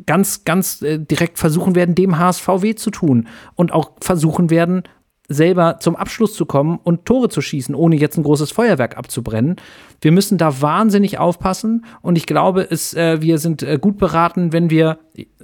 ganz, 0.06 0.46
ganz 0.46 0.82
äh, 0.82 1.00
direkt 1.00 1.38
versuchen 1.38 1.76
werden, 1.76 1.96
dem 1.96 2.18
HSV 2.18 2.48
weh 2.60 2.76
zu 2.76 2.90
tun 2.92 3.28
und 3.56 3.72
auch 3.72 3.92
versuchen 4.00 4.50
werden, 4.50 4.84
selber 5.28 5.78
zum 5.80 5.96
Abschluss 5.96 6.34
zu 6.34 6.46
kommen 6.46 6.80
und 6.84 7.06
Tore 7.06 7.30
zu 7.30 7.42
schießen, 7.42 7.74
ohne 7.74 7.96
jetzt 7.96 8.18
ein 8.18 8.24
großes 8.24 8.52
Feuerwerk 8.52 8.98
abzubrennen. 8.98 9.56
Wir 10.02 10.12
müssen 10.12 10.38
da 10.38 10.62
wahnsinnig 10.62 11.20
aufpassen 11.20 11.86
und 12.02 12.18
ich 12.18 12.26
glaube, 12.26 12.68
es, 12.70 12.94
äh, 12.94 13.22
wir 13.22 13.38
sind 13.38 13.64
äh, 13.64 13.80
gut 13.80 13.98
beraten, 13.98 14.52
wenn 14.52 14.70
wir, 14.70 15.00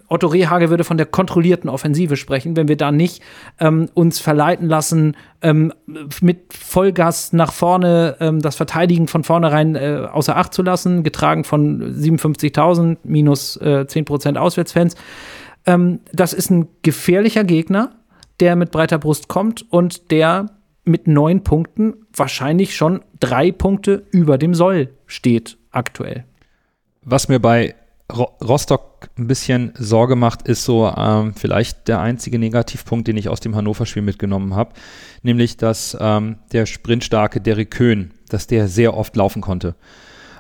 Otto 0.08 0.28
Rehage 0.28 0.70
würde 0.70 0.84
von 0.84 0.98
der 0.98 1.06
kontrollierten 1.06 1.70
Offensive 1.70 2.16
sprechen, 2.16 2.56
wenn 2.56 2.68
wir 2.68 2.78
da 2.78 2.92
nicht 2.92 3.22
ähm, 3.60 3.90
uns 3.94 4.20
verleiten 4.20 4.68
lassen, 4.68 5.18
ähm, 5.42 5.74
mit 6.22 6.54
Vollgas 6.54 7.34
nach 7.34 7.52
vorne 7.52 8.16
ähm, 8.20 8.42
das 8.42 8.56
Verteidigen 8.56 9.08
von 9.08 9.24
vornherein 9.24 9.76
äh, 9.76 10.08
außer 10.12 10.38
Acht 10.38 10.54
zu 10.54 10.64
lassen, 10.64 11.04
getragen 11.04 11.44
von 11.44 11.82
57.000 11.96 12.98
minus 13.04 13.58
äh, 13.58 13.86
10% 13.88 14.38
Auswärtsfans. 14.38 14.96
Ähm, 15.66 16.00
das 16.14 16.34
ist 16.34 16.50
ein 16.50 16.68
gefährlicher 16.82 17.44
Gegner 17.44 17.92
der 18.40 18.56
mit 18.56 18.72
breiter 18.72 18.98
Brust 18.98 19.28
kommt 19.28 19.66
und 19.72 20.12
der 20.12 20.48
mit 20.84 21.08
neun 21.08 21.44
Punkten 21.44 22.06
wahrscheinlich 22.16 22.76
schon 22.76 23.02
drei 23.20 23.52
Punkte 23.52 24.06
über 24.12 24.38
dem 24.38 24.54
Soll 24.54 24.94
steht 25.06 25.58
aktuell. 25.72 26.26
Was 27.04 27.28
mir 27.28 27.40
bei 27.40 27.76
Rostock 28.12 29.10
ein 29.18 29.28
bisschen 29.28 29.74
Sorge 29.78 30.16
macht, 30.16 30.48
ist 30.48 30.64
so 30.64 30.88
ähm, 30.88 31.34
vielleicht 31.36 31.88
der 31.88 32.00
einzige 32.00 32.40
Negativpunkt, 32.40 33.08
den 33.08 33.18
ich 33.18 33.28
aus 33.28 33.42
dem 33.42 33.56
Hannover-Spiel 33.56 34.02
mitgenommen 34.02 34.56
habe, 34.56 34.74
nämlich 35.24 35.58
dass 35.58 35.98
ähm, 36.00 36.38
der 36.54 36.66
sprintstarke 36.66 37.42
Derek 37.42 37.72
Köhn, 37.72 38.14
dass 38.30 38.48
der 38.48 38.70
sehr 38.70 38.96
oft 38.96 39.16
laufen 39.16 39.42
konnte 39.42 39.76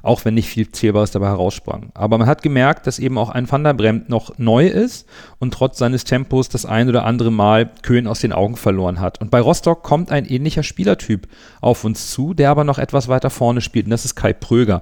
auch 0.08 0.24
wenn 0.24 0.36
nicht 0.36 0.48
viel 0.48 0.72
Zählbares 0.72 1.12
dabei 1.12 1.28
heraussprang. 1.28 1.92
Aber 1.94 2.18
man 2.18 2.28
hat 2.28 2.42
gemerkt, 2.42 2.88
dass 2.88 2.98
eben 2.98 3.18
auch 3.18 3.30
ein 3.30 3.52
Van 3.52 3.64
der 3.64 3.74
Bremt 3.74 4.10
noch 4.10 4.38
neu 4.38 4.68
ist 4.68 5.06
und 5.40 5.54
trotz 5.54 5.78
seines 5.78 6.06
Tempos 6.06 6.48
das 6.48 6.66
ein 6.66 6.88
oder 6.88 7.04
andere 7.04 7.32
Mal 7.32 7.70
Köhn 7.82 8.08
aus 8.08 8.22
den 8.22 8.32
Augen 8.32 8.56
verloren 8.56 9.02
hat. 9.02 9.20
Und 9.20 9.32
bei 9.32 9.42
Rostock 9.42 9.84
kommt 9.84 10.12
ein 10.12 10.26
ähnlicher 10.26 10.64
Spielertyp 10.64 11.28
auf 11.60 11.84
uns 11.84 12.10
zu, 12.10 12.34
der 12.34 12.50
aber 12.50 12.64
noch 12.64 12.80
etwas 12.80 13.10
weiter 13.10 13.30
vorne 13.30 13.60
spielt 13.60 13.86
und 13.86 13.92
das 13.92 14.06
ist 14.06 14.16
Kai 14.16 14.34
Pröger. 14.34 14.82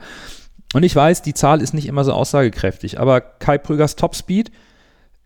Und 0.76 0.84
ich 0.84 0.94
weiß, 0.94 1.22
die 1.22 1.34
Zahl 1.34 1.62
ist 1.62 1.74
nicht 1.74 1.88
immer 1.88 2.04
so 2.04 2.12
aussagekräftig, 2.12 3.00
aber 3.00 3.22
Kai 3.22 3.58
Prögers 3.58 3.96
Topspeed 3.96 4.52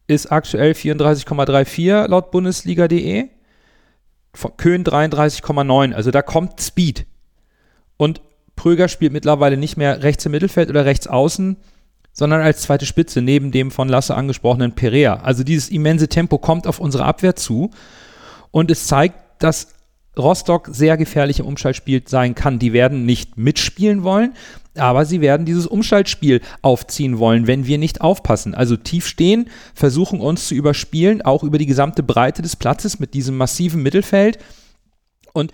ist 0.05 0.31
aktuell 0.31 0.73
34,34 0.73 2.07
laut 2.07 2.29
Bundesliga.de. 2.29 3.29
Köhn 4.57 4.83
33,9. 4.83 5.93
Also 5.93 6.11
da 6.11 6.21
kommt 6.21 6.61
Speed. 6.61 7.07
Und 7.97 8.21
Pröger 8.55 8.89
spielt 8.89 9.11
mittlerweile 9.11 9.57
nicht 9.57 9.75
mehr 9.75 10.03
rechts 10.03 10.23
im 10.27 10.33
Mittelfeld 10.33 10.69
oder 10.69 10.85
rechts 10.85 11.07
außen, 11.07 11.57
sondern 12.13 12.41
als 12.41 12.61
zweite 12.61 12.85
Spitze 12.85 13.23
neben 13.23 13.49
dem 13.49 13.71
von 13.71 13.89
Lasse 13.89 14.13
angesprochenen 14.13 14.73
Perea. 14.73 15.15
Also 15.15 15.43
dieses 15.43 15.69
immense 15.69 16.09
Tempo 16.09 16.37
kommt 16.37 16.67
auf 16.67 16.79
unsere 16.79 17.05
Abwehr 17.05 17.35
zu 17.35 17.71
und 18.51 18.69
es 18.69 18.85
zeigt, 18.85 19.15
dass 19.39 19.69
Rostock 20.15 20.69
sehr 20.71 20.95
gefährlich 20.97 21.39
im 21.39 21.47
Umschaltspiel 21.47 22.03
sein 22.05 22.35
kann. 22.35 22.59
Die 22.59 22.73
werden 22.73 23.07
nicht 23.07 23.37
mitspielen 23.37 24.03
wollen, 24.03 24.35
aber 24.75 25.05
sie 25.05 25.21
werden 25.21 25.45
dieses 25.45 25.67
Umschaltspiel 25.67 26.41
aufziehen 26.61 27.19
wollen, 27.19 27.47
wenn 27.47 27.65
wir 27.65 27.77
nicht 27.77 28.01
aufpassen. 28.01 28.53
Also 28.53 28.77
tief 28.77 29.07
stehen, 29.07 29.49
versuchen 29.73 30.21
uns 30.21 30.47
zu 30.47 30.55
überspielen, 30.55 31.21
auch 31.21 31.43
über 31.43 31.57
die 31.57 31.65
gesamte 31.65 32.03
Breite 32.03 32.41
des 32.41 32.55
Platzes 32.55 32.99
mit 32.99 33.13
diesem 33.13 33.37
massiven 33.37 33.81
Mittelfeld. 33.81 34.37
Und 35.33 35.51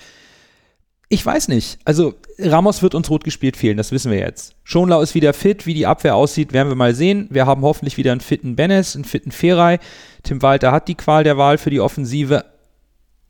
ich 1.09 1.26
weiß 1.26 1.47
nicht. 1.47 1.80
Also 1.86 2.16
Ramos 2.39 2.82
wird 2.82 2.95
uns 2.95 3.09
rot 3.09 3.24
gespielt 3.24 3.57
fehlen, 3.57 3.78
das 3.78 3.91
wissen 3.91 4.11
wir 4.11 4.20
jetzt. 4.20 4.55
Schonlau 4.63 5.01
ist 5.01 5.16
wieder 5.16 5.34
fit, 5.34 5.66
wie 5.66 5.74
die 5.74 5.88
Abwehr 5.88 6.16
aussieht, 6.16 6.51
werden 6.51 6.70
wir 6.70 6.76
mal 6.76 6.95
sehen. 6.95 7.28
Wir 7.30 7.45
haben 7.45 7.61
hoffentlich 7.61 7.97
wieder 7.97 8.11
einen 8.11 8.22
fitten 8.22 8.55
Benes, 8.55 8.95
einen 8.95 9.05
fitten 9.05 9.32
Feray. 9.32 9.80
Tim 10.24 10.41
Walter 10.41 10.72
hat 10.72 10.88
die 10.88 10.95
Qual 10.95 11.24
der 11.24 11.38
Wahl 11.38 11.57
für 11.57 11.70
die 11.70 11.80
Offensive. 11.80 12.45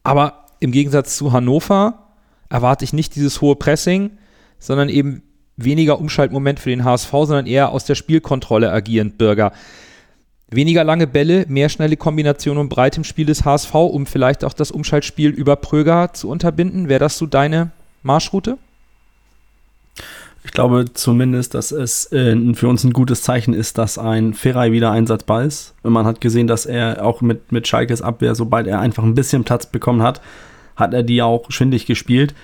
Aber 0.03 0.45
im 0.59 0.71
Gegensatz 0.71 1.17
zu 1.17 1.31
Hannover 1.31 2.15
erwarte 2.49 2.85
ich 2.85 2.93
nicht 2.93 3.15
dieses 3.15 3.41
hohe 3.41 3.55
Pressing, 3.55 4.17
sondern 4.59 4.89
eben 4.89 5.23
weniger 5.57 5.99
Umschaltmoment 5.99 6.59
für 6.59 6.69
den 6.69 6.83
HSV, 6.83 7.11
sondern 7.11 7.47
eher 7.47 7.69
aus 7.69 7.85
der 7.85 7.95
Spielkontrolle 7.95 8.71
agierend 8.71 9.17
Bürger. 9.17 9.51
Weniger 10.49 10.83
lange 10.83 11.07
Bälle, 11.07 11.45
mehr 11.47 11.69
schnelle 11.69 11.97
Kombinationen 11.97 12.61
und 12.61 12.69
Breite 12.69 12.97
im 12.97 13.03
Spiel 13.03 13.25
des 13.25 13.45
HSV, 13.45 13.73
um 13.73 14.05
vielleicht 14.05 14.43
auch 14.43 14.53
das 14.53 14.71
Umschaltspiel 14.71 15.29
über 15.31 15.55
Pröger 15.55 16.13
zu 16.13 16.29
unterbinden. 16.29 16.87
Wäre 16.87 16.99
das 16.99 17.17
so 17.17 17.25
deine 17.25 17.71
Marschroute? 18.03 18.57
Ich 20.43 20.51
glaube 20.51 20.85
zumindest, 20.93 21.55
dass 21.55 21.71
es 21.71 22.11
äh, 22.11 22.35
für 22.53 22.67
uns 22.67 22.83
ein 22.83 22.93
gutes 22.93 23.23
Zeichen 23.23 23.55
ist, 23.55 23.79
dass 23.79 23.97
ein 23.97 24.35
Ferrei 24.35 24.71
wieder 24.71 24.91
einsatzbar 24.91 25.43
ist. 25.43 25.73
Und 25.81 25.93
man 25.93 26.05
hat 26.05 26.21
gesehen, 26.21 26.45
dass 26.45 26.67
er 26.67 27.03
auch 27.03 27.21
mit, 27.21 27.51
mit 27.51 27.67
Schalkes 27.67 28.03
Abwehr, 28.03 28.35
sobald 28.35 28.67
er 28.67 28.79
einfach 28.79 29.03
ein 29.03 29.15
bisschen 29.15 29.43
Platz 29.43 29.65
bekommen 29.65 30.03
hat, 30.03 30.21
hat 30.75 30.93
er 30.93 31.01
die 31.01 31.23
auch 31.23 31.49
schwindig 31.49 31.87
gespielt. 31.87 32.35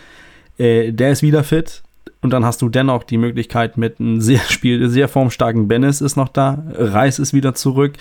Äh, 0.57 0.91
der 0.91 1.11
ist 1.11 1.21
wieder 1.21 1.43
fit. 1.43 1.83
Und 2.21 2.31
dann 2.31 2.45
hast 2.45 2.61
du 2.61 2.69
dennoch 2.69 3.03
die 3.03 3.17
Möglichkeit 3.17 3.77
mit 3.77 3.99
einem 3.99 4.21
sehr 4.21 4.39
Spiel, 4.39 4.89
sehr 4.89 5.07
formstarken 5.07 5.67
Bennis 5.67 6.01
ist 6.01 6.15
noch 6.15 6.29
da, 6.29 6.63
Reis 6.73 7.19
ist 7.19 7.33
wieder 7.33 7.55
zurück. 7.55 7.93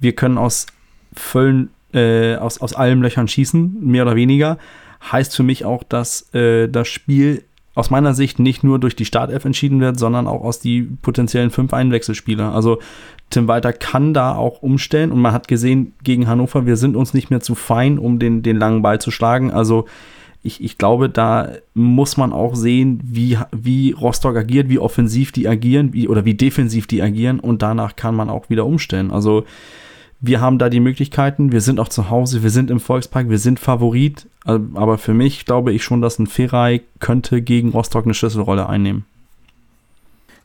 Wir 0.00 0.14
können 0.14 0.38
aus 0.38 0.66
vollen, 1.12 1.70
äh, 1.92 2.36
aus, 2.36 2.60
aus 2.60 2.74
allen 2.74 3.00
Löchern 3.00 3.28
schießen, 3.28 3.78
mehr 3.80 4.04
oder 4.04 4.16
weniger. 4.16 4.58
Heißt 5.12 5.36
für 5.36 5.42
mich 5.42 5.64
auch, 5.64 5.82
dass 5.82 6.32
äh, 6.34 6.68
das 6.68 6.88
Spiel 6.88 7.44
aus 7.74 7.90
meiner 7.90 8.12
Sicht 8.12 8.40
nicht 8.40 8.64
nur 8.64 8.80
durch 8.80 8.96
die 8.96 9.04
Startelf 9.04 9.44
entschieden 9.44 9.80
wird, 9.80 10.00
sondern 10.00 10.26
auch 10.26 10.42
aus 10.42 10.58
die 10.58 10.82
potenziellen 10.82 11.50
fünf 11.50 11.72
Einwechselspieler. 11.72 12.52
Also 12.52 12.80
Tim 13.30 13.46
Walter 13.46 13.72
kann 13.72 14.14
da 14.14 14.34
auch 14.34 14.62
umstellen 14.62 15.12
und 15.12 15.20
man 15.20 15.32
hat 15.32 15.46
gesehen 15.46 15.92
gegen 16.02 16.26
Hannover, 16.26 16.66
wir 16.66 16.76
sind 16.76 16.96
uns 16.96 17.14
nicht 17.14 17.30
mehr 17.30 17.40
zu 17.40 17.54
fein, 17.54 17.98
um 17.98 18.18
den, 18.18 18.42
den 18.42 18.56
langen 18.56 18.82
Ball 18.82 19.00
zu 19.00 19.12
schlagen. 19.12 19.52
Also 19.52 19.86
ich, 20.48 20.64
ich 20.64 20.78
glaube, 20.78 21.08
da 21.08 21.52
muss 21.74 22.16
man 22.16 22.32
auch 22.32 22.56
sehen, 22.56 23.00
wie, 23.04 23.38
wie 23.52 23.92
Rostock 23.92 24.36
agiert, 24.36 24.68
wie 24.68 24.78
offensiv 24.78 25.30
die 25.30 25.46
agieren 25.46 25.92
wie, 25.92 26.08
oder 26.08 26.24
wie 26.24 26.34
defensiv 26.34 26.86
die 26.86 27.02
agieren 27.02 27.38
und 27.38 27.62
danach 27.62 27.94
kann 27.94 28.16
man 28.16 28.30
auch 28.30 28.50
wieder 28.50 28.66
umstellen. 28.66 29.12
Also 29.12 29.44
wir 30.20 30.40
haben 30.40 30.58
da 30.58 30.68
die 30.68 30.80
Möglichkeiten, 30.80 31.52
wir 31.52 31.60
sind 31.60 31.78
auch 31.78 31.88
zu 31.88 32.10
Hause, 32.10 32.42
wir 32.42 32.50
sind 32.50 32.70
im 32.70 32.80
Volkspark, 32.80 33.28
wir 33.28 33.38
sind 33.38 33.60
Favorit, 33.60 34.26
aber 34.44 34.98
für 34.98 35.14
mich 35.14 35.44
glaube 35.44 35.72
ich 35.72 35.84
schon, 35.84 36.00
dass 36.00 36.18
ein 36.18 36.26
Ferrei 36.26 36.80
könnte 36.98 37.42
gegen 37.42 37.70
Rostock 37.70 38.04
eine 38.04 38.14
Schlüsselrolle 38.14 38.68
einnehmen. 38.68 39.04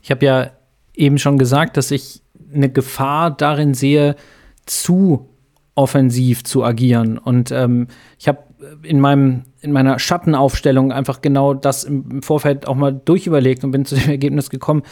Ich 0.04 0.12
habe 0.12 0.26
ja 0.26 0.52
eben 0.94 1.18
schon 1.18 1.38
gesagt, 1.38 1.78
dass 1.78 1.90
ich 1.90 2.22
eine 2.54 2.70
Gefahr 2.70 3.32
darin 3.32 3.74
sehe, 3.74 4.16
zu 4.66 5.28
offensiv 5.76 6.44
zu 6.44 6.64
agieren. 6.64 7.18
Und 7.18 7.52
ähm, 7.52 7.88
ich 8.20 8.28
habe 8.28 8.40
in 8.84 9.00
meinem 9.00 9.44
in 9.62 9.72
meiner 9.72 9.98
Schattenaufstellung 9.98 10.92
einfach 10.92 11.22
genau 11.22 11.54
das 11.54 11.86
im 11.86 12.22
Vorfeld 12.22 12.68
auch 12.68 12.76
mal 12.76 12.92
durchüberlegt 12.92 13.64
und 13.64 13.72
bin 13.72 13.86
zu 13.86 13.96
dem 13.96 14.10
Ergebnis 14.10 14.50
gekommen, 14.50 14.84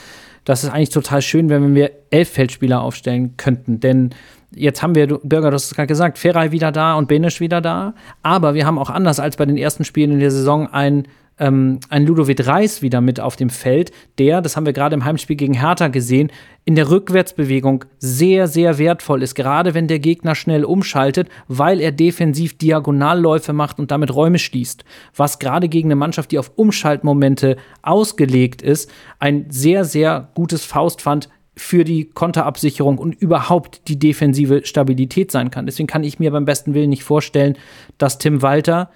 dass 0.45 0.63
es 0.63 0.69
eigentlich 0.69 0.89
total 0.89 1.21
schön 1.21 1.49
wäre, 1.49 1.61
wenn 1.61 1.75
wir 1.75 1.91
elf 2.09 2.29
Feldspieler 2.29 2.81
aufstellen 2.81 3.35
könnten. 3.37 3.79
Denn 3.79 4.11
jetzt 4.55 4.81
haben 4.81 4.95
wir, 4.95 5.07
Bürger, 5.07 5.49
du 5.49 5.55
hast 5.55 5.65
es 5.65 5.75
gerade 5.75 5.87
gesagt, 5.87 6.17
Feray 6.17 6.51
wieder 6.51 6.71
da 6.71 6.95
und 6.95 7.07
Benisch 7.07 7.39
wieder 7.39 7.61
da. 7.61 7.93
Aber 8.23 8.53
wir 8.53 8.65
haben 8.65 8.79
auch 8.79 8.89
anders 8.89 9.19
als 9.19 9.37
bei 9.37 9.45
den 9.45 9.57
ersten 9.57 9.83
Spielen 9.83 10.11
in 10.11 10.19
der 10.19 10.31
Saison 10.31 10.67
ein 10.67 11.07
ähm, 11.41 11.79
ein 11.89 12.05
Ludovic 12.05 12.45
Reis 12.45 12.83
wieder 12.83 13.01
mit 13.01 13.19
auf 13.19 13.35
dem 13.35 13.49
Feld, 13.49 13.91
der, 14.19 14.41
das 14.41 14.55
haben 14.55 14.67
wir 14.67 14.73
gerade 14.73 14.93
im 14.93 15.03
Heimspiel 15.03 15.35
gegen 15.35 15.55
Hertha 15.55 15.87
gesehen, 15.87 16.31
in 16.65 16.75
der 16.75 16.89
Rückwärtsbewegung 16.89 17.83
sehr, 17.97 18.47
sehr 18.47 18.77
wertvoll 18.77 19.23
ist, 19.23 19.33
gerade 19.33 19.73
wenn 19.73 19.87
der 19.87 19.97
Gegner 19.97 20.35
schnell 20.35 20.63
umschaltet, 20.63 21.29
weil 21.47 21.81
er 21.81 21.91
defensiv 21.91 22.59
Diagonalläufe 22.59 23.53
macht 23.53 23.79
und 23.79 23.89
damit 23.89 24.13
Räume 24.13 24.37
schließt. 24.37 24.85
Was 25.15 25.39
gerade 25.39 25.67
gegen 25.67 25.87
eine 25.87 25.95
Mannschaft, 25.95 26.31
die 26.31 26.37
auf 26.37 26.51
Umschaltmomente 26.55 27.57
ausgelegt 27.81 28.61
ist, 28.61 28.91
ein 29.17 29.47
sehr, 29.49 29.83
sehr 29.83 30.29
gutes 30.35 30.63
Faustpfand 30.63 31.27
für 31.57 31.83
die 31.83 32.05
Konterabsicherung 32.05 32.99
und 32.99 33.15
überhaupt 33.15 33.87
die 33.87 33.97
defensive 33.97 34.61
Stabilität 34.63 35.31
sein 35.31 35.49
kann. 35.49 35.65
Deswegen 35.65 35.87
kann 35.87 36.03
ich 36.03 36.19
mir 36.19 36.31
beim 36.31 36.45
besten 36.45 36.75
Willen 36.75 36.91
nicht 36.91 37.03
vorstellen, 37.03 37.57
dass 37.97 38.19
Tim 38.19 38.43
Walter 38.43 38.91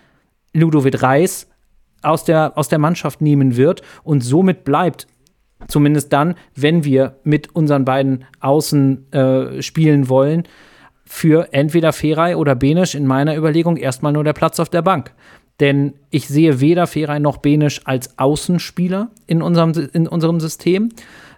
Ludovic 0.54 1.02
Reis 1.02 1.48
aus 2.06 2.24
der, 2.24 2.58
aus 2.58 2.70
der 2.70 2.80
Mannschaft 2.80 3.22
nehmen 3.22 3.58
wird 3.58 3.82
und 4.03 4.22
somit 4.22 4.64
bleibt 4.64 5.08
Zumindest 5.68 6.14
dann, 6.14 6.36
wenn 6.56 6.84
wir 6.84 7.18
mit 7.24 7.56
unseren 7.56 7.86
beiden 7.86 8.26
Außen 8.39 9.12
äh, 9.12 9.62
spielen 9.62 10.10
wollen, 10.10 10.43
für 11.06 11.53
entweder 11.53 11.93
Feray 11.93 12.36
oder 12.36 12.56
Benisch 12.56 12.95
in 12.95 13.08
meiner 13.08 13.36
Überlegung 13.36 13.78
erstmal 13.78 14.12
nur 14.12 14.24
der 14.24 14.34
Platz 14.34 14.60
auf 14.60 14.70
der 14.70 14.82
Bank. 14.82 15.14
Denn 15.60 15.93
ich 16.10 16.28
sehe 16.28 16.60
weder 16.60 16.88
Feray 16.88 17.20
noch 17.20 17.38
Benisch 17.38 17.82
als 17.86 18.20
Außenspieler 18.20 19.12
in 19.28 19.41
unserem, 19.41 19.72
in 19.93 20.08
unserem 20.08 20.39
System. 20.39 20.89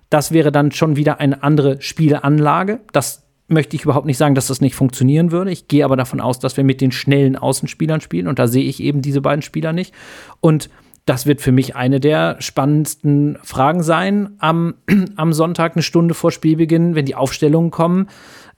Das 0.09 0.31
wäre 0.31 0.51
dann 0.51 0.71
schon 0.71 0.95
wieder 0.95 1.19
eine 1.19 1.43
andere 1.43 1.81
Spielanlage. 1.81 2.79
Das 2.93 3.26
möchte 3.47 3.75
ich 3.75 3.83
überhaupt 3.83 4.05
nicht 4.05 4.17
sagen, 4.17 4.35
dass 4.35 4.47
das 4.47 4.61
nicht 4.61 4.75
funktionieren 4.75 5.31
würde. 5.31 5.51
Ich 5.51 5.67
gehe 5.67 5.85
aber 5.85 5.95
davon 5.95 6.19
aus, 6.19 6.39
dass 6.39 6.57
wir 6.57 6.63
mit 6.63 6.81
den 6.81 6.91
schnellen 6.91 7.35
Außenspielern 7.35 8.01
spielen 8.01 8.27
und 8.27 8.39
da 8.39 8.47
sehe 8.47 8.63
ich 8.63 8.81
eben 8.81 9.01
diese 9.01 9.21
beiden 9.21 9.41
Spieler 9.41 9.73
nicht. 9.73 9.93
Und 10.41 10.69
das 11.05 11.25
wird 11.25 11.39
für 11.39 11.53
mich 11.53 11.75
eine 11.75 12.01
der 12.01 12.35
spannendsten 12.39 13.37
Fragen 13.41 13.81
sein 13.81 14.31
am, 14.39 14.75
am 15.15 15.31
Sonntag, 15.31 15.75
eine 15.75 15.83
Stunde 15.83 16.13
vor 16.13 16.31
Spielbeginn, 16.31 16.95
wenn 16.95 17.05
die 17.05 17.15
Aufstellungen 17.15 17.71
kommen. 17.71 18.07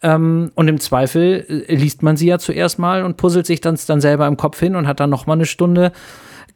Ähm, 0.01 0.51
und 0.55 0.67
im 0.67 0.79
Zweifel 0.79 1.45
äh, 1.47 1.75
liest 1.75 2.01
man 2.01 2.17
sie 2.17 2.27
ja 2.27 2.39
zuerst 2.39 2.79
mal 2.79 3.03
und 3.03 3.17
puzzelt 3.17 3.45
sich 3.45 3.61
dann, 3.61 3.77
dann 3.85 4.01
selber 4.01 4.25
im 4.25 4.37
Kopf 4.37 4.59
hin 4.59 4.75
und 4.75 4.87
hat 4.87 4.99
dann 4.99 5.11
noch 5.11 5.27
mal 5.27 5.33
eine 5.33 5.45
Stunde 5.45 5.91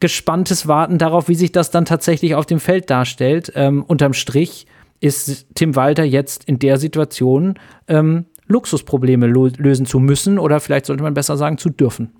gespanntes 0.00 0.66
Warten 0.66 0.98
darauf, 0.98 1.28
wie 1.28 1.36
sich 1.36 1.52
das 1.52 1.70
dann 1.70 1.84
tatsächlich 1.84 2.34
auf 2.34 2.46
dem 2.46 2.58
Feld 2.58 2.90
darstellt. 2.90 3.52
Ähm, 3.54 3.84
unterm 3.84 4.14
Strich 4.14 4.66
ist 5.04 5.54
Tim 5.54 5.76
Walter 5.76 6.02
jetzt 6.02 6.44
in 6.44 6.58
der 6.58 6.78
Situation, 6.78 7.58
ähm, 7.88 8.24
Luxusprobleme 8.46 9.26
lösen 9.26 9.86
zu 9.86 10.00
müssen 10.00 10.38
oder 10.38 10.60
vielleicht 10.60 10.86
sollte 10.86 11.02
man 11.02 11.14
besser 11.14 11.36
sagen, 11.36 11.58
zu 11.58 11.68
dürfen. 11.68 12.12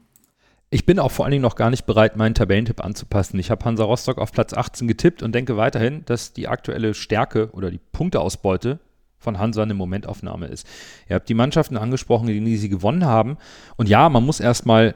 Ich 0.71 0.87
bin 0.87 0.99
auch 0.99 1.11
vor 1.11 1.25
allen 1.25 1.33
Dingen 1.33 1.43
noch 1.43 1.57
gar 1.57 1.71
nicht 1.71 1.87
bereit, 1.87 2.17
meinen 2.17 2.35
Tabellentipp 2.35 2.85
anzupassen. 2.85 3.39
Ich 3.39 3.51
habe 3.51 3.65
Hansa 3.65 3.85
Rostock 3.85 4.19
auf 4.19 4.33
Platz 4.33 4.53
18 4.53 4.89
getippt 4.89 5.23
und 5.23 5.35
denke 5.35 5.57
weiterhin, 5.57 6.03
dass 6.07 6.33
die 6.33 6.49
aktuelle 6.49 6.95
Stärke 6.95 7.51
oder 7.53 7.71
die 7.71 7.81
Punkteausbeute 7.93 8.81
von 9.19 9.39
Hansa 9.39 9.63
eine 9.63 9.75
Momentaufnahme 9.75 10.47
ist. 10.47 10.67
Ihr 11.09 11.17
habt 11.17 11.29
die 11.29 11.35
Mannschaften 11.35 11.77
angesprochen, 11.77 12.27
gegen 12.27 12.45
die 12.45 12.57
sie 12.57 12.69
gewonnen 12.69 13.05
haben. 13.05 13.39
Und 13.77 13.89
ja, 13.89 14.09
man 14.09 14.25
muss 14.25 14.41
erstmal 14.41 14.95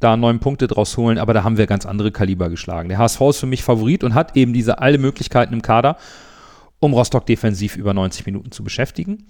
da 0.00 0.16
neun 0.16 0.40
Punkte 0.40 0.66
draus 0.66 0.96
holen, 0.96 1.18
aber 1.18 1.32
da 1.32 1.44
haben 1.44 1.58
wir 1.58 1.66
ganz 1.66 1.86
andere 1.86 2.10
Kaliber 2.10 2.48
geschlagen. 2.48 2.88
Der 2.88 2.98
HSV 2.98 3.20
ist 3.20 3.38
für 3.38 3.46
mich 3.46 3.62
Favorit 3.62 4.02
und 4.02 4.14
hat 4.14 4.36
eben 4.36 4.52
diese 4.52 4.78
alle 4.78 4.98
Möglichkeiten 4.98 5.54
im 5.54 5.62
Kader, 5.62 5.96
um 6.80 6.94
Rostock 6.94 7.26
defensiv 7.26 7.76
über 7.76 7.94
90 7.94 8.26
Minuten 8.26 8.50
zu 8.50 8.64
beschäftigen. 8.64 9.26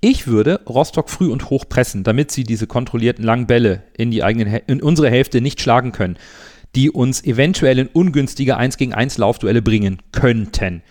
Ich 0.00 0.26
würde 0.26 0.60
Rostock 0.68 1.08
früh 1.08 1.30
und 1.30 1.48
hoch 1.48 1.64
pressen, 1.68 2.04
damit 2.04 2.30
sie 2.30 2.44
diese 2.44 2.66
kontrollierten 2.66 3.24
langen 3.24 3.46
Bälle 3.46 3.84
in, 3.96 4.10
die 4.10 4.22
eigenen, 4.22 4.60
in 4.66 4.82
unsere 4.82 5.10
Hälfte 5.10 5.40
nicht 5.40 5.60
schlagen 5.60 5.92
können, 5.92 6.18
die 6.74 6.90
uns 6.90 7.24
eventuell 7.24 7.78
in 7.78 7.86
ungünstige 7.86 8.56
1 8.56 8.76
gegen 8.76 8.92
1 8.92 9.16
Laufduelle 9.16 9.62
bringen 9.62 10.02
könnten. 10.12 10.82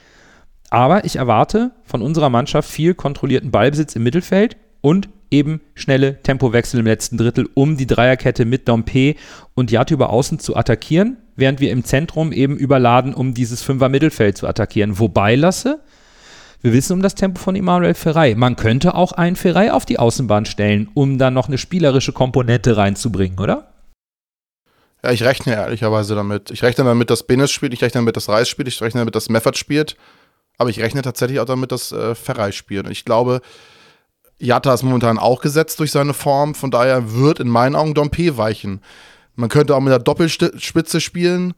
Aber 0.71 1.05
ich 1.05 1.17
erwarte 1.17 1.71
von 1.83 2.01
unserer 2.01 2.29
Mannschaft 2.29 2.69
viel 2.69 2.95
kontrollierten 2.95 3.51
Ballbesitz 3.51 3.95
im 3.95 4.03
Mittelfeld 4.03 4.57
und 4.81 5.09
eben 5.35 5.61
schnelle 5.73 6.21
Tempowechsel 6.23 6.79
im 6.79 6.85
letzten 6.85 7.17
Drittel, 7.17 7.49
um 7.53 7.77
die 7.77 7.87
Dreierkette 7.87 8.45
mit 8.45 8.67
Dompe 8.67 9.15
und 9.53 9.69
Jat 9.69 9.91
über 9.91 10.09
außen 10.09 10.39
zu 10.39 10.55
attackieren, 10.55 11.17
während 11.35 11.59
wir 11.59 11.71
im 11.71 11.83
Zentrum 11.83 12.31
eben 12.31 12.57
überladen, 12.57 13.13
um 13.13 13.33
dieses 13.33 13.61
Fünfer 13.61 13.89
Mittelfeld 13.89 14.37
zu 14.37 14.47
attackieren. 14.47 14.97
Wobei 14.97 15.35
lasse, 15.35 15.81
wir 16.61 16.73
wissen 16.73 16.93
um 16.93 17.01
das 17.01 17.15
Tempo 17.15 17.39
von 17.39 17.55
Immanuel 17.55 17.93
Ferrei. 17.93 18.33
Man 18.35 18.55
könnte 18.55 18.95
auch 18.95 19.11
einen 19.11 19.35
Ferrei 19.35 19.71
auf 19.71 19.85
die 19.85 19.99
Außenbahn 19.99 20.45
stellen, 20.45 20.89
um 20.93 21.17
dann 21.17 21.33
noch 21.33 21.47
eine 21.47 21.57
spielerische 21.57 22.13
Komponente 22.13 22.77
reinzubringen, 22.77 23.39
oder? 23.39 23.73
Ja, 25.03 25.11
ich 25.11 25.21
rechne 25.21 25.53
ehrlicherweise 25.53 26.15
damit. 26.15 26.49
Ich 26.49 26.63
rechne 26.63 26.83
damit, 26.85 27.11
dass 27.11 27.23
Benes 27.23 27.51
spielt, 27.51 27.73
ich 27.73 27.83
rechne 27.83 27.99
damit, 27.99 28.15
dass 28.15 28.29
Reis 28.29 28.49
spielt, 28.49 28.67
ich 28.67 28.81
rechne 28.81 29.01
damit, 29.01 29.15
dass 29.15 29.29
Meffert 29.29 29.57
spielt. 29.57 29.97
Aber 30.57 30.69
ich 30.69 30.79
rechne 30.79 31.01
tatsächlich 31.01 31.39
auch 31.39 31.45
damit, 31.45 31.71
dass 31.71 31.91
äh, 31.91 32.15
Ferrei 32.15 32.51
spielt. 32.51 32.85
Und 32.85 32.91
ich 32.91 33.05
glaube, 33.05 33.41
Jatta 34.39 34.73
ist 34.73 34.83
momentan 34.83 35.17
auch 35.17 35.41
gesetzt 35.41 35.79
durch 35.79 35.91
seine 35.91 36.13
Form. 36.13 36.55
Von 36.55 36.71
daher 36.71 37.13
wird 37.13 37.39
in 37.39 37.49
meinen 37.49 37.75
Augen 37.75 37.93
Dompe 37.93 38.37
weichen. 38.37 38.81
Man 39.35 39.49
könnte 39.49 39.75
auch 39.75 39.81
mit 39.81 39.91
der 39.91 39.99
Doppelspitze 39.99 41.01
spielen. 41.01 41.53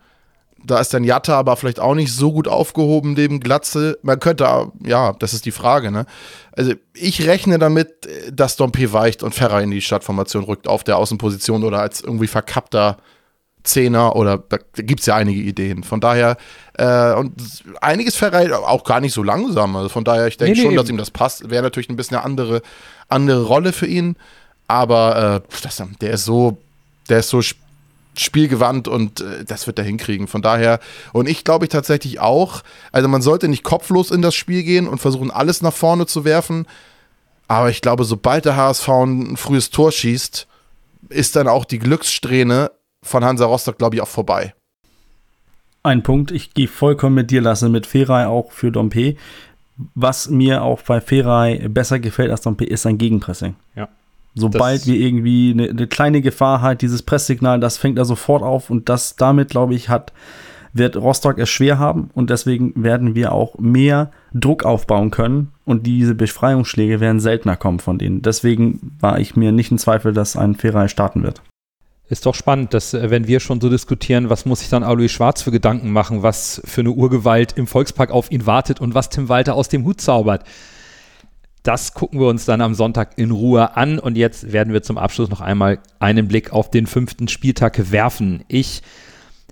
Da 0.64 0.80
ist 0.80 0.94
dann 0.94 1.04
Jatta 1.04 1.38
aber 1.38 1.56
vielleicht 1.56 1.80
auch 1.80 1.94
nicht 1.94 2.12
so 2.12 2.32
gut 2.32 2.48
aufgehoben 2.48 3.14
neben 3.14 3.40
Glatze. 3.40 4.00
Man 4.02 4.20
könnte, 4.20 4.72
ja, 4.84 5.14
das 5.14 5.34
ist 5.34 5.46
die 5.46 5.52
Frage, 5.52 5.92
ne? 5.92 6.06
Also 6.52 6.74
ich 6.94 7.28
rechne 7.28 7.60
damit, 7.60 8.08
dass 8.32 8.56
Dompe 8.56 8.92
weicht 8.92 9.22
und 9.22 9.36
Ferrer 9.36 9.62
in 9.62 9.70
die 9.72 9.82
Stadtformation 9.82 10.44
rückt 10.44 10.68
auf 10.68 10.84
der 10.84 10.98
Außenposition 10.98 11.64
oder 11.64 11.80
als 11.80 12.02
irgendwie 12.02 12.28
verkappter 12.28 12.98
Zehner 13.68 14.16
oder 14.16 14.38
da 14.38 14.58
gibt 14.76 15.02
es 15.02 15.06
ja 15.06 15.16
einige 15.16 15.42
Ideen. 15.42 15.84
Von 15.84 16.00
daher, 16.00 16.38
äh, 16.74 17.14
und 17.14 17.34
einiges 17.82 18.16
Ferrer 18.16 18.68
auch 18.68 18.84
gar 18.84 19.00
nicht 19.00 19.14
so 19.14 19.24
langsam. 19.24 19.76
Also 19.76 19.90
von 19.90 20.04
daher, 20.04 20.28
ich 20.28 20.38
denke 20.38 20.58
nee, 20.58 20.62
schon, 20.62 20.72
nee, 20.72 20.78
dass 20.78 20.90
ihm 20.90 20.98
das 20.98 21.12
passt. 21.12 21.50
Wäre 21.50 21.64
natürlich 21.64 21.90
ein 21.90 21.96
bisschen 21.96 22.18
eine 22.18 22.26
andere, 22.26 22.62
andere 23.10 23.44
Rolle 23.44 23.74
für 23.74 23.88
ihn. 23.88 24.16
Aber 24.68 25.44
äh, 25.46 25.60
das, 25.64 25.82
der 26.02 26.12
ist 26.12 26.26
so, 26.26 26.58
der 27.10 27.20
ist 27.20 27.30
so 27.30 27.42
spielgewandt 28.20 28.88
und 28.88 29.22
äh, 29.22 29.46
das 29.46 29.68
wird 29.68 29.80
er 29.80 29.86
hinkriegen. 29.86 30.28
Von 30.28 30.42
daher, 30.42 30.80
und 31.14 31.30
ich 31.30 31.44
glaube 31.44 31.66
ich 31.66 31.70
tatsächlich 31.70 32.20
auch, 32.20 32.64
also 32.92 33.08
man 33.08 33.22
sollte 33.22 33.48
nicht 33.48 33.64
kopflos 33.64 34.12
in 34.12 34.22
das 34.22 34.36
Spiel 34.36 34.64
gehen 34.64 34.88
und 34.88 35.00
versuchen, 35.00 35.32
alles 35.32 35.62
nach 35.62 35.74
vorne 35.74 36.06
zu 36.06 36.26
werfen. 36.26 36.66
Aber 37.48 37.70
ich 37.70 37.82
glaube, 37.82 38.04
sobald 38.04 38.46
der 38.46 38.58
HSV 38.58 38.90
ein 38.90 39.38
frühes 39.38 39.70
Tor 39.70 39.92
schießt, 39.92 40.48
ist 41.10 41.36
dann 41.36 41.48
auch 41.48 41.64
die 41.64 41.80
Glückssträhne 41.80 42.72
von 43.08 43.24
Hansa 43.24 43.46
Rostock, 43.46 43.78
glaube 43.78 43.96
ich, 43.96 44.02
auch 44.02 44.08
vorbei. 44.08 44.54
Ein 45.84 46.04
Punkt, 46.04 46.32
ich 46.32 46.54
gehe 46.54 46.68
vollkommen 46.68 47.16
mit 47.16 47.32
dir, 47.32 47.42
Lasse, 47.42 47.70
mit 47.70 47.86
Ferai 47.86 48.28
auch 48.28 48.52
für 48.52 48.72
Dompe. 48.72 49.16
Was 49.96 50.30
mir 50.30 50.64
auch 50.64 50.82
bei 50.82 51.00
Ferai 51.00 51.68
besser 51.70 52.00
gefällt 52.00 52.32
als 52.32 52.42
Dompe, 52.42 52.66
ist 52.66 52.82
sein 52.82 52.98
Gegenpressing. 52.98 53.56
Ja. 53.76 53.88
Sobald 54.36 54.86
wir 54.86 54.96
irgendwie 54.96 55.52
eine, 55.52 55.70
eine, 55.70 55.88
kleine 55.88 56.22
Gefahr 56.22 56.62
hat, 56.62 56.82
dieses 56.82 57.02
Presssignal, 57.02 57.60
das 57.60 57.78
fängt 57.78 57.98
er 57.98 58.06
sofort 58.06 58.44
auf 58.44 58.70
und 58.70 58.90
das 58.90 59.16
damit, 59.16 59.50
glaube 59.50 59.74
ich, 59.74 59.90
hat, 59.90 60.14
wird 60.74 60.96
Rostock 60.96 61.40
es 61.40 61.50
schwer 61.50 61.80
haben 61.80 62.12
und 62.14 62.30
deswegen 62.30 62.74
werden 62.76 63.16
wir 63.16 63.32
auch 63.32 63.58
mehr 63.58 64.12
Druck 64.34 64.64
aufbauen 64.64 65.10
können 65.10 65.54
und 65.66 65.88
diese 65.88 66.14
Befreiungsschläge 66.14 67.00
werden 67.00 67.20
seltener 67.20 67.56
kommen 67.56 67.80
von 67.80 67.98
denen. 67.98 68.22
Deswegen 68.22 68.96
war 69.00 69.20
ich 69.20 69.36
mir 69.36 69.52
nicht 69.52 69.72
in 69.72 69.80
Zweifel, 69.80 70.14
dass 70.14 70.36
ein 70.36 70.56
Ferai 70.56 70.88
starten 70.88 71.24
wird. 71.24 71.42
Ist 72.10 72.26
doch 72.26 72.36
spannend, 72.36 72.74
dass 72.74 72.94
äh, 72.94 73.10
wenn 73.10 73.28
wir 73.28 73.40
schon 73.40 73.60
so 73.60 73.70
diskutieren, 73.70 74.30
was 74.30 74.46
muss 74.46 74.60
sich 74.60 74.70
dann 74.70 74.84
Alois 74.84 75.10
Schwarz 75.10 75.42
für 75.42 75.52
Gedanken 75.52 75.92
machen, 75.92 76.24
was 76.24 76.62
für 76.64 76.82
eine 76.82 76.92
Urgewalt 76.92 77.54
im 77.58 77.68
Volkspark 77.68 78.12
auf 78.12 78.32
ihn 78.32 78.46
wartet 78.46 78.80
und 78.80 78.94
was 78.94 79.10
Tim 79.10 79.28
Walter 79.28 79.56
aus 79.56 79.68
dem 79.68 79.84
Hut 79.84 80.00
zaubert. 80.00 80.46
Das 81.64 81.94
gucken 81.94 82.22
wir 82.22 82.28
uns 82.28 82.46
dann 82.46 82.62
am 82.62 82.76
Sonntag 82.76 83.18
in 83.18 83.32
Ruhe 83.32 83.76
an 83.76 84.00
und 84.00 84.16
jetzt 84.16 84.54
werden 84.54 84.72
wir 84.72 84.84
zum 84.84 84.98
Abschluss 84.98 85.30
noch 85.30 85.42
einmal 85.42 85.80
einen 86.00 86.30
Blick 86.30 86.54
auf 86.54 86.72
den 86.72 86.88
fünften 86.88 87.28
Spieltag 87.28 87.92
werfen. 87.92 88.46
Ich 88.48 88.84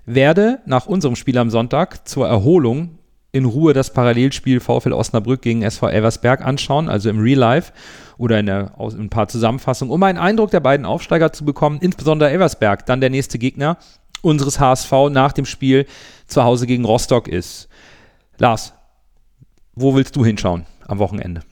werde 0.06 0.60
nach 0.64 0.86
unserem 0.86 1.14
Spiel 1.14 1.36
am 1.36 1.50
Sonntag 1.50 2.08
zur 2.08 2.26
Erholung 2.26 2.98
in 3.36 3.44
Ruhe 3.44 3.72
das 3.72 3.92
Parallelspiel 3.92 4.60
VfL 4.60 4.92
Osnabrück 4.92 5.42
gegen 5.42 5.62
SV 5.62 5.88
Elversberg 5.88 6.44
anschauen, 6.44 6.88
also 6.88 7.10
im 7.10 7.18
Real 7.18 7.38
Life 7.38 7.72
oder 8.18 8.38
in, 8.38 8.46
der, 8.46 8.72
in 8.78 9.02
ein 9.02 9.10
paar 9.10 9.28
Zusammenfassungen, 9.28 9.92
um 9.92 10.02
einen 10.02 10.18
Eindruck 10.18 10.50
der 10.50 10.60
beiden 10.60 10.86
Aufsteiger 10.86 11.32
zu 11.32 11.44
bekommen, 11.44 11.78
insbesondere 11.80 12.30
Elversberg, 12.30 12.86
dann 12.86 13.00
der 13.00 13.10
nächste 13.10 13.38
Gegner 13.38 13.78
unseres 14.22 14.58
HSV 14.58 14.92
nach 15.10 15.32
dem 15.32 15.44
Spiel 15.44 15.86
zu 16.26 16.42
Hause 16.42 16.66
gegen 16.66 16.84
Rostock 16.84 17.28
ist. 17.28 17.68
Lars, 18.38 18.72
wo 19.74 19.94
willst 19.94 20.16
du 20.16 20.24
hinschauen 20.24 20.66
am 20.86 20.98
Wochenende? 20.98 21.42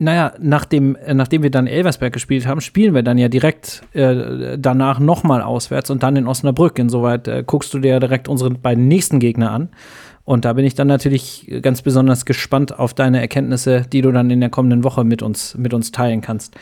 Naja, 0.00 0.32
nachdem, 0.38 0.94
äh, 0.94 1.12
nachdem 1.12 1.42
wir 1.42 1.50
dann 1.50 1.66
Elversberg 1.66 2.12
gespielt 2.12 2.46
haben, 2.46 2.60
spielen 2.60 2.94
wir 2.94 3.02
dann 3.02 3.18
ja 3.18 3.28
direkt 3.28 3.82
äh, 3.94 4.56
danach 4.56 5.00
nochmal 5.00 5.42
auswärts 5.42 5.90
und 5.90 6.04
dann 6.04 6.14
in 6.14 6.28
Osnabrück. 6.28 6.78
Insoweit 6.78 7.26
äh, 7.26 7.42
guckst 7.44 7.74
du 7.74 7.80
dir 7.80 7.98
direkt 7.98 8.28
unsere 8.28 8.50
beiden 8.50 8.86
nächsten 8.86 9.18
Gegner 9.18 9.50
an. 9.50 9.70
Und 10.24 10.44
da 10.44 10.52
bin 10.52 10.64
ich 10.64 10.74
dann 10.74 10.86
natürlich 10.86 11.50
ganz 11.62 11.82
besonders 11.82 12.26
gespannt 12.26 12.78
auf 12.78 12.94
deine 12.94 13.20
Erkenntnisse, 13.20 13.82
die 13.92 14.02
du 14.02 14.12
dann 14.12 14.30
in 14.30 14.40
der 14.40 14.50
kommenden 14.50 14.84
Woche 14.84 15.02
mit 15.02 15.22
uns, 15.22 15.56
mit 15.56 15.74
uns 15.74 15.90
teilen 15.90 16.20
kannst. 16.20 16.54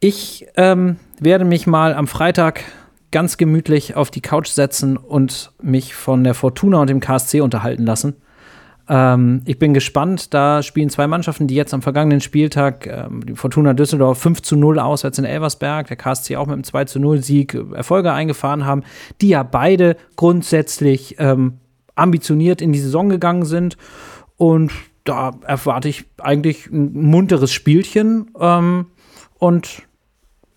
Ich 0.00 0.46
ähm, 0.56 0.96
werde 1.20 1.44
mich 1.44 1.66
mal 1.66 1.94
am 1.94 2.08
Freitag 2.08 2.62
ganz 3.10 3.38
gemütlich 3.38 3.96
auf 3.96 4.10
die 4.10 4.20
Couch 4.20 4.48
setzen 4.48 4.96
und 4.96 5.52
mich 5.62 5.94
von 5.94 6.24
der 6.24 6.34
Fortuna 6.34 6.80
und 6.82 6.90
dem 6.90 7.00
KSC 7.00 7.40
unterhalten 7.40 7.86
lassen 7.86 8.16
ähm, 8.88 9.42
ich 9.44 9.58
bin 9.58 9.74
gespannt. 9.74 10.32
Da 10.32 10.62
spielen 10.62 10.88
zwei 10.88 11.06
Mannschaften, 11.06 11.46
die 11.46 11.54
jetzt 11.54 11.74
am 11.74 11.82
vergangenen 11.82 12.20
Spieltag, 12.20 12.86
ähm, 12.86 13.24
die 13.26 13.34
Fortuna 13.34 13.74
Düsseldorf 13.74 14.18
5 14.18 14.42
zu 14.42 14.56
0 14.56 14.78
auswärts 14.78 15.18
in 15.18 15.24
Elversberg, 15.24 15.88
der 15.88 15.96
KSC 15.96 16.36
auch 16.36 16.46
mit 16.46 16.54
einem 16.54 16.64
2 16.64 16.84
zu 16.86 16.98
0 16.98 17.22
Sieg 17.22 17.54
äh, 17.54 17.64
Erfolge 17.74 18.12
eingefahren 18.12 18.64
haben, 18.64 18.82
die 19.20 19.28
ja 19.28 19.42
beide 19.42 19.96
grundsätzlich 20.16 21.16
ähm, 21.18 21.58
ambitioniert 21.94 22.62
in 22.62 22.72
die 22.72 22.78
Saison 22.78 23.08
gegangen 23.08 23.44
sind. 23.44 23.76
Und 24.36 24.72
da 25.04 25.32
erwarte 25.46 25.88
ich 25.88 26.04
eigentlich 26.18 26.66
ein 26.66 26.92
munteres 26.92 27.52
Spielchen. 27.52 28.30
Ähm, 28.38 28.86
und 29.38 29.82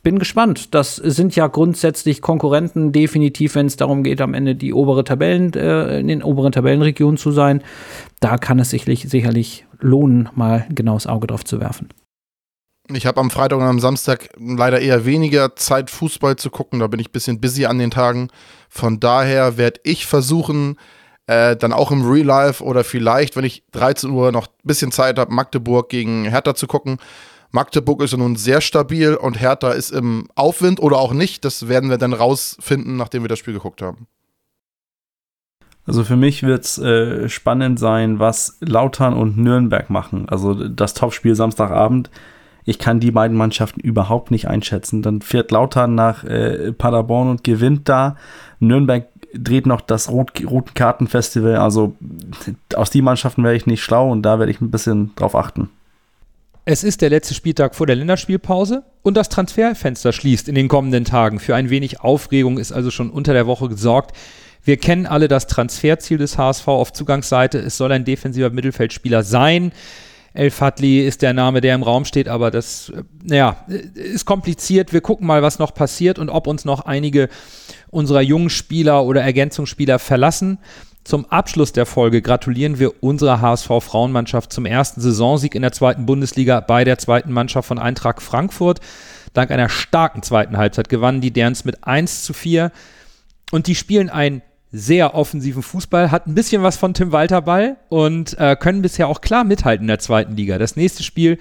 bin 0.03 0.19
gespannt. 0.19 0.73
Das 0.73 0.95
sind 0.95 1.35
ja 1.35 1.47
grundsätzlich 1.47 2.21
Konkurrenten, 2.21 2.91
definitiv, 2.91 3.55
wenn 3.55 3.67
es 3.67 3.77
darum 3.77 4.03
geht, 4.03 4.21
am 4.21 4.33
Ende 4.33 4.55
die 4.55 4.73
obere 4.73 5.03
Tabellen, 5.03 5.53
äh, 5.53 5.99
in 5.99 6.07
den 6.07 6.23
oberen 6.23 6.51
Tabellenregionen 6.51 7.17
zu 7.17 7.31
sein. 7.31 7.63
Da 8.19 8.37
kann 8.37 8.59
es 8.59 8.69
sicherlich, 8.69 9.09
sicherlich 9.09 9.65
lohnen, 9.79 10.29
mal 10.35 10.65
ein 10.67 10.75
genaues 10.75 11.07
Auge 11.07 11.27
drauf 11.27 11.43
zu 11.45 11.59
werfen. 11.59 11.89
Ich 12.89 13.05
habe 13.05 13.19
am 13.19 13.29
Freitag 13.29 13.59
und 13.59 13.65
am 13.65 13.79
Samstag 13.79 14.29
leider 14.37 14.79
eher 14.79 15.05
weniger 15.05 15.55
Zeit, 15.55 15.89
Fußball 15.89 16.35
zu 16.35 16.49
gucken. 16.49 16.79
Da 16.79 16.87
bin 16.87 16.99
ich 16.99 17.09
ein 17.09 17.13
bisschen 17.13 17.39
busy 17.39 17.65
an 17.65 17.79
den 17.79 17.91
Tagen. 17.91 18.29
Von 18.69 18.99
daher 18.99 19.57
werde 19.57 19.79
ich 19.83 20.05
versuchen, 20.07 20.77
äh, 21.27 21.55
dann 21.55 21.71
auch 21.71 21.91
im 21.91 22.09
Real 22.09 22.25
Life 22.25 22.63
oder 22.63 22.83
vielleicht, 22.83 23.35
wenn 23.35 23.45
ich 23.45 23.63
13 23.71 24.09
Uhr 24.09 24.31
noch 24.31 24.47
ein 24.47 24.67
bisschen 24.67 24.91
Zeit 24.91 25.19
habe, 25.19 25.33
Magdeburg 25.33 25.89
gegen 25.89 26.25
Hertha 26.25 26.55
zu 26.55 26.67
gucken. 26.67 26.97
Magdeburg 27.51 28.01
ist 28.01 28.11
ja 28.11 28.17
nun 28.17 28.35
sehr 28.37 28.61
stabil 28.61 29.13
und 29.15 29.39
Hertha 29.39 29.71
ist 29.71 29.91
im 29.91 30.27
Aufwind 30.35 30.79
oder 30.79 30.97
auch 30.97 31.13
nicht. 31.13 31.43
Das 31.45 31.67
werden 31.67 31.89
wir 31.89 31.97
dann 31.97 32.13
rausfinden, 32.13 32.95
nachdem 32.95 33.23
wir 33.23 33.29
das 33.29 33.39
Spiel 33.39 33.53
geguckt 33.53 33.81
haben. 33.81 34.07
Also 35.85 36.03
für 36.03 36.15
mich 36.15 36.43
wird 36.43 36.63
es 36.63 36.77
äh, 36.77 37.27
spannend 37.27 37.79
sein, 37.79 38.19
was 38.19 38.57
Lautern 38.61 39.13
und 39.13 39.37
Nürnberg 39.37 39.89
machen. 39.89 40.29
Also 40.29 40.53
das 40.53 40.93
Topspiel 40.93 41.35
Samstagabend. 41.35 42.09
Ich 42.63 42.77
kann 42.77 42.99
die 42.99 43.11
beiden 43.11 43.35
Mannschaften 43.35 43.79
überhaupt 43.79 44.29
nicht 44.29 44.47
einschätzen. 44.47 45.01
Dann 45.01 45.21
fährt 45.21 45.51
Lautern 45.51 45.95
nach 45.95 46.23
äh, 46.23 46.71
Paderborn 46.71 47.29
und 47.29 47.43
gewinnt 47.43 47.89
da. 47.89 48.15
Nürnberg 48.59 49.07
dreht 49.33 49.65
noch 49.65 49.81
das 49.81 50.09
Rot 50.09 50.31
Roten 50.45 50.73
Kartenfestival. 50.75 51.55
Also 51.55 51.95
aus 52.75 52.91
die 52.91 53.01
Mannschaften 53.01 53.43
wäre 53.43 53.55
ich 53.55 53.65
nicht 53.65 53.83
schlau 53.83 54.11
und 54.11 54.21
da 54.21 54.39
werde 54.39 54.51
ich 54.51 54.61
ein 54.61 54.71
bisschen 54.71 55.15
drauf 55.15 55.35
achten. 55.35 55.69
Es 56.63 56.83
ist 56.83 57.01
der 57.01 57.09
letzte 57.09 57.33
Spieltag 57.33 57.73
vor 57.73 57.87
der 57.87 57.95
Länderspielpause 57.95 58.83
und 59.01 59.17
das 59.17 59.29
Transferfenster 59.29 60.13
schließt 60.13 60.47
in 60.47 60.53
den 60.53 60.67
kommenden 60.67 61.05
Tagen. 61.05 61.39
Für 61.39 61.55
ein 61.55 61.71
wenig 61.71 62.01
Aufregung 62.01 62.59
ist 62.59 62.71
also 62.71 62.91
schon 62.91 63.09
unter 63.09 63.33
der 63.33 63.47
Woche 63.47 63.67
gesorgt. 63.67 64.15
Wir 64.63 64.77
kennen 64.77 65.07
alle 65.07 65.27
das 65.27 65.47
Transferziel 65.47 66.19
des 66.19 66.37
HSV 66.37 66.67
auf 66.67 66.93
Zugangsseite. 66.93 67.57
Es 67.57 67.77
soll 67.77 67.91
ein 67.91 68.05
defensiver 68.05 68.51
Mittelfeldspieler 68.51 69.23
sein. 69.23 69.71
El 70.33 70.51
Fadli 70.51 71.05
ist 71.05 71.23
der 71.23 71.33
Name, 71.33 71.61
der 71.61 71.73
im 71.73 71.81
Raum 71.81 72.05
steht, 72.05 72.27
aber 72.27 72.51
das, 72.51 72.93
naja, 73.23 73.65
ist 73.95 74.25
kompliziert. 74.25 74.93
Wir 74.93 75.01
gucken 75.01 75.25
mal, 75.25 75.41
was 75.41 75.57
noch 75.57 75.73
passiert 75.73 76.19
und 76.19 76.29
ob 76.29 76.45
uns 76.45 76.63
noch 76.63 76.81
einige 76.81 77.27
unserer 77.89 78.21
jungen 78.21 78.51
Spieler 78.51 79.03
oder 79.03 79.21
Ergänzungsspieler 79.21 79.97
verlassen. 79.97 80.59
Zum 81.03 81.25
Abschluss 81.25 81.71
der 81.73 81.87
Folge 81.87 82.21
gratulieren 82.21 82.77
wir 82.77 83.03
unserer 83.03 83.41
HSV-Frauenmannschaft 83.41 84.53
zum 84.53 84.65
ersten 84.65 85.01
Saisonsieg 85.01 85.55
in 85.55 85.63
der 85.63 85.71
zweiten 85.71 86.05
Bundesliga 86.05 86.59
bei 86.59 86.83
der 86.83 86.99
zweiten 86.99 87.31
Mannschaft 87.31 87.67
von 87.67 87.79
Eintracht 87.79 88.21
Frankfurt. 88.21 88.79
Dank 89.33 89.49
einer 89.49 89.69
starken 89.69 90.21
zweiten 90.21 90.57
Halbzeit 90.57 90.89
gewannen 90.89 91.21
die 91.21 91.31
Derns 91.31 91.65
mit 91.65 91.85
1 91.85 92.23
zu 92.23 92.33
4 92.33 92.71
und 93.51 93.67
die 93.67 93.75
spielen 93.75 94.09
einen 94.09 94.43
sehr 94.71 95.15
offensiven 95.15 95.63
Fußball, 95.63 96.11
hat 96.11 96.27
ein 96.27 96.35
bisschen 96.35 96.63
was 96.63 96.77
von 96.77 96.93
Tim 96.93 97.11
Walter 97.11 97.41
Ball 97.41 97.77
und 97.89 98.37
äh, 98.39 98.55
können 98.55 98.81
bisher 98.81 99.07
auch 99.07 99.21
klar 99.21 99.43
mithalten 99.43 99.83
in 99.83 99.87
der 99.87 99.99
zweiten 99.99 100.35
Liga. 100.35 100.57
Das 100.59 100.75
nächste 100.75 101.03
Spiel 101.03 101.39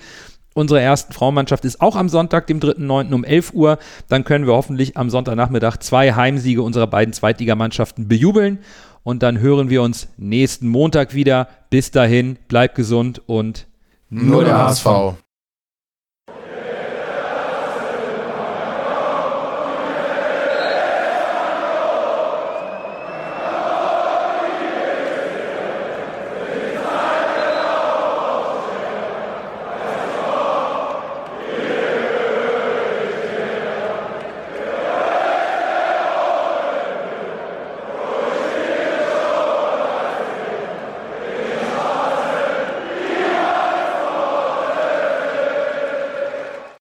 unserer 0.53 0.81
ersten 0.81 1.13
Frauenmannschaft 1.13 1.65
ist 1.65 1.81
auch 1.81 1.95
am 1.95 2.09
Sonntag, 2.09 2.49
dem 2.49 2.59
3.9. 2.59 3.13
um 3.13 3.25
11 3.25 3.53
Uhr. 3.53 3.79
Dann 4.09 4.25
können 4.25 4.47
wir 4.47 4.55
hoffentlich 4.55 4.97
am 4.97 5.09
Sonntagnachmittag 5.11 5.77
zwei 5.79 6.13
Heimsiege 6.13 6.63
unserer 6.63 6.89
beiden 6.89 7.13
Zweitligamannschaften 7.13 8.09
bejubeln 8.09 8.59
und 9.03 9.23
dann 9.23 9.39
hören 9.41 9.71
wir 9.71 9.83
uns 9.83 10.09
nächsten 10.17 10.69
Montag 10.69 11.15
wieder. 11.15 11.49
Bis 11.71 11.91
dahin, 11.91 12.39
bleibt 12.49 12.75
gesund 12.75 13.23
und 13.27 13.67
nur 14.09 14.45
der 14.45 14.59
HSV. 14.59 14.87